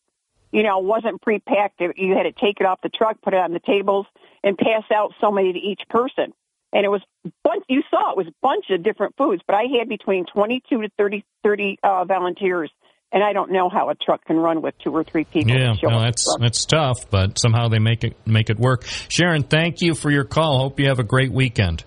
You 0.51 0.65
know, 0.65 0.81
it 0.81 0.85
wasn't 0.87 1.23
pre-packed. 1.23 1.81
You 1.81 2.17
had 2.17 2.25
to 2.25 2.33
take 2.33 2.61
it 2.61 2.67
off 2.67 2.81
the 2.83 2.89
truck, 2.89 3.23
put 3.23 3.35
it 3.35 3.39
on 3.39 3.53
the 3.53 3.61
tables, 3.61 4.07
and 4.43 4.57
pass 4.57 4.85
out 4.95 5.13
so 5.21 5.31
many 5.31 5.53
to 5.53 5.59
each 5.59 5.83
person. 5.89 6.33
And 6.73 6.85
it 6.85 6.89
was 6.89 7.03
bunch. 7.45 7.65
You 7.69 7.83
saw 7.91 8.13
it 8.13 8.17
was 8.17 8.27
a 8.27 8.35
bunch 8.41 8.67
of 8.71 8.83
different 8.83 9.15
foods, 9.17 9.43
but 9.47 9.55
I 9.55 9.65
had 9.79 9.89
between 9.89 10.25
22 10.33 10.83
to 10.83 10.89
30, 10.97 11.25
30 11.45 11.79
uh, 11.83 12.05
volunteers, 12.07 12.71
and 13.13 13.23
I 13.23 13.35
don't 13.35 13.53
know 13.53 13.69
how 13.69 13.91
a 13.91 13.95
truck 13.95 14.25
can 14.25 14.37
run 14.37 14.63
with 14.63 14.75
two 14.83 14.91
or 14.91 15.05
three 15.05 15.25
people. 15.25 15.53
Yeah, 15.53 15.75
no, 15.83 16.01
that's 16.01 16.27
that's 16.41 16.65
tough, 16.65 17.11
but 17.11 17.39
somehow 17.39 17.69
they 17.69 17.79
make 17.79 18.05
it 18.05 18.17
make 18.27 18.49
it 18.49 18.59
work. 18.59 18.87
Sharon, 19.09 19.43
thank 19.43 19.83
you 19.83 19.95
for 19.95 20.11
your 20.11 20.25
call. 20.25 20.61
Hope 20.61 20.81
you 20.81 20.89
have 20.89 20.99
a 20.99 21.05
great 21.05 21.31
weekend. 21.31 21.85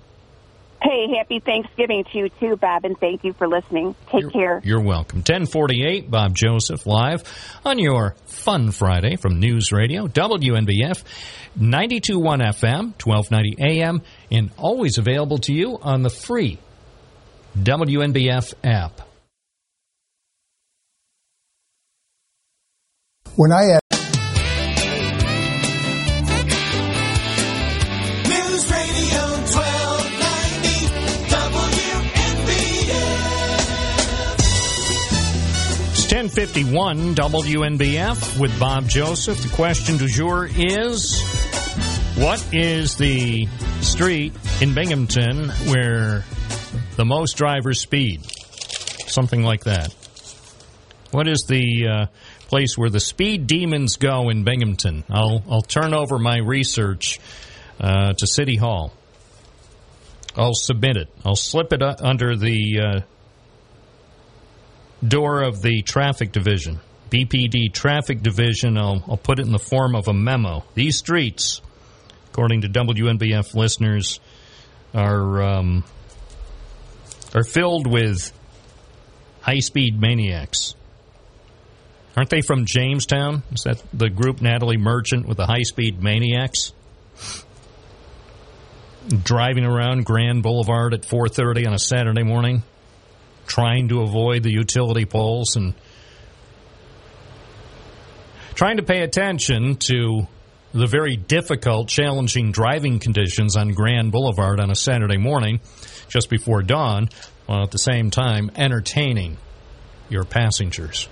Hey, 0.86 1.08
happy 1.18 1.40
Thanksgiving 1.40 2.04
to 2.12 2.18
you 2.20 2.30
too, 2.40 2.58
Bob, 2.58 2.86
and 2.86 2.96
thank 3.00 3.24
you 3.24 3.34
for 3.34 3.48
listening. 3.48 3.96
Take 4.12 4.32
care. 4.32 4.62
You're 4.64 4.84
welcome. 4.84 5.20
1048, 5.20 6.12
Bob 6.12 6.36
Joseph 6.36 6.86
live 6.86 7.24
on 7.66 7.80
your 7.80 8.14
Fun 8.28 8.70
Friday 8.70 9.16
from 9.16 9.40
News 9.40 9.72
Radio, 9.72 10.06
WNBF, 10.06 11.04
921 11.56 12.40
FM, 12.40 12.94
1290 13.04 13.82
AM, 13.82 14.04
and 14.30 14.52
always 14.58 15.00
available 15.00 15.40
to 15.40 15.54
you 15.54 15.80
on 15.82 16.04
the 16.04 16.12
free 16.12 16.60
WNBF 17.58 18.54
app. 18.64 19.02
When 23.36 23.52
I 23.52 23.80
1051 36.26 37.14
WNBF 37.14 38.40
with 38.40 38.60
Bob 38.60 38.90
Joseph. 38.90 39.44
The 39.44 39.56
question 39.56 39.98
du 39.98 40.08
jour 40.08 40.50
is 40.52 41.22
What 42.18 42.44
is 42.52 42.98
the 42.98 43.46
street 43.82 44.34
in 44.60 44.74
Binghamton 44.74 45.50
where 45.68 46.26
the 46.96 47.06
most 47.06 47.38
drivers 47.38 47.80
speed? 47.80 48.26
Something 49.06 49.44
like 49.44 49.66
that. 49.66 49.94
What 51.12 51.28
is 51.28 51.46
the 51.48 51.88
uh, 51.88 52.06
place 52.48 52.76
where 52.76 52.90
the 52.90 53.00
speed 53.00 53.46
demons 53.46 53.98
go 53.98 54.30
in 54.30 54.44
Binghamton? 54.44 55.04
I'll, 55.08 55.44
I'll 55.48 55.62
turn 55.62 55.94
over 55.94 56.18
my 56.18 56.40
research 56.40 57.20
uh, 57.80 58.14
to 58.14 58.26
City 58.26 58.56
Hall. 58.56 58.92
I'll 60.36 60.56
submit 60.56 60.98
it. 60.98 61.10
I'll 61.24 61.36
slip 61.36 61.72
it 61.72 61.84
under 61.84 62.36
the 62.36 62.80
uh, 62.80 63.00
door 65.08 65.44
of 65.44 65.62
the 65.62 65.82
traffic 65.82 66.32
division, 66.32 66.80
BPD 67.10 67.74
traffic 67.74 68.22
division. 68.22 68.78
I'll, 68.78 69.04
I'll 69.08 69.18
put 69.18 69.40
it 69.40 69.46
in 69.46 69.52
the 69.52 69.60
form 69.60 69.96
of 69.96 70.08
a 70.08 70.14
memo. 70.14 70.64
These 70.74 70.98
streets, 70.98 71.62
according 72.32 72.62
to 72.62 72.70
WNBF 72.70 73.54
listeners, 73.56 74.20
are 74.94 75.42
um, 75.42 75.84
are 77.34 77.44
filled 77.44 77.88
with 77.88 78.32
high 79.42 79.60
speed 79.60 80.00
maniacs. 80.00 80.76
Aren't 82.18 82.30
they 82.30 82.42
from 82.42 82.66
Jamestown? 82.66 83.44
Is 83.52 83.64
that 83.64 83.84
the 83.94 84.10
group 84.10 84.42
Natalie 84.42 84.78
Merchant 84.78 85.28
with 85.28 85.38
the 85.38 85.46
high 85.46 85.64
speed 85.64 86.02
maniacs? 86.02 86.72
Driving 89.24 89.66
around 89.66 90.06
Grand 90.06 90.42
Boulevard 90.42 90.94
at 90.94 91.02
4:30 91.02 91.68
on 91.68 91.74
a 91.74 91.80
Saturday 91.80 92.24
morning, 92.24 92.64
trying 93.48 93.90
to 93.90 94.02
avoid 94.02 94.44
the 94.44 94.52
utility 94.52 95.06
poles 95.06 95.56
and 95.56 95.74
trying 98.54 98.78
to 98.78 98.84
pay 98.84 99.02
attention 99.02 99.76
to 99.76 100.28
the 100.74 100.88
very 100.88 101.16
difficult, 101.16 101.88
challenging 101.88 102.52
driving 102.52 103.00
conditions 103.00 103.56
on 103.56 103.70
Grand 103.70 104.12
Boulevard 104.12 104.60
on 104.60 104.70
a 104.72 104.76
Saturday 104.76 105.18
morning 105.18 105.62
just 106.10 106.30
before 106.30 106.62
dawn, 106.64 107.10
while 107.46 107.64
at 107.64 107.72
the 107.72 107.78
same 107.78 108.12
time 108.12 108.52
entertaining 108.56 109.38
your 110.10 110.26
passengers. 110.26 111.08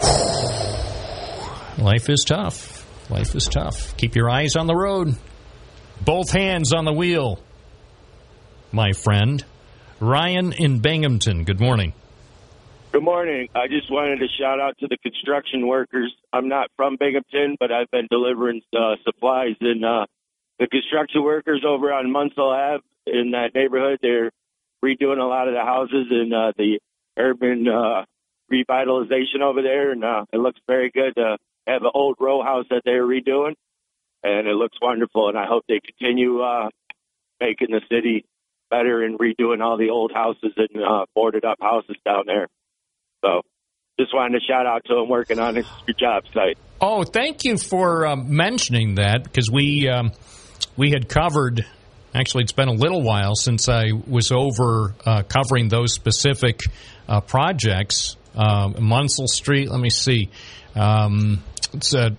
Life 1.78 2.08
is 2.08 2.24
tough. 2.26 2.86
Life 3.10 3.34
is 3.34 3.48
tough. 3.48 3.96
Keep 3.96 4.14
your 4.14 4.30
eyes 4.30 4.54
on 4.54 4.66
the 4.68 4.76
road, 4.76 5.16
both 6.00 6.30
hands 6.30 6.72
on 6.72 6.84
the 6.84 6.92
wheel, 6.92 7.40
my 8.70 8.92
friend. 8.92 9.44
Ryan 10.00 10.54
in 10.54 10.78
Binghamton, 10.78 11.44
good 11.44 11.60
morning. 11.60 11.92
Good 12.90 13.02
morning. 13.02 13.48
I 13.54 13.68
just 13.68 13.90
wanted 13.90 14.20
to 14.20 14.28
shout 14.28 14.58
out 14.58 14.78
to 14.78 14.88
the 14.88 14.96
construction 14.96 15.66
workers. 15.66 16.10
I'm 16.32 16.48
not 16.48 16.70
from 16.76 16.96
Binghamton, 16.96 17.56
but 17.60 17.70
I've 17.70 17.90
been 17.90 18.08
delivering 18.10 18.62
uh, 18.74 18.96
supplies, 19.04 19.56
and 19.60 19.84
uh, 19.84 20.06
the 20.58 20.68
construction 20.68 21.22
workers 21.22 21.64
over 21.68 21.92
on 21.92 22.06
Munsell 22.06 22.50
Ave 22.50 22.82
in 23.06 23.32
that 23.32 23.54
neighborhood, 23.54 23.98
they're 24.00 24.30
redoing 24.82 25.20
a 25.20 25.24
lot 25.24 25.48
of 25.48 25.54
the 25.54 25.60
houses 25.60 26.06
and 26.10 26.32
uh, 26.32 26.52
the 26.56 26.80
urban 27.18 27.68
uh, 27.68 28.04
revitalization 28.50 29.42
over 29.42 29.60
there, 29.60 29.92
and 29.92 30.02
uh, 30.02 30.24
it 30.32 30.38
looks 30.38 30.60
very 30.66 30.90
good 30.90 31.14
to 31.16 31.36
have 31.66 31.82
an 31.82 31.90
old 31.92 32.16
row 32.18 32.42
house 32.42 32.64
that 32.70 32.82
they're 32.86 33.06
redoing, 33.06 33.54
and 34.24 34.48
it 34.48 34.54
looks 34.54 34.78
wonderful. 34.80 35.28
And 35.28 35.36
I 35.38 35.44
hope 35.44 35.64
they 35.68 35.80
continue 35.80 36.40
uh, 36.40 36.70
making 37.38 37.68
the 37.70 37.82
city 37.90 38.24
better 38.70 39.02
and 39.02 39.18
redoing 39.18 39.62
all 39.62 39.76
the 39.76 39.90
old 39.90 40.12
houses 40.14 40.52
and 40.56 40.82
uh, 40.82 41.04
boarded 41.14 41.44
up 41.44 41.58
houses 41.60 41.96
down 42.04 42.24
there. 42.26 42.48
So 43.24 43.42
just 43.98 44.14
wanted 44.14 44.38
to 44.38 44.44
shout 44.46 44.66
out 44.66 44.82
to 44.86 44.96
him 44.96 45.08
working 45.08 45.38
on 45.38 45.56
his 45.56 45.66
job 45.98 46.24
site. 46.32 46.56
Oh, 46.80 47.02
thank 47.04 47.44
you 47.44 47.58
for 47.58 48.06
um, 48.06 48.34
mentioning 48.34 48.94
that 48.94 49.24
because 49.24 49.50
we 49.50 49.88
um, 49.88 50.12
we 50.76 50.90
had 50.90 51.08
covered. 51.08 51.66
Actually, 52.14 52.44
it's 52.44 52.52
been 52.52 52.68
a 52.68 52.72
little 52.72 53.02
while 53.02 53.34
since 53.36 53.68
I 53.68 53.92
was 54.08 54.32
over 54.32 54.94
uh, 55.04 55.22
covering 55.22 55.68
those 55.68 55.92
specific 55.92 56.60
uh, 57.08 57.20
projects. 57.20 58.16
Um, 58.34 58.74
Munsell 58.74 59.26
Street. 59.26 59.70
Let 59.70 59.80
me 59.80 59.90
see. 59.90 60.30
Um, 60.74 61.42
it's 61.74 61.94
a 61.94 62.16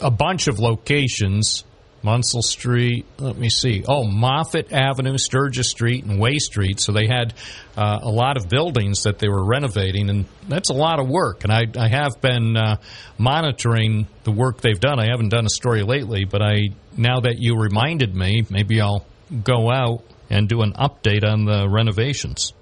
a 0.00 0.10
bunch 0.10 0.48
of 0.48 0.58
locations. 0.58 1.64
Munsell 2.02 2.42
Street. 2.42 3.06
Let 3.18 3.36
me 3.36 3.50
see. 3.50 3.84
Oh, 3.86 4.04
Moffett 4.04 4.72
Avenue, 4.72 5.18
Sturgis 5.18 5.68
Street, 5.68 6.04
and 6.04 6.18
Way 6.18 6.38
Street. 6.38 6.80
So 6.80 6.92
they 6.92 7.06
had 7.06 7.34
uh, 7.76 7.98
a 8.02 8.10
lot 8.10 8.36
of 8.36 8.48
buildings 8.48 9.02
that 9.02 9.18
they 9.18 9.28
were 9.28 9.44
renovating, 9.44 10.08
and 10.08 10.26
that's 10.48 10.70
a 10.70 10.74
lot 10.74 10.98
of 10.98 11.08
work. 11.08 11.44
And 11.44 11.52
I, 11.52 11.64
I 11.78 11.88
have 11.88 12.20
been 12.20 12.56
uh, 12.56 12.76
monitoring 13.18 14.06
the 14.24 14.32
work 14.32 14.60
they've 14.60 14.80
done. 14.80 14.98
I 14.98 15.06
haven't 15.10 15.28
done 15.28 15.46
a 15.46 15.50
story 15.50 15.82
lately, 15.82 16.24
but 16.24 16.42
I 16.42 16.70
now 16.96 17.20
that 17.20 17.38
you 17.38 17.56
reminded 17.56 18.14
me, 18.14 18.46
maybe 18.50 18.80
I'll 18.80 19.04
go 19.44 19.70
out 19.70 20.02
and 20.28 20.48
do 20.48 20.62
an 20.62 20.72
update 20.72 21.24
on 21.24 21.44
the 21.44 21.68
renovations. 21.68 22.52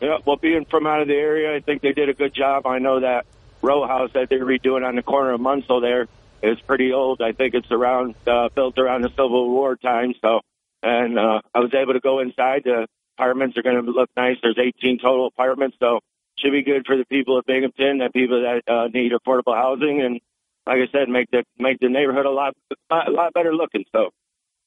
Yeah, 0.00 0.18
well, 0.24 0.36
being 0.36 0.64
from 0.64 0.86
out 0.86 1.02
of 1.02 1.08
the 1.08 1.14
area, 1.14 1.54
I 1.54 1.60
think 1.60 1.82
they 1.82 1.92
did 1.92 2.08
a 2.08 2.14
good 2.14 2.34
job. 2.34 2.66
I 2.66 2.78
know 2.78 3.00
that 3.00 3.26
row 3.62 3.86
house 3.86 4.10
that 4.14 4.28
they're 4.30 4.44
redoing 4.44 4.86
on 4.86 4.96
the 4.96 5.02
corner 5.02 5.32
of 5.32 5.40
Munsell 5.40 5.82
there 5.82 6.08
is 6.42 6.60
pretty 6.60 6.92
old. 6.92 7.20
I 7.20 7.32
think 7.32 7.54
it's 7.54 7.70
around 7.70 8.14
uh, 8.26 8.48
built 8.54 8.78
around 8.78 9.02
the 9.02 9.10
Civil 9.10 9.50
War 9.50 9.76
time. 9.76 10.14
So, 10.20 10.40
and 10.82 11.18
uh, 11.18 11.40
I 11.54 11.60
was 11.60 11.74
able 11.74 11.94
to 11.94 12.00
go 12.00 12.20
inside. 12.20 12.62
The 12.64 12.86
apartments 13.18 13.56
are 13.58 13.62
going 13.62 13.84
to 13.84 13.90
look 13.90 14.10
nice. 14.16 14.36
There's 14.42 14.58
18 14.58 14.98
total 14.98 15.26
apartments, 15.26 15.76
so 15.78 16.00
should 16.38 16.52
be 16.52 16.62
good 16.62 16.86
for 16.86 16.96
the 16.96 17.04
people 17.04 17.38
of 17.38 17.44
Binghamton, 17.44 17.98
the 17.98 18.10
people 18.12 18.42
that 18.42 18.72
uh, 18.72 18.88
need 18.88 19.12
affordable 19.12 19.54
housing, 19.54 20.00
and 20.00 20.20
like 20.66 20.78
I 20.78 20.92
said, 20.92 21.08
make 21.08 21.30
the 21.30 21.44
make 21.58 21.78
the 21.80 21.88
neighborhood 21.88 22.26
a 22.26 22.30
lot 22.30 22.54
a 22.90 23.10
lot 23.10 23.32
better 23.34 23.54
looking. 23.54 23.84
So, 23.92 24.10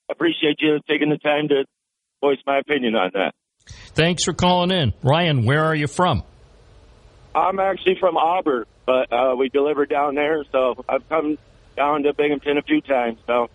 appreciate 0.09 0.57
you 0.59 0.79
taking 0.87 1.09
the 1.09 1.17
time 1.17 1.47
to 1.49 1.65
voice 2.21 2.39
my 2.45 2.59
opinion 2.59 2.95
on 2.95 3.11
that. 3.13 3.33
Thanks 3.95 4.23
for 4.23 4.33
calling 4.33 4.71
in, 4.71 4.93
Ryan. 5.01 5.45
Where 5.45 5.63
are 5.63 5.75
you 5.75 5.87
from? 5.87 6.23
I'm 7.35 7.59
actually 7.59 7.95
from 7.99 8.17
Auburn, 8.17 8.65
but 8.85 9.11
uh, 9.11 9.35
we 9.37 9.49
deliver 9.49 9.85
down 9.85 10.15
there, 10.15 10.43
so 10.51 10.83
I've 10.87 11.07
come 11.09 11.37
down 11.75 12.03
to 12.03 12.13
Binghamton 12.13 12.57
a 12.57 12.61
few 12.61 12.81
times. 12.81 13.19
So, 13.27 13.49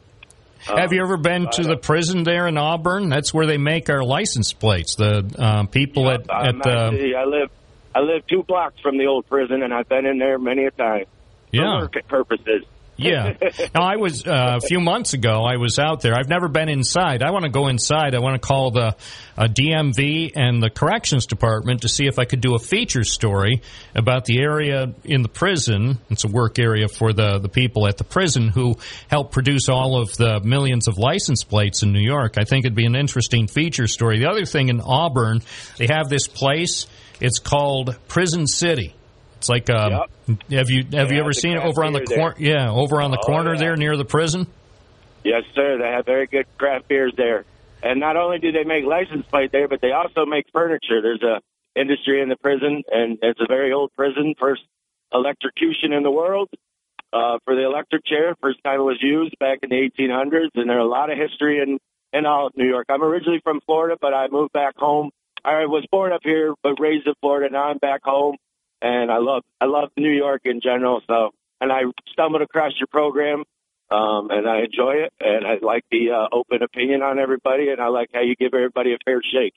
uh, 0.68 0.76
Have 0.76 0.92
you 0.92 1.02
ever 1.02 1.16
been 1.16 1.48
to 1.52 1.62
the 1.62 1.76
prison 1.76 2.24
there 2.24 2.46
in 2.46 2.58
Auburn? 2.58 3.08
That's 3.08 3.32
where 3.32 3.46
they 3.46 3.58
make 3.58 3.88
our 3.90 4.02
license 4.02 4.52
plates. 4.52 4.96
The 4.96 5.30
uh, 5.38 5.64
people 5.66 6.10
at 6.10 6.26
I'm 6.30 6.56
at 6.56 6.62
the 6.62 6.70
actually, 6.70 7.14
I 7.14 7.24
live 7.24 7.50
I 7.94 8.00
live 8.00 8.26
two 8.26 8.42
blocks 8.42 8.80
from 8.80 8.98
the 8.98 9.06
old 9.06 9.28
prison, 9.28 9.62
and 9.62 9.72
I've 9.72 9.88
been 9.88 10.06
in 10.06 10.18
there 10.18 10.38
many 10.38 10.64
a 10.64 10.70
time. 10.70 11.04
Yeah. 11.50 11.62
for 11.62 11.80
work 11.80 12.08
purposes. 12.08 12.64
Yeah. 12.98 13.34
Now, 13.74 13.82
I 13.82 13.96
was 13.96 14.26
uh, 14.26 14.58
a 14.62 14.66
few 14.66 14.80
months 14.80 15.12
ago. 15.12 15.44
I 15.44 15.56
was 15.56 15.78
out 15.78 16.00
there. 16.00 16.14
I've 16.14 16.28
never 16.28 16.48
been 16.48 16.68
inside. 16.68 17.22
I 17.22 17.30
want 17.30 17.44
to 17.44 17.50
go 17.50 17.68
inside. 17.68 18.14
I 18.14 18.18
want 18.18 18.40
to 18.40 18.46
call 18.46 18.70
the 18.70 18.96
uh, 19.36 19.44
DMV 19.44 20.32
and 20.34 20.62
the 20.62 20.70
corrections 20.70 21.26
department 21.26 21.82
to 21.82 21.88
see 21.88 22.06
if 22.06 22.18
I 22.18 22.24
could 22.24 22.40
do 22.40 22.54
a 22.54 22.58
feature 22.58 23.04
story 23.04 23.62
about 23.94 24.24
the 24.24 24.40
area 24.40 24.92
in 25.04 25.22
the 25.22 25.28
prison. 25.28 25.98
It's 26.10 26.24
a 26.24 26.28
work 26.28 26.58
area 26.58 26.88
for 26.88 27.12
the 27.12 27.38
the 27.38 27.48
people 27.48 27.86
at 27.86 27.98
the 27.98 28.04
prison 28.04 28.48
who 28.48 28.76
help 29.08 29.32
produce 29.32 29.68
all 29.68 30.00
of 30.00 30.16
the 30.16 30.40
millions 30.40 30.88
of 30.88 30.98
license 30.98 31.44
plates 31.44 31.82
in 31.82 31.92
New 31.92 32.00
York. 32.00 32.36
I 32.38 32.44
think 32.44 32.64
it'd 32.64 32.74
be 32.74 32.86
an 32.86 32.96
interesting 32.96 33.46
feature 33.46 33.86
story. 33.86 34.18
The 34.18 34.30
other 34.30 34.44
thing 34.44 34.68
in 34.68 34.80
Auburn, 34.80 35.42
they 35.76 35.86
have 35.86 36.08
this 36.08 36.26
place. 36.26 36.86
It's 37.20 37.38
called 37.38 37.96
Prison 38.08 38.46
City. 38.46 38.94
It's 39.38 39.48
like 39.48 39.70
um, 39.70 39.92
have 40.50 40.68
you 40.70 40.84
have 40.92 41.12
you 41.12 41.20
ever 41.20 41.32
seen 41.32 41.56
it 41.56 41.62
over 41.64 41.84
on 41.84 41.92
the 41.92 42.02
corner? 42.04 42.34
Yeah, 42.38 42.70
over 42.70 43.00
on 43.00 43.10
the 43.10 43.18
Oh, 43.22 43.26
corner 43.26 43.54
yeah. 43.54 43.60
there 43.60 43.76
near 43.76 43.96
the 43.96 44.04
prison. 44.04 44.46
Yes, 45.24 45.42
sir. 45.54 45.78
They 45.78 45.88
have 45.88 46.04
very 46.06 46.26
good 46.26 46.46
craft 46.58 46.88
beers 46.88 47.12
there. 47.16 47.44
And 47.82 48.00
not 48.00 48.16
only 48.16 48.38
do 48.38 48.50
they 48.50 48.64
make 48.64 48.84
license 48.84 49.24
plate 49.26 49.52
there, 49.52 49.68
but 49.68 49.80
they 49.80 49.92
also 49.92 50.26
make 50.26 50.46
furniture. 50.52 51.00
There's 51.02 51.22
a 51.22 51.40
industry 51.78 52.20
in 52.20 52.28
the 52.28 52.36
prison, 52.36 52.82
and 52.90 53.18
it's 53.22 53.40
a 53.40 53.46
very 53.46 53.72
old 53.72 53.92
prison. 53.96 54.34
First 54.38 54.62
electrocution 55.12 55.92
in 55.92 56.02
the 56.02 56.10
world 56.10 56.48
uh, 57.12 57.38
for 57.44 57.54
the 57.54 57.64
electric 57.64 58.04
chair. 58.04 58.34
First 58.42 58.58
time 58.64 58.80
it 58.80 58.84
was 58.84 58.98
used 59.00 59.38
back 59.38 59.60
in 59.62 59.70
the 59.70 59.76
1800s, 59.76 60.50
and 60.56 60.68
there's 60.68 60.80
a 60.82 60.84
lot 60.84 61.10
of 61.10 61.18
history 61.18 61.60
in 61.60 61.78
in 62.12 62.26
all 62.26 62.46
of 62.48 62.56
New 62.56 62.66
York. 62.66 62.86
I'm 62.88 63.02
originally 63.02 63.40
from 63.44 63.60
Florida, 63.66 63.96
but 64.00 64.14
I 64.14 64.26
moved 64.28 64.52
back 64.52 64.76
home. 64.76 65.10
I 65.44 65.66
was 65.66 65.84
born 65.92 66.12
up 66.12 66.22
here, 66.24 66.54
but 66.62 66.80
raised 66.80 67.06
in 67.06 67.14
Florida. 67.20 67.52
Now 67.52 67.64
I'm 67.64 67.78
back 67.78 68.00
home, 68.02 68.36
and 68.82 69.10
I 69.10 69.18
love 69.18 69.42
I 69.60 69.66
love 69.66 69.90
New 69.96 70.12
York 70.12 70.42
in 70.44 70.60
general. 70.60 71.00
So, 71.06 71.30
and 71.60 71.72
I 71.72 71.82
stumbled 72.12 72.42
across 72.42 72.72
your 72.78 72.86
program 72.88 73.44
um, 73.90 74.30
and 74.30 74.48
I 74.48 74.62
enjoy 74.62 75.04
it. 75.04 75.12
And 75.20 75.46
I 75.46 75.64
like 75.64 75.84
the 75.90 76.10
uh, 76.10 76.28
open 76.32 76.62
opinion 76.62 77.02
on 77.02 77.18
everybody, 77.18 77.70
and 77.70 77.80
I 77.80 77.88
like 77.88 78.10
how 78.12 78.20
you 78.20 78.34
give 78.36 78.54
everybody 78.54 78.92
a 78.92 78.98
fair 79.04 79.20
shake. 79.22 79.54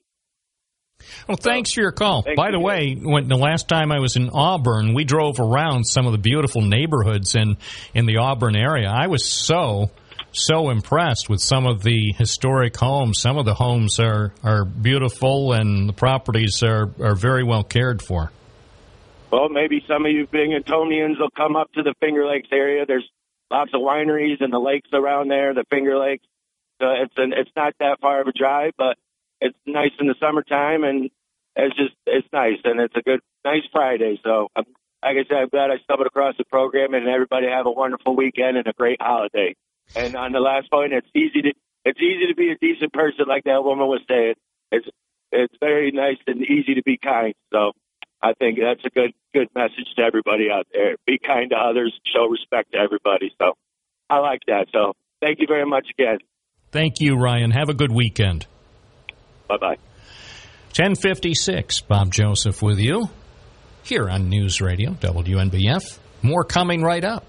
Well, 1.28 1.38
thanks 1.38 1.74
for 1.74 1.82
your 1.82 1.92
call. 1.92 2.22
Thank 2.22 2.38
By 2.38 2.48
you. 2.48 2.52
the 2.54 2.60
way, 2.60 2.94
when 2.94 3.28
the 3.28 3.36
last 3.36 3.68
time 3.68 3.92
I 3.92 4.00
was 4.00 4.16
in 4.18 4.30
Auburn, 4.30 4.94
we 4.94 5.04
drove 5.04 5.40
around 5.40 5.86
some 5.86 6.06
of 6.06 6.12
the 6.12 6.20
beautiful 6.20 6.62
neighborhoods 6.62 7.36
in 7.36 7.58
in 7.94 8.06
the 8.06 8.18
Auburn 8.18 8.56
area. 8.56 8.88
I 8.88 9.08
was 9.08 9.26
so 9.26 9.90
so 10.32 10.70
impressed 10.70 11.28
with 11.28 11.42
some 11.42 11.66
of 11.66 11.82
the 11.82 12.14
historic 12.18 12.78
homes. 12.78 13.20
Some 13.20 13.38
of 13.38 13.46
the 13.46 13.56
homes 13.56 14.00
are 14.00 14.32
are 14.44 14.64
beautiful, 14.64 15.54
and 15.54 15.90
the 15.90 15.94
properties 15.94 16.62
are 16.64 16.92
are 17.02 17.16
very 17.16 17.44
well 17.44 17.64
cared 17.64 18.02
for. 18.02 18.32
Well, 19.32 19.50
maybe 19.50 19.84
some 19.88 20.06
of 20.06 20.12
you 20.12 20.28
Binghamtonians 20.28 21.18
will 21.18 21.32
come 21.32 21.56
up 21.56 21.72
to 21.74 21.84
the 21.84 21.94
Finger 22.00 22.28
Lakes 22.28 22.50
area. 22.52 22.86
There's 22.86 23.10
lots 23.50 23.72
of 23.74 23.82
wineries 23.82 24.42
and 24.42 24.52
the 24.52 24.60
lakes 24.60 24.90
around 24.94 25.30
there, 25.30 25.54
the 25.54 25.64
Finger 25.70 25.98
Lakes. 25.98 26.26
So 26.82 26.88
it's 26.90 27.14
an, 27.18 27.34
it's 27.34 27.52
not 27.56 27.74
that 27.80 28.02
far 28.02 28.22
of 28.22 28.28
a 28.28 28.34
drive, 28.34 28.74
but 28.78 28.98
it's 29.40 29.58
nice 29.66 29.92
in 30.00 30.08
the 30.08 30.16
summertime, 30.20 30.84
and 30.84 31.10
it's 31.56 31.76
just 31.76 31.94
it's 32.06 32.28
nice, 32.34 32.60
and 32.64 32.80
it's 32.80 32.96
a 32.96 33.02
good 33.02 33.22
nice 33.44 33.64
Friday. 33.72 34.20
So, 34.24 34.50
I'm, 34.56 34.66
like 35.04 35.18
I 35.18 35.24
said, 35.28 35.38
I'm 35.38 35.50
glad 35.50 35.72
I 35.72 35.78
stumbled 35.84 36.08
across 36.08 36.36
the 36.38 36.46
program, 36.46 36.94
and 36.94 37.08
everybody 37.08 37.48
have 37.48 37.66
a 37.66 37.72
wonderful 37.72 38.16
weekend 38.16 38.58
and 38.58 38.68
a 38.68 38.74
great 38.74 39.02
holiday. 39.02 39.56
And 39.96 40.16
on 40.16 40.32
the 40.32 40.40
last 40.40 40.70
point, 40.70 40.94
it's 40.94 41.08
easy 41.16 41.42
to 41.42 41.54
it's 41.86 42.00
easy 42.00 42.28
to 42.28 42.36
be 42.36 42.52
a 42.52 42.58
decent 42.58 42.94
person, 42.94 43.26
like 43.28 43.46
that 43.46 43.64
woman 43.64 43.88
was 43.88 44.02
saying. 44.08 44.36
It's 44.72 44.88
it's 45.32 45.56
very 45.60 45.92
nice 45.92 46.18
and 46.28 46.42
easy 46.42 46.76
to 46.76 46.84
be 46.84 46.98
kind. 46.98 47.34
So 47.52 47.72
I 48.24 48.34
think 48.34 48.60
that's 48.60 48.84
a 48.86 48.90
good 48.90 49.14
good 49.34 49.48
message 49.56 49.88
to 49.98 50.04
everybody 50.04 50.50
out 50.52 50.68
there. 50.74 50.96
Be 51.08 51.18
kind 51.18 51.50
to 51.52 51.56
others, 51.56 51.94
show 52.14 52.28
respect 52.28 52.74
to 52.74 52.78
everybody. 52.78 53.34
So 53.42 53.54
I 54.10 54.20
like 54.20 54.42
that. 54.48 54.68
So 54.74 54.94
thank 55.22 55.40
you 55.40 55.48
very 55.48 55.66
much 55.66 55.88
again. 55.98 56.20
Thank 56.72 57.00
you, 57.00 57.16
Ryan. 57.18 57.52
Have 57.52 57.70
a 57.70 57.74
good 57.74 57.92
weekend. 57.92 58.46
Bye 59.48 59.58
bye. 59.58 59.78
1056, 60.76 61.82
Bob 61.82 62.14
Joseph 62.14 62.62
with 62.62 62.80
you 62.80 63.10
here 63.84 64.10
on 64.10 64.30
News 64.30 64.62
Radio, 64.62 64.92
WNBF. 64.92 66.00
More 66.22 66.44
coming 66.46 66.82
right 66.82 67.04
up. 67.04 67.26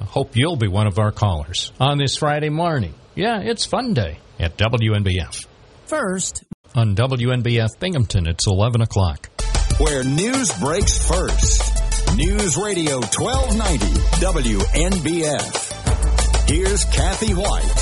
I 0.00 0.04
hope 0.04 0.34
you'll 0.36 0.56
be 0.56 0.68
one 0.68 0.86
of 0.86 0.98
our 0.98 1.12
callers 1.12 1.72
on 1.78 1.98
this 1.98 2.16
Friday 2.16 2.48
morning. 2.48 2.94
Yeah, 3.14 3.40
it's 3.40 3.66
fun 3.66 3.92
day 3.92 4.18
at 4.38 4.56
WNBF. 4.56 5.46
First, 5.86 6.44
On 6.74 6.94
WNBF 6.94 7.78
Binghamton, 7.78 8.26
it's 8.26 8.46
11 8.46 8.82
o'clock. 8.82 9.30
Where 9.78 10.02
news 10.02 10.50
breaks 10.58 11.06
first. 11.06 12.16
News 12.16 12.56
Radio 12.56 12.94
1290 12.94 13.84
WNBF. 14.24 16.48
Here's 16.48 16.86
Kathy 16.86 17.34
White. 17.34 17.74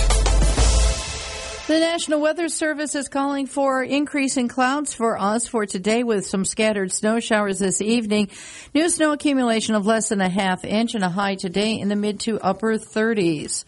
The 1.68 1.78
National 1.78 2.20
Weather 2.20 2.48
Service 2.48 2.96
is 2.96 3.08
calling 3.08 3.46
for 3.46 3.84
increasing 3.84 4.48
clouds 4.48 4.92
for 4.92 5.16
us 5.16 5.46
for 5.46 5.66
today 5.66 6.02
with 6.02 6.26
some 6.26 6.44
scattered 6.44 6.90
snow 6.90 7.20
showers 7.20 7.60
this 7.60 7.80
evening. 7.80 8.28
New 8.74 8.88
snow 8.88 9.12
accumulation 9.12 9.76
of 9.76 9.86
less 9.86 10.08
than 10.08 10.20
a 10.20 10.28
half 10.28 10.64
inch 10.64 10.96
and 10.96 11.04
a 11.04 11.08
high 11.08 11.36
today 11.36 11.78
in 11.78 11.88
the 11.88 11.94
mid 11.94 12.18
to 12.20 12.40
upper 12.40 12.76
30s. 12.76 13.64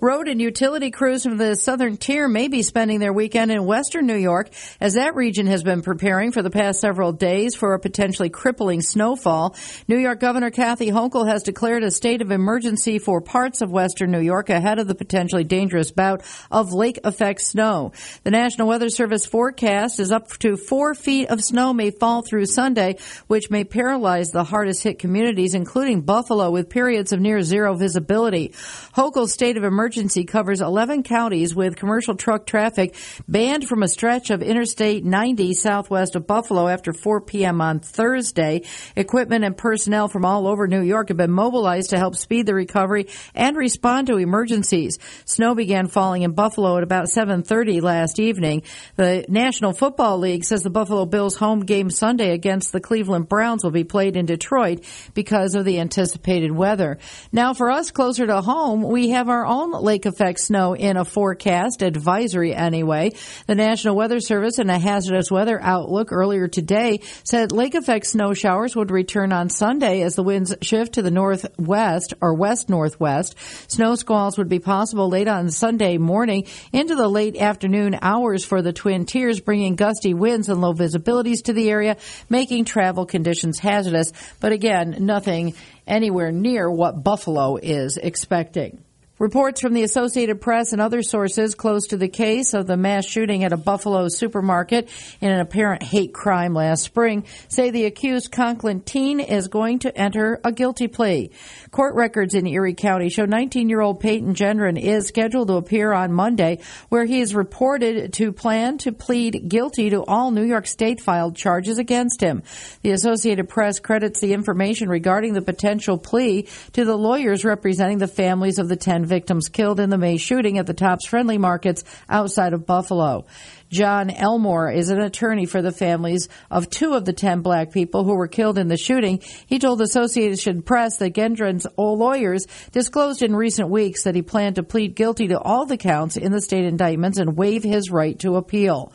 Road 0.00 0.28
and 0.28 0.40
utility 0.40 0.92
crews 0.92 1.24
from 1.24 1.38
the 1.38 1.56
southern 1.56 1.96
tier 1.96 2.28
may 2.28 2.46
be 2.46 2.62
spending 2.62 3.00
their 3.00 3.12
weekend 3.12 3.50
in 3.50 3.66
western 3.66 4.06
New 4.06 4.14
York 4.14 4.48
as 4.80 4.94
that 4.94 5.16
region 5.16 5.48
has 5.48 5.64
been 5.64 5.82
preparing 5.82 6.30
for 6.30 6.40
the 6.40 6.50
past 6.50 6.78
several 6.78 7.10
days 7.10 7.56
for 7.56 7.74
a 7.74 7.80
potentially 7.80 8.28
crippling 8.28 8.80
snowfall. 8.80 9.56
New 9.88 9.98
York 9.98 10.20
Governor 10.20 10.50
Kathy 10.50 10.92
Hochul 10.92 11.26
has 11.26 11.42
declared 11.42 11.82
a 11.82 11.90
state 11.90 12.22
of 12.22 12.30
emergency 12.30 13.00
for 13.00 13.20
parts 13.20 13.60
of 13.60 13.72
western 13.72 14.12
New 14.12 14.20
York 14.20 14.50
ahead 14.50 14.78
of 14.78 14.86
the 14.86 14.94
potentially 14.94 15.42
dangerous 15.42 15.90
bout 15.90 16.22
of 16.48 16.72
lake 16.72 17.00
effect 17.02 17.40
snow. 17.40 17.90
The 18.22 18.30
National 18.30 18.68
Weather 18.68 18.90
Service 18.90 19.26
forecast 19.26 19.98
is 19.98 20.12
up 20.12 20.28
to 20.38 20.56
four 20.56 20.94
feet 20.94 21.28
of 21.28 21.40
snow 21.40 21.72
may 21.72 21.90
fall 21.90 22.22
through 22.22 22.46
Sunday, 22.46 22.98
which 23.26 23.50
may 23.50 23.64
paralyze 23.64 24.30
the 24.30 24.44
hardest 24.44 24.84
hit 24.84 25.00
communities, 25.00 25.54
including 25.54 26.02
Buffalo, 26.02 26.52
with 26.52 26.70
periods 26.70 27.12
of 27.12 27.18
near 27.18 27.42
zero 27.42 27.74
visibility. 27.74 28.52
Hochul's 28.94 29.32
state 29.32 29.56
of 29.56 29.64
emergency 29.64 29.87
covers 30.26 30.60
11 30.60 31.02
counties 31.02 31.54
with 31.54 31.76
commercial 31.76 32.14
truck 32.14 32.46
traffic 32.46 32.94
banned 33.26 33.66
from 33.66 33.82
a 33.82 33.88
stretch 33.88 34.30
of 34.30 34.42
Interstate 34.42 35.04
90 35.04 35.54
southwest 35.54 36.14
of 36.14 36.26
Buffalo 36.26 36.68
after 36.68 36.92
4 36.92 37.22
p.m. 37.22 37.60
on 37.60 37.80
Thursday. 37.80 38.62
Equipment 38.96 39.44
and 39.44 39.56
personnel 39.56 40.08
from 40.08 40.24
all 40.24 40.46
over 40.46 40.66
New 40.66 40.82
York 40.82 41.08
have 41.08 41.16
been 41.16 41.30
mobilized 41.30 41.90
to 41.90 41.98
help 41.98 42.16
speed 42.16 42.44
the 42.44 42.54
recovery 42.54 43.06
and 43.34 43.56
respond 43.56 44.08
to 44.08 44.16
emergencies. 44.16 44.98
Snow 45.24 45.54
began 45.54 45.86
falling 45.86 46.22
in 46.22 46.32
Buffalo 46.32 46.76
at 46.76 46.82
about 46.82 47.08
7:30 47.08 47.80
last 47.80 48.20
evening. 48.20 48.62
The 48.96 49.24
National 49.28 49.72
Football 49.72 50.18
League 50.18 50.44
says 50.44 50.62
the 50.62 50.70
Buffalo 50.70 51.06
Bills 51.06 51.36
home 51.36 51.60
game 51.60 51.88
Sunday 51.90 52.32
against 52.32 52.72
the 52.72 52.80
Cleveland 52.80 53.28
Browns 53.28 53.64
will 53.64 53.70
be 53.70 53.84
played 53.84 54.16
in 54.16 54.26
Detroit 54.26 54.84
because 55.14 55.54
of 55.54 55.64
the 55.64 55.80
anticipated 55.80 56.52
weather. 56.52 56.98
Now 57.32 57.54
for 57.54 57.70
us 57.70 57.90
closer 57.90 58.26
to 58.26 58.42
home, 58.42 58.82
we 58.82 59.10
have 59.10 59.28
our 59.28 59.46
own 59.46 59.72
lake 59.82 60.06
effect 60.06 60.40
snow 60.40 60.74
in 60.74 60.96
a 60.96 61.04
forecast 61.04 61.82
advisory 61.82 62.54
anyway. 62.54 63.12
The 63.46 63.54
National 63.54 63.96
Weather 63.96 64.20
Service 64.20 64.58
in 64.58 64.70
a 64.70 64.78
hazardous 64.78 65.30
weather 65.30 65.60
outlook 65.60 66.12
earlier 66.12 66.48
today 66.48 67.00
said 67.24 67.52
lake 67.52 67.74
effect 67.74 68.06
snow 68.06 68.34
showers 68.34 68.76
would 68.76 68.90
return 68.90 69.32
on 69.32 69.50
Sunday 69.50 70.02
as 70.02 70.14
the 70.14 70.22
winds 70.22 70.54
shift 70.62 70.94
to 70.94 71.02
the 71.02 71.10
northwest 71.10 72.14
or 72.20 72.34
west 72.34 72.68
northwest. 72.68 73.36
Snow 73.70 73.94
squalls 73.94 74.38
would 74.38 74.48
be 74.48 74.58
possible 74.58 75.08
late 75.08 75.28
on 75.28 75.50
Sunday 75.50 75.98
morning 75.98 76.46
into 76.72 76.94
the 76.94 77.08
late 77.08 77.36
afternoon 77.36 77.98
hours 78.00 78.44
for 78.44 78.62
the 78.62 78.72
Twin 78.72 79.06
Tiers, 79.06 79.40
bringing 79.40 79.76
gusty 79.76 80.14
winds 80.14 80.48
and 80.48 80.60
low 80.60 80.72
visibilities 80.72 81.44
to 81.44 81.52
the 81.52 81.70
area, 81.70 81.96
making 82.28 82.64
travel 82.64 83.06
conditions 83.06 83.58
hazardous. 83.58 84.12
But 84.40 84.52
again, 84.52 84.96
nothing 85.00 85.54
anywhere 85.86 86.32
near 86.32 86.70
what 86.70 87.02
Buffalo 87.02 87.56
is 87.56 87.96
expecting. 87.96 88.82
Reports 89.18 89.60
from 89.60 89.74
the 89.74 89.82
Associated 89.82 90.40
Press 90.40 90.72
and 90.72 90.80
other 90.80 91.02
sources 91.02 91.56
close 91.56 91.88
to 91.88 91.96
the 91.96 92.06
case 92.06 92.54
of 92.54 92.68
the 92.68 92.76
mass 92.76 93.04
shooting 93.04 93.42
at 93.42 93.52
a 93.52 93.56
Buffalo 93.56 94.06
supermarket 94.08 94.88
in 95.20 95.32
an 95.32 95.40
apparent 95.40 95.82
hate 95.82 96.14
crime 96.14 96.54
last 96.54 96.84
spring 96.84 97.24
say 97.48 97.70
the 97.70 97.86
accused 97.86 98.30
Conklin 98.30 98.80
teen 98.80 99.18
is 99.18 99.48
going 99.48 99.80
to 99.80 99.98
enter 99.98 100.40
a 100.44 100.52
guilty 100.52 100.86
plea. 100.86 101.32
Court 101.72 101.96
records 101.96 102.34
in 102.34 102.46
Erie 102.46 102.74
County 102.74 103.08
show 103.08 103.26
19-year-old 103.26 103.98
Peyton 103.98 104.34
Gendron 104.34 104.80
is 104.80 105.08
scheduled 105.08 105.48
to 105.48 105.54
appear 105.54 105.92
on 105.92 106.12
Monday 106.12 106.60
where 106.88 107.04
he 107.04 107.20
is 107.20 107.34
reported 107.34 108.12
to 108.12 108.30
plan 108.30 108.78
to 108.78 108.92
plead 108.92 109.48
guilty 109.48 109.90
to 109.90 110.04
all 110.04 110.30
New 110.30 110.44
York 110.44 110.68
State 110.68 111.00
filed 111.00 111.34
charges 111.34 111.78
against 111.78 112.20
him. 112.20 112.44
The 112.82 112.92
Associated 112.92 113.48
Press 113.48 113.80
credits 113.80 114.20
the 114.20 114.32
information 114.32 114.88
regarding 114.88 115.32
the 115.32 115.42
potential 115.42 115.98
plea 115.98 116.46
to 116.74 116.84
the 116.84 116.96
lawyers 116.96 117.44
representing 117.44 117.98
the 117.98 118.06
families 118.06 118.60
of 118.60 118.68
the 118.68 118.76
10 118.76 119.07
victims 119.08 119.48
killed 119.48 119.80
in 119.80 119.90
the 119.90 119.98
May 119.98 120.16
shooting 120.16 120.58
at 120.58 120.66
the 120.66 120.74
Tops 120.74 121.06
Friendly 121.06 121.38
Markets 121.38 121.82
outside 122.08 122.52
of 122.52 122.66
Buffalo. 122.66 123.26
John 123.70 124.10
Elmore 124.10 124.70
is 124.70 124.88
an 124.88 125.00
attorney 125.00 125.44
for 125.44 125.60
the 125.60 125.72
families 125.72 126.28
of 126.50 126.70
two 126.70 126.94
of 126.94 127.04
the 127.04 127.12
10 127.12 127.42
black 127.42 127.72
people 127.72 128.04
who 128.04 128.14
were 128.14 128.28
killed 128.28 128.58
in 128.58 128.68
the 128.68 128.78
shooting. 128.78 129.20
He 129.46 129.58
told 129.58 129.82
Associated 129.82 130.64
Press 130.64 130.96
that 130.98 131.14
Gendron's 131.14 131.66
old 131.76 131.98
lawyers 131.98 132.46
disclosed 132.72 133.22
in 133.22 133.36
recent 133.36 133.68
weeks 133.68 134.04
that 134.04 134.14
he 134.14 134.22
planned 134.22 134.56
to 134.56 134.62
plead 134.62 134.94
guilty 134.94 135.28
to 135.28 135.38
all 135.38 135.66
the 135.66 135.76
counts 135.76 136.16
in 136.16 136.32
the 136.32 136.40
state 136.40 136.64
indictments 136.64 137.18
and 137.18 137.36
waive 137.36 137.62
his 137.62 137.90
right 137.90 138.18
to 138.20 138.36
appeal. 138.36 138.92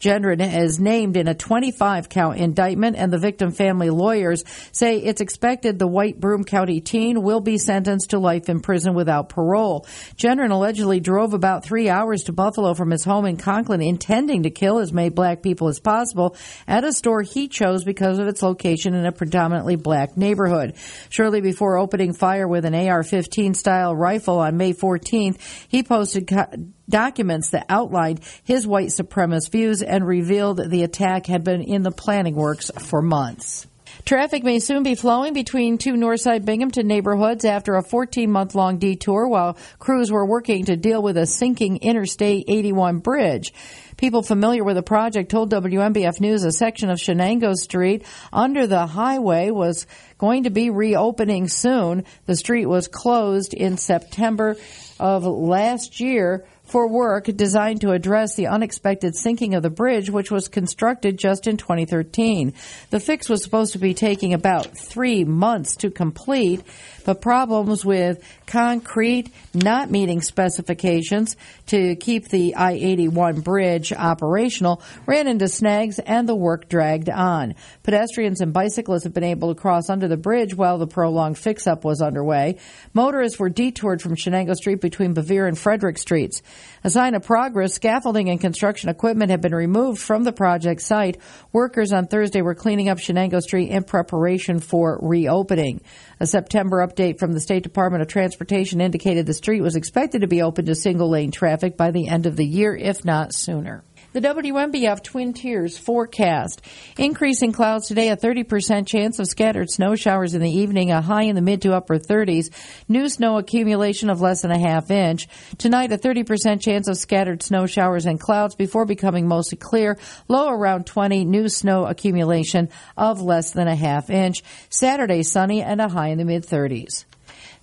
Gendron 0.00 0.40
is 0.40 0.78
named 0.78 1.16
in 1.16 1.28
a 1.28 1.34
25 1.34 2.08
count 2.08 2.38
indictment, 2.38 2.96
and 2.96 3.12
the 3.12 3.18
victim 3.18 3.50
family 3.50 3.90
lawyers 3.90 4.44
say 4.72 4.98
it's 4.98 5.20
expected 5.20 5.78
the 5.78 5.86
White 5.86 6.20
Broome 6.20 6.44
County 6.44 6.80
teen 6.80 7.22
will 7.22 7.40
be 7.40 7.58
sentenced 7.58 8.10
to 8.10 8.18
life 8.18 8.48
in 8.48 8.60
prison 8.60 8.94
without 8.94 9.28
parole. 9.28 9.86
Gendron 10.16 10.50
allegedly 10.50 11.00
drove 11.00 11.32
about 11.32 11.64
three 11.64 11.88
hours 11.88 12.24
to 12.24 12.32
Buffalo 12.32 12.74
from 12.74 12.90
his 12.90 13.04
home 13.04 13.24
in 13.26 13.36
Conklin, 13.36 13.80
intending 13.80 14.42
to 14.42 14.50
kill 14.50 14.78
as 14.78 14.92
many 14.92 15.08
black 15.08 15.42
people 15.42 15.68
as 15.68 15.80
possible 15.80 16.36
at 16.66 16.84
a 16.84 16.92
store 16.92 17.22
he 17.22 17.48
chose 17.48 17.84
because 17.84 18.18
of 18.18 18.28
its 18.28 18.42
location 18.42 18.94
in 18.94 19.06
a 19.06 19.12
predominantly 19.12 19.76
black 19.76 20.16
neighborhood. 20.16 20.74
Shortly 21.08 21.40
before 21.40 21.78
opening 21.78 22.12
fire 22.12 22.46
with 22.46 22.64
an 22.64 22.74
AR 22.74 23.02
15 23.02 23.54
style 23.54 23.94
rifle 23.94 24.38
on 24.38 24.56
May 24.56 24.74
14th, 24.74 25.38
he 25.68 25.82
posted 25.82 26.26
co- 26.26 26.50
documents 26.88 27.50
that 27.50 27.66
outlined 27.68 28.20
his 28.44 28.66
white 28.66 28.88
supremacist 28.88 29.50
views 29.50 29.82
and 29.82 30.06
revealed 30.06 30.70
the 30.70 30.82
attack 30.82 31.26
had 31.26 31.44
been 31.44 31.62
in 31.62 31.82
the 31.82 31.90
planning 31.90 32.34
works 32.34 32.70
for 32.78 33.02
months. 33.02 33.66
Traffic 34.04 34.44
may 34.44 34.60
soon 34.60 34.82
be 34.84 34.94
flowing 34.94 35.32
between 35.32 35.78
two 35.78 35.94
Northside 35.94 36.44
Binghamton 36.44 36.86
neighborhoods 36.86 37.44
after 37.44 37.74
a 37.74 37.82
14 37.82 38.30
month 38.30 38.54
long 38.54 38.78
detour 38.78 39.26
while 39.26 39.56
crews 39.78 40.12
were 40.12 40.24
working 40.24 40.66
to 40.66 40.76
deal 40.76 41.02
with 41.02 41.16
a 41.16 41.26
sinking 41.26 41.78
Interstate 41.78 42.44
81 42.46 42.98
bridge. 42.98 43.52
People 43.96 44.22
familiar 44.22 44.62
with 44.62 44.76
the 44.76 44.82
project 44.82 45.30
told 45.30 45.50
WNBF 45.50 46.20
News 46.20 46.44
a 46.44 46.52
section 46.52 46.90
of 46.90 46.98
Shenango 46.98 47.54
Street 47.54 48.04
under 48.32 48.66
the 48.66 48.86
highway 48.86 49.50
was 49.50 49.86
going 50.18 50.44
to 50.44 50.50
be 50.50 50.70
reopening 50.70 51.48
soon. 51.48 52.04
The 52.26 52.36
street 52.36 52.66
was 52.66 52.88
closed 52.88 53.54
in 53.54 53.78
September 53.78 54.56
of 55.00 55.24
last 55.24 56.00
year 56.00 56.46
for 56.66 56.88
work 56.88 57.24
designed 57.24 57.80
to 57.80 57.92
address 57.92 58.34
the 58.34 58.48
unexpected 58.48 59.14
sinking 59.16 59.54
of 59.54 59.62
the 59.62 59.70
bridge, 59.70 60.10
which 60.10 60.30
was 60.30 60.48
constructed 60.48 61.18
just 61.18 61.46
in 61.46 61.56
2013. 61.56 62.52
The 62.90 63.00
fix 63.00 63.28
was 63.28 63.42
supposed 63.42 63.72
to 63.72 63.78
be 63.78 63.94
taking 63.94 64.34
about 64.34 64.76
three 64.76 65.24
months 65.24 65.76
to 65.76 65.90
complete, 65.90 66.62
but 67.04 67.20
problems 67.20 67.84
with 67.84 68.22
concrete 68.46 69.30
not 69.54 69.90
meeting 69.90 70.20
specifications 70.20 71.36
to 71.66 71.96
keep 71.96 72.28
the 72.28 72.54
I 72.54 72.72
81 72.72 73.40
bridge 73.40 73.92
operational 73.92 74.82
ran 75.06 75.26
into 75.26 75.48
snags 75.48 75.98
and 75.98 76.28
the 76.28 76.34
work 76.34 76.68
dragged 76.68 77.08
on. 77.08 77.54
Pedestrians 77.82 78.40
and 78.40 78.52
bicyclists 78.52 79.04
have 79.04 79.14
been 79.14 79.24
able 79.24 79.54
to 79.54 79.60
cross 79.60 79.90
under 79.90 80.08
the 80.08 80.16
bridge 80.16 80.54
while 80.54 80.78
the 80.78 80.86
prolonged 80.86 81.38
fix 81.38 81.66
up 81.66 81.84
was 81.84 82.00
underway. 82.00 82.58
Motorists 82.94 83.38
were 83.38 83.48
detoured 83.48 84.00
from 84.00 84.16
Shenango 84.16 84.54
Street 84.54 84.80
between 84.80 85.14
Bevier 85.14 85.46
and 85.46 85.58
Frederick 85.58 85.98
Streets. 85.98 86.42
A 86.84 86.90
sign 86.90 87.14
of 87.14 87.24
progress, 87.24 87.74
scaffolding 87.74 88.30
and 88.30 88.40
construction 88.40 88.88
equipment 88.88 89.30
have 89.30 89.40
been 89.40 89.54
removed 89.54 90.00
from 90.00 90.24
the 90.24 90.32
project 90.32 90.82
site. 90.82 91.18
Workers 91.52 91.92
on 91.92 92.06
Thursday 92.06 92.42
were 92.42 92.54
cleaning 92.54 92.88
up 92.88 92.98
Shenango 92.98 93.40
Street 93.40 93.70
in 93.70 93.84
preparation 93.84 94.60
for 94.60 94.98
reopening. 95.02 95.80
A 96.18 96.26
September 96.26 96.86
update 96.86 97.18
from 97.18 97.32
the 97.32 97.40
State 97.40 97.62
Department 97.62 98.00
of 98.00 98.08
Transportation 98.08 98.80
indicated 98.80 99.26
the 99.26 99.34
street 99.34 99.60
was 99.60 99.76
expected 99.76 100.22
to 100.22 100.26
be 100.26 100.40
open 100.40 100.64
to 100.64 100.74
single 100.74 101.10
lane 101.10 101.30
traffic 101.30 101.76
by 101.76 101.90
the 101.90 102.08
end 102.08 102.24
of 102.24 102.36
the 102.36 102.46
year, 102.46 102.74
if 102.74 103.04
not 103.04 103.34
sooner. 103.34 103.84
The 104.16 104.22
WNBF 104.22 105.02
Twin 105.02 105.34
Tiers 105.34 105.76
forecast. 105.76 106.62
Increasing 106.96 107.52
clouds 107.52 107.86
today, 107.86 108.08
a 108.08 108.16
30% 108.16 108.86
chance 108.86 109.18
of 109.18 109.26
scattered 109.26 109.68
snow 109.70 109.94
showers 109.94 110.32
in 110.32 110.40
the 110.40 110.50
evening, 110.50 110.90
a 110.90 111.02
high 111.02 111.24
in 111.24 111.34
the 111.34 111.42
mid 111.42 111.60
to 111.60 111.74
upper 111.74 111.98
30s. 111.98 112.48
New 112.88 113.10
snow 113.10 113.36
accumulation 113.36 114.08
of 114.08 114.22
less 114.22 114.40
than 114.40 114.52
a 114.52 114.58
half 114.58 114.90
inch. 114.90 115.28
Tonight, 115.58 115.92
a 115.92 115.98
30% 115.98 116.62
chance 116.62 116.88
of 116.88 116.96
scattered 116.96 117.42
snow 117.42 117.66
showers 117.66 118.06
and 118.06 118.18
clouds 118.18 118.54
before 118.54 118.86
becoming 118.86 119.28
mostly 119.28 119.58
clear. 119.58 119.98
Low 120.28 120.48
around 120.48 120.86
20. 120.86 121.26
New 121.26 121.50
snow 121.50 121.84
accumulation 121.84 122.70
of 122.96 123.20
less 123.20 123.50
than 123.50 123.68
a 123.68 123.76
half 123.76 124.08
inch. 124.08 124.42
Saturday, 124.70 125.24
sunny 125.24 125.60
and 125.60 125.78
a 125.78 125.90
high 125.90 126.08
in 126.08 126.16
the 126.16 126.24
mid 126.24 126.46
30s. 126.46 127.04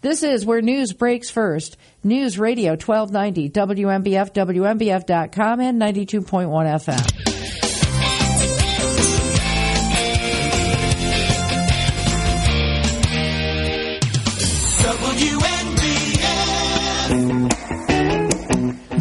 This 0.04 0.22
is 0.22 0.46
where 0.46 0.62
news 0.62 0.92
breaks 0.92 1.30
first. 1.30 1.78
News 2.04 2.38
Radio 2.38 2.72
1290, 2.72 3.50
WNBF, 3.52 4.34
WNBF.com, 4.34 5.62
and 5.62 5.82
92.1 5.82 6.84
FM. 6.84 7.30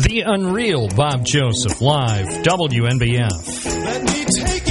The 0.04 0.22
Unreal 0.24 0.88
Bob 0.94 1.24
Joseph 1.24 1.80
live 1.80 2.26
WNBF. 2.44 4.61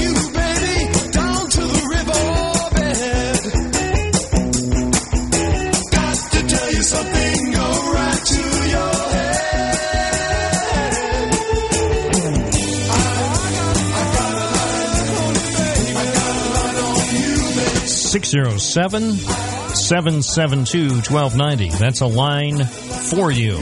607 18.11 19.13
772 19.13 20.95
1290. 21.13 21.69
That's 21.77 22.01
a 22.01 22.07
line 22.07 22.61
for 22.65 23.31
you. 23.31 23.55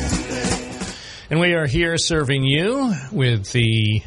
And 1.30 1.40
we 1.40 1.54
are 1.54 1.68
here 1.68 2.00
serving 2.00 2.46
you 2.46 2.92
with 3.12 3.52
the 3.52 4.02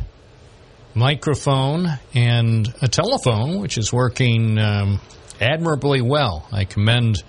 microphone 0.97 1.87
and 2.13 2.75
a 2.83 2.89
telephone, 2.89 3.61
which 3.61 3.79
is 3.79 3.93
working 3.93 4.59
um, 4.59 5.01
admirably 5.41 6.03
well. 6.03 6.49
I 6.51 6.65
commend 6.65 7.23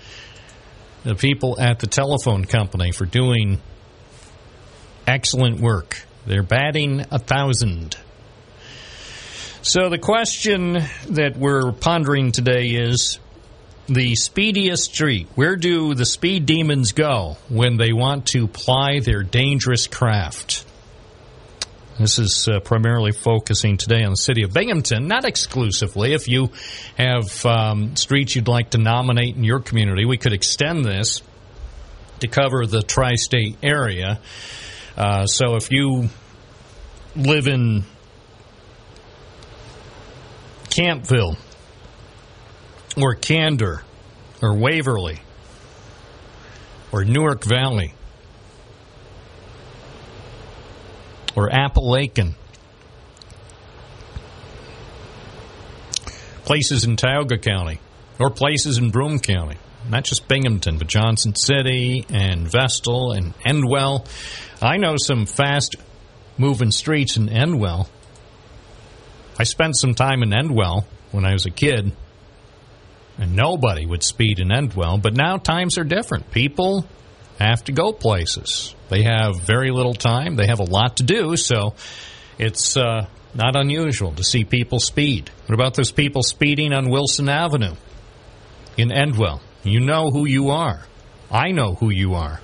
the 1.03 1.13
people 1.13 1.61
at 1.61 1.81
the 1.81 1.87
telephone 1.87 2.45
company 2.45 2.93
for 2.93 3.05
doing 3.05 3.61
excellent 5.05 5.59
work. 5.59 6.03
They're 6.25 6.41
batting 6.41 7.01
a 7.11 7.19
thousand. 7.19 7.95
So 9.65 9.87
the 9.87 9.97
question 9.97 10.73
that 11.11 11.37
we're 11.37 11.71
pondering 11.71 12.33
today 12.33 12.65
is 12.71 13.17
the 13.87 14.13
speediest 14.15 14.93
street. 14.93 15.29
Where 15.35 15.55
do 15.55 15.93
the 15.93 16.05
speed 16.05 16.45
demons 16.45 16.91
go 16.91 17.37
when 17.47 17.77
they 17.77 17.93
want 17.93 18.27
to 18.33 18.49
ply 18.49 18.99
their 18.99 19.23
dangerous 19.23 19.87
craft? 19.87 20.65
This 21.97 22.19
is 22.19 22.49
uh, 22.49 22.59
primarily 22.59 23.13
focusing 23.13 23.77
today 23.77 24.03
on 24.03 24.11
the 24.11 24.17
city 24.17 24.43
of 24.43 24.51
Binghamton, 24.51 25.07
not 25.07 25.23
exclusively. 25.23 26.11
If 26.11 26.27
you 26.27 26.49
have 26.97 27.45
um, 27.45 27.95
streets 27.95 28.35
you'd 28.35 28.49
like 28.49 28.71
to 28.71 28.79
nominate 28.79 29.37
in 29.37 29.45
your 29.45 29.61
community, 29.61 30.03
we 30.03 30.17
could 30.17 30.33
extend 30.33 30.83
this 30.83 31.21
to 32.19 32.27
cover 32.27 32.65
the 32.65 32.81
tri 32.81 33.15
state 33.15 33.55
area. 33.63 34.19
Uh, 34.97 35.25
so 35.25 35.55
if 35.55 35.71
you 35.71 36.09
live 37.15 37.47
in 37.47 37.85
Campville, 40.73 41.37
or 42.97 43.13
Candor, 43.13 43.83
or 44.41 44.57
Waverly, 44.57 45.19
or 46.91 47.05
Newark 47.05 47.43
Valley, 47.43 47.93
or 51.35 51.49
Apalachin, 51.51 52.33
places 56.43 56.85
in 56.85 56.95
Tioga 56.95 57.37
County, 57.37 57.79
or 58.17 58.31
places 58.31 58.79
in 58.79 58.89
Broome 58.89 59.19
County. 59.19 59.57
Not 59.87 60.05
just 60.05 60.27
Binghamton, 60.27 60.79
but 60.79 60.87
Johnson 60.87 61.35
City 61.35 62.03
and 62.09 62.49
Vestal 62.49 63.11
and 63.11 63.37
Endwell. 63.45 64.07
I 64.59 64.77
know 64.77 64.95
some 64.97 65.27
fast 65.27 65.75
moving 66.37 66.71
streets 66.71 67.15
in 67.15 67.27
Endwell. 67.27 67.89
I 69.39 69.43
spent 69.43 69.75
some 69.77 69.95
time 69.95 70.23
in 70.23 70.29
Endwell 70.29 70.85
when 71.11 71.25
I 71.25 71.33
was 71.33 71.45
a 71.45 71.51
kid 71.51 71.91
and 73.17 73.35
nobody 73.35 73.85
would 73.85 74.03
speed 74.03 74.39
in 74.39 74.49
Endwell. 74.49 75.01
But 75.01 75.15
now 75.15 75.37
times 75.37 75.77
are 75.77 75.83
different. 75.83 76.31
People 76.31 76.85
have 77.39 77.63
to 77.65 77.71
go 77.71 77.93
places. 77.93 78.75
They 78.89 79.03
have 79.03 79.41
very 79.41 79.71
little 79.71 79.93
time. 79.93 80.35
They 80.35 80.47
have 80.47 80.59
a 80.59 80.63
lot 80.65 80.97
to 80.97 81.03
do, 81.03 81.35
so 81.35 81.73
it's 82.37 82.77
uh, 82.77 83.07
not 83.33 83.55
unusual 83.55 84.11
to 84.13 84.23
see 84.23 84.43
people 84.43 84.79
speed. 84.79 85.29
What 85.45 85.55
about 85.55 85.73
those 85.73 85.91
people 85.91 86.23
speeding 86.23 86.73
on 86.73 86.89
Wilson 86.89 87.29
Avenue 87.29 87.75
in 88.77 88.89
Endwell? 88.89 89.41
You 89.63 89.79
know 89.79 90.09
who 90.11 90.27
you 90.27 90.49
are. 90.49 90.83
I 91.31 91.51
know 91.51 91.73
who 91.73 91.89
you 91.89 92.13
are. 92.13 92.39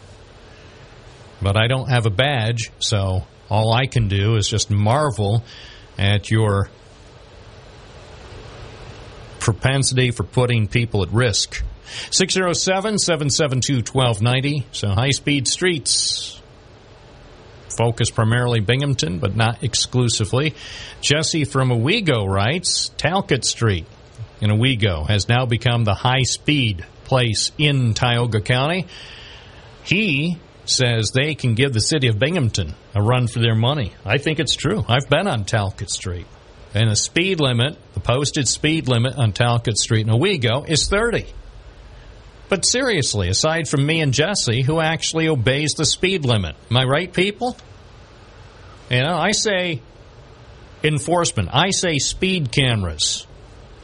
but 1.42 1.56
I 1.58 1.68
don't 1.68 1.90
have 1.90 2.06
a 2.06 2.10
badge, 2.12 2.72
so 2.80 3.26
all 3.50 3.72
I 3.74 3.86
can 3.86 4.08
do 4.08 4.36
is 4.36 4.48
just 4.48 4.70
marvel 4.70 5.44
at 5.98 6.32
your 6.32 6.70
propensity 9.40 10.12
for 10.12 10.24
putting 10.24 10.68
people 10.68 11.04
at 11.04 11.10
risk. 11.12 11.64
607 12.12 13.00
772 13.00 13.92
1290. 13.92 14.68
So 14.72 14.90
high 14.90 15.10
speed 15.10 15.48
streets. 15.48 16.42
Focus 17.78 18.10
primarily 18.10 18.60
Binghamton, 18.60 19.20
but 19.20 19.36
not 19.36 19.64
exclusively. 19.64 20.54
Jesse 21.02 21.46
from 21.46 21.72
Owego 21.72 22.26
writes 22.26 22.90
Talcott 22.98 23.46
Street 23.46 23.86
in 24.42 24.52
Owego 24.52 25.04
has 25.04 25.28
now 25.28 25.46
become 25.46 25.84
the 25.84 25.94
high 25.94 26.24
speed 26.24 26.86
place 27.04 27.52
in 27.58 27.94
Tioga 27.94 28.42
County. 28.42 28.88
He 29.84 30.38
says 30.66 31.12
they 31.12 31.36
can 31.36 31.56
give 31.56 31.74
the 31.74 31.82
city 31.82 32.08
of 32.08 32.20
Binghamton 32.20 32.74
a 32.94 33.02
run 33.02 33.28
for 33.28 33.40
their 33.40 33.56
money. 33.56 33.94
I 34.06 34.18
think 34.18 34.40
it's 34.40 34.56
true. 34.56 34.84
I've 34.88 35.10
been 35.10 35.28
on 35.28 35.46
Talcott 35.46 35.90
Street. 35.90 36.28
And 36.74 36.90
the 36.90 36.96
speed 36.96 37.40
limit, 37.40 37.78
the 37.94 38.00
posted 38.00 38.48
speed 38.48 38.88
limit 38.88 39.16
on 39.18 39.34
Talcott 39.34 39.78
Street 39.78 40.06
in 40.06 40.14
Owego 40.14 40.64
is 40.68 40.88
30. 40.88 41.26
But 42.48 42.66
seriously, 42.66 43.30
aside 43.30 43.68
from 43.68 43.86
me 43.86 44.02
and 44.02 44.14
Jesse, 44.14 44.64
who 44.64 44.80
actually 44.80 45.28
obeys 45.28 45.74
the 45.74 45.86
speed 45.86 46.26
limit? 46.26 46.56
Am 46.70 46.78
I 46.78 46.84
right, 46.84 47.12
people? 47.12 47.56
You 48.90 49.04
know, 49.04 49.16
I 49.16 49.32
say 49.32 49.82
enforcement. 50.84 51.50
I 51.52 51.70
say 51.70 51.98
speed 51.98 52.52
cameras. 52.52 53.28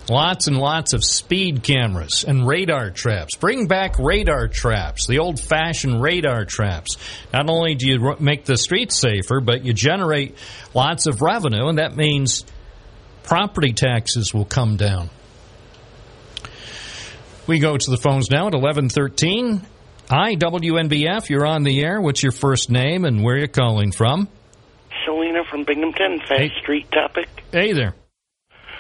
Lots 0.10 0.48
and 0.48 0.58
lots 0.58 0.94
of 0.94 1.04
speed 1.04 1.64
cameras 1.64 2.26
and 2.28 2.48
radar 2.48 2.92
traps. 2.92 3.36
Bring 3.36 3.68
back 3.68 3.98
radar 3.98 4.48
traps, 4.48 5.08
the 5.08 5.18
old 5.18 5.40
fashioned 5.40 6.00
radar 6.00 6.46
traps. 6.46 6.98
Not 7.34 7.50
only 7.50 7.74
do 7.74 7.88
you 7.88 8.16
make 8.20 8.46
the 8.46 8.58
streets 8.58 8.96
safer, 8.96 9.42
but 9.42 9.66
you 9.66 9.74
generate 9.74 10.36
lots 10.76 11.08
of 11.08 11.24
revenue, 11.24 11.68
and 11.68 11.80
that 11.80 11.96
means 11.96 12.46
property 13.26 13.74
taxes 13.74 14.34
will 14.34 14.46
come 14.46 14.78
down. 14.78 15.10
We 17.48 17.60
go 17.60 17.78
to 17.78 17.92
the 17.92 17.98
phones 17.98 18.30
now 18.32 18.48
at 18.48 18.54
1113. 18.54 19.62
Hi, 20.10 20.36
WNBF. 20.36 21.30
You're 21.30 21.46
on 21.46 21.64
the 21.64 21.84
air. 21.84 22.00
What's 22.00 22.22
your 22.24 22.32
first 22.32 22.70
name 22.70 23.06
and 23.06 23.24
where 23.24 23.36
are 23.36 23.40
you 23.40 23.48
calling 23.48 23.92
from? 23.92 24.28
Selena 25.06 25.44
from 25.50 25.64
Binghamton, 25.64 26.22
Fast 26.28 26.54
Street 26.62 26.92
topic. 26.92 27.28
Hey 27.52 27.74
there. 27.74 27.96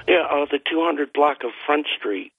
Yeah, 0.07 0.25
uh, 0.29 0.45
the 0.51 0.59
200 0.69 1.13
block 1.13 1.37
of 1.43 1.51
Front 1.65 1.87
Street, 1.97 2.31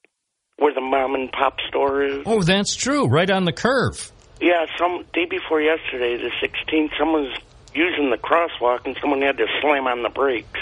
where 0.56 0.72
the 0.72 0.80
mom 0.80 1.14
and 1.14 1.30
pop 1.32 1.56
store 1.68 2.04
is. 2.04 2.22
Oh, 2.24 2.42
that's 2.42 2.74
true. 2.76 3.06
Right 3.08 3.30
on 3.30 3.44
the 3.44 3.52
curve. 3.52 4.12
Yeah, 4.40 4.66
some 4.78 5.04
day 5.12 5.26
before 5.28 5.60
yesterday, 5.60 6.16
the 6.16 6.30
16th, 6.46 6.90
someone 6.98 7.22
was 7.22 7.38
using 7.74 8.10
the 8.10 8.18
crosswalk 8.18 8.84
and 8.84 8.96
someone 9.00 9.22
had 9.22 9.36
to 9.38 9.46
slam 9.60 9.86
on 9.86 10.02
the 10.02 10.10
brakes. 10.10 10.60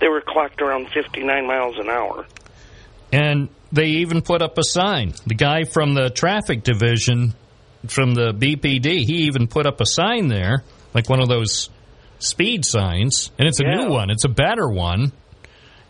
They 0.00 0.08
were 0.08 0.20
clocked 0.20 0.60
around 0.60 0.88
59 0.90 1.46
miles 1.46 1.78
an 1.78 1.88
hour. 1.88 2.26
And 3.12 3.48
they 3.72 3.86
even 3.86 4.22
put 4.22 4.42
up 4.42 4.58
a 4.58 4.62
sign. 4.64 5.14
The 5.26 5.34
guy 5.34 5.64
from 5.64 5.94
the 5.94 6.10
traffic 6.10 6.62
division 6.62 7.34
from 7.88 8.14
the 8.14 8.32
BPD, 8.32 9.04
he 9.04 9.26
even 9.26 9.46
put 9.46 9.66
up 9.66 9.80
a 9.80 9.86
sign 9.86 10.28
there, 10.28 10.64
like 10.94 11.08
one 11.08 11.20
of 11.20 11.28
those 11.28 11.70
speed 12.18 12.64
signs, 12.64 13.30
and 13.38 13.46
it's 13.46 13.60
a 13.60 13.64
Yeah. 13.64 13.74
new 13.84 13.90
one. 13.90 14.10
It's 14.10 14.24
a 14.24 14.28
better 14.28 14.68
one. 14.68 15.12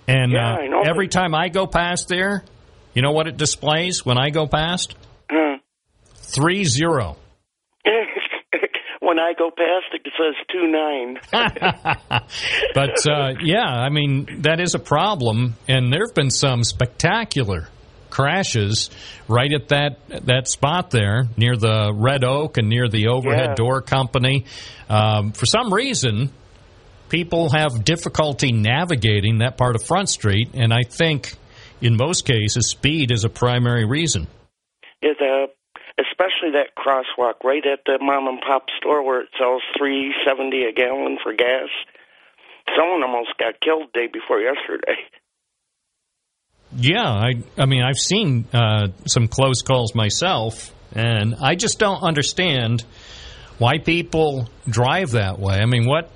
And 0.09 0.33
Yeah, 0.33 0.55
uh, 0.55 0.83
every 0.89 1.09
time 1.09 1.35
I 1.35 1.49
go 1.49 1.67
past 1.67 2.09
there, 2.09 2.45
you 2.95 3.03
know 3.03 3.13
what 3.13 3.27
it 3.27 3.37
displays 3.37 4.05
when 4.05 4.19
I 4.19 4.31
go 4.31 4.47
past? 4.47 4.95
Huh. 5.31 5.59
Three 6.15 6.65
zero. 6.65 7.17
When 9.17 9.25
I 9.25 9.33
go 9.39 9.51
past, 9.51 9.95
it 9.95 10.03
it 10.05 10.13
says 10.19 10.35
2-9. 11.33 12.23
But 12.75 13.07
uh, 13.11 13.35
yeah, 13.43 13.65
I 13.65 13.89
mean 13.89 14.43
that 14.43 14.61
is 14.61 14.75
a 14.75 14.79
problem, 14.79 15.55
and 15.69 15.93
there 15.93 16.07
have 16.07 16.15
been 16.15 16.31
some 16.31 16.65
spectacular 16.65 17.69
crashes 18.11 18.91
right 19.29 19.53
at 19.53 19.69
that 19.69 19.99
that 20.27 20.49
spot 20.49 20.91
there 20.91 21.25
near 21.37 21.57
the 21.57 21.93
Red 21.95 22.25
Oak 22.25 22.57
and 22.59 22.69
near 22.69 22.89
the 22.89 23.09
overhead 23.09 23.51
Yeah. 23.51 23.55
door 23.55 23.81
company. 23.83 24.45
Um, 24.89 25.33
for 25.33 25.47
some 25.47 25.73
reason, 25.73 26.31
people 27.09 27.51
have 27.51 27.85
difficulty 27.85 28.53
navigating 28.53 29.39
that 29.39 29.57
part 29.57 29.75
of 29.77 29.83
Front 29.83 30.09
Street, 30.09 30.51
and 30.55 30.73
I 30.73 30.83
think 30.89 31.33
in 31.81 31.97
most 31.97 32.25
cases 32.27 32.69
speed 32.69 33.11
is 33.11 33.25
a 33.25 33.29
primary 33.29 33.85
reason. 33.87 34.27
Yeah, 35.03 35.11
the, 35.19 35.47
especially 35.99 36.53
that 36.53 36.77
crosswalk 36.77 37.43
right 37.45 37.65
at 37.67 37.81
the 37.87 37.99
mom 38.01 38.29
and 38.29 38.41
pop 38.41 38.67
store 38.79 39.03
where 39.05 39.23
it 39.23 39.29
sells 39.39 39.63
370 39.79 40.65
a 40.65 40.73
gallon 40.73 41.19
for 41.23 41.33
gas. 41.33 41.69
Someone 42.77 43.03
almost 43.03 43.37
got 43.39 43.61
killed 43.61 43.93
day 43.93 44.07
before 44.13 44.41
yesterday. 44.41 44.97
Yeah, 46.73 47.09
I 47.09 47.35
I 47.57 47.67
mean 47.67 47.83
I've 47.83 47.97
seen 47.97 48.45
uh, 48.53 48.89
some 49.07 49.29
close 49.29 49.63
calls 49.63 49.95
myself, 49.95 50.75
and 50.93 51.37
I 51.41 51.55
just 51.55 51.79
don't 51.79 52.03
understand 52.03 52.85
why 53.59 53.79
people 53.79 54.49
drive 54.69 55.13
that 55.13 55.39
way. 55.39 55.55
I 55.55 55.67
mean, 55.67 55.87
what 55.87 56.11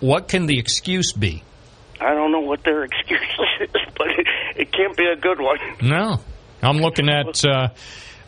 what 0.00 0.28
can 0.28 0.46
the 0.46 0.58
excuse 0.58 1.12
be? 1.12 1.42
I 1.98 2.14
don't 2.14 2.30
know 2.30 2.40
what 2.40 2.62
their 2.62 2.84
excuse 2.90 3.20
is, 3.60 3.68
but 3.96 4.08
it, 4.10 4.26
it 4.56 4.72
can't 4.72 4.96
be 4.96 5.06
a 5.06 5.16
good 5.16 5.40
one. 5.40 5.58
No, 5.82 6.20
I'm 6.62 6.76
looking 6.76 7.08
at 7.08 7.44
uh, 7.44 7.68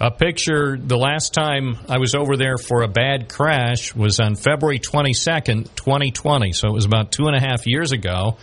a 0.01 0.11
picture. 0.11 0.77
The 0.77 0.99
last 0.99 1.33
time 1.35 1.79
I 1.89 1.99
was 1.99 2.15
over 2.15 2.37
there 2.37 2.59
for 2.59 2.83
a 2.83 2.89
bad 2.89 3.29
crash 3.29 3.95
was 3.95 4.21
on 4.21 4.37
February 4.37 4.79
22nd, 4.79 5.75
2020. 5.75 6.53
So 6.53 6.69
it 6.69 6.73
was 6.73 6.85
about 6.85 7.13
two 7.13 7.27
and 7.27 7.37
a 7.37 7.41
half 7.41 7.67
years 7.67 7.93
ago. 7.93 8.37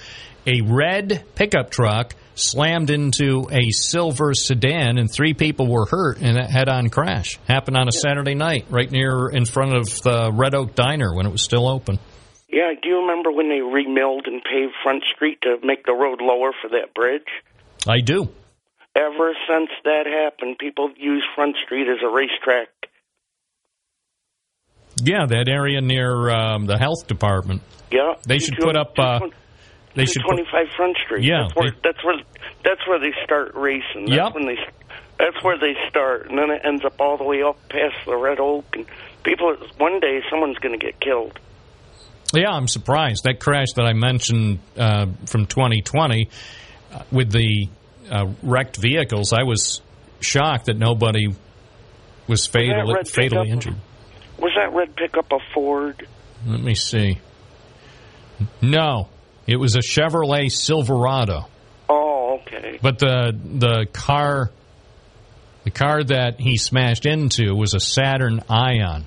A 0.46 0.62
red 0.62 1.24
pickup 1.36 1.70
truck 1.70 2.16
slammed 2.36 2.90
into 2.90 3.48
a 3.52 3.70
silver 3.70 4.34
sedan, 4.34 4.98
and 4.98 5.10
three 5.12 5.34
people 5.34 5.68
were 5.68 5.86
hurt 5.86 6.18
in 6.20 6.36
a 6.36 6.50
head-on 6.50 6.90
crash. 6.90 7.40
Happened 7.48 7.78
on 7.78 7.88
a 7.88 7.92
Saturday 7.92 8.34
night, 8.34 8.66
right 8.70 8.90
near 8.90 9.30
in 9.30 9.46
front 9.46 9.76
of 9.76 9.86
the 10.02 10.32
Red 10.34 10.56
Oak 10.56 10.76
Diner 10.76 11.14
when 11.16 11.26
it 11.26 11.32
was 11.32 11.44
still 11.44 11.68
open. 11.68 12.00
Yeah, 12.50 12.74
do 12.82 12.90
you 12.90 13.02
remember 13.02 13.32
when 13.32 13.50
they 13.50 13.62
remilled 13.62 14.28
and 14.28 14.44
paved 14.44 14.74
Front 14.84 15.04
Street 15.16 15.42
to 15.42 15.58
make 15.64 15.86
the 15.86 15.94
road 15.94 16.22
lower 16.22 16.52
for 16.62 16.70
that 16.70 16.94
bridge? 16.94 17.28
I 17.88 18.02
do. 18.02 18.30
Ever 18.96 19.34
since 19.50 19.70
that 19.86 20.06
happened, 20.06 20.58
people 20.60 20.92
use 20.98 21.24
Front 21.36 21.56
Street 21.66 21.88
as 21.90 21.98
a 22.04 22.10
racetrack. 22.10 22.68
Yeah, 25.02 25.26
that 25.26 25.50
area 25.50 25.82
near 25.82 26.30
um, 26.30 26.66
the 26.68 26.78
health 26.78 27.08
department. 27.08 27.64
Yeah, 27.92 28.14
They 28.28 28.40
should 28.40 28.56
put 28.58 28.76
up. 28.76 28.98
Uh, 28.98 29.20
they 29.96 30.06
should 30.06 30.22
25 30.28 30.68
Front 30.76 30.98
Street. 31.06 31.24
Yeah, 31.26 31.44
that's 31.44 31.56
where 31.56 31.72
they- 31.72 31.78
that's 31.84 32.04
where 32.04 32.16
that's 32.64 32.88
where 32.88 33.00
they 33.00 33.14
start 33.24 33.54
racing. 33.56 34.06
That's 34.06 34.18
Yep. 34.18 34.34
when 34.36 34.46
they 34.48 34.58
that's 35.20 35.44
where 35.44 35.58
they 35.60 35.76
start, 35.90 36.30
and 36.30 36.38
then 36.38 36.50
it 36.52 36.62
ends 36.64 36.84
up 36.86 37.00
all 37.00 37.18
the 37.18 37.24
way 37.24 37.42
up 37.44 37.58
past 37.70 37.96
the 38.06 38.16
Red 38.16 38.40
Oak, 38.40 38.66
and 38.76 38.86
people. 39.24 39.56
One 39.78 40.00
day, 40.00 40.22
someone's 40.30 40.58
going 40.60 40.78
to 40.80 40.84
get 40.84 41.00
killed. 41.00 41.40
Yeah, 42.34 42.50
I'm 42.52 42.68
surprised. 42.68 43.24
That 43.26 43.40
crash 43.40 43.74
that 43.76 43.86
I 43.86 43.94
mentioned 43.94 44.60
uh, 44.78 45.06
from 45.28 45.46
2020 45.46 46.30
uh, 46.94 47.04
with 47.12 47.32
the 47.32 47.68
uh, 48.10 48.28
wrecked 48.42 48.78
vehicles, 48.78 49.34
I 49.34 49.44
was 49.44 49.82
shocked 50.20 50.66
that 50.66 50.78
nobody 50.78 51.28
was 52.28 52.48
fatal, 52.48 52.94
red 52.94 53.08
fatally 53.08 53.30
pickup? 53.30 53.48
injured. 53.48 53.76
Was 54.40 54.52
that 54.56 54.74
red 54.74 54.96
pickup 54.96 55.32
a 55.32 55.40
Ford? 55.54 56.08
Let 56.46 56.62
me 56.62 56.76
see. 56.76 57.20
No, 58.62 59.10
it 59.48 59.58
was 59.58 59.76
a 59.76 59.80
Chevrolet 59.80 60.52
Silverado. 60.52 61.48
Oh, 61.90 62.40
okay. 62.42 62.80
But 62.82 63.00
the 63.00 63.34
the 63.44 63.86
car 63.92 64.52
the 65.64 65.72
car 65.72 66.04
that 66.04 66.40
he 66.40 66.58
smashed 66.58 67.06
into 67.06 67.54
was 67.56 67.74
a 67.74 67.80
Saturn 67.80 68.42
Ion. 68.50 69.06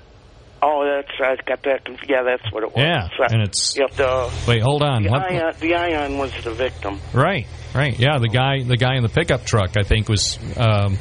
Oh, 0.61 0.83
that's 0.85 1.11
I 1.21 1.35
got 1.47 1.61
that. 1.63 1.81
Yeah, 2.09 2.23
that's 2.23 2.51
what 2.51 2.63
it 2.63 2.69
was. 2.75 2.77
Yeah, 2.83 3.09
So- 3.15 3.25
and 3.31 3.43
it's- 3.43 3.75
Yep, 3.77 3.91
the, 3.91 4.31
Wait, 4.47 4.61
hold 4.63 4.81
on. 4.81 5.03
The 5.03 5.09
ion, 5.11 5.53
the 5.59 5.75
ion 5.75 6.17
was 6.17 6.31
the 6.43 6.51
victim. 6.51 6.99
Right, 7.13 7.45
right. 7.75 7.97
Yeah, 7.97 8.19
the 8.19 8.29
guy 8.29 8.63
the 8.63 8.77
guy 8.77 8.95
in 8.95 9.03
the 9.03 9.09
pickup 9.09 9.45
truck 9.45 9.77
I 9.77 9.83
think 9.83 10.09
was 10.09 10.39
um, 10.57 10.97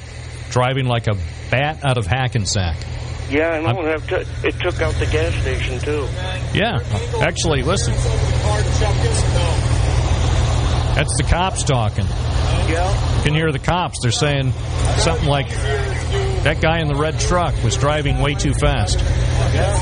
driving 0.51 0.87
like 0.87 1.07
a 1.07 1.15
bat 1.51 1.85
out 1.85 1.99
of 1.99 2.07
Hackensack. 2.07 2.77
Yeah, 3.31 3.55
and 3.55 3.67
I 3.67 3.73
know. 3.73 3.83
It 3.83 4.07
took, 4.07 4.27
it 4.45 4.55
took 4.61 4.81
out 4.81 4.95
the 4.95 5.07
gas 5.07 5.35
station 5.43 5.81
too. 5.81 6.07
Yeah, 6.57 6.79
actually, 7.21 7.63
listen. 7.63 7.93
That's 10.95 11.17
the 11.19 11.25
cops 11.29 11.65
talking. 11.65 12.07
Yeah. 12.07 13.17
You 13.19 13.23
can 13.25 13.35
hear 13.35 13.53
the 13.53 13.59
cops. 13.59 14.01
They're 14.01 14.11
saying 14.13 14.53
something 14.99 15.29
like, 15.29 15.49
"That 15.51 16.61
guy 16.61 16.81
in 16.81 16.89
the 16.89 16.95
red 16.95 17.19
truck 17.19 17.55
was 17.65 17.77
driving 17.77 18.21
way 18.21 18.35
too 18.35 18.55
fast." 18.55 18.99
Yeah. 18.99 19.77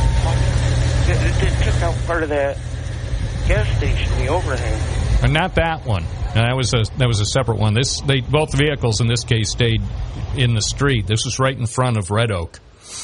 It, 1.06 1.10
it, 1.10 1.42
it 1.48 1.64
took 1.64 1.82
out 1.82 1.94
part 2.06 2.22
of 2.22 2.30
that 2.30 2.56
gas 3.46 3.68
station, 3.76 4.10
the 4.18 4.28
overhang. 4.28 4.93
And 5.24 5.32
not 5.32 5.54
that 5.54 5.86
one. 5.86 6.04
No, 6.34 6.42
that 6.42 6.54
was 6.54 6.74
a 6.74 6.82
that 6.98 7.08
was 7.08 7.20
a 7.20 7.24
separate 7.24 7.58
one. 7.58 7.72
This 7.72 8.00
they 8.02 8.20
both 8.20 8.52
vehicles 8.54 9.00
in 9.00 9.06
this 9.06 9.24
case 9.24 9.50
stayed 9.50 9.80
in 10.36 10.52
the 10.54 10.60
street. 10.60 11.06
This 11.06 11.24
was 11.24 11.38
right 11.38 11.56
in 11.56 11.66
front 11.66 11.96
of 11.96 12.10
Red 12.10 12.30
Oak. 12.30 12.60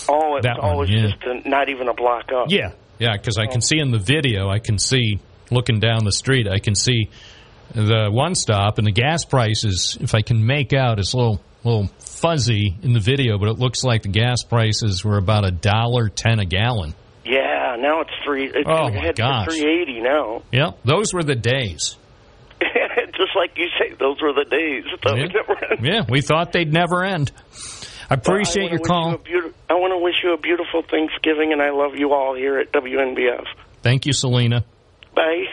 Oh, 0.06 0.36
it's 0.36 0.47
That 0.47 0.59
one, 0.59 0.70
always 0.70 0.90
yeah. 0.90 1.06
just 1.09 1.22
a, 1.24 1.48
not 1.48 1.70
even 1.70 1.88
a 1.88 1.94
block 1.94 2.30
up. 2.30 2.47
Yeah, 2.48 2.72
yeah, 2.98 3.16
because 3.16 3.38
I 3.38 3.47
can 3.47 3.59
oh. 3.59 3.60
see 3.60 3.78
in 3.78 3.90
the 3.90 3.98
video, 3.98 4.51
I 4.51 4.59
can 4.59 4.78
see 4.78 5.18
looking 5.51 5.80
down 5.80 6.05
the 6.05 6.12
street, 6.12 6.47
I 6.47 6.59
can 6.59 6.74
see 6.74 7.09
the 7.74 8.10
one 8.10 8.34
stop 8.34 8.76
and 8.76 8.86
the 8.86 8.92
gas 8.92 9.24
prices. 9.24 9.97
If 9.98 10.14
I 10.14 10.20
can 10.20 10.44
make 10.44 10.74
out, 10.74 10.98
it's 10.98 11.14
a 11.14 11.16
little 11.16 11.40
little 11.64 11.88
fuzzy 12.01 12.76
in 12.82 12.92
the 12.92 13.01
video, 13.01 13.38
but 13.38 13.48
it 13.48 13.59
looks 13.59 13.82
like 13.82 14.02
the 14.02 14.09
gas 14.09 14.42
prices 14.42 15.02
were 15.05 15.16
about 15.16 15.47
a 15.47 15.51
dollar 15.51 16.10
ten 16.10 16.38
a 16.38 16.44
gallon. 16.44 16.94
Yeah, 17.24 17.76
now 17.78 18.02
it's 18.02 18.10
three. 18.26 18.44
It's 18.47 18.66
Oh, 18.66 18.90
my 18.90 19.12
gosh. 19.12 19.47
three 19.47 19.80
eighty 19.80 20.01
now. 20.01 20.42
Yep, 20.52 20.80
those 20.84 21.14
were 21.14 21.22
the 21.22 21.34
days. 21.34 21.97
Just 23.20 23.36
like 23.36 23.56
you 23.59 23.68
say, 23.78 23.94
those 23.98 24.20
were 24.22 24.32
the 24.32 24.47
days. 24.48 24.84
Yeah. 25.05 25.14
we'd 25.14 25.34
never 25.34 25.64
end. 25.64 25.84
Yeah, 25.84 26.01
we 26.09 26.20
thought 26.22 26.52
they'd 26.52 26.72
never 26.72 27.05
end. 27.05 27.30
I 28.09 28.14
appreciate 28.14 28.68
I 28.68 28.70
your 28.70 28.80
call. 28.80 29.20
you 29.28 29.52
I 29.68 29.74
want 29.74 29.92
to 29.92 29.98
wish 29.98 30.16
you 30.24 30.32
a 30.32 30.38
beautiful 30.38 30.82
Thanksgiving, 30.82 31.52
and 31.52 31.60
I 31.60 31.70
love 31.70 31.92
you 31.97 32.12
all 32.12 32.34
here 32.34 32.59
at 32.59 32.72
WNBF. 32.72 33.44
Thank 33.82 34.06
you, 34.06 34.12
Selena. 34.12 34.64
Bye. 35.14 35.44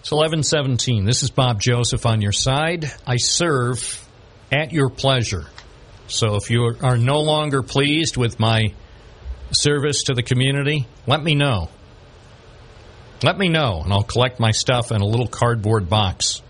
It's 0.00 0.10
1117. 0.12 1.04
This 1.04 1.22
is 1.22 1.30
Bob 1.30 1.60
Joseph 1.60 2.06
on 2.06 2.20
your 2.20 2.32
side. 2.32 2.90
I 3.06 3.16
serve 3.16 4.06
at 4.52 4.72
your 4.72 4.90
pleasure. 4.90 5.46
So 6.06 6.36
if 6.36 6.50
you 6.50 6.74
are 6.82 6.96
no 6.98 7.20
longer 7.20 7.62
pleased 7.62 8.16
with 8.16 8.38
my 8.38 8.74
service 9.50 10.04
to 10.04 10.14
the 10.14 10.22
community, 10.22 10.86
let 11.06 11.22
me 11.22 11.34
know. 11.34 11.70
Let 13.24 13.38
me 13.38 13.48
know, 13.48 13.80
and 13.82 13.90
I'll 13.90 14.02
collect 14.02 14.38
my 14.38 14.50
stuff 14.50 14.92
in 14.92 15.00
a 15.00 15.06
little 15.06 15.26
cardboard 15.26 15.88
box. 15.88 16.42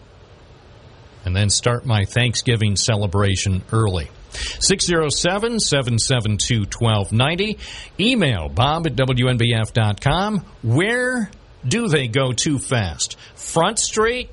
And 1.24 1.34
then 1.34 1.48
start 1.48 1.86
my 1.86 2.04
Thanksgiving 2.04 2.74
celebration 2.74 3.62
early. 3.72 4.10
607 4.58 5.60
772 5.60 6.66
1290. 6.76 7.58
Email 8.00 8.48
bob 8.48 8.88
at 8.88 8.96
WNBF.com. 8.96 10.44
Where 10.64 11.30
do 11.66 11.86
they 11.86 12.08
go 12.08 12.32
too 12.32 12.58
fast? 12.58 13.16
Front 13.36 13.78
Street, 13.78 14.30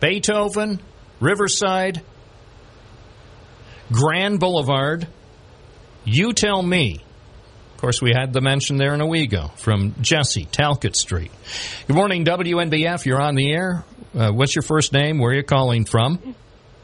Beethoven, 0.00 0.80
Riverside, 1.20 2.00
Grand 3.92 4.40
Boulevard. 4.40 5.06
You 6.04 6.32
tell 6.32 6.62
me. 6.62 7.04
Of 7.82 7.86
course, 7.86 8.00
we 8.00 8.12
had 8.14 8.32
the 8.32 8.40
mention 8.40 8.76
there 8.76 8.94
in 8.94 9.00
a 9.00 9.04
Owego 9.04 9.50
from 9.56 9.96
Jesse, 10.00 10.44
Talcott 10.44 10.94
Street. 10.94 11.32
Good 11.88 11.96
morning, 11.96 12.24
WNBF. 12.24 13.04
You're 13.04 13.20
on 13.20 13.34
the 13.34 13.50
air. 13.52 13.82
Uh, 14.16 14.30
what's 14.30 14.54
your 14.54 14.62
first 14.62 14.92
name? 14.92 15.18
Where 15.18 15.32
are 15.32 15.34
you 15.34 15.42
calling 15.42 15.84
from? 15.84 16.36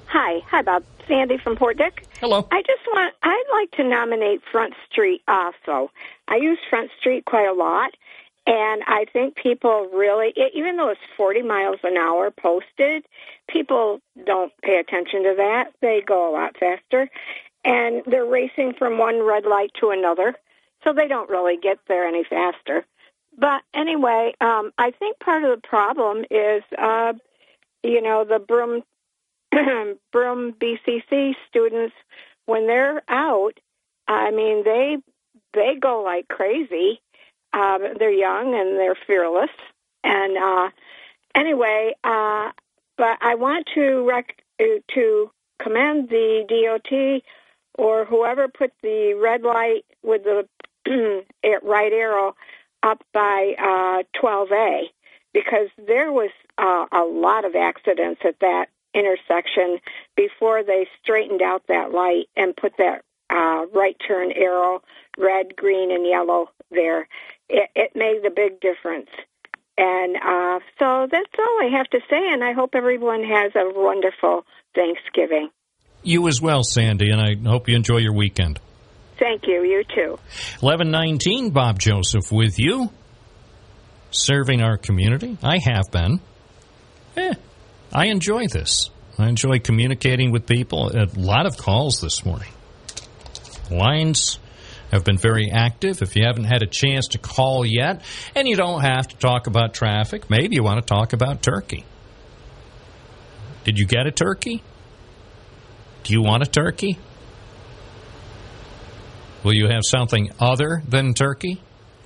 Hi, 0.06 0.40
hi, 0.50 0.62
Bob. 0.62 0.82
Sandy 1.06 1.38
from 1.38 1.54
Port 1.54 1.78
Dick. 1.78 2.04
Hello. 2.18 2.48
I 2.50 2.62
just 2.62 2.82
want, 2.88 3.14
I'd 3.22 3.44
like 3.52 3.70
to 3.76 3.84
nominate 3.84 4.42
Front 4.50 4.74
Street 4.90 5.22
also. 5.28 5.92
I 6.26 6.38
use 6.38 6.58
Front 6.68 6.90
Street 6.98 7.24
quite 7.24 7.46
a 7.46 7.54
lot, 7.54 7.92
and 8.48 8.82
I 8.88 9.04
think 9.12 9.36
people 9.36 9.88
really, 9.94 10.34
even 10.52 10.78
though 10.78 10.88
it's 10.88 11.00
40 11.16 11.42
miles 11.42 11.78
an 11.84 11.96
hour 11.96 12.32
posted, 12.32 13.04
people 13.48 14.00
don't 14.26 14.52
pay 14.62 14.80
attention 14.80 15.22
to 15.22 15.34
that. 15.36 15.74
They 15.80 16.02
go 16.04 16.28
a 16.28 16.32
lot 16.32 16.56
faster, 16.58 17.08
and 17.64 18.02
they're 18.04 18.26
racing 18.26 18.74
from 18.76 18.98
one 18.98 19.22
red 19.22 19.44
light 19.46 19.70
to 19.80 19.90
another, 19.90 20.34
so 20.88 20.94
they 20.94 21.08
don't 21.08 21.28
really 21.28 21.56
get 21.56 21.78
there 21.86 22.06
any 22.06 22.24
faster. 22.24 22.84
But 23.36 23.62
anyway, 23.74 24.34
um, 24.40 24.72
I 24.78 24.90
think 24.90 25.18
part 25.20 25.44
of 25.44 25.50
the 25.50 25.66
problem 25.66 26.24
is, 26.30 26.62
uh, 26.76 27.12
you 27.82 28.00
know, 28.00 28.24
the 28.24 28.38
Broome 28.38 28.82
Broome 30.12 30.54
BCC 30.54 31.34
students 31.48 31.94
when 32.46 32.66
they're 32.66 33.02
out. 33.08 33.58
I 34.06 34.30
mean, 34.30 34.64
they 34.64 34.96
they 35.52 35.76
go 35.78 36.02
like 36.02 36.28
crazy. 36.28 37.00
Um, 37.52 37.80
they're 37.98 38.10
young 38.10 38.54
and 38.54 38.78
they're 38.78 38.98
fearless. 39.06 39.50
And 40.04 40.36
uh, 40.36 40.70
anyway, 41.34 41.94
uh, 42.02 42.50
but 42.96 43.18
I 43.20 43.34
want 43.36 43.68
to 43.74 44.06
rec- 44.06 44.42
uh, 44.60 44.80
to 44.94 45.30
commend 45.58 46.08
the 46.08 46.44
DOT 46.48 47.22
or 47.74 48.04
whoever 48.04 48.48
put 48.48 48.72
the 48.82 49.14
red 49.14 49.42
light 49.42 49.84
with 50.02 50.24
the 50.24 50.48
eh, 51.44 51.58
right 51.62 51.92
arrow 51.92 52.34
up 52.82 53.02
by 53.12 53.54
uh, 53.58 54.02
12A 54.22 54.84
because 55.32 55.68
there 55.86 56.12
was 56.12 56.30
uh, 56.58 56.86
a 56.92 57.04
lot 57.04 57.44
of 57.44 57.54
accidents 57.54 58.20
at 58.24 58.38
that 58.40 58.66
intersection 58.94 59.78
before 60.16 60.62
they 60.62 60.86
straightened 61.02 61.42
out 61.42 61.62
that 61.68 61.92
light 61.92 62.26
and 62.36 62.56
put 62.56 62.72
that 62.78 63.02
uh, 63.30 63.66
right 63.74 63.96
turn 64.06 64.32
arrow, 64.32 64.82
red, 65.18 65.54
green, 65.54 65.92
and 65.92 66.06
yellow 66.06 66.50
there. 66.70 67.08
It, 67.48 67.70
it 67.74 67.92
made 67.94 68.24
a 68.24 68.30
big 68.30 68.60
difference. 68.60 69.10
And 69.76 70.16
uh, 70.16 70.58
so 70.78 71.06
that's 71.10 71.32
all 71.38 71.58
I 71.62 71.70
have 71.76 71.88
to 71.90 72.00
say, 72.10 72.32
and 72.32 72.42
I 72.42 72.52
hope 72.52 72.74
everyone 72.74 73.22
has 73.22 73.52
a 73.54 73.70
wonderful 73.74 74.44
Thanksgiving. 74.74 75.50
You 76.02 76.26
as 76.26 76.40
well, 76.40 76.64
Sandy, 76.64 77.10
and 77.10 77.20
I 77.20 77.34
hope 77.48 77.68
you 77.68 77.76
enjoy 77.76 77.98
your 77.98 78.12
weekend. 78.12 78.60
Thank 79.18 79.46
you. 79.46 79.64
You 79.64 79.84
too. 79.84 80.18
1119, 80.60 81.50
Bob 81.50 81.78
Joseph 81.78 82.30
with 82.30 82.58
you, 82.58 82.90
serving 84.10 84.62
our 84.62 84.76
community. 84.76 85.36
I 85.42 85.58
have 85.58 85.90
been. 85.90 86.20
Eh, 87.16 87.34
I 87.92 88.06
enjoy 88.06 88.46
this. 88.46 88.90
I 89.18 89.28
enjoy 89.28 89.58
communicating 89.58 90.30
with 90.30 90.46
people. 90.46 90.90
A 90.96 91.06
lot 91.18 91.46
of 91.46 91.56
calls 91.56 92.00
this 92.00 92.24
morning. 92.24 92.52
Lines 93.70 94.38
have 94.92 95.04
been 95.04 95.18
very 95.18 95.50
active. 95.52 96.00
If 96.00 96.16
you 96.16 96.24
haven't 96.24 96.44
had 96.44 96.62
a 96.62 96.66
chance 96.66 97.08
to 97.08 97.18
call 97.18 97.66
yet, 97.66 98.02
and 98.34 98.46
you 98.46 98.56
don't 98.56 98.82
have 98.82 99.08
to 99.08 99.16
talk 99.16 99.46
about 99.46 99.74
traffic, 99.74 100.30
maybe 100.30 100.54
you 100.54 100.62
want 100.62 100.80
to 100.80 100.86
talk 100.86 101.12
about 101.12 101.42
turkey. 101.42 101.84
Did 103.64 103.78
you 103.78 103.86
get 103.86 104.06
a 104.06 104.12
turkey? 104.12 104.62
Do 106.04 106.12
you 106.14 106.22
want 106.22 106.42
a 106.42 106.46
turkey? 106.46 106.98
Will 109.44 109.54
you 109.54 109.68
have 109.68 109.82
something 109.84 110.30
other 110.40 110.82
than 110.86 111.14
turkey 111.14 111.60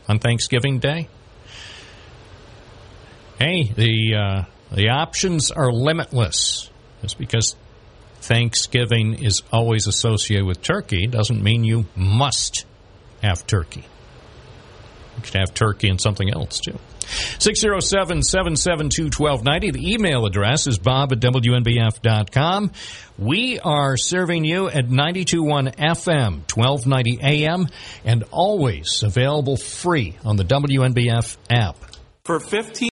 on 0.08 0.18
Thanksgiving 0.18 0.78
Day? 0.78 1.08
Hey, 3.38 3.72
the 3.74 4.14
uh, 4.14 4.44
the 4.74 4.90
options 4.90 5.50
are 5.50 5.72
limitless. 5.72 6.70
Just 7.00 7.18
because 7.18 7.56
Thanksgiving 8.20 9.14
is 9.14 9.42
always 9.50 9.86
associated 9.86 10.46
with 10.46 10.62
turkey 10.62 11.06
doesn't 11.06 11.42
mean 11.42 11.64
you 11.64 11.86
must 11.96 12.64
have 13.22 13.46
turkey. 13.46 13.84
You 15.26 15.40
have 15.40 15.54
turkey 15.54 15.88
and 15.88 16.00
something 16.00 16.32
else 16.32 16.60
too. 16.60 16.78
607 17.38 18.22
772 18.22 19.04
1290. 19.04 19.70
The 19.70 19.92
email 19.92 20.26
address 20.26 20.66
is 20.66 20.78
bob 20.78 21.12
at 21.12 21.20
WNBF.com. 21.20 22.72
We 23.18 23.58
are 23.60 23.96
serving 23.96 24.44
you 24.44 24.68
at 24.68 24.86
92.1 24.86 25.76
FM, 25.76 26.42
1290 26.54 27.20
AM, 27.22 27.66
and 28.04 28.24
always 28.30 29.02
available 29.02 29.56
free 29.56 30.16
on 30.24 30.36
the 30.36 30.44
WNBF 30.44 31.36
app. 31.50 31.76
For 32.24 32.38
15 32.38 32.88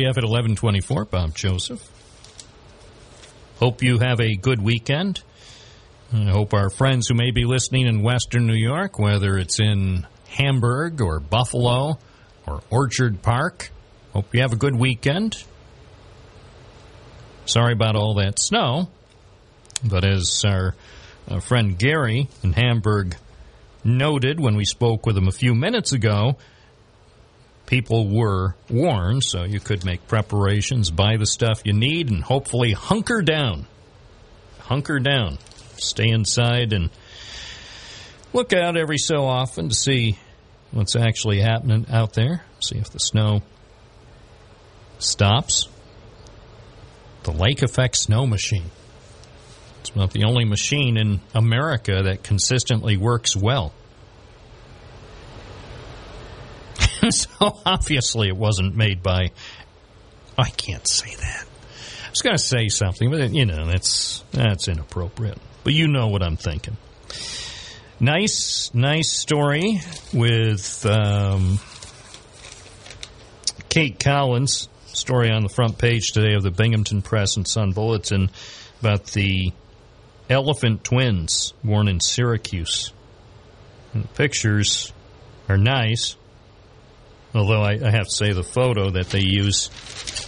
WNBF 0.00 0.16
at 0.16 0.24
1124, 0.24 1.04
Bob 1.06 1.34
Joseph. 1.34 1.86
Hope 3.58 3.82
you 3.82 3.98
have 3.98 4.20
a 4.20 4.34
good 4.34 4.62
weekend. 4.62 5.22
I 6.12 6.30
hope 6.30 6.54
our 6.54 6.70
friends 6.70 7.08
who 7.08 7.14
may 7.14 7.30
be 7.30 7.44
listening 7.44 7.86
in 7.86 8.02
Western 8.02 8.46
New 8.46 8.54
York, 8.54 8.98
whether 8.98 9.36
it's 9.36 9.60
in 9.60 10.06
Hamburg 10.28 11.02
or 11.02 11.20
Buffalo 11.20 11.98
or 12.46 12.62
Orchard 12.70 13.20
Park, 13.20 13.70
hope 14.12 14.34
you 14.34 14.40
have 14.40 14.52
a 14.52 14.56
good 14.56 14.74
weekend. 14.74 15.44
Sorry 17.44 17.74
about 17.74 17.94
all 17.94 18.14
that 18.14 18.38
snow, 18.38 18.88
but 19.84 20.04
as 20.04 20.44
our 20.46 20.74
uh, 21.28 21.40
friend 21.40 21.78
Gary 21.78 22.28
in 22.42 22.54
Hamburg 22.54 23.16
noted 23.84 24.40
when 24.40 24.56
we 24.56 24.64
spoke 24.64 25.04
with 25.04 25.16
him 25.16 25.28
a 25.28 25.32
few 25.32 25.54
minutes 25.54 25.92
ago, 25.92 26.38
people 27.70 28.08
were 28.08 28.56
warned, 28.68 29.22
so 29.22 29.44
you 29.44 29.60
could 29.60 29.84
make 29.84 30.08
preparations, 30.08 30.90
buy 30.90 31.16
the 31.16 31.24
stuff 31.24 31.62
you 31.64 31.72
need, 31.72 32.10
and 32.10 32.20
hopefully 32.20 32.72
hunker 32.72 33.22
down. 33.22 33.64
Hunker 34.58 34.98
down. 34.98 35.38
Stay 35.78 36.08
inside 36.08 36.72
and 36.72 36.90
look 38.32 38.52
out 38.52 38.76
every 38.76 38.98
so 38.98 39.24
often 39.24 39.68
to 39.68 39.74
see 39.74 40.18
what's 40.72 40.96
actually 40.96 41.40
happening 41.40 41.86
out 41.90 42.12
there. 42.14 42.42
See 42.58 42.76
if 42.76 42.90
the 42.90 42.98
snow 42.98 43.40
stops. 44.98 45.68
The 47.22 47.32
lake 47.32 47.62
effect 47.62 47.96
snow 47.96 48.26
machine. 48.26 48.70
It's 49.78 49.94
not 49.94 50.10
the 50.10 50.24
only 50.24 50.44
machine 50.44 50.96
in 50.96 51.20
America 51.34 52.02
that 52.02 52.24
consistently 52.24 52.96
works 52.96 53.36
well. 53.36 53.72
so 57.10 57.28
obviously 57.64 58.28
it 58.28 58.36
wasn't 58.36 58.76
made 58.76 59.02
by. 59.02 59.30
I 60.38 60.48
can't 60.50 60.86
say 60.86 61.14
that. 61.14 61.46
I 62.06 62.10
was 62.10 62.22
going 62.22 62.36
to 62.36 62.42
say 62.42 62.68
something, 62.68 63.10
but 63.10 63.32
you 63.32 63.46
know 63.46 63.66
that's 63.66 64.24
that's 64.32 64.68
inappropriate. 64.68 65.38
But 65.62 65.74
you 65.74 65.88
know 65.88 66.08
what 66.08 66.22
I'm 66.22 66.36
thinking. 66.36 66.76
Nice, 68.00 68.70
nice 68.72 69.12
story 69.12 69.80
with 70.12 70.86
um, 70.86 71.58
Kate 73.68 73.98
Collins. 73.98 74.68
Story 74.86 75.30
on 75.30 75.42
the 75.42 75.48
front 75.48 75.78
page 75.78 76.12
today 76.12 76.34
of 76.34 76.42
the 76.42 76.50
Binghamton 76.50 77.02
Press 77.02 77.36
and 77.36 77.46
Sun 77.46 77.72
Bulletin 77.72 78.30
about 78.80 79.04
the 79.06 79.52
elephant 80.28 80.82
twins 80.82 81.52
born 81.62 81.88
in 81.88 82.00
Syracuse. 82.00 82.92
And 83.92 84.04
the 84.04 84.08
pictures 84.08 84.92
are 85.48 85.58
nice, 85.58 86.16
although 87.34 87.62
I, 87.62 87.72
I 87.72 87.90
have 87.90 88.06
to 88.06 88.14
say 88.14 88.32
the 88.32 88.42
photo 88.42 88.90
that 88.90 89.10
they 89.10 89.22
use 89.22 89.70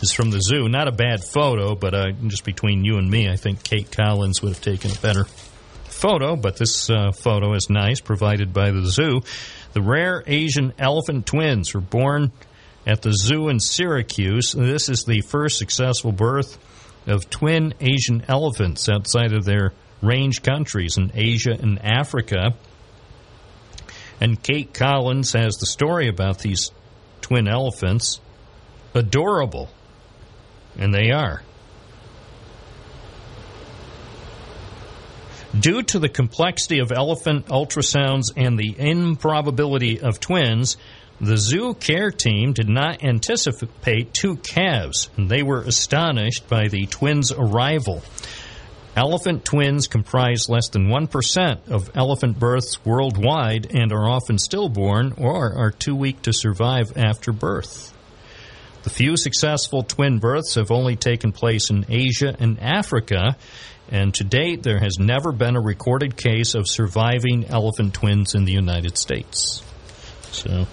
is 0.02 0.12
from 0.12 0.30
the 0.30 0.40
zoo. 0.40 0.68
Not 0.68 0.88
a 0.88 0.92
bad 0.92 1.24
photo, 1.24 1.74
but 1.74 1.94
uh, 1.94 2.12
just 2.26 2.44
between 2.44 2.84
you 2.84 2.98
and 2.98 3.10
me, 3.10 3.28
I 3.28 3.36
think 3.36 3.62
Kate 3.62 3.90
Collins 3.90 4.42
would 4.42 4.50
have 4.50 4.62
taken 4.62 4.90
a 4.90 5.00
better 5.00 5.24
photo, 5.84 6.36
but 6.36 6.56
this 6.56 6.90
uh, 6.90 7.12
photo 7.12 7.54
is 7.54 7.70
nice, 7.70 8.00
provided 8.00 8.52
by 8.52 8.70
the 8.70 8.86
zoo. 8.86 9.20
The 9.72 9.82
rare 9.82 10.22
Asian 10.26 10.72
elephant 10.78 11.26
twins 11.26 11.72
were 11.72 11.80
born 11.80 12.32
at 12.86 13.02
the 13.02 13.12
zoo 13.12 13.48
in 13.48 13.60
Syracuse. 13.60 14.52
This 14.52 14.88
is 14.88 15.04
the 15.04 15.20
first 15.20 15.58
successful 15.58 16.12
birth 16.12 16.58
of 17.06 17.30
twin 17.30 17.74
Asian 17.80 18.24
elephants 18.28 18.88
outside 18.88 19.32
of 19.32 19.44
their 19.44 19.72
range 20.02 20.42
countries 20.42 20.98
in 20.98 21.12
Asia 21.14 21.52
and 21.52 21.80
Africa. 21.84 22.54
And 24.20 24.42
Kate 24.42 24.72
Collins 24.72 25.32
has 25.32 25.56
the 25.56 25.66
story 25.66 26.08
about 26.08 26.40
these 26.40 26.70
twin 27.32 27.48
elephants. 27.48 28.20
Adorable. 28.94 29.70
And 30.78 30.92
they 30.92 31.12
are. 31.12 31.40
Due 35.58 35.82
to 35.82 35.98
the 35.98 36.10
complexity 36.10 36.80
of 36.80 36.92
elephant 36.92 37.46
ultrasounds 37.46 38.32
and 38.36 38.58
the 38.58 38.74
improbability 38.78 39.98
of 40.00 40.20
twins, 40.20 40.76
the 41.22 41.38
zoo 41.38 41.72
care 41.72 42.10
team 42.10 42.52
did 42.52 42.68
not 42.68 43.02
anticipate 43.02 44.12
two 44.12 44.36
calves, 44.36 45.08
and 45.16 45.30
they 45.30 45.42
were 45.42 45.62
astonished 45.62 46.46
by 46.50 46.68
the 46.68 46.84
twins' 46.84 47.32
arrival. 47.32 48.02
Elephant 48.94 49.42
twins 49.42 49.86
comprise 49.86 50.50
less 50.50 50.68
than 50.68 50.88
1% 50.88 51.68
of 51.68 51.90
elephant 51.94 52.38
births 52.38 52.84
worldwide 52.84 53.74
and 53.74 53.90
are 53.90 54.08
often 54.08 54.36
stillborn 54.36 55.14
or 55.16 55.54
are 55.56 55.70
too 55.70 55.96
weak 55.96 56.20
to 56.22 56.32
survive 56.32 56.92
after 56.94 57.32
birth. 57.32 57.94
The 58.82 58.90
few 58.90 59.16
successful 59.16 59.82
twin 59.82 60.18
births 60.18 60.56
have 60.56 60.70
only 60.70 60.96
taken 60.96 61.32
place 61.32 61.70
in 61.70 61.86
Asia 61.88 62.36
and 62.38 62.60
Africa, 62.60 63.36
and 63.90 64.12
to 64.14 64.24
date 64.24 64.62
there 64.62 64.80
has 64.80 64.98
never 64.98 65.32
been 65.32 65.56
a 65.56 65.60
recorded 65.60 66.16
case 66.16 66.54
of 66.54 66.68
surviving 66.68 67.46
elephant 67.46 67.94
twins 67.94 68.34
in 68.34 68.44
the 68.44 68.52
United 68.52 68.98
States. 68.98 69.62
So, 70.32 70.66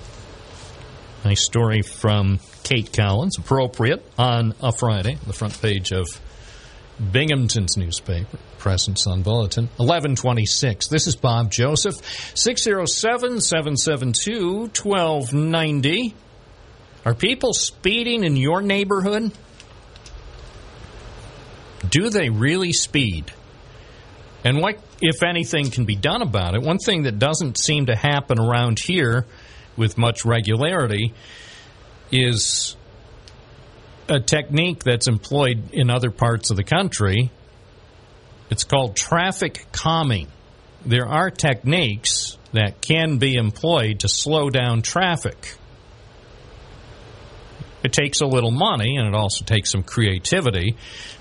nice 1.24 1.46
story 1.46 1.84
from 1.84 2.40
Kate 2.64 2.92
Collins, 2.92 3.38
appropriate 3.38 4.04
on 4.18 4.56
a 4.62 4.74
Friday, 4.74 5.18
the 5.26 5.34
front 5.34 5.62
page 5.62 5.94
of 5.94 6.08
Binghamton's 7.00 7.78
newspaper, 7.78 8.38
Press 8.58 8.88
and 8.88 8.98
Sun 8.98 9.22
Bulletin, 9.22 9.66
1126. 9.78 10.88
This 10.90 11.08
is 11.08 11.16
Bob 11.16 11.50
Joseph, 11.50 11.96
607 12.36 13.40
772 13.40 14.60
1290. 14.60 16.14
Are 17.06 17.14
people 17.14 17.54
speeding 17.54 18.24
in 18.24 18.36
your 18.36 18.62
neighborhood? 18.62 19.32
Do 21.88 22.10
they 22.10 22.30
really 22.30 22.74
speed? 22.74 23.32
And 24.44 24.62
what, 24.62 24.80
if 25.02 25.24
anything, 25.24 25.72
can 25.72 25.86
be 25.86 25.96
done 25.96 26.22
about 26.22 26.56
it? 26.56 26.62
One 26.62 26.78
thing 26.78 27.04
that 27.04 27.20
doesn't 27.20 27.58
seem 27.58 27.86
to 27.86 27.96
happen 27.96 28.40
around 28.40 28.80
here 28.80 29.26
with 29.78 29.98
much 29.98 30.26
regularity 30.26 31.14
is 32.12 32.76
a 34.10 34.20
technique 34.20 34.84
that's 34.84 35.08
employed 35.08 35.72
in 35.72 35.90
other 35.90 36.10
parts 36.10 36.50
of 36.50 36.58
the 36.58 36.64
country. 36.64 37.32
It's 38.50 38.64
called 38.64 38.96
traffic 38.96 39.68
calming. 39.72 40.28
There 40.86 41.08
are 41.08 41.30
techniques 41.30 42.38
that 42.54 42.82
can 42.82 43.18
be 43.18 43.36
employed 43.36 44.00
to 44.00 44.10
slow 44.10 44.50
down 44.50 44.82
traffic. 44.82 45.56
It 47.84 47.94
takes 47.94 48.22
a 48.22 48.26
little 48.26 48.52
money 48.52 48.98
and 48.98 49.08
it 49.08 49.14
also 49.14 49.46
takes 49.46 49.72
some 49.72 49.84
creativity. 49.84 50.76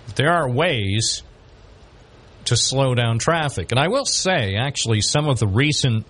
But 0.06 0.16
there 0.16 0.32
are 0.32 0.51
ways 0.51 1.23
to 2.47 2.56
slow 2.56 2.94
down 2.94 3.19
traffic. 3.19 3.70
And 3.70 3.78
I 3.78 3.89
will 3.89 4.06
say, 4.06 4.56
actually, 4.56 5.02
some 5.02 5.28
of 5.28 5.39
the 5.39 5.47
recent 5.47 6.06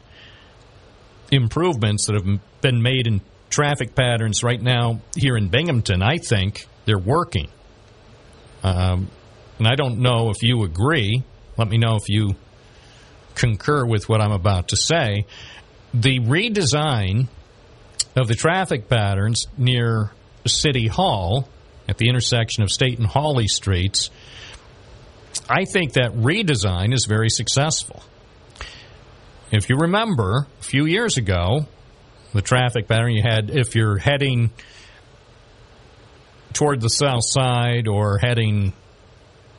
improvements 1.33 2.07
that 2.07 2.15
have 2.15 2.41
been 2.61 2.81
made 2.81 3.07
in 3.09 3.21
traffic 3.51 3.95
patterns 3.95 4.43
right 4.43 4.61
now 4.61 5.01
here 5.17 5.37
in 5.37 5.49
Binghamton, 5.49 6.03
I 6.03 6.19
think 6.19 6.67
they're 6.85 6.99
working. 6.99 7.49
Um, 8.63 9.09
and 9.59 9.67
I 9.67 9.75
don't 9.75 9.99
know 9.99 10.31
if 10.31 10.43
you 10.43 10.65
agree. 10.65 11.23
Let 11.57 11.69
me 11.69 11.79
know 11.79 11.97
if 11.97 12.09
you 12.09 12.35
concur 13.35 13.85
with 13.87 14.09
what 14.09 14.21
I'm 14.21 14.33
about 14.33 14.69
to 14.69 14.77
say. 14.77 15.27
The 15.95 16.21
redesign 16.21 17.29
of 18.17 18.29
the 18.29 18.35
traffic 18.35 18.89
patterns 18.89 19.47
near 19.57 20.11
City 20.47 20.87
Hall 20.87 21.49
at 21.89 21.99
the 21.99 22.09
intersection 22.09 22.63
of 22.63 22.71
State 22.71 22.99
and 22.99 23.07
Hawley 23.07 23.49
Streets, 23.49 24.11
I 25.49 25.65
think 25.65 25.95
that 25.95 26.13
redesign 26.13 26.93
is 26.93 27.07
very 27.07 27.31
successful. 27.31 28.03
If 29.51 29.71
you 29.71 29.77
remember, 29.77 30.47
a 30.61 30.63
few 30.63 30.85
years 30.85 31.17
ago, 31.17 31.67
the 32.33 32.43
traffic 32.43 32.89
pattern 32.89 33.13
you 33.13 33.23
had, 33.23 33.51
if 33.51 33.75
you're 33.75 33.99
heading 33.99 34.51
toward 36.53 36.81
the 36.81 36.89
south 36.89 37.25
side 37.25 37.89
or 37.89 38.19
heading 38.19 38.73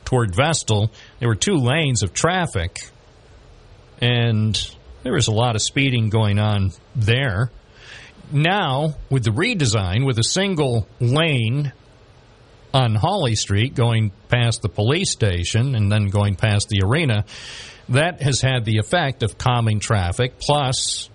toward 0.04 0.34
Vestal, 0.34 0.90
there 1.18 1.28
were 1.28 1.34
two 1.34 1.56
lanes 1.56 2.02
of 2.02 2.12
traffic, 2.12 2.90
and 4.00 4.76
there 5.02 5.12
was 5.12 5.28
a 5.28 5.32
lot 5.32 5.54
of 5.54 5.62
speeding 5.62 6.10
going 6.10 6.38
on 6.38 6.72
there. 6.94 7.50
Now, 8.32 8.94
with 9.08 9.24
the 9.24 9.30
redesign, 9.30 10.06
with 10.06 10.18
a 10.18 10.24
single 10.24 10.86
lane 11.00 11.72
on 12.72 12.94
Hawley 12.94 13.34
Street 13.34 13.74
going 13.74 14.12
past 14.28 14.62
the 14.62 14.68
police 14.68 15.10
station 15.10 15.74
and 15.74 15.90
then 15.90 16.06
going 16.08 16.36
past 16.36 16.68
the 16.68 16.82
arena, 16.84 17.24
that 17.88 18.22
has 18.22 18.40
had 18.40 18.64
the 18.64 18.78
effect 18.78 19.24
of 19.24 19.36
calming 19.36 19.80
traffic. 19.80 20.38
Plus, 20.38 21.10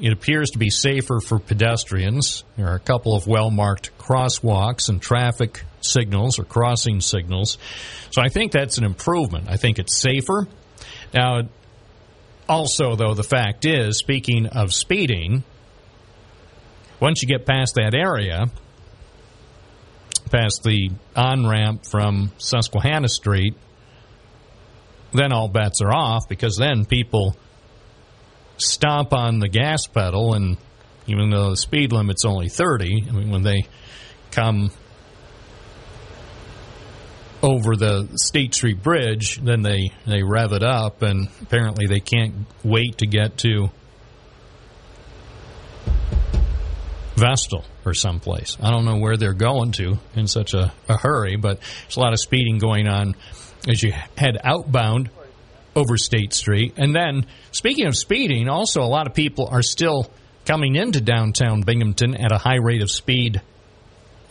it 0.00 0.12
appears 0.12 0.50
to 0.50 0.58
be 0.58 0.70
safer 0.70 1.20
for 1.20 1.38
pedestrians. 1.38 2.44
There 2.56 2.68
are 2.68 2.74
a 2.74 2.80
couple 2.80 3.14
of 3.14 3.26
well 3.26 3.50
marked 3.50 3.96
crosswalks 3.98 4.88
and 4.88 5.00
traffic 5.00 5.64
signals 5.80 6.38
or 6.38 6.44
crossing 6.44 7.00
signals. 7.00 7.58
So 8.10 8.22
I 8.22 8.28
think 8.28 8.52
that's 8.52 8.78
an 8.78 8.84
improvement. 8.84 9.48
I 9.48 9.56
think 9.56 9.78
it's 9.78 9.96
safer. 9.96 10.46
Now, 11.12 11.42
also, 12.48 12.96
though, 12.96 13.14
the 13.14 13.22
fact 13.22 13.64
is, 13.64 13.98
speaking 13.98 14.46
of 14.46 14.74
speeding, 14.74 15.44
once 16.98 17.22
you 17.22 17.28
get 17.28 17.46
past 17.46 17.76
that 17.76 17.94
area, 17.94 18.46
past 20.30 20.62
the 20.64 20.90
on 21.14 21.46
ramp 21.46 21.84
from 21.86 22.32
Susquehanna 22.38 23.08
Street, 23.08 23.54
then 25.12 25.32
all 25.32 25.48
bets 25.48 25.80
are 25.80 25.92
off 25.92 26.28
because 26.28 26.56
then 26.56 26.84
people 26.84 27.36
stomp 28.60 29.12
on 29.12 29.38
the 29.38 29.48
gas 29.48 29.86
pedal, 29.86 30.34
and 30.34 30.56
even 31.06 31.30
though 31.30 31.50
the 31.50 31.56
speed 31.56 31.92
limit's 31.92 32.24
only 32.24 32.48
30, 32.48 33.06
I 33.08 33.12
mean, 33.12 33.30
when 33.30 33.42
they 33.42 33.66
come 34.30 34.70
over 37.42 37.74
the 37.74 38.08
State 38.16 38.54
Street 38.54 38.82
Bridge, 38.82 39.40
then 39.42 39.62
they 39.62 39.92
they 40.06 40.22
rev 40.22 40.52
it 40.52 40.62
up, 40.62 41.02
and 41.02 41.28
apparently 41.42 41.86
they 41.86 42.00
can't 42.00 42.34
wait 42.62 42.98
to 42.98 43.06
get 43.06 43.38
to 43.38 43.70
Vestal 47.16 47.64
or 47.84 47.94
someplace. 47.94 48.56
I 48.62 48.70
don't 48.70 48.84
know 48.84 48.98
where 48.98 49.16
they're 49.16 49.34
going 49.34 49.72
to 49.72 49.98
in 50.14 50.26
such 50.26 50.54
a, 50.54 50.72
a 50.88 50.96
hurry, 50.96 51.36
but 51.36 51.60
there's 51.60 51.96
a 51.96 52.00
lot 52.00 52.12
of 52.12 52.20
speeding 52.20 52.58
going 52.58 52.86
on 52.88 53.14
as 53.68 53.82
you 53.82 53.92
head 54.16 54.38
outbound 54.42 55.10
over 55.76 55.96
State 55.96 56.32
Street. 56.32 56.74
And 56.76 56.94
then, 56.94 57.26
speaking 57.52 57.86
of 57.86 57.96
speeding, 57.96 58.48
also 58.48 58.82
a 58.82 58.84
lot 58.88 59.06
of 59.06 59.14
people 59.14 59.48
are 59.50 59.62
still 59.62 60.10
coming 60.44 60.76
into 60.76 61.00
downtown 61.00 61.62
Binghamton 61.62 62.16
at 62.16 62.32
a 62.32 62.38
high 62.38 62.58
rate 62.60 62.82
of 62.82 62.90
speed 62.90 63.40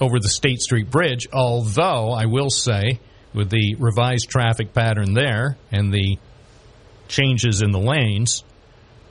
over 0.01 0.19
the 0.19 0.29
State 0.29 0.59
Street 0.59 0.89
Bridge. 0.89 1.27
Although, 1.31 2.11
I 2.11 2.25
will 2.25 2.49
say, 2.49 2.99
with 3.33 3.49
the 3.49 3.75
revised 3.75 4.29
traffic 4.29 4.73
pattern 4.73 5.13
there 5.13 5.57
and 5.71 5.93
the 5.93 6.17
changes 7.07 7.61
in 7.61 7.71
the 7.71 7.79
lanes, 7.79 8.43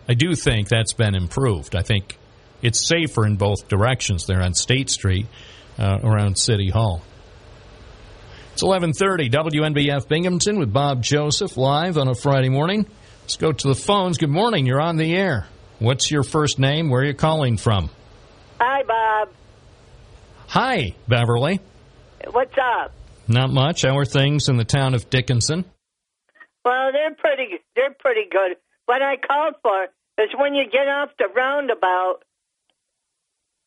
I 0.09 0.15
do 0.15 0.35
think 0.35 0.69
that's 0.69 0.95
been 0.95 1.15
improved. 1.15 1.77
I 1.77 1.83
think 1.83 2.19
it's 2.63 2.87
safer 2.87 3.27
in 3.27 3.37
both 3.37 3.69
directions 3.69 4.27
there 4.27 4.43
on 4.43 4.55
State 4.55 4.91
Street 4.91 5.27
uh, 5.79 5.99
around 6.03 6.39
City 6.39 6.71
Hall. 6.71 7.03
It's 8.59 8.65
11:30 8.65 9.31
WNBF 9.31 10.09
Binghamton 10.09 10.59
with 10.59 10.73
Bob 10.73 11.01
Joseph 11.01 11.57
live 11.57 11.97
on 11.97 12.09
a 12.09 12.15
Friday 12.17 12.49
morning. 12.49 12.87
Let's 13.23 13.37
go 13.37 13.53
to 13.53 13.69
the 13.69 13.77
phones. 13.77 14.19
Good 14.19 14.31
morning. 14.31 14.67
You're 14.67 14.81
on 14.81 14.97
the 14.97 15.15
air. 15.15 15.47
What's 15.79 16.11
your 16.11 16.25
first 16.25 16.59
name? 16.59 16.91
Where 16.91 17.03
are 17.03 17.05
you 17.05 17.15
calling 17.15 17.57
from? 17.57 17.89
Hi, 18.61 18.83
Bob. 18.83 19.29
Hi, 20.49 20.97
Beverly. 21.07 21.61
What's 22.33 22.59
up? 22.61 22.91
Not 23.29 23.51
much. 23.51 23.83
How 23.83 23.97
are 23.97 24.05
things 24.05 24.49
in 24.49 24.57
the 24.57 24.65
town 24.65 24.95
of 24.95 25.09
Dickinson? 25.09 25.65
Well, 26.65 26.91
they're 26.91 27.15
pretty. 27.15 27.61
They're 27.77 27.95
pretty 27.97 28.29
good. 28.29 28.57
What 28.87 29.03
I 29.03 29.19
called 29.19 29.55
for 29.63 29.85
is 30.21 30.31
when 30.37 30.57
you 30.57 30.65
get 30.65 30.89
off 30.89 31.11
the 31.17 31.29
roundabout 31.33 32.25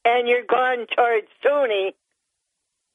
and 0.04 0.28
you're 0.28 0.44
going 0.44 0.86
towards 0.94 1.28
SUNY. 1.46 1.94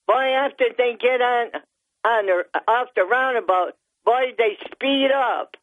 Boy, 0.06 0.34
after 0.36 0.66
they 0.76 0.94
get 1.00 1.22
on 1.22 1.62
on 2.06 2.26
the 2.26 2.60
off 2.70 2.88
the 2.94 3.02
roundabout, 3.04 3.72
boy, 4.04 4.32
they 4.38 4.56
speed 4.72 5.08
up. 5.14 5.56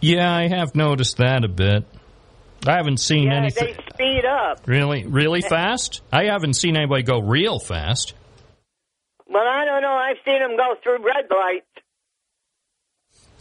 Yeah, 0.00 0.30
I 0.34 0.48
have 0.48 0.74
noticed 0.74 1.16
that 1.18 1.44
a 1.44 1.48
bit. 1.48 1.84
I 2.66 2.72
haven't 2.76 2.98
seen 2.98 3.28
Yeah, 3.28 3.36
anything. 3.38 3.74
they 3.76 3.82
speed 3.94 4.24
up. 4.26 4.66
Really, 4.66 5.06
really 5.06 5.40
fast? 5.48 6.02
I 6.12 6.24
haven't 6.24 6.54
seen 6.54 6.76
anybody 6.76 7.02
go 7.02 7.20
real 7.20 7.58
fast. 7.58 8.14
Well, 9.28 9.42
I 9.46 9.64
don't 9.64 9.82
know. 9.82 9.92
I've 9.94 10.16
seen 10.24 10.40
them 10.40 10.56
go 10.56 10.74
through 10.82 10.98
red 11.04 11.26
lights. 11.30 11.66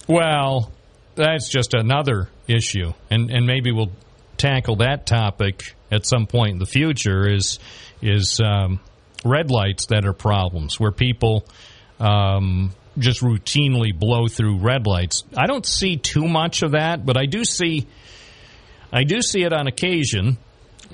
Well, 0.07 0.71
that's 1.15 1.49
just 1.49 1.73
another 1.73 2.29
issue, 2.47 2.93
and 3.09 3.29
and 3.31 3.45
maybe 3.45 3.71
we'll 3.71 3.91
tackle 4.37 4.77
that 4.77 5.05
topic 5.05 5.75
at 5.91 6.05
some 6.05 6.27
point 6.27 6.53
in 6.53 6.59
the 6.59 6.65
future. 6.65 7.27
Is 7.27 7.59
is 8.01 8.41
um, 8.43 8.79
red 9.23 9.51
lights 9.51 9.87
that 9.87 10.05
are 10.05 10.13
problems 10.13 10.79
where 10.79 10.91
people 10.91 11.45
um, 11.99 12.71
just 12.97 13.21
routinely 13.21 13.97
blow 13.97 14.27
through 14.27 14.57
red 14.57 14.87
lights? 14.87 15.23
I 15.35 15.47
don't 15.47 15.65
see 15.65 15.97
too 15.97 16.27
much 16.27 16.61
of 16.61 16.71
that, 16.71 17.05
but 17.05 17.17
I 17.17 17.25
do 17.25 17.43
see 17.43 17.87
I 18.91 19.03
do 19.05 19.23
see 19.23 19.41
it 19.41 19.51
on 19.51 19.65
occasion, 19.65 20.37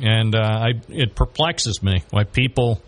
and 0.01 0.33
uh, 0.33 0.39
I, 0.39 0.69
it 0.87 1.15
perplexes 1.15 1.83
me 1.83 2.03
why 2.11 2.23
people 2.23 2.81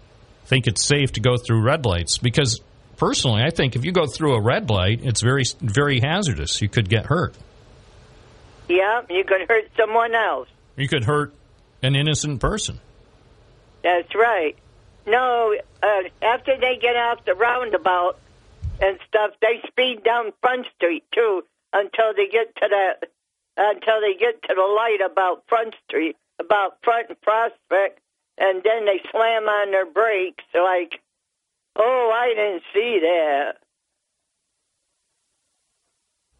think 0.46 0.68
it's 0.68 0.86
safe 0.86 1.14
to 1.14 1.20
go 1.20 1.36
through 1.36 1.64
red 1.64 1.86
lights 1.86 2.18
because 2.18 2.62
personally, 2.96 3.42
I 3.44 3.50
think 3.50 3.76
if 3.76 3.84
you 3.84 3.92
go 3.92 4.06
through 4.06 4.36
a 4.36 4.42
red 4.42 4.70
light, 4.70 5.02
it's 5.04 5.22
very 5.22 5.44
very 5.60 6.00
hazardous. 6.00 6.62
You 6.62 6.70
could 6.70 6.90
get 6.90 7.08
hurt. 7.08 7.36
Yeah, 8.70 9.02
you 9.10 9.26
could 9.26 9.50
hurt 9.50 9.66
someone 9.78 10.16
else. 10.16 10.48
You 10.78 10.88
could 10.88 11.04
hurt 11.04 11.34
an 11.84 11.96
innocent 11.96 12.40
person. 12.40 12.80
That's 13.84 14.16
right. 14.16 14.56
No, 15.06 15.56
uh, 15.82 15.88
after 16.22 16.58
they 16.60 16.78
get 16.78 16.96
off 16.96 17.26
the 17.26 17.34
roundabout 17.34 18.20
and 18.80 19.00
stuff, 19.08 19.32
they 19.42 19.62
speed 19.68 20.04
down 20.04 20.32
Front 20.42 20.68
Street 20.76 21.04
too 21.14 21.44
until 21.74 22.14
they 22.16 22.28
get 22.28 22.56
to 22.56 22.68
the 22.70 23.08
until 23.58 24.00
they 24.02 24.18
get 24.18 24.42
to 24.44 24.54
the 24.56 24.62
light 24.62 25.00
about 25.06 25.44
Front 25.48 25.76
Street, 25.88 26.16
about 26.40 26.78
Front 26.84 27.10
and 27.10 27.22
Prospect, 27.22 28.00
and 28.38 28.64
then 28.64 28.86
they 28.86 29.02
slam 29.12 29.44
on 29.44 29.72
their 29.72 29.86
brakes 29.86 30.44
like, 30.54 31.02
"Oh, 31.76 32.12
I 32.14 32.34
didn't 32.36 32.64
see 32.74 33.00
that." 33.02 33.58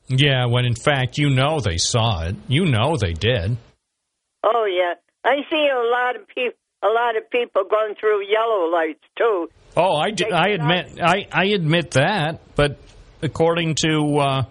Yeah, 0.08 0.46
when 0.46 0.66
in 0.66 0.76
fact 0.76 1.18
you 1.18 1.30
know 1.30 1.60
they 1.60 1.78
saw 1.78 2.26
it. 2.26 2.36
You 2.48 2.66
know 2.66 2.98
they 2.98 3.14
did. 3.14 3.58
Oh 4.44 4.66
yeah, 4.66 4.96
I 5.24 5.38
see 5.50 5.68
a 5.68 5.80
lot 5.80 6.16
of 6.16 6.28
people, 6.28 6.58
a 6.84 6.88
lot 6.88 7.16
of 7.18 7.30
people 7.30 7.64
going 7.70 7.96
through 8.00 8.26
yellow 8.28 8.70
lights 8.70 9.04
too. 9.18 9.50
Oh, 9.78 9.96
I, 9.96 10.12
d- 10.12 10.32
I 10.32 10.50
admit 10.50 11.00
I, 11.02 11.28
I 11.32 11.46
admit 11.46 11.92
that, 11.92 12.42
but 12.56 12.78
according 13.22 13.76
to 13.76 14.18
uh, 14.18 14.44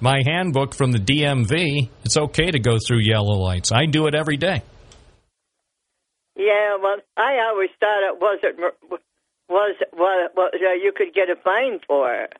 my 0.00 0.22
handbook 0.24 0.74
from 0.74 0.92
the 0.92 0.98
DMV, 0.98 1.88
it's 2.04 2.16
okay 2.16 2.50
to 2.50 2.58
go 2.58 2.78
through 2.86 3.00
yellow 3.00 3.36
lights. 3.38 3.72
I 3.72 3.86
do 3.86 4.06
it 4.06 4.14
every 4.14 4.36
day. 4.36 4.62
Yeah, 6.36 6.76
well, 6.82 6.96
I 7.16 7.38
always 7.48 7.70
thought 7.78 8.12
it 8.12 8.20
wasn't 8.20 8.58
was 8.90 9.00
was, 9.48 9.76
was 9.92 10.52
uh, 10.54 10.72
you 10.82 10.92
could 10.96 11.14
get 11.14 11.30
a 11.30 11.36
fine 11.42 11.80
for 11.86 12.12
it. 12.14 12.34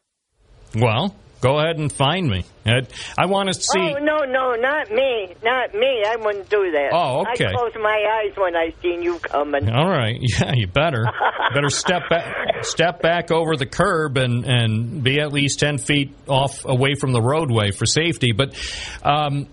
Well, 0.74 1.14
go 1.44 1.58
ahead 1.58 1.76
and 1.76 1.92
find 1.92 2.26
me. 2.26 2.42
I, 2.64 2.80
I 3.18 3.26
want 3.26 3.48
to 3.48 3.54
see. 3.54 3.78
Oh 3.78 3.98
no, 3.98 4.24
no, 4.24 4.54
not 4.54 4.90
me, 4.90 5.34
not 5.42 5.74
me. 5.74 6.02
I 6.06 6.16
wouldn't 6.16 6.48
do 6.48 6.70
that. 6.72 6.90
Oh, 6.92 7.26
okay. 7.32 7.46
I 7.46 7.52
close 7.52 7.72
my 7.74 8.22
eyes 8.24 8.34
when 8.36 8.56
I 8.56 8.72
seen 8.80 9.02
you 9.02 9.18
coming. 9.18 9.70
All 9.70 9.88
right, 9.88 10.16
yeah, 10.20 10.54
you 10.54 10.66
better 10.66 11.04
better 11.54 11.68
step 11.68 12.08
back, 12.08 12.64
step 12.64 13.02
back 13.02 13.30
over 13.30 13.56
the 13.56 13.66
curb 13.66 14.16
and 14.16 14.46
and 14.46 15.02
be 15.02 15.20
at 15.20 15.32
least 15.32 15.60
ten 15.60 15.76
feet 15.76 16.14
off 16.26 16.64
away 16.64 16.94
from 16.94 17.12
the 17.12 17.20
roadway 17.20 17.70
for 17.70 17.84
safety. 17.84 18.32
But 18.32 18.56
um, 19.02 19.46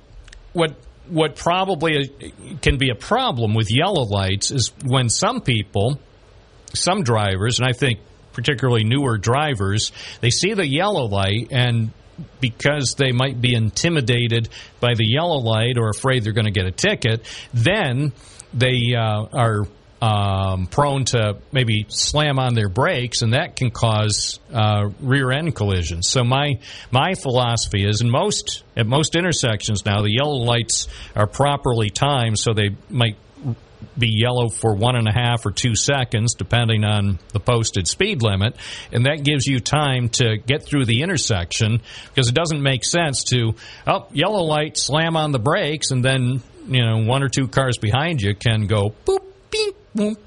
what 0.53 0.75
what 1.09 1.35
probably 1.35 2.07
can 2.61 2.77
be 2.77 2.89
a 2.89 2.95
problem 2.95 3.53
with 3.53 3.67
yellow 3.69 4.03
lights 4.03 4.49
is 4.49 4.71
when 4.85 5.09
some 5.09 5.41
people, 5.41 5.99
some 6.73 7.03
drivers, 7.03 7.59
and 7.59 7.67
I 7.67 7.73
think 7.73 7.99
particularly 8.33 8.83
newer 8.83 9.17
drivers, 9.17 9.91
they 10.21 10.29
see 10.29 10.53
the 10.53 10.67
yellow 10.67 11.05
light 11.05 11.47
and 11.51 11.91
because 12.39 12.95
they 12.97 13.11
might 13.11 13.41
be 13.41 13.53
intimidated 13.53 14.49
by 14.79 14.93
the 14.93 15.05
yellow 15.05 15.39
light 15.39 15.77
or 15.77 15.89
afraid 15.89 16.23
they're 16.23 16.33
going 16.33 16.45
to 16.45 16.51
get 16.51 16.65
a 16.65 16.71
ticket, 16.71 17.25
then 17.53 18.13
they 18.53 18.93
uh, 18.95 19.25
are 19.33 19.65
um, 20.01 20.65
prone 20.65 21.05
to 21.05 21.37
maybe 21.51 21.85
slam 21.89 22.39
on 22.39 22.55
their 22.55 22.69
brakes, 22.69 23.21
and 23.21 23.33
that 23.33 23.55
can 23.55 23.69
cause 23.69 24.39
uh, 24.51 24.89
rear 24.99 25.31
end 25.31 25.55
collisions. 25.55 26.09
So 26.09 26.23
my 26.23 26.59
my 26.89 27.13
philosophy 27.13 27.85
is, 27.85 28.01
in 28.01 28.09
most 28.09 28.63
at 28.75 28.87
most 28.87 29.15
intersections 29.15 29.85
now, 29.85 30.01
the 30.01 30.11
yellow 30.11 30.37
lights 30.37 30.87
are 31.15 31.27
properly 31.27 31.91
timed, 31.91 32.39
so 32.39 32.53
they 32.53 32.69
might 32.89 33.15
be 33.97 34.07
yellow 34.09 34.49
for 34.49 34.75
one 34.75 34.95
and 34.95 35.07
a 35.07 35.11
half 35.11 35.45
or 35.45 35.51
two 35.51 35.75
seconds, 35.75 36.35
depending 36.35 36.83
on 36.83 37.19
the 37.33 37.39
posted 37.39 37.87
speed 37.87 38.21
limit, 38.21 38.55
and 38.91 39.05
that 39.05 39.23
gives 39.23 39.45
you 39.45 39.59
time 39.59 40.09
to 40.09 40.37
get 40.37 40.63
through 40.63 40.85
the 40.85 41.01
intersection 41.01 41.81
because 42.09 42.29
it 42.29 42.35
doesn't 42.35 42.61
make 42.61 42.85
sense 42.85 43.23
to 43.25 43.55
oh 43.87 44.07
yellow 44.11 44.43
light, 44.43 44.77
slam 44.77 45.15
on 45.15 45.31
the 45.31 45.39
brakes, 45.39 45.91
and 45.91 46.03
then 46.03 46.41
you 46.67 46.85
know 46.85 47.03
one 47.03 47.23
or 47.23 47.29
two 47.29 47.47
cars 47.47 47.77
behind 47.77 48.21
you 48.21 48.35
can 48.35 48.67
go 48.67 48.93
boop 49.05 49.23
beep 49.49 49.75
boop 49.95 50.17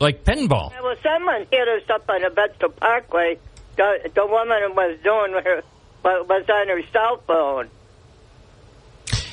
like 0.00 0.24
pinball. 0.24 0.70
Yeah, 0.72 0.82
well, 0.82 0.96
someone 1.02 1.46
hit 1.50 1.68
us 1.68 1.88
up 1.90 2.08
on 2.08 2.22
the 2.22 2.30
Bethel 2.30 2.70
Parkway. 2.70 3.38
The, 3.76 4.10
the 4.14 4.26
woman 4.26 4.74
was 4.74 4.98
doing 5.02 5.32
her 5.42 5.62
was 6.02 6.44
on 6.48 6.68
her 6.68 6.82
cell 6.92 7.22
phone. 7.26 7.70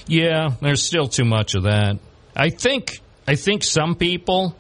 Yeah, 0.08 0.50
there's 0.62 0.84
still 0.84 1.08
too 1.08 1.26
much 1.26 1.56
of 1.56 1.64
that. 1.64 2.00
I 2.36 2.50
think 2.50 3.00
I 3.28 3.36
think 3.36 3.64
some 3.64 3.96
people 3.96 4.56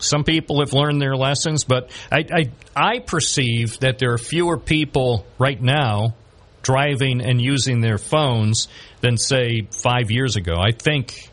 some 0.00 0.22
people 0.22 0.60
have 0.60 0.72
learned 0.72 1.02
their 1.02 1.16
lessons, 1.16 1.64
but 1.64 1.90
I, 2.10 2.24
I 2.32 2.50
I 2.76 2.98
perceive 3.00 3.80
that 3.80 3.98
there 3.98 4.12
are 4.12 4.18
fewer 4.18 4.56
people 4.56 5.26
right 5.38 5.60
now 5.60 6.14
driving 6.62 7.20
and 7.20 7.40
using 7.40 7.80
their 7.80 7.98
phones 7.98 8.68
than 9.00 9.16
say 9.16 9.68
five 9.70 10.10
years 10.10 10.36
ago. 10.36 10.54
I 10.56 10.72
think 10.72 11.30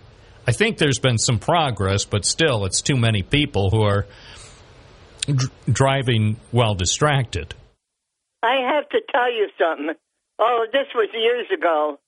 I 0.47 0.51
think 0.51 0.77
there's 0.77 0.99
been 0.99 1.17
some 1.17 1.39
progress, 1.39 2.05
but 2.05 2.25
still, 2.25 2.65
it's 2.65 2.81
too 2.81 2.95
many 2.95 3.23
people 3.23 3.69
who 3.71 3.81
are 3.81 4.05
dr- 5.25 5.51
driving 5.71 6.37
while 6.51 6.75
distracted. 6.75 7.55
I 8.43 8.57
have 8.73 8.87
to 8.89 9.01
tell 9.11 9.31
you 9.31 9.49
something. 9.59 9.95
Oh, 10.37 10.67
this 10.71 10.87
was 10.93 11.09
years 11.13 11.47
ago. 11.51 11.99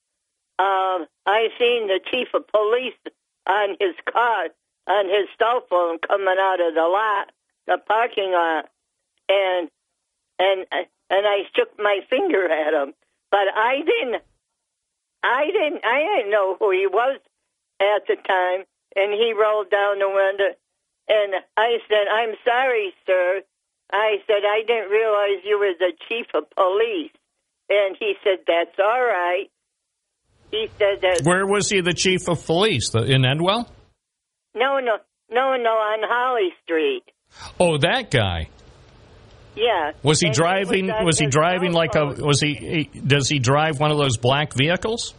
Um, 0.59 1.07
I 1.25 1.47
seen 1.59 1.87
the 1.87 1.99
chief 2.11 2.27
of 2.33 2.47
police 2.47 2.93
on 3.47 3.77
his 3.79 3.95
car, 4.11 4.49
on 4.87 5.05
his 5.05 5.27
cell 5.39 5.63
phone, 5.69 5.99
coming 5.99 6.35
out 6.39 6.59
of 6.61 6.75
the 6.75 6.81
lot, 6.81 7.31
the 7.65 7.77
parking 7.87 8.31
lot, 8.31 8.69
and 9.29 9.69
and 10.39 10.65
and 11.09 11.25
I 11.25 11.43
shook 11.55 11.77
my 11.79 12.01
finger 12.09 12.49
at 12.49 12.73
him, 12.73 12.93
but 13.31 13.47
I 13.55 13.81
didn't. 13.85 14.23
I 15.23 15.45
didn't. 15.47 15.83
I 15.85 16.03
didn't 16.03 16.31
know 16.31 16.55
who 16.59 16.71
he 16.71 16.87
was 16.87 17.19
at 17.81 18.07
the 18.07 18.15
time, 18.15 18.65
and 18.95 19.13
he 19.13 19.33
rolled 19.33 19.69
down 19.69 19.99
the 19.99 20.09
window, 20.09 20.55
and 21.07 21.33
I 21.55 21.79
said, 21.89 22.07
"I'm 22.07 22.35
sorry, 22.45 22.93
sir." 23.05 23.43
I 23.91 24.21
said, 24.27 24.43
"I 24.45 24.63
didn't 24.67 24.91
realize 24.91 25.43
you 25.45 25.59
were 25.59 25.73
the 25.79 25.93
chief 26.07 26.27
of 26.33 26.49
police," 26.51 27.11
and 27.69 27.95
he 27.97 28.15
said, 28.23 28.39
"That's 28.47 28.77
all 28.79 29.03
right." 29.03 29.49
He 30.51 30.67
said 30.77 31.01
that. 31.01 31.21
Where 31.23 31.45
was 31.45 31.69
he 31.69 31.81
the 31.81 31.93
chief 31.93 32.27
of 32.29 32.45
police? 32.45 32.89
The, 32.89 32.99
in 33.03 33.23
Endwell? 33.23 33.67
No, 34.55 34.79
no, 34.79 34.97
no, 35.29 35.55
no, 35.57 35.69
on 35.69 35.99
Hawley 36.03 36.49
Street. 36.63 37.03
Oh, 37.59 37.77
that 37.79 38.09
guy. 38.09 38.49
Yeah. 39.55 39.91
Was 40.03 40.19
he 40.19 40.27
And 40.27 40.35
driving? 40.35 40.89
on 40.91 41.05
Was 41.05 41.19
he 41.19 41.27
driving 41.27 41.73
like 41.73 41.95
a? 41.95 42.05
Was 42.05 42.39
he, 42.39 42.53
he? 42.93 42.99
Does 42.99 43.27
he 43.27 43.39
drive 43.39 43.79
one 43.79 43.91
of 43.91 43.97
those 43.97 44.17
black 44.17 44.53
vehicles? 44.53 45.13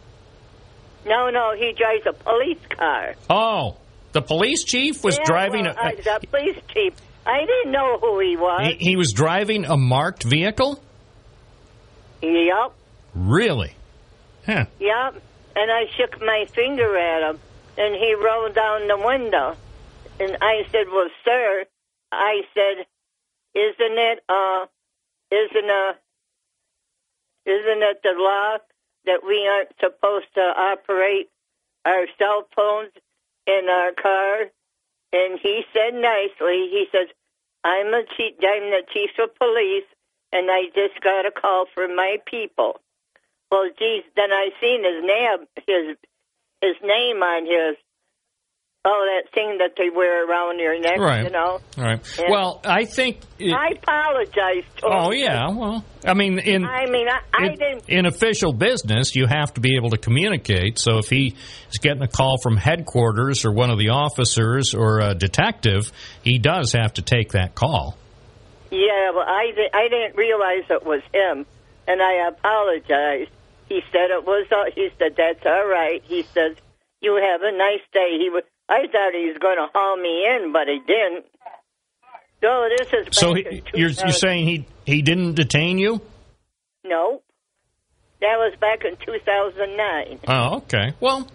No, 1.05 1.29
no, 1.29 1.53
he 1.55 1.73
drives 1.73 2.05
a 2.07 2.13
police 2.13 2.59
car. 2.69 3.15
Oh, 3.29 3.77
the 4.11 4.21
police 4.21 4.63
chief 4.63 5.03
was 5.03 5.17
Yeah, 5.17 5.23
driving. 5.25 5.65
well, 5.65 5.75
a, 5.77 5.89
uh, 5.89 6.19
the 6.19 6.27
police 6.27 6.57
chief. 6.73 6.93
I 7.25 7.41
didn't 7.45 7.71
know 7.71 7.97
who 7.99 8.19
he 8.19 8.35
was. 8.37 8.73
he, 8.79 8.89
he 8.91 8.95
was 8.95 9.13
driving 9.13 9.65
a 9.65 9.77
marked 9.77 10.23
vehicle. 10.23 10.81
Yep, 12.21 12.73
Really? 13.15 13.73
Huh. 14.49 14.65
yep. 14.79 15.21
And 15.55 15.69
I 15.69 15.85
shook 15.95 16.19
my 16.21 16.47
finger 16.55 16.97
at 16.97 17.29
him, 17.29 17.39
and 17.77 17.93
he 17.93 18.15
rolled 18.15 18.55
down 18.55 18.87
the 18.87 18.97
window. 18.97 19.55
And 20.19 20.37
I 20.41 20.65
said, 20.71 20.87
"Well, 20.91 21.09
sir," 21.23 21.65
I 22.11 22.41
said, 22.55 22.87
"Isn't 23.53 23.97
it 23.99 24.23
uh, 24.27 24.65
isn't 25.29 25.69
uh, 25.69 25.93
isn't 27.45 27.83
it 27.83 28.01
the 28.01 28.15
law 28.17 28.57
that 29.05 29.23
we 29.23 29.47
aren't 29.47 29.79
supposed 29.79 30.33
to 30.33 30.41
operate 30.41 31.29
our 31.85 32.07
cell 32.17 32.47
phones 32.55 32.93
in 33.45 33.69
our 33.69 33.91
car?" 33.91 34.49
And 35.13 35.39
he 35.39 35.63
said 35.73 35.93
nicely, 35.93 36.69
he 36.71 36.87
says, 36.91 37.07
"I'm 37.63 37.93
a 37.93 38.03
chief. 38.17 38.33
I'm 38.41 38.71
the 38.71 38.83
chief 38.91 39.11
of 39.19 39.35
police, 39.35 39.85
and 40.33 40.49
I 40.49 40.71
just 40.73 40.99
got 41.01 41.27
a 41.27 41.31
call 41.31 41.67
from 41.75 41.95
my 41.95 42.17
people." 42.25 42.81
Well, 43.51 43.67
geez, 43.77 44.03
then 44.15 44.31
I 44.31 44.49
seen 44.61 44.83
his 44.83 45.03
name, 45.03 45.47
his 45.67 45.97
his 46.61 46.75
name 46.83 47.17
on 47.23 47.45
his 47.45 47.77
oh 48.85 49.07
that 49.23 49.33
thing 49.33 49.57
that 49.57 49.71
they 49.77 49.89
wear 49.89 50.25
around 50.29 50.59
your 50.59 50.79
neck, 50.79 50.99
Right. 50.99 51.23
you 51.23 51.29
know. 51.31 51.59
Right. 51.77 51.99
Yeah. 52.19 52.29
Well, 52.29 52.61
I 52.63 52.85
think. 52.85 53.19
It, 53.39 53.51
I 53.53 53.69
apologize 53.81 54.63
oh 54.83 55.11
yeah. 55.11 55.49
Well, 55.49 55.83
I 56.05 56.13
mean, 56.13 56.37
in 56.39 56.63
I 56.65 56.85
mean, 56.85 57.07
I, 57.09 57.19
I 57.33 57.45
in, 57.47 57.55
didn't. 57.57 57.89
in 57.89 58.05
official 58.05 58.53
business, 58.53 59.15
you 59.15 59.25
have 59.27 59.53
to 59.55 59.61
be 59.61 59.75
able 59.77 59.89
to 59.91 59.97
communicate. 59.97 60.77
So 60.77 60.99
if 60.99 61.09
he 61.09 61.35
is 61.71 61.77
getting 61.79 62.03
a 62.03 62.07
call 62.07 62.37
from 62.41 62.55
headquarters 62.55 63.45
or 63.45 63.51
one 63.51 63.69
of 63.71 63.79
the 63.79 63.89
officers 63.89 64.73
or 64.75 64.99
a 64.99 65.15
detective, 65.15 65.91
he 66.23 66.37
does 66.37 66.73
have 66.73 66.93
to 66.93 67.01
take 67.01 67.31
that 67.31 67.55
call. 67.55 67.97
Yeah, 68.71 69.11
well, 69.15 69.25
I 69.27 69.51
I 69.73 69.87
didn't 69.89 70.15
realize 70.15 70.63
it 70.69 70.85
was 70.85 71.01
him, 71.13 71.45
and 71.87 72.01
I 72.01 72.27
apologize. 72.27 73.27
He 73.69 73.81
said 73.91 74.09
it 74.09 74.25
was. 74.25 74.47
Uh, 74.51 74.71
he 74.75 74.89
said 74.97 75.15
that's 75.15 75.45
all 75.45 75.67
right. 75.67 76.01
He 76.03 76.23
says 76.23 76.57
you 77.01 77.15
have 77.15 77.41
a 77.41 77.55
nice 77.55 77.85
day. 77.93 78.17
He 78.19 78.29
was. 78.29 78.43
I 78.67 78.85
thought 78.91 79.13
he 79.13 79.27
was 79.27 79.37
going 79.39 79.57
to 79.57 79.67
haul 79.73 79.97
me 79.97 80.25
in, 80.35 80.51
but 80.51 80.67
he 80.67 80.79
didn't. 80.85 81.25
So 82.41 82.67
this 82.77 82.87
is. 82.93 83.17
So 83.17 83.33
he, 83.33 83.63
you're 83.73 83.89
you're 83.89 84.11
saying 84.11 84.47
he 84.47 84.65
he 84.85 85.01
didn't 85.01 85.35
detain 85.35 85.77
you? 85.77 86.01
No. 86.83 87.21
That 88.21 88.35
was 88.37 88.53
back 88.59 88.83
in 88.83 88.97
2009. 88.97 90.19
Oh, 90.27 90.57
okay. 90.57 90.93
Well, 90.99 91.25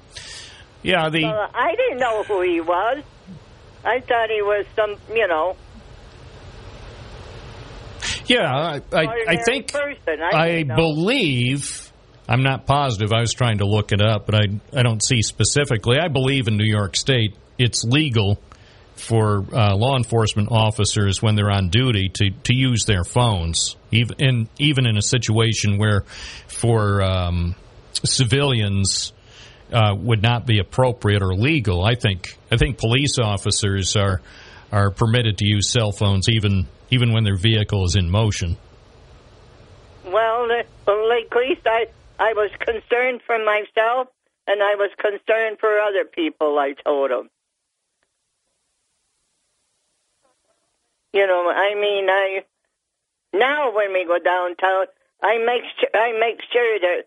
yeah. 0.82 1.08
The 1.08 1.24
I 1.24 1.74
didn't 1.76 1.98
know 1.98 2.22
who 2.24 2.42
he 2.42 2.60
was. 2.60 3.02
I 3.84 4.00
thought 4.00 4.28
he 4.30 4.42
was 4.42 4.66
some, 4.76 4.96
you 5.14 5.26
know, 5.26 5.56
yeah. 8.26 8.50
I 8.50 8.80
I, 8.92 9.24
I 9.28 9.36
think 9.36 9.72
person. 9.72 10.20
I, 10.22 10.58
I 10.58 10.62
believe. 10.62 11.83
I'm 12.28 12.42
not 12.42 12.66
positive. 12.66 13.12
I 13.12 13.20
was 13.20 13.32
trying 13.32 13.58
to 13.58 13.66
look 13.66 13.92
it 13.92 14.00
up, 14.00 14.26
but 14.26 14.34
I 14.34 14.44
I 14.74 14.82
don't 14.82 15.02
see 15.02 15.22
specifically. 15.22 15.98
I 15.98 16.08
believe 16.08 16.48
in 16.48 16.56
New 16.56 16.66
York 16.66 16.96
State, 16.96 17.36
it's 17.58 17.84
legal 17.84 18.38
for 18.96 19.44
uh, 19.52 19.74
law 19.74 19.96
enforcement 19.96 20.48
officers 20.50 21.20
when 21.20 21.34
they're 21.34 21.50
on 21.50 21.68
duty 21.68 22.08
to, 22.08 22.30
to 22.44 22.54
use 22.54 22.84
their 22.84 23.04
phones, 23.04 23.76
even 23.90 24.16
in 24.18 24.48
even 24.58 24.86
in 24.86 24.96
a 24.96 25.02
situation 25.02 25.78
where 25.78 26.04
for 26.46 27.02
um, 27.02 27.54
civilians 27.92 29.12
uh, 29.72 29.94
would 29.96 30.22
not 30.22 30.46
be 30.46 30.60
appropriate 30.60 31.22
or 31.22 31.34
legal. 31.34 31.84
I 31.84 31.94
think 31.94 32.38
I 32.50 32.56
think 32.56 32.78
police 32.78 33.18
officers 33.18 33.96
are 33.96 34.20
are 34.72 34.90
permitted 34.90 35.38
to 35.38 35.46
use 35.46 35.68
cell 35.68 35.92
phones 35.92 36.28
even 36.28 36.66
even 36.90 37.12
when 37.12 37.24
their 37.24 37.36
vehicle 37.36 37.84
is 37.84 37.96
in 37.96 38.10
motion. 38.10 38.56
Well, 40.04 40.48
at 40.52 40.66
least 40.86 41.66
I, 41.66 41.86
I 42.18 42.32
was 42.34 42.50
concerned 42.60 43.20
for 43.26 43.38
myself, 43.38 44.08
and 44.46 44.62
I 44.62 44.74
was 44.76 44.90
concerned 44.98 45.58
for 45.58 45.78
other 45.80 46.04
people. 46.04 46.58
I 46.58 46.74
told 46.84 47.10
him. 47.10 47.30
You 51.12 51.26
know, 51.26 51.50
I 51.50 51.74
mean, 51.74 52.08
I 52.10 52.44
now 53.32 53.74
when 53.74 53.92
we 53.92 54.04
go 54.04 54.18
downtown, 54.18 54.86
I 55.22 55.38
make 55.38 55.62
su- 55.80 55.94
I 55.94 56.12
make 56.18 56.40
sure 56.52 56.78
that 56.80 57.02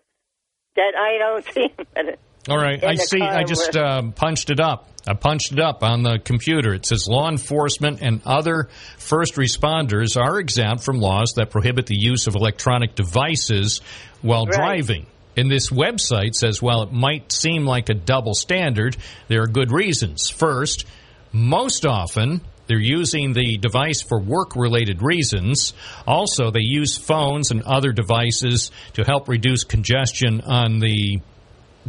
that 0.76 0.92
I 0.96 1.18
don't 1.18 1.44
see 1.52 1.68
him. 1.96 2.16
All 2.48 2.56
right, 2.56 2.82
I 2.82 2.94
see. 2.94 3.20
I 3.20 3.44
just 3.44 3.76
um, 3.76 4.12
punched 4.12 4.48
it 4.48 4.60
up. 4.60 4.88
I 5.06 5.12
punched 5.12 5.52
it 5.52 5.60
up 5.60 5.82
on 5.82 6.02
the 6.02 6.18
computer. 6.18 6.72
It 6.72 6.86
says 6.86 7.06
law 7.06 7.28
enforcement 7.28 8.00
and 8.00 8.22
other 8.24 8.68
first 8.96 9.34
responders 9.34 10.16
are 10.18 10.38
exempt 10.38 10.82
from 10.82 10.98
laws 10.98 11.34
that 11.36 11.50
prohibit 11.50 11.86
the 11.86 11.96
use 11.98 12.26
of 12.26 12.34
electronic 12.34 12.94
devices 12.94 13.82
while 14.22 14.46
Right. 14.46 14.54
driving. 14.54 15.06
And 15.36 15.50
this 15.50 15.70
website 15.70 16.34
says, 16.34 16.60
while 16.60 16.82
it 16.82 16.92
might 16.92 17.30
seem 17.30 17.64
like 17.64 17.88
a 17.88 17.94
double 17.94 18.34
standard, 18.34 18.96
there 19.28 19.42
are 19.42 19.46
good 19.46 19.70
reasons. 19.70 20.28
First, 20.30 20.84
most 21.32 21.86
often 21.86 22.40
they're 22.66 22.78
using 22.78 23.32
the 23.32 23.56
device 23.56 24.02
for 24.02 24.20
work 24.20 24.56
related 24.56 25.00
reasons. 25.00 25.72
Also, 26.06 26.50
they 26.50 26.60
use 26.62 26.98
phones 26.98 27.50
and 27.50 27.62
other 27.62 27.92
devices 27.92 28.70
to 28.94 29.04
help 29.04 29.28
reduce 29.28 29.64
congestion 29.64 30.40
on 30.42 30.80
the 30.80 31.20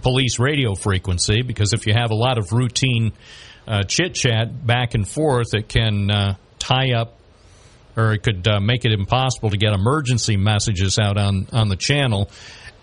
police 0.02 0.40
radio 0.40 0.76
frequency 0.76 1.42
because 1.42 1.74
if 1.74 1.86
you 1.88 1.94
have 1.94 2.12
a 2.12 2.16
lot 2.16 2.38
of 2.38 2.54
routine 2.54 3.12
uh, 3.68 3.84
chit 3.84 4.14
chat 4.14 4.66
back 4.66 4.94
and 4.94 5.08
forth, 5.08 5.48
it 5.54 5.68
can 5.68 6.10
uh, 6.10 6.36
tie 6.60 6.94
up 6.96 7.19
or 8.00 8.14
it 8.14 8.24
could 8.24 8.48
uh, 8.48 8.60
make 8.60 8.86
it 8.86 8.92
impossible 8.92 9.50
to 9.50 9.58
get 9.58 9.74
emergency 9.74 10.38
messages 10.38 10.98
out 10.98 11.18
on, 11.18 11.48
on 11.52 11.68
the 11.68 11.76
channel. 11.76 12.30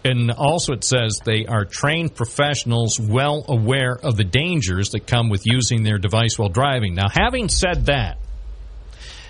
And 0.04 0.30
also, 0.30 0.72
it 0.72 0.84
says 0.84 1.20
they 1.24 1.46
are 1.46 1.64
trained 1.64 2.14
professionals 2.14 3.00
well 3.00 3.44
aware 3.48 3.96
of 3.96 4.16
the 4.16 4.24
dangers 4.24 4.90
that 4.90 5.06
come 5.06 5.30
with 5.30 5.46
using 5.46 5.82
their 5.82 5.98
device 5.98 6.38
while 6.38 6.48
driving. 6.48 6.94
Now, 6.94 7.08
having 7.10 7.48
said 7.48 7.86
that, 7.86 8.18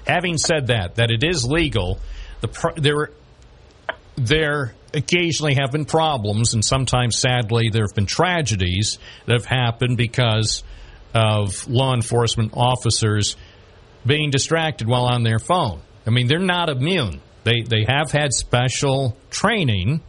having 0.06 0.36
said 0.36 0.66
that, 0.66 0.96
that 0.96 1.10
it 1.10 1.24
is 1.24 1.46
legal, 1.46 1.98
the 2.40 2.48
pro- 2.48 2.74
there 2.74 3.10
there 4.16 4.74
occasionally 4.92 5.54
have 5.54 5.72
been 5.72 5.84
problems, 5.84 6.54
and 6.54 6.64
sometimes, 6.64 7.18
sadly, 7.18 7.70
there 7.70 7.84
have 7.86 7.94
been 7.94 8.06
tragedies 8.06 8.98
that 9.26 9.32
have 9.32 9.44
happened 9.46 9.96
because 9.96 10.62
of 11.14 11.66
law 11.68 11.94
enforcement 11.94 12.52
officers 12.54 13.36
being 14.06 14.30
distracted 14.30 14.86
while 14.88 15.04
on 15.06 15.22
their 15.22 15.38
phone. 15.38 15.80
I 16.06 16.10
mean, 16.10 16.28
they're 16.28 16.38
not 16.38 16.68
immune. 16.68 17.20
They 17.44 17.62
they 17.62 17.84
have 17.86 18.10
had 18.12 18.32
special 18.32 19.16
training. 19.30 20.00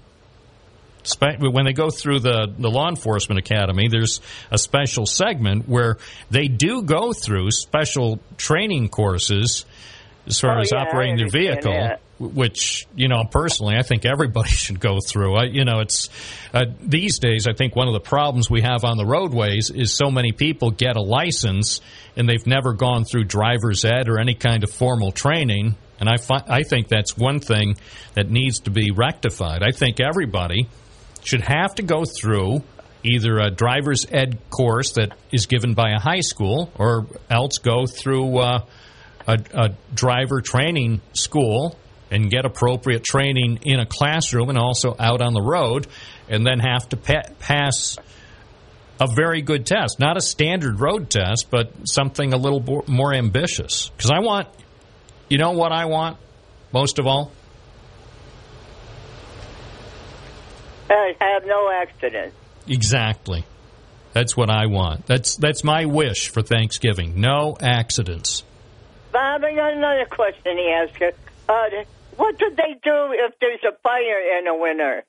Spe- 1.03 1.39
When 1.39 1.63
they 1.65 1.73
go 1.73 1.89
through 1.89 2.19
the, 2.19 2.53
the 2.57 2.69
law 2.69 2.89
enforcement 2.89 3.39
academy, 3.39 3.87
there's 3.87 4.19
a 4.51 4.57
special 4.57 5.05
segment 5.05 5.67
where 5.67 5.97
they 6.29 6.47
do 6.47 6.81
go 6.81 7.13
through 7.13 7.51
special 7.51 8.19
training 8.37 8.89
courses 8.89 9.65
as 10.25 10.39
far 10.39 10.57
Oh, 10.57 10.61
as 10.61 10.71
yeah, 10.73 10.81
operating 10.81 11.15
their 11.17 11.29
vehicle 11.29 11.71
that. 11.71 12.01
Which 12.19 12.87
you 12.95 13.07
know 13.07 13.23
personally 13.29 13.75
I 13.75 13.83
think 13.83 14.05
everybody 14.05 14.49
should 14.63 14.79
go 14.79 14.99
through. 15.05 15.35
I, 15.35 15.43
you 15.45 15.65
know, 15.65 15.79
it's 15.79 16.09
uh, 16.53 16.65
these 16.81 17.19
days 17.19 17.47
I 17.47 17.53
think 17.53 17.75
one 17.75 17.87
of 17.87 17.93
the 17.93 17.99
problems 17.99 18.49
we 18.49 18.61
have 18.61 18.83
on 18.83 18.97
the 18.97 19.05
roadways 19.05 19.69
is 19.69 19.95
so 19.95 20.09
many 20.09 20.31
people 20.31 20.71
get 20.71 20.95
a 20.95 21.01
license 21.01 21.81
and 22.15 22.27
they've 22.27 22.47
never 22.47 22.73
gone 22.73 23.05
through 23.05 23.25
driver's 23.25 23.85
ed 23.85 24.09
or 24.09 24.19
any 24.19 24.33
kind 24.33 24.63
of 24.63 24.71
formal 24.71 25.11
training. 25.11 25.75
And 25.99 26.09
I 26.09 26.17
fi- 26.17 26.45
I 26.47 26.63
think 26.63 26.87
that's 26.87 27.17
one 27.17 27.39
thing 27.39 27.75
that 28.13 28.29
needs 28.29 28.59
to 28.61 28.71
be 28.71 28.91
rectified. 28.91 29.63
I 29.63 29.71
think 29.71 29.99
everybody 29.99 30.67
should 31.23 31.41
have 31.41 31.75
to 31.75 31.83
go 31.83 32.03
through 32.05 32.63
either 33.03 33.37
a 33.39 33.49
driver's 33.49 34.05
ed 34.11 34.37
course 34.49 34.93
that 34.93 35.11
is 35.31 35.45
given 35.45 35.73
by 35.73 35.91
a 35.91 35.99
high 35.99 36.21
school 36.21 36.71
or 36.75 37.05
else 37.29 37.57
go 37.59 37.85
through 37.85 38.37
uh, 38.37 38.65
a, 39.27 39.37
a 39.53 39.69
driver 39.93 40.41
training 40.41 41.01
school 41.13 41.77
and 42.09 42.29
get 42.29 42.45
appropriate 42.45 43.03
training 43.03 43.59
in 43.63 43.79
a 43.79 43.85
classroom 43.85 44.49
and 44.49 44.57
also 44.57 44.95
out 44.99 45.21
on 45.21 45.33
the 45.33 45.41
road, 45.41 45.87
and 46.29 46.45
then 46.45 46.59
have 46.59 46.87
to 46.89 46.97
pa- 46.97 47.29
pass 47.39 47.97
a 48.99 49.07
very 49.07 49.41
good 49.41 49.65
test, 49.65 49.99
not 49.99 50.17
a 50.17 50.21
standard 50.21 50.79
road 50.79 51.09
test, 51.09 51.49
but 51.51 51.71
something 51.85 52.33
a 52.33 52.37
little 52.37 52.59
bo- 52.59 52.83
more 52.87 53.13
ambitious. 53.13 53.89
Because 53.89 54.11
I 54.11 54.19
want, 54.19 54.47
you 55.29 55.37
know, 55.37 55.51
what 55.51 55.71
I 55.71 55.85
want 55.85 56.17
most 56.71 56.99
of 56.99 57.05
all. 57.07 57.31
Uh, 60.89 60.93
have 61.19 61.45
no 61.45 61.69
accident. 61.81 62.33
Exactly. 62.67 63.45
That's 64.13 64.35
what 64.35 64.49
I 64.49 64.65
want. 64.67 65.05
That's 65.05 65.35
that's 65.35 65.63
my 65.63 65.85
wish 65.85 66.29
for 66.29 66.41
Thanksgiving. 66.41 67.19
No 67.19 67.55
accidents. 67.61 68.43
Bob, 69.11 69.43
I 69.43 69.53
got 69.53 69.73
another 69.73 70.05
question 70.05 70.55
to 70.55 70.69
ask 70.71 70.99
you. 70.99 71.11
Uh, 71.47 71.83
what 72.17 72.37
do 72.37 72.49
they 72.55 72.73
do 72.83 73.13
if 73.13 73.33
there's 73.39 73.61
a 73.67 73.75
fire 73.81 74.37
in 74.39 74.45
the 74.45 74.55
winter 74.55 75.03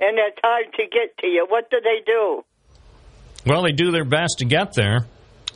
and 0.00 0.18
it's 0.18 0.38
hard 0.42 0.66
to 0.74 0.82
get 0.84 1.16
to 1.20 1.26
you? 1.26 1.46
What 1.48 1.70
do 1.70 1.78
they 1.82 2.02
do? 2.04 2.44
Well, 3.46 3.62
they 3.62 3.72
do 3.72 3.90
their 3.92 4.04
best 4.04 4.38
to 4.38 4.44
get 4.44 4.74
there. 4.74 5.06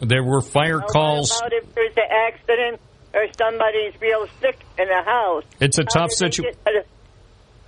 There 0.01 0.23
were 0.25 0.41
fire 0.41 0.79
Now, 0.79 0.87
calls. 0.87 1.31
What 1.33 1.49
about 1.49 1.63
if 1.63 1.75
there's 1.75 1.97
an 1.97 2.11
accident 2.11 2.81
or 3.15 3.27
somebody's 3.39 4.01
real 4.01 4.27
sick 4.41 4.59
in 4.79 4.89
the 4.89 5.03
house? 5.05 5.45
It's 5.61 5.79
a 5.79 5.83
How 5.83 6.01
tough 6.07 6.11
do 6.11 6.25
they 6.27 6.31
situ- 6.31 6.43
get 6.43 6.65
to 6.65 6.85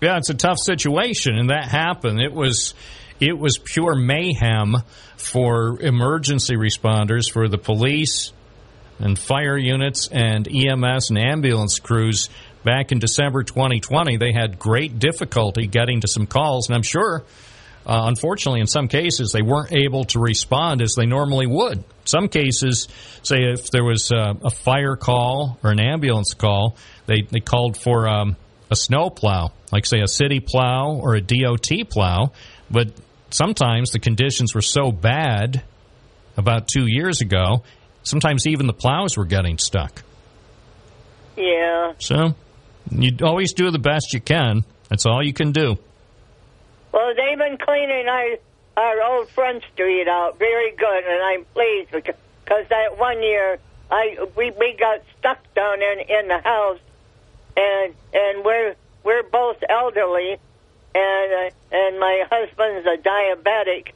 Yeah, 0.01 0.16
it's 0.19 0.31
a 0.31 0.35
tough 0.35 0.59
situation, 0.59 1.36
and 1.36 1.51
that 1.51 1.69
happened. 1.69 2.20
It 2.20 2.32
was 2.32 2.74
it 3.20 3.39
was 3.39 3.59
pure 3.59 3.94
mayhem 3.94 4.74
for 5.16 5.81
emergency 5.81 6.56
responders, 6.56 7.31
for 7.31 7.48
the 7.48 7.59
police 7.59 8.32
and 8.98 9.19
fire 9.19 9.56
units 9.56 10.09
and 10.09 10.48
EMS 10.48 11.11
and 11.11 11.19
ambulance 11.19 11.78
crews. 11.78 12.28
Back 12.65 12.93
in 12.93 12.99
December 12.99 13.43
2020, 13.43 14.16
they 14.16 14.32
had 14.32 14.59
great 14.59 14.99
difficulty 14.99 15.66
getting 15.66 16.01
to 16.01 16.09
some 16.09 16.27
calls, 16.27 16.69
and 16.69 16.74
I'm 16.74 16.82
sure, 16.82 17.23
uh, 17.86 18.05
unfortunately, 18.07 18.61
in 18.61 18.66
some 18.66 18.89
cases, 18.89 19.32
they 19.32 19.43
weren't 19.43 19.73
able 19.73 20.05
to 20.05 20.19
respond 20.19 20.81
as 20.81 20.95
they 20.95 21.05
normally 21.05 21.47
would. 21.47 21.85
Some 22.07 22.28
cases, 22.28 22.89
say 23.23 23.53
if 23.53 23.70
there 23.70 23.85
was 23.85 24.11
uh, 24.11 24.32
a 24.43 24.51
fire 24.51 24.97
call 24.97 25.59
or 25.62 25.73
an 25.73 25.78
ambulance 25.78 26.32
call, 26.32 26.77
they, 27.05 27.20
they 27.31 27.41
called 27.41 27.77
for 27.77 28.09
um, 28.09 28.36
a 28.70 28.77
snow 28.77 29.11
plow, 29.11 29.53
like 29.70 29.85
say 29.85 30.01
a 30.01 30.09
city 30.09 30.41
plow 30.41 30.99
or 30.99 31.15
a 31.15 31.20
DOT 31.20 31.69
plow, 31.91 32.32
but 32.70 32.89
sometimes 33.28 33.91
the 33.91 33.99
conditions 33.99 34.55
were 34.55 34.62
so 34.62 34.91
bad 34.91 35.62
about 36.39 36.66
two 36.66 36.86
years 36.86 37.20
ago, 37.20 37.62
sometimes 38.05 38.47
even 38.47 38.66
the 38.66 38.73
plows 38.73 39.19
were 39.19 39.27
getting 39.27 39.59
stuck. 39.59 40.03
Yeah. 41.36 41.93
So 41.99 42.35
you 42.90 43.16
always 43.23 43.52
do 43.52 43.70
the 43.70 43.78
best 43.78 44.12
you 44.12 44.20
can. 44.20 44.65
That's 44.89 45.06
all 45.06 45.23
you 45.23 45.32
can 45.32 45.52
do. 45.52 45.78
Well, 46.93 47.15
they've 47.15 47.39
been 47.39 47.59
cleaning 47.59 48.09
our 48.09 48.36
our 48.77 49.02
old 49.02 49.28
Front 49.31 49.62
Street 49.73 50.09
out 50.09 50.39
very 50.39 50.73
good, 50.73 51.05
and 51.05 51.23
I'm 51.23 51.44
pleased 51.47 51.90
because 51.93 52.69
that 52.69 52.98
one 52.98 53.23
year 53.23 53.59
I 53.90 54.16
we 54.36 54.51
we 54.51 54.77
got 54.78 55.01
stuck 55.19 55.55
down 55.55 55.82
in 55.82 56.01
in 56.09 56.28
the 56.28 56.39
house, 56.39 56.78
and 57.56 57.94
and 58.12 58.44
we're 58.44 58.74
we're 59.02 59.23
both 59.23 59.62
elderly, 59.69 60.39
and 60.94 61.32
uh, 61.32 61.51
and 61.73 62.01
my 62.01 62.24
husband's 62.31 62.86
a 62.86 62.97
diabetic, 62.97 63.93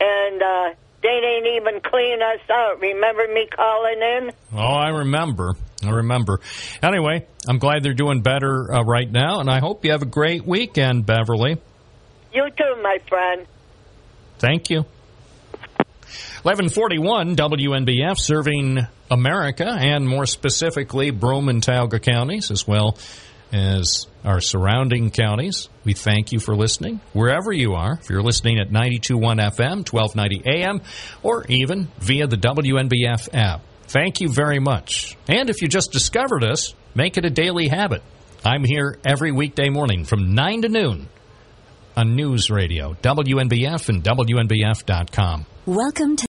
and 0.00 0.42
uh, 0.42 0.74
they 1.04 1.20
didn't 1.20 1.54
even 1.54 1.80
clean 1.82 2.22
us 2.22 2.40
out. 2.50 2.80
Remember 2.80 3.28
me 3.28 3.46
calling 3.54 4.00
in? 4.00 4.32
Oh, 4.54 4.58
I 4.58 4.88
remember. 4.88 5.52
I 5.84 5.90
remember. 5.90 6.40
Anyway, 6.82 7.26
I'm 7.46 7.58
glad 7.58 7.82
they're 7.82 7.92
doing 7.92 8.22
better 8.22 8.74
uh, 8.74 8.82
right 8.82 9.10
now, 9.10 9.40
and 9.40 9.50
I 9.50 9.60
hope 9.60 9.84
you 9.84 9.92
have 9.92 10.00
a 10.00 10.06
great 10.06 10.46
weekend, 10.46 11.04
Beverly. 11.04 11.58
You 12.32 12.48
too, 12.56 12.82
my 12.82 12.98
friend. 13.06 13.46
Thank 14.38 14.70
you. 14.70 14.86
1141 16.42 17.36
WNBF 17.36 18.18
serving 18.18 18.86
America 19.10 19.66
and 19.66 20.08
more 20.08 20.24
specifically 20.24 21.10
Broome 21.10 21.50
and 21.50 21.62
Tioga 21.62 21.98
counties 21.98 22.50
as 22.50 22.66
well 22.66 22.96
as 23.52 24.06
our 24.24 24.40
surrounding 24.40 25.10
counties. 25.10 25.68
We 25.84 25.92
thank 25.92 26.32
you 26.32 26.40
for 26.40 26.56
listening 26.56 27.00
wherever 27.12 27.52
you 27.52 27.74
are. 27.74 27.98
If 28.00 28.08
you're 28.10 28.22
listening 28.22 28.58
at 28.58 28.72
921 28.72 29.38
FM, 29.38 29.92
1290 29.92 30.42
AM, 30.46 30.80
or 31.22 31.44
even 31.48 31.88
via 31.98 32.26
the 32.26 32.36
WNBF 32.36 33.28
app. 33.34 33.62
Thank 33.86 34.20
you 34.20 34.28
very 34.28 34.58
much. 34.58 35.16
And 35.28 35.50
if 35.50 35.62
you 35.62 35.68
just 35.68 35.92
discovered 35.92 36.42
us, 36.42 36.74
make 36.94 37.16
it 37.16 37.24
a 37.24 37.30
daily 37.30 37.68
habit. 37.68 38.02
I'm 38.44 38.64
here 38.64 38.98
every 39.04 39.32
weekday 39.32 39.68
morning 39.68 40.04
from 40.04 40.34
9 40.34 40.62
to 40.62 40.68
noon 40.68 41.08
on 41.96 42.16
News 42.16 42.50
Radio, 42.50 42.94
WNBF 43.02 43.88
and 43.88 44.02
WNBF.com. 44.02 45.46
Welcome 45.66 46.16
to 46.16 46.26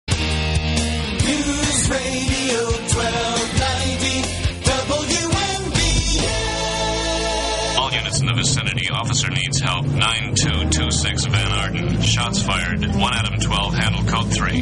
Officer 9.16 9.30
needs 9.30 9.62
help. 9.62 9.86
9226 9.86 11.28
Van 11.28 11.52
Arden. 11.54 12.02
Shots 12.02 12.44
fired. 12.44 12.86
1 12.86 13.14
Adam 13.14 13.40
12. 13.40 13.74
Handle 13.74 14.04
code 14.04 14.30
3. 14.30 14.62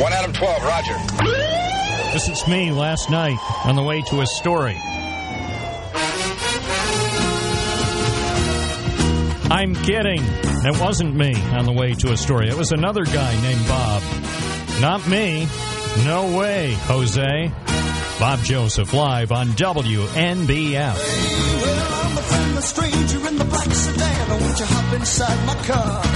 1 0.00 0.12
Adam 0.14 0.32
12, 0.32 0.64
roger. 0.64 0.96
This 2.14 2.26
is 2.30 2.48
me 2.48 2.70
last 2.72 3.10
night 3.10 3.36
on 3.66 3.76
the 3.76 3.82
way 3.82 4.00
to 4.00 4.22
a 4.22 4.26
story. 4.26 4.78
I'm 9.50 9.74
kidding. 9.74 10.22
It 10.22 10.80
wasn't 10.80 11.14
me 11.14 11.34
on 11.52 11.66
the 11.66 11.72
way 11.72 11.92
to 11.96 12.12
a 12.12 12.16
story. 12.16 12.48
It 12.48 12.56
was 12.56 12.72
another 12.72 13.04
guy 13.04 13.38
named 13.42 13.68
Bob. 13.68 14.02
Not 14.80 15.06
me. 15.06 15.46
No 16.02 16.34
way, 16.34 16.72
Jose. 16.86 17.52
Bob 18.18 18.42
Joseph 18.44 18.92
live 18.94 19.32
on 19.32 19.48
WNBF. 19.48 20.96
I'm 20.96 22.16
a 22.16 22.22
friend, 22.22 22.58
a 22.58 22.62
stranger 22.62 23.26
in 23.28 23.38
the 23.38 23.44
black 23.44 23.70
sedan. 23.70 24.30
Won't 24.30 24.58
you 24.60 24.66
hop 24.66 24.94
inside 24.94 25.46
my 25.46 25.54
car? 25.66 25.76
I 25.76 26.06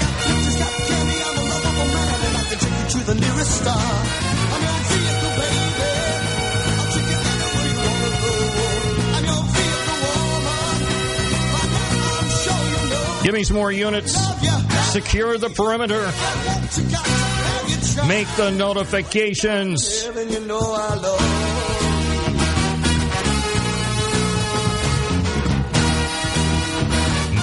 got 0.00 0.12
pictures, 0.22 0.56
got 0.56 0.72
candy, 0.86 1.18
I'm 1.22 1.36
a 1.36 1.42
lovable 1.42 1.88
man, 1.92 2.20
and 2.26 2.36
I 2.36 2.44
can 2.48 2.58
take 2.58 2.78
you 2.78 2.86
to 2.90 3.06
the 3.06 3.14
nearest 3.20 3.50
star. 3.60 3.74
I'm 3.74 4.62
your 4.62 4.80
vehicle, 4.86 5.32
baby. 5.42 5.90
I'll 6.78 6.90
take 6.94 7.10
you 7.10 7.18
anywhere 7.32 7.66
you 7.66 7.78
wanna 7.82 8.10
go. 8.22 8.32
I'm 9.12 9.24
your 9.26 9.42
vehicle, 9.52 9.98
woman. 10.06 10.78
By 11.52 11.62
now 11.74 12.22
I'm 12.22 12.30
sure 12.38 12.62
you 12.70 12.82
know. 12.90 13.22
Give 13.24 13.34
me 13.34 13.42
some 13.42 13.56
more 13.56 13.72
units. 13.72 14.14
Secure 14.92 15.38
the 15.38 15.50
perimeter. 15.50 16.06
Make 18.06 18.28
the 18.36 18.50
notifications. 18.50 20.04
And 20.06 20.30
you 20.30 20.40
know 20.46 20.60
I 20.60 20.94
love. 20.94 21.48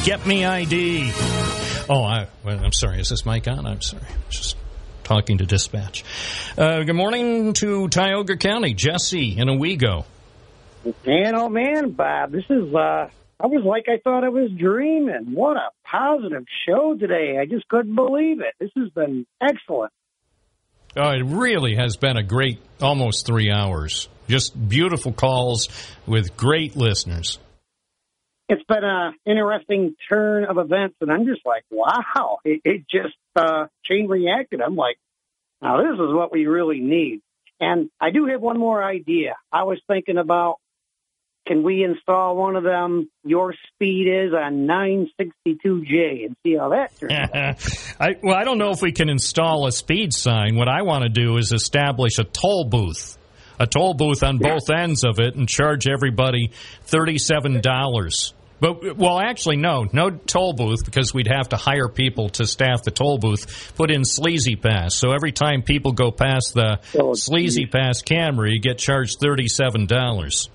Get 0.05 0.25
me 0.25 0.43
ID. 0.45 1.11
Oh, 1.87 2.03
I, 2.03 2.27
I'm 2.45 2.71
sorry. 2.71 2.99
Is 2.99 3.09
this 3.09 3.25
mic 3.25 3.47
on? 3.47 3.65
I'm 3.67 3.81
sorry. 3.81 4.03
Just 4.29 4.57
talking 5.03 5.37
to 5.37 5.45
dispatch. 5.45 6.03
Uh, 6.57 6.83
good 6.83 6.95
morning 6.95 7.53
to 7.53 7.87
Tioga 7.89 8.37
County. 8.37 8.73
Jesse 8.73 9.37
in 9.37 9.49
Owego. 9.49 10.05
Man, 11.05 11.35
oh 11.35 11.49
man, 11.49 11.91
Bob, 11.91 12.31
this 12.31 12.45
is, 12.49 12.73
uh, 12.73 13.09
I 13.39 13.47
was 13.47 13.63
like 13.65 13.85
I 13.87 13.99
thought 14.03 14.23
I 14.23 14.29
was 14.29 14.49
dreaming. 14.51 15.33
What 15.33 15.57
a 15.57 15.69
positive 15.83 16.45
show 16.67 16.95
today. 16.95 17.37
I 17.39 17.45
just 17.45 17.67
couldn't 17.67 17.95
believe 17.95 18.39
it. 18.41 18.55
This 18.59 18.71
has 18.75 18.89
been 18.89 19.25
excellent. 19.41 19.91
Oh, 20.97 21.11
it 21.11 21.23
really 21.23 21.75
has 21.75 21.97
been 21.97 22.17
a 22.17 22.23
great 22.23 22.59
almost 22.81 23.25
three 23.25 23.51
hours. 23.51 24.09
Just 24.27 24.69
beautiful 24.69 25.11
calls 25.11 25.69
with 26.05 26.35
great 26.35 26.75
listeners. 26.75 27.39
It's 28.47 28.63
been 28.63 28.83
a 28.83 29.11
interesting 29.25 29.95
turn 30.11 30.45
of 30.45 30.57
events, 30.57 30.95
and 31.01 31.11
I'm 31.11 31.25
just 31.25 31.45
like, 31.45 31.63
wow. 31.69 32.39
It, 32.43 32.61
it 32.65 32.81
just 32.89 33.15
uh, 33.35 33.67
chain 33.85 34.07
reacted. 34.07 34.61
I'm 34.61 34.75
like, 34.75 34.97
now 35.61 35.77
this 35.77 35.93
is 35.93 36.13
what 36.13 36.31
we 36.31 36.47
really 36.47 36.79
need. 36.79 37.21
And 37.59 37.89
I 37.99 38.09
do 38.09 38.25
have 38.25 38.41
one 38.41 38.57
more 38.57 38.83
idea. 38.83 39.35
I 39.51 39.63
was 39.63 39.79
thinking 39.87 40.17
about 40.17 40.55
can 41.49 41.63
we 41.63 41.83
install 41.83 42.37
one 42.37 42.55
of 42.55 42.63
them 42.63 43.09
your 43.25 43.55
speed 43.73 44.07
is 44.07 44.33
on 44.33 44.67
962J 44.67 46.25
and 46.25 46.35
see 46.43 46.55
how 46.55 46.69
that 46.69 46.95
turns 46.99 47.11
out. 47.11 47.99
I, 47.99 48.15
well, 48.21 48.35
I 48.35 48.43
don't 48.43 48.59
know 48.59 48.69
if 48.69 48.83
we 48.83 48.91
can 48.91 49.09
install 49.09 49.65
a 49.65 49.71
speed 49.71 50.13
sign. 50.13 50.55
What 50.55 50.67
I 50.69 50.83
want 50.83 51.03
to 51.03 51.09
do 51.09 51.37
is 51.37 51.51
establish 51.51 52.19
a 52.19 52.23
toll 52.23 52.65
booth, 52.65 53.17
a 53.59 53.65
toll 53.65 53.95
booth 53.95 54.21
on 54.21 54.37
both 54.37 54.69
ends 54.69 55.03
of 55.03 55.19
it, 55.19 55.35
and 55.35 55.49
charge 55.49 55.87
everybody 55.87 56.51
thirty-seven 56.83 57.61
dollars 57.61 58.35
But 58.59 58.95
well, 58.95 59.19
actually, 59.19 59.57
no, 59.57 59.87
no 59.91 60.11
toll 60.11 60.53
booth 60.53 60.85
because 60.85 61.15
we'd 61.15 61.31
have 61.31 61.49
to 61.49 61.57
hire 61.57 61.89
people 61.89 62.29
to 62.29 62.45
staff 62.45 62.83
the 62.83 62.91
toll 62.91 63.17
booth. 63.17 63.73
Put 63.75 63.89
in 63.89 64.05
sleazy 64.05 64.55
pass, 64.55 64.93
so 64.93 65.13
every 65.13 65.31
time 65.31 65.63
people 65.63 65.93
go 65.93 66.11
past 66.11 66.53
the 66.53 66.79
oh, 66.99 67.15
sleazy 67.15 67.65
pass 67.65 68.03
camera, 68.03 68.51
you 68.51 68.59
get 68.59 68.77
charged 68.77 69.17
thirty-seven 69.19 69.87
dollars. 69.87 70.47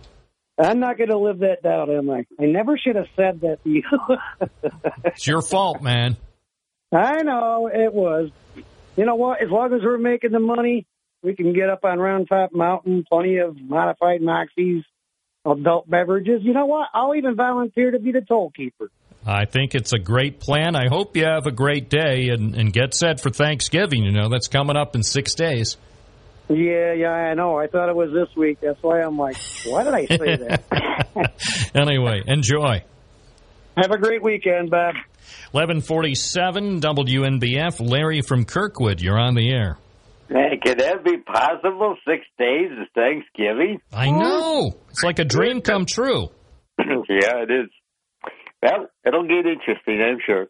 I'm 0.59 0.79
not 0.79 0.99
going 0.99 1.11
to 1.11 1.19
live 1.19 1.41
that 1.41 1.63
down, 1.63 1.91
am 1.91 2.11
I? 2.11 2.27
I 2.39 2.47
never 2.47 2.79
should 2.79 2.97
have 2.97 3.09
said 3.17 3.41
that 3.41 3.63
to 3.65 3.71
you. 3.71 3.83
It's 5.05 5.27
your 5.27 5.43
fault, 5.43 5.83
man. 5.83 6.17
I 6.93 7.23
know 7.23 7.71
it 7.73 7.93
was. 7.93 8.31
You 8.97 9.05
know 9.05 9.17
what? 9.17 9.43
As 9.43 9.51
long 9.51 9.73
as 9.73 9.81
we're 9.83 9.99
making 9.99 10.33
the 10.33 10.41
money, 10.41 10.87
we 11.23 11.35
can 11.35 11.53
get 11.53 11.69
up 11.69 11.85
on 11.85 11.99
Round 11.99 12.29
Top 12.29 12.51
Mountain. 12.53 13.05
Plenty 13.09 13.39
of 13.39 13.61
modified 13.61 14.21
Moxies, 14.21 14.83
adult 15.45 15.89
beverages. 15.89 16.41
You 16.43 16.53
know 16.53 16.67
what? 16.67 16.89
I'll 16.95 17.15
even 17.15 17.37
volunteer 17.37 17.91
to 17.91 17.99
be 17.99 18.13
the 18.13 18.23
toll 18.23 18.51
keeper. 18.55 18.91
I 19.27 19.47
think 19.47 19.75
it's 19.75 19.93
a 19.93 19.99
great 19.99 20.39
plan. 20.41 20.77
I 20.77 20.89
hope 20.89 21.17
you 21.17 21.25
have 21.25 21.47
a 21.47 21.53
great 21.53 21.89
day 21.89 22.29
and, 22.29 22.55
and 22.55 22.73
get 22.73 22.95
set 22.95 23.21
for 23.21 23.31
Thanksgiving. 23.31 24.05
You 24.05 24.13
know 24.13 24.29
that's 24.29 24.49
coming 24.49 24.77
up 24.77 24.95
in 24.95 25.03
six 25.03 25.35
days. 25.35 25.77
Yeah, 26.49 26.93
yeah, 26.93 27.11
I 27.11 27.35
know. 27.35 27.59
I 27.59 27.69
thought 27.69 27.89
it 27.89 27.97
was 27.97 28.11
this 28.13 28.35
week. 28.37 28.59
That's 28.61 28.83
why 28.83 29.01
I'm 29.01 29.19
like, 29.19 29.37
why 29.67 29.85
did 29.85 29.95
I 29.95 30.07
say 30.07 30.37
that? 30.37 31.33
anyway, 31.75 32.23
enjoy. 32.27 32.85
Have 33.77 33.91
a 33.91 33.99
great 33.99 34.23
weekend, 34.23 34.71
Bob. 34.71 34.95
1147 35.53 36.81
WNBF. 36.81 37.81
Larry 37.81 38.21
from 38.21 38.45
Kirkwood, 38.45 39.01
you're 39.01 39.19
on 39.19 39.35
the 39.35 39.51
air. 39.51 39.79
Hey, 40.29 40.59
could 40.63 40.79
that 40.81 41.03
be 41.05 41.19
possible? 41.19 41.97
Six 42.07 42.25
days 42.39 42.71
is 42.73 42.89
Thanksgiving? 42.95 43.81
I 43.93 44.11
know. 44.11 44.79
It's 44.91 45.03
like 45.03 45.19
a 45.19 45.25
dream 45.25 45.61
come 45.61 45.87
true. 45.87 46.29
yeah, 46.79 47.43
it 47.43 47.51
is. 47.51 47.71
Well, 48.63 48.89
it'll 49.07 49.27
get 49.27 49.47
interesting, 49.47 50.03
I'm 50.03 50.19
sure. 50.25 50.47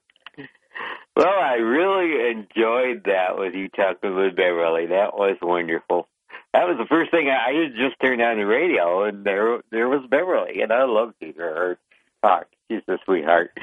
Well, 1.17 1.27
I 1.29 1.55
really 1.55 2.31
enjoyed 2.31 3.05
that 3.05 3.39
with 3.39 3.55
you 3.55 3.69
talking 3.69 4.17
with 4.17 4.35
Beverly. 4.35 4.87
That 4.87 5.15
was 5.15 5.37
wonderful. 5.41 6.09
That 6.53 6.65
was 6.65 6.77
the 6.79 6.87
first 6.89 7.11
thing 7.11 7.29
I, 7.29 7.51
I 7.51 7.69
just 7.69 8.01
turned 8.01 8.21
on 8.21 8.39
the 8.39 8.47
radio, 8.47 9.05
and 9.05 9.25
there 9.25 9.61
there 9.71 9.89
was 9.89 10.07
Beverly, 10.11 10.61
and 10.63 10.73
I 10.73 10.85
loved 10.85 11.15
to 11.21 11.33
hear 11.33 11.55
her 11.55 11.79
talk. 12.23 12.47
She's 12.71 12.83
a 12.89 12.97
sweetheart. 13.05 13.57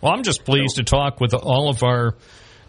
Well, 0.00 0.12
I'm 0.12 0.22
just 0.22 0.44
pleased 0.44 0.76
to 0.76 0.84
talk 0.84 1.20
with 1.20 1.34
all 1.34 1.68
of 1.68 1.82
our 1.82 2.14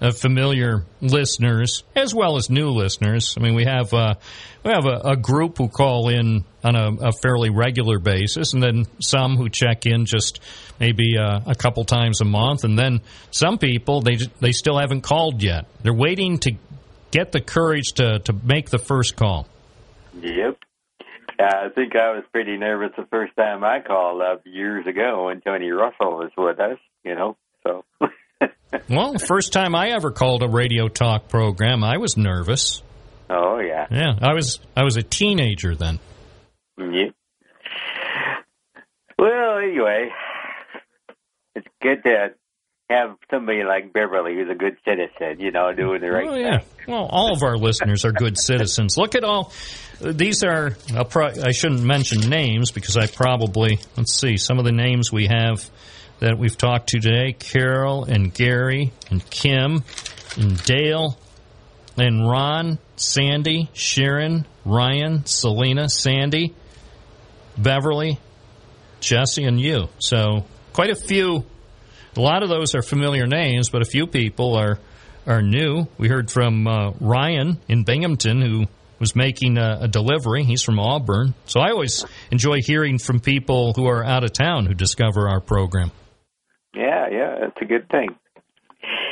uh, 0.02 0.12
familiar 0.12 0.86
listeners 1.02 1.84
as 1.96 2.16
well 2.16 2.38
as 2.38 2.50
new 2.50 2.70
listeners. 2.70 3.36
I 3.38 3.42
mean, 3.42 3.56
we 3.56 3.66
have 3.66 3.94
uh, 3.94 4.16
we 4.64 4.72
have 4.72 4.86
a, 4.86 5.10
a 5.12 5.18
group 5.18 5.58
who 5.58 5.68
call 5.68 6.10
in 6.10 6.46
on 6.64 6.76
a, 6.76 7.10
a 7.10 7.12
fairly 7.22 7.50
regular 7.50 8.00
basis, 8.00 8.54
and 8.54 8.64
then 8.64 8.86
some 9.00 9.36
who 9.36 9.50
check 9.50 9.86
in 9.86 10.06
just 10.06 10.42
maybe 10.80 11.18
uh, 11.18 11.40
a 11.46 11.56
couple 11.56 11.84
times 11.86 12.22
a 12.22 12.26
month, 12.26 12.64
and 12.64 12.78
then 12.78 13.02
some 13.32 13.58
people 13.58 14.02
they 14.02 14.18
they 14.40 14.52
still 14.52 14.78
haven't 14.78 15.02
called 15.02 15.42
yet. 15.42 15.66
They're 15.82 15.94
waiting 15.94 16.40
to 16.40 16.54
get 17.12 17.32
the 17.32 17.42
courage 17.42 17.94
to 17.94 18.20
to 18.20 18.34
make 18.34 18.70
the 18.70 18.80
first 18.80 19.16
call. 19.16 19.48
Yep. 20.22 20.58
I 21.42 21.70
think 21.74 21.96
I 21.96 22.12
was 22.16 22.24
pretty 22.34 22.58
nervous 22.58 22.92
the 22.98 23.06
first 23.10 23.34
time 23.38 23.64
I 23.64 23.80
called 23.80 24.22
up 24.22 24.42
years 24.46 24.86
ago 24.86 25.28
when 25.28 25.40
Tony 25.40 25.72
Russell 25.72 26.18
was 26.18 26.32
with 26.38 26.60
us, 26.60 26.78
you 27.06 27.16
know. 27.16 27.38
So 27.66 27.86
Well, 28.90 29.14
the 29.14 29.20
first 29.20 29.54
time 29.54 29.76
I 29.76 29.90
ever 29.90 30.12
called 30.12 30.44
a 30.44 30.48
radio 30.48 30.88
talk 30.88 31.28
program, 31.28 31.84
I 31.84 31.98
was 31.98 32.18
nervous. 32.18 32.82
Oh 33.30 33.60
yeah. 33.60 33.88
Yeah, 33.92 34.14
I 34.22 34.34
was 34.34 34.60
I 34.76 34.84
was 34.84 34.98
a 34.98 35.04
teenager 35.04 35.76
then. 35.76 36.00
Yeah. 36.78 37.12
Well, 39.18 39.58
anyway, 39.60 40.10
it's 41.56 41.68
good 41.82 42.04
to 42.04 42.34
have 42.90 43.18
somebody 43.30 43.64
like 43.64 43.94
Beverly 43.94 44.36
who's 44.36 44.50
a 44.50 44.56
good 44.56 44.78
citizen, 44.84 45.40
you 45.40 45.52
know, 45.52 45.72
doing 45.74 46.02
the 46.02 46.10
right 46.10 46.28
Oh 46.28 46.36
yeah. 46.36 46.60
Well, 46.88 47.08
all 47.10 47.34
of 47.34 47.44
our 47.44 47.58
listeners 47.58 48.04
are 48.04 48.12
good 48.12 48.38
citizens. 48.38 48.98
Look 48.98 49.16
at 49.16 49.24
all 49.24 49.52
these 50.02 50.44
are. 50.44 50.76
I'll 50.96 51.06
pro- 51.06 51.34
I 51.44 51.52
shouldn't 51.52 51.84
mention 51.84 52.30
names 52.30 52.72
because 52.72 52.98
I 52.98 53.08
probably 53.08 53.80
let's 53.98 54.14
see 54.14 54.38
some 54.38 54.58
of 54.58 54.66
the 54.66 54.72
names 54.72 55.12
we 55.12 55.28
have 55.28 55.70
that 56.20 56.38
we've 56.38 56.58
talked 56.58 56.90
to 56.90 57.00
today: 57.00 57.34
Carol 57.34 58.06
and 58.06 58.34
Gary 58.34 58.92
and 59.12 59.28
Kim 59.30 59.84
and 60.38 60.64
Dale 60.64 61.18
and 61.98 62.28
Ron, 62.28 62.80
Sandy, 62.96 63.70
Sharon, 63.74 64.46
Ryan, 64.64 65.26
Selena, 65.26 65.90
Sandy, 65.90 66.56
Beverly, 67.58 68.20
Jesse, 69.02 69.44
and 69.44 69.60
you. 69.60 69.90
So 70.00 70.46
quite 70.80 70.92
a 70.92 70.96
few. 70.96 71.44
A 72.16 72.22
lot 72.22 72.42
of 72.42 72.48
those 72.48 72.74
are 72.74 72.82
familiar 72.82 73.28
names, 73.28 73.70
but 73.70 73.82
a 73.82 73.86
few 73.86 74.08
people 74.08 74.56
are 74.56 74.80
are 75.28 75.42
new. 75.42 75.88
We 75.98 76.08
heard 76.08 76.32
from 76.32 76.66
uh, 76.68 76.92
Ryan 77.02 77.60
in 77.68 77.84
Binghamton 77.84 78.42
who 78.42 78.66
was 78.98 79.14
making 79.14 79.58
a, 79.58 79.80
a 79.82 79.88
delivery. 79.90 80.46
He's 80.46 80.64
from 80.64 80.80
Auburn, 80.80 81.34
so 81.46 81.60
I 81.60 81.72
always 81.72 82.06
enjoy 82.32 82.60
hearing 82.62 82.98
from 82.98 83.20
people 83.20 83.74
who 83.76 83.88
are 83.88 84.06
out 84.06 84.24
of 84.24 84.32
town 84.32 84.68
who 84.68 84.74
discover 84.74 85.28
our 85.28 85.42
program. 85.42 85.92
Yeah, 86.74 87.10
yeah, 87.12 87.36
that's 87.42 87.62
a 87.62 87.66
good 87.66 87.90
thing. 87.90 88.16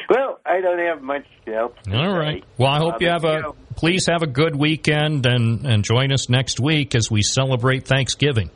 Well, 0.10 0.40
I 0.46 0.62
don't 0.62 0.80
have 0.80 1.02
much 1.02 1.26
else. 1.48 1.74
to 1.84 1.98
All 1.98 2.18
right. 2.18 2.46
Well, 2.58 2.72
I 2.72 2.78
hope 2.78 3.02
you 3.02 3.10
have 3.10 3.26
a. 3.26 3.52
Please 3.76 4.06
have 4.08 4.24
a 4.24 4.28
good 4.28 4.56
weekend 4.56 5.26
and 5.26 5.66
and 5.66 5.84
join 5.84 6.14
us 6.14 6.30
next 6.30 6.62
week 6.62 6.96
as 6.96 7.12
we 7.12 7.24
celebrate 7.24 7.86
Thanksgiving. 7.86 8.52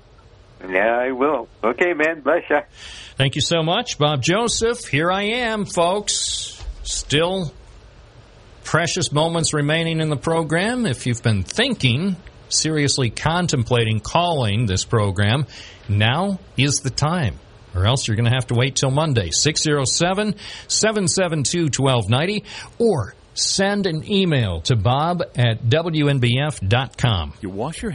Yeah, 0.69 0.97
I 0.97 1.11
will. 1.11 1.47
Okay, 1.63 1.93
man. 1.93 2.21
Bless 2.21 2.43
you. 2.49 2.59
Thank 3.21 3.35
you 3.35 3.41
so 3.41 3.61
much, 3.61 3.99
Bob 3.99 4.23
Joseph. 4.23 4.87
Here 4.87 5.11
I 5.11 5.21
am, 5.45 5.65
folks. 5.65 6.59
Still 6.81 7.53
precious 8.63 9.11
moments 9.11 9.53
remaining 9.53 10.01
in 10.01 10.09
the 10.09 10.17
program. 10.17 10.87
If 10.87 11.05
you've 11.05 11.21
been 11.21 11.43
thinking, 11.43 12.15
seriously 12.49 13.11
contemplating 13.11 13.99
calling 13.99 14.65
this 14.65 14.85
program, 14.85 15.45
now 15.87 16.39
is 16.57 16.79
the 16.79 16.89
time. 16.89 17.35
Or 17.75 17.85
else 17.85 18.07
you're 18.07 18.17
going 18.17 18.27
to 18.27 18.33
have 18.33 18.47
to 18.47 18.55
wait 18.55 18.75
till 18.75 18.89
Monday. 18.89 19.29
607 19.29 20.33
772 20.67 21.65
1290 21.79 22.43
or 22.79 23.13
send 23.35 23.85
an 23.85 24.03
email 24.11 24.61
to 24.61 24.75
bob 24.75 25.21
at 25.35 25.61
wnbf.com. 25.61 27.33
You 27.39 27.51
wash 27.51 27.83
your 27.83 27.93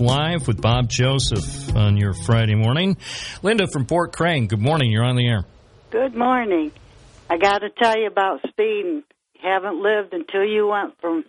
Live 0.00 0.46
with 0.46 0.62
Bob 0.62 0.88
Joseph 0.88 1.74
on 1.74 1.96
your 1.96 2.14
Friday 2.14 2.54
morning. 2.54 2.96
Linda 3.42 3.66
from 3.66 3.84
Port 3.84 4.12
Crane, 4.12 4.46
good 4.46 4.60
morning. 4.60 4.92
You're 4.92 5.04
on 5.04 5.16
the 5.16 5.26
air. 5.26 5.44
Good 5.90 6.14
morning. 6.14 6.70
I 7.28 7.36
got 7.36 7.58
to 7.58 7.70
tell 7.70 7.98
you 7.98 8.06
about 8.06 8.40
speeding. 8.48 9.02
Haven't 9.42 9.82
lived 9.82 10.14
until 10.14 10.44
you 10.44 10.68
went 10.68 11.00
from 11.00 11.24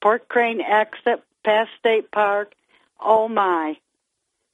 Port 0.00 0.28
Crane 0.28 0.60
exit 0.60 1.24
past 1.44 1.70
State 1.80 2.12
Park. 2.12 2.52
Oh 3.00 3.26
my! 3.28 3.74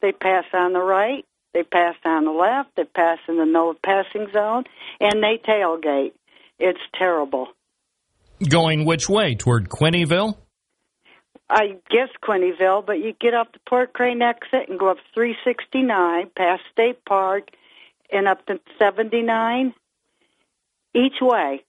They 0.00 0.12
pass 0.12 0.44
on 0.54 0.72
the 0.72 0.80
right, 0.80 1.26
they 1.52 1.62
pass 1.62 1.94
on 2.06 2.24
the 2.24 2.30
left, 2.30 2.70
they 2.76 2.84
pass 2.84 3.18
in 3.28 3.36
the 3.36 3.44
no 3.44 3.74
passing 3.84 4.28
zone, 4.32 4.64
and 4.98 5.22
they 5.22 5.40
tailgate. 5.46 6.12
It's 6.58 6.80
terrible. 6.98 7.48
Going 8.48 8.86
which 8.86 9.10
way? 9.10 9.34
Toward 9.34 9.68
Quinneyville? 9.68 10.38
I 11.50 11.76
guess 11.90 12.08
Quinneyville, 12.22 12.84
but 12.84 12.98
you 12.98 13.14
get 13.18 13.32
off 13.34 13.48
the 13.52 13.58
Port 13.66 13.92
Crane 13.94 14.20
exit 14.20 14.68
and 14.68 14.78
go 14.78 14.90
up 14.90 14.98
369 15.14 16.30
past 16.36 16.62
State 16.72 17.04
Park 17.06 17.48
and 18.12 18.28
up 18.28 18.44
to 18.46 18.60
79 18.78 19.72
each 20.94 21.14
way. 21.22 21.64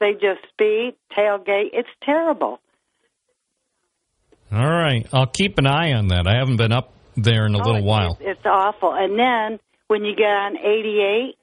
They 0.00 0.12
just 0.12 0.40
speed, 0.52 0.94
tailgate. 1.16 1.70
It's 1.72 1.88
terrible. 2.04 2.60
All 4.52 4.66
right. 4.66 5.06
I'll 5.12 5.26
keep 5.26 5.58
an 5.58 5.66
eye 5.66 5.92
on 5.92 6.08
that. 6.08 6.26
I 6.26 6.36
haven't 6.38 6.56
been 6.56 6.72
up 6.72 6.92
there 7.16 7.46
in 7.46 7.54
a 7.54 7.58
Oh, 7.58 7.62
little 7.62 7.76
it's- 7.76 7.84
while. 7.88 8.18
It's 8.20 8.46
awful. 8.46 8.92
And 8.94 9.18
then 9.18 9.58
when 9.88 10.04
you 10.04 10.14
get 10.14 10.30
on 10.30 10.56
88, 10.56 11.36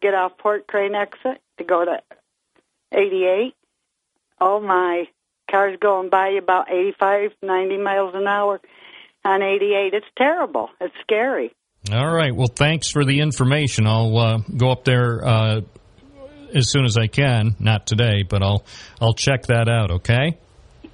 get 0.00 0.14
off 0.14 0.38
Port 0.38 0.66
Crane 0.66 0.94
exit 0.94 1.40
to 1.58 1.64
go 1.64 1.84
to 1.84 2.00
88. 2.92 3.54
Oh 4.40 4.60
my, 4.60 5.08
cars 5.50 5.76
going 5.80 6.10
by 6.10 6.28
you 6.30 6.38
about 6.38 6.70
85, 6.70 7.32
90 7.42 7.78
miles 7.78 8.14
an 8.14 8.26
hour 8.26 8.60
on 9.24 9.42
88. 9.42 9.94
It's 9.94 10.06
terrible. 10.16 10.70
It's 10.80 10.94
scary. 11.02 11.52
All 11.92 12.12
right. 12.14 12.34
Well, 12.34 12.48
thanks 12.54 12.90
for 12.90 13.04
the 13.04 13.20
information. 13.20 13.86
I'll 13.86 14.16
uh, 14.18 14.38
go 14.56 14.70
up 14.70 14.84
there 14.84 15.24
uh, 15.26 15.60
as 16.54 16.70
soon 16.70 16.84
as 16.84 16.96
I 16.96 17.06
can. 17.06 17.54
Not 17.60 17.86
today, 17.86 18.22
but 18.28 18.42
I'll 18.42 18.64
I'll 19.00 19.14
check 19.14 19.44
that 19.46 19.68
out. 19.68 19.90
Okay. 19.92 20.38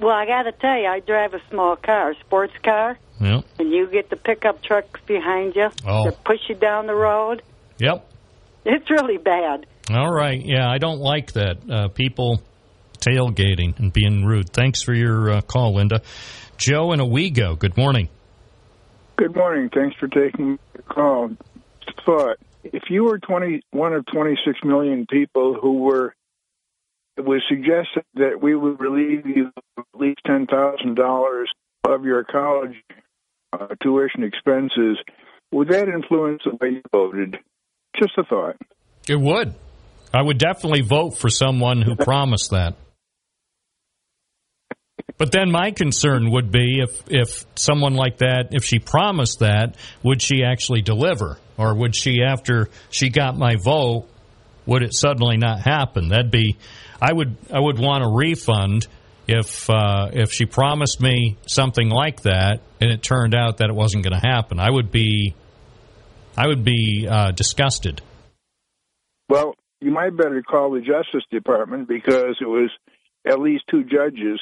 Well, 0.00 0.14
I 0.14 0.26
got 0.26 0.42
to 0.42 0.52
tell 0.52 0.76
you, 0.76 0.86
I 0.86 1.00
drive 1.00 1.34
a 1.34 1.40
small 1.50 1.76
car, 1.76 2.10
a 2.10 2.14
sports 2.20 2.52
car, 2.62 2.98
Yep. 3.20 3.44
and 3.60 3.70
you 3.72 3.86
get 3.90 4.10
the 4.10 4.16
pickup 4.16 4.62
trucks 4.62 5.00
behind 5.06 5.54
you 5.56 5.70
Oh. 5.86 6.04
that 6.10 6.24
push 6.24 6.40
you 6.48 6.54
down 6.56 6.86
the 6.86 6.94
road. 6.94 7.42
Yep. 7.78 8.04
It's 8.66 8.90
really 8.90 9.18
bad. 9.18 9.66
All 9.90 10.12
right. 10.12 10.40
Yeah, 10.44 10.68
I 10.68 10.78
don't 10.78 10.98
like 10.98 11.32
that. 11.34 11.56
Uh, 11.70 11.88
people 11.88 12.42
tailgating 13.06 13.78
and 13.78 13.92
being 13.92 14.24
rude. 14.24 14.50
Thanks 14.50 14.82
for 14.82 14.94
your 14.94 15.30
uh, 15.30 15.40
call, 15.40 15.74
Linda. 15.74 16.02
Joe 16.56 16.92
and 16.92 17.02
Owego. 17.02 17.58
Good 17.58 17.76
morning. 17.76 18.08
Good 19.16 19.34
morning. 19.34 19.70
Thanks 19.72 19.96
for 19.96 20.08
taking 20.08 20.58
the 20.74 20.82
call. 20.82 21.30
Thought 22.04 22.38
if 22.64 22.84
you 22.88 23.04
were 23.04 23.18
20, 23.18 23.62
one 23.70 23.92
of 23.92 24.06
26 24.06 24.60
million 24.64 25.06
people 25.06 25.54
who 25.60 25.80
were, 25.80 26.14
it 27.16 27.24
was 27.24 27.42
suggested 27.48 28.04
that 28.14 28.40
we 28.42 28.54
would 28.54 28.80
relieve 28.80 29.26
you 29.26 29.50
of 29.76 29.84
at 29.94 30.00
least 30.00 30.20
$10,000 30.26 31.44
of 31.84 32.04
your 32.04 32.24
college 32.24 32.82
uh, 33.52 33.68
tuition 33.82 34.24
expenses, 34.24 34.98
would 35.52 35.68
that 35.68 35.88
influence 35.88 36.42
the 36.44 36.56
way 36.60 36.76
you 36.76 36.82
voted? 36.90 37.38
Just 37.96 38.18
a 38.18 38.24
thought. 38.24 38.56
It 39.08 39.20
would. 39.20 39.54
I 40.12 40.22
would 40.22 40.38
definitely 40.38 40.80
vote 40.80 41.18
for 41.18 41.28
someone 41.28 41.82
who 41.82 41.94
promised 41.98 42.50
that. 42.50 42.76
But 45.16 45.30
then 45.30 45.50
my 45.50 45.70
concern 45.70 46.30
would 46.32 46.50
be 46.50 46.80
if 46.80 47.02
if 47.08 47.44
someone 47.54 47.94
like 47.94 48.18
that, 48.18 48.48
if 48.50 48.64
she 48.64 48.78
promised 48.78 49.40
that, 49.40 49.76
would 50.02 50.20
she 50.20 50.42
actually 50.42 50.82
deliver, 50.82 51.38
or 51.56 51.74
would 51.74 51.94
she, 51.94 52.22
after 52.22 52.68
she 52.90 53.10
got 53.10 53.36
my 53.36 53.54
vote, 53.56 54.08
would 54.66 54.82
it 54.82 54.92
suddenly 54.92 55.36
not 55.36 55.60
happen? 55.60 56.08
That'd 56.08 56.32
be, 56.32 56.56
I 57.00 57.12
would 57.12 57.36
I 57.52 57.60
would 57.60 57.78
want 57.78 58.02
a 58.02 58.08
refund 58.08 58.88
if 59.28 59.70
uh, 59.70 60.10
if 60.12 60.32
she 60.32 60.46
promised 60.46 61.00
me 61.00 61.36
something 61.46 61.88
like 61.88 62.22
that 62.22 62.60
and 62.80 62.90
it 62.90 63.02
turned 63.02 63.34
out 63.34 63.58
that 63.58 63.70
it 63.70 63.74
wasn't 63.74 64.04
going 64.04 64.20
to 64.20 64.26
happen. 64.26 64.58
I 64.58 64.70
would 64.70 64.90
be, 64.90 65.34
I 66.36 66.48
would 66.48 66.64
be 66.64 67.06
uh, 67.08 67.30
disgusted. 67.30 68.02
Well, 69.28 69.54
you 69.80 69.90
might 69.90 70.16
better 70.16 70.42
call 70.42 70.72
the 70.72 70.80
Justice 70.80 71.24
Department 71.30 71.88
because 71.88 72.36
it 72.40 72.48
was 72.48 72.70
at 73.26 73.38
least 73.40 73.64
two 73.70 73.84
judges 73.84 74.40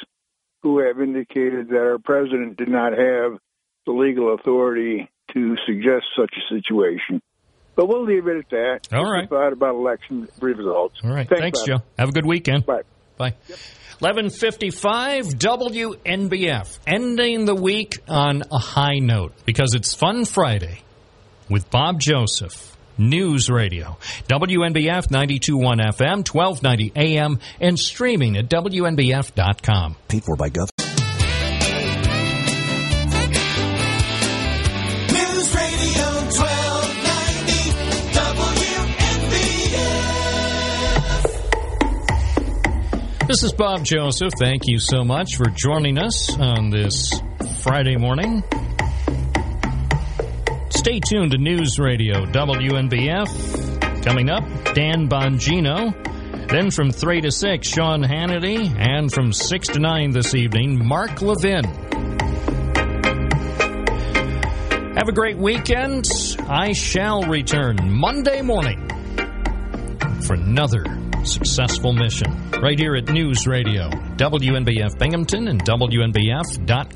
who 0.63 0.79
have 0.79 0.99
indicated 0.99 1.67
that 1.69 1.77
our 1.77 1.99
president 1.99 2.57
did 2.57 2.69
not 2.69 2.93
have 2.93 3.37
the 3.85 3.91
legal 3.91 4.33
authority 4.33 5.09
to 5.33 5.55
suggest 5.67 6.05
such 6.17 6.33
a 6.37 6.53
situation. 6.53 7.21
But 7.75 7.87
we'll 7.87 8.05
leave 8.05 8.27
it 8.27 8.37
at 8.37 8.49
that. 8.51 8.79
All 8.93 9.11
right. 9.11 9.29
Thought 9.29 9.51
about 9.51 9.75
election 9.75 10.27
results. 10.39 10.99
All 11.03 11.11
right. 11.11 11.27
Thanks, 11.27 11.41
Thanks. 11.41 11.63
Joe. 11.63 11.83
Have 11.97 12.09
a 12.09 12.11
good 12.11 12.25
weekend. 12.25 12.65
Bye. 12.65 12.83
Bye. 13.17 13.33
1155 13.99 15.25
WNBF, 15.27 16.79
ending 16.87 17.45
the 17.45 17.55
week 17.55 17.99
on 18.07 18.43
a 18.51 18.57
high 18.57 18.99
note 18.99 19.33
because 19.45 19.75
it's 19.75 19.93
Fun 19.93 20.25
Friday 20.25 20.81
with 21.49 21.69
Bob 21.69 21.99
Joseph. 21.99 22.72
News 22.97 23.49
Radio, 23.49 23.97
WNBF 24.27 25.09
921 25.11 25.79
FM, 25.79 26.27
1290 26.27 26.91
AM, 26.95 27.39
and 27.59 27.79
streaming 27.79 28.37
at 28.37 28.49
WNBF.com. 28.49 29.95
Paid 30.07 30.23
for 30.23 30.35
by 30.35 30.49
Gov. 30.49 30.69
News 35.11 35.55
Radio 35.55 36.05
1290 36.29 37.73
WNBF. 43.13 43.27
This 43.27 43.43
is 43.43 43.53
Bob 43.53 43.83
Joseph. 43.83 44.33
Thank 44.39 44.63
you 44.67 44.79
so 44.79 45.03
much 45.03 45.35
for 45.35 45.45
joining 45.49 45.97
us 45.97 46.37
on 46.37 46.69
this 46.69 47.11
Friday 47.61 47.97
morning. 47.97 48.43
Stay 50.83 50.99
tuned 50.99 51.31
to 51.31 51.37
News 51.37 51.79
Radio 51.79 52.25
WNBF. 52.25 54.03
Coming 54.03 54.29
up, 54.29 54.43
Dan 54.73 55.07
Bongino. 55.07 55.93
Then 56.49 56.71
from 56.71 56.91
3 56.91 57.21
to 57.21 57.31
6, 57.31 57.65
Sean 57.65 58.03
Hannity. 58.03 58.69
And 58.77 59.09
from 59.09 59.31
6 59.31 59.67
to 59.69 59.79
9 59.79 60.11
this 60.11 60.35
evening, 60.35 60.85
Mark 60.85 61.21
Levin. 61.21 61.63
Have 64.97 65.07
a 65.07 65.13
great 65.13 65.37
weekend. 65.37 66.03
I 66.49 66.73
shall 66.73 67.21
return 67.21 67.77
Monday 67.83 68.41
morning 68.41 68.85
for 70.27 70.33
another 70.33 70.83
successful 71.23 71.93
mission 71.93 72.51
right 72.61 72.77
here 72.77 72.97
at 72.97 73.07
News 73.07 73.47
Radio, 73.47 73.89
WNBF 74.17 74.99
Binghamton 74.99 75.47
and 75.47 75.63
WNBF.com. 75.63 76.89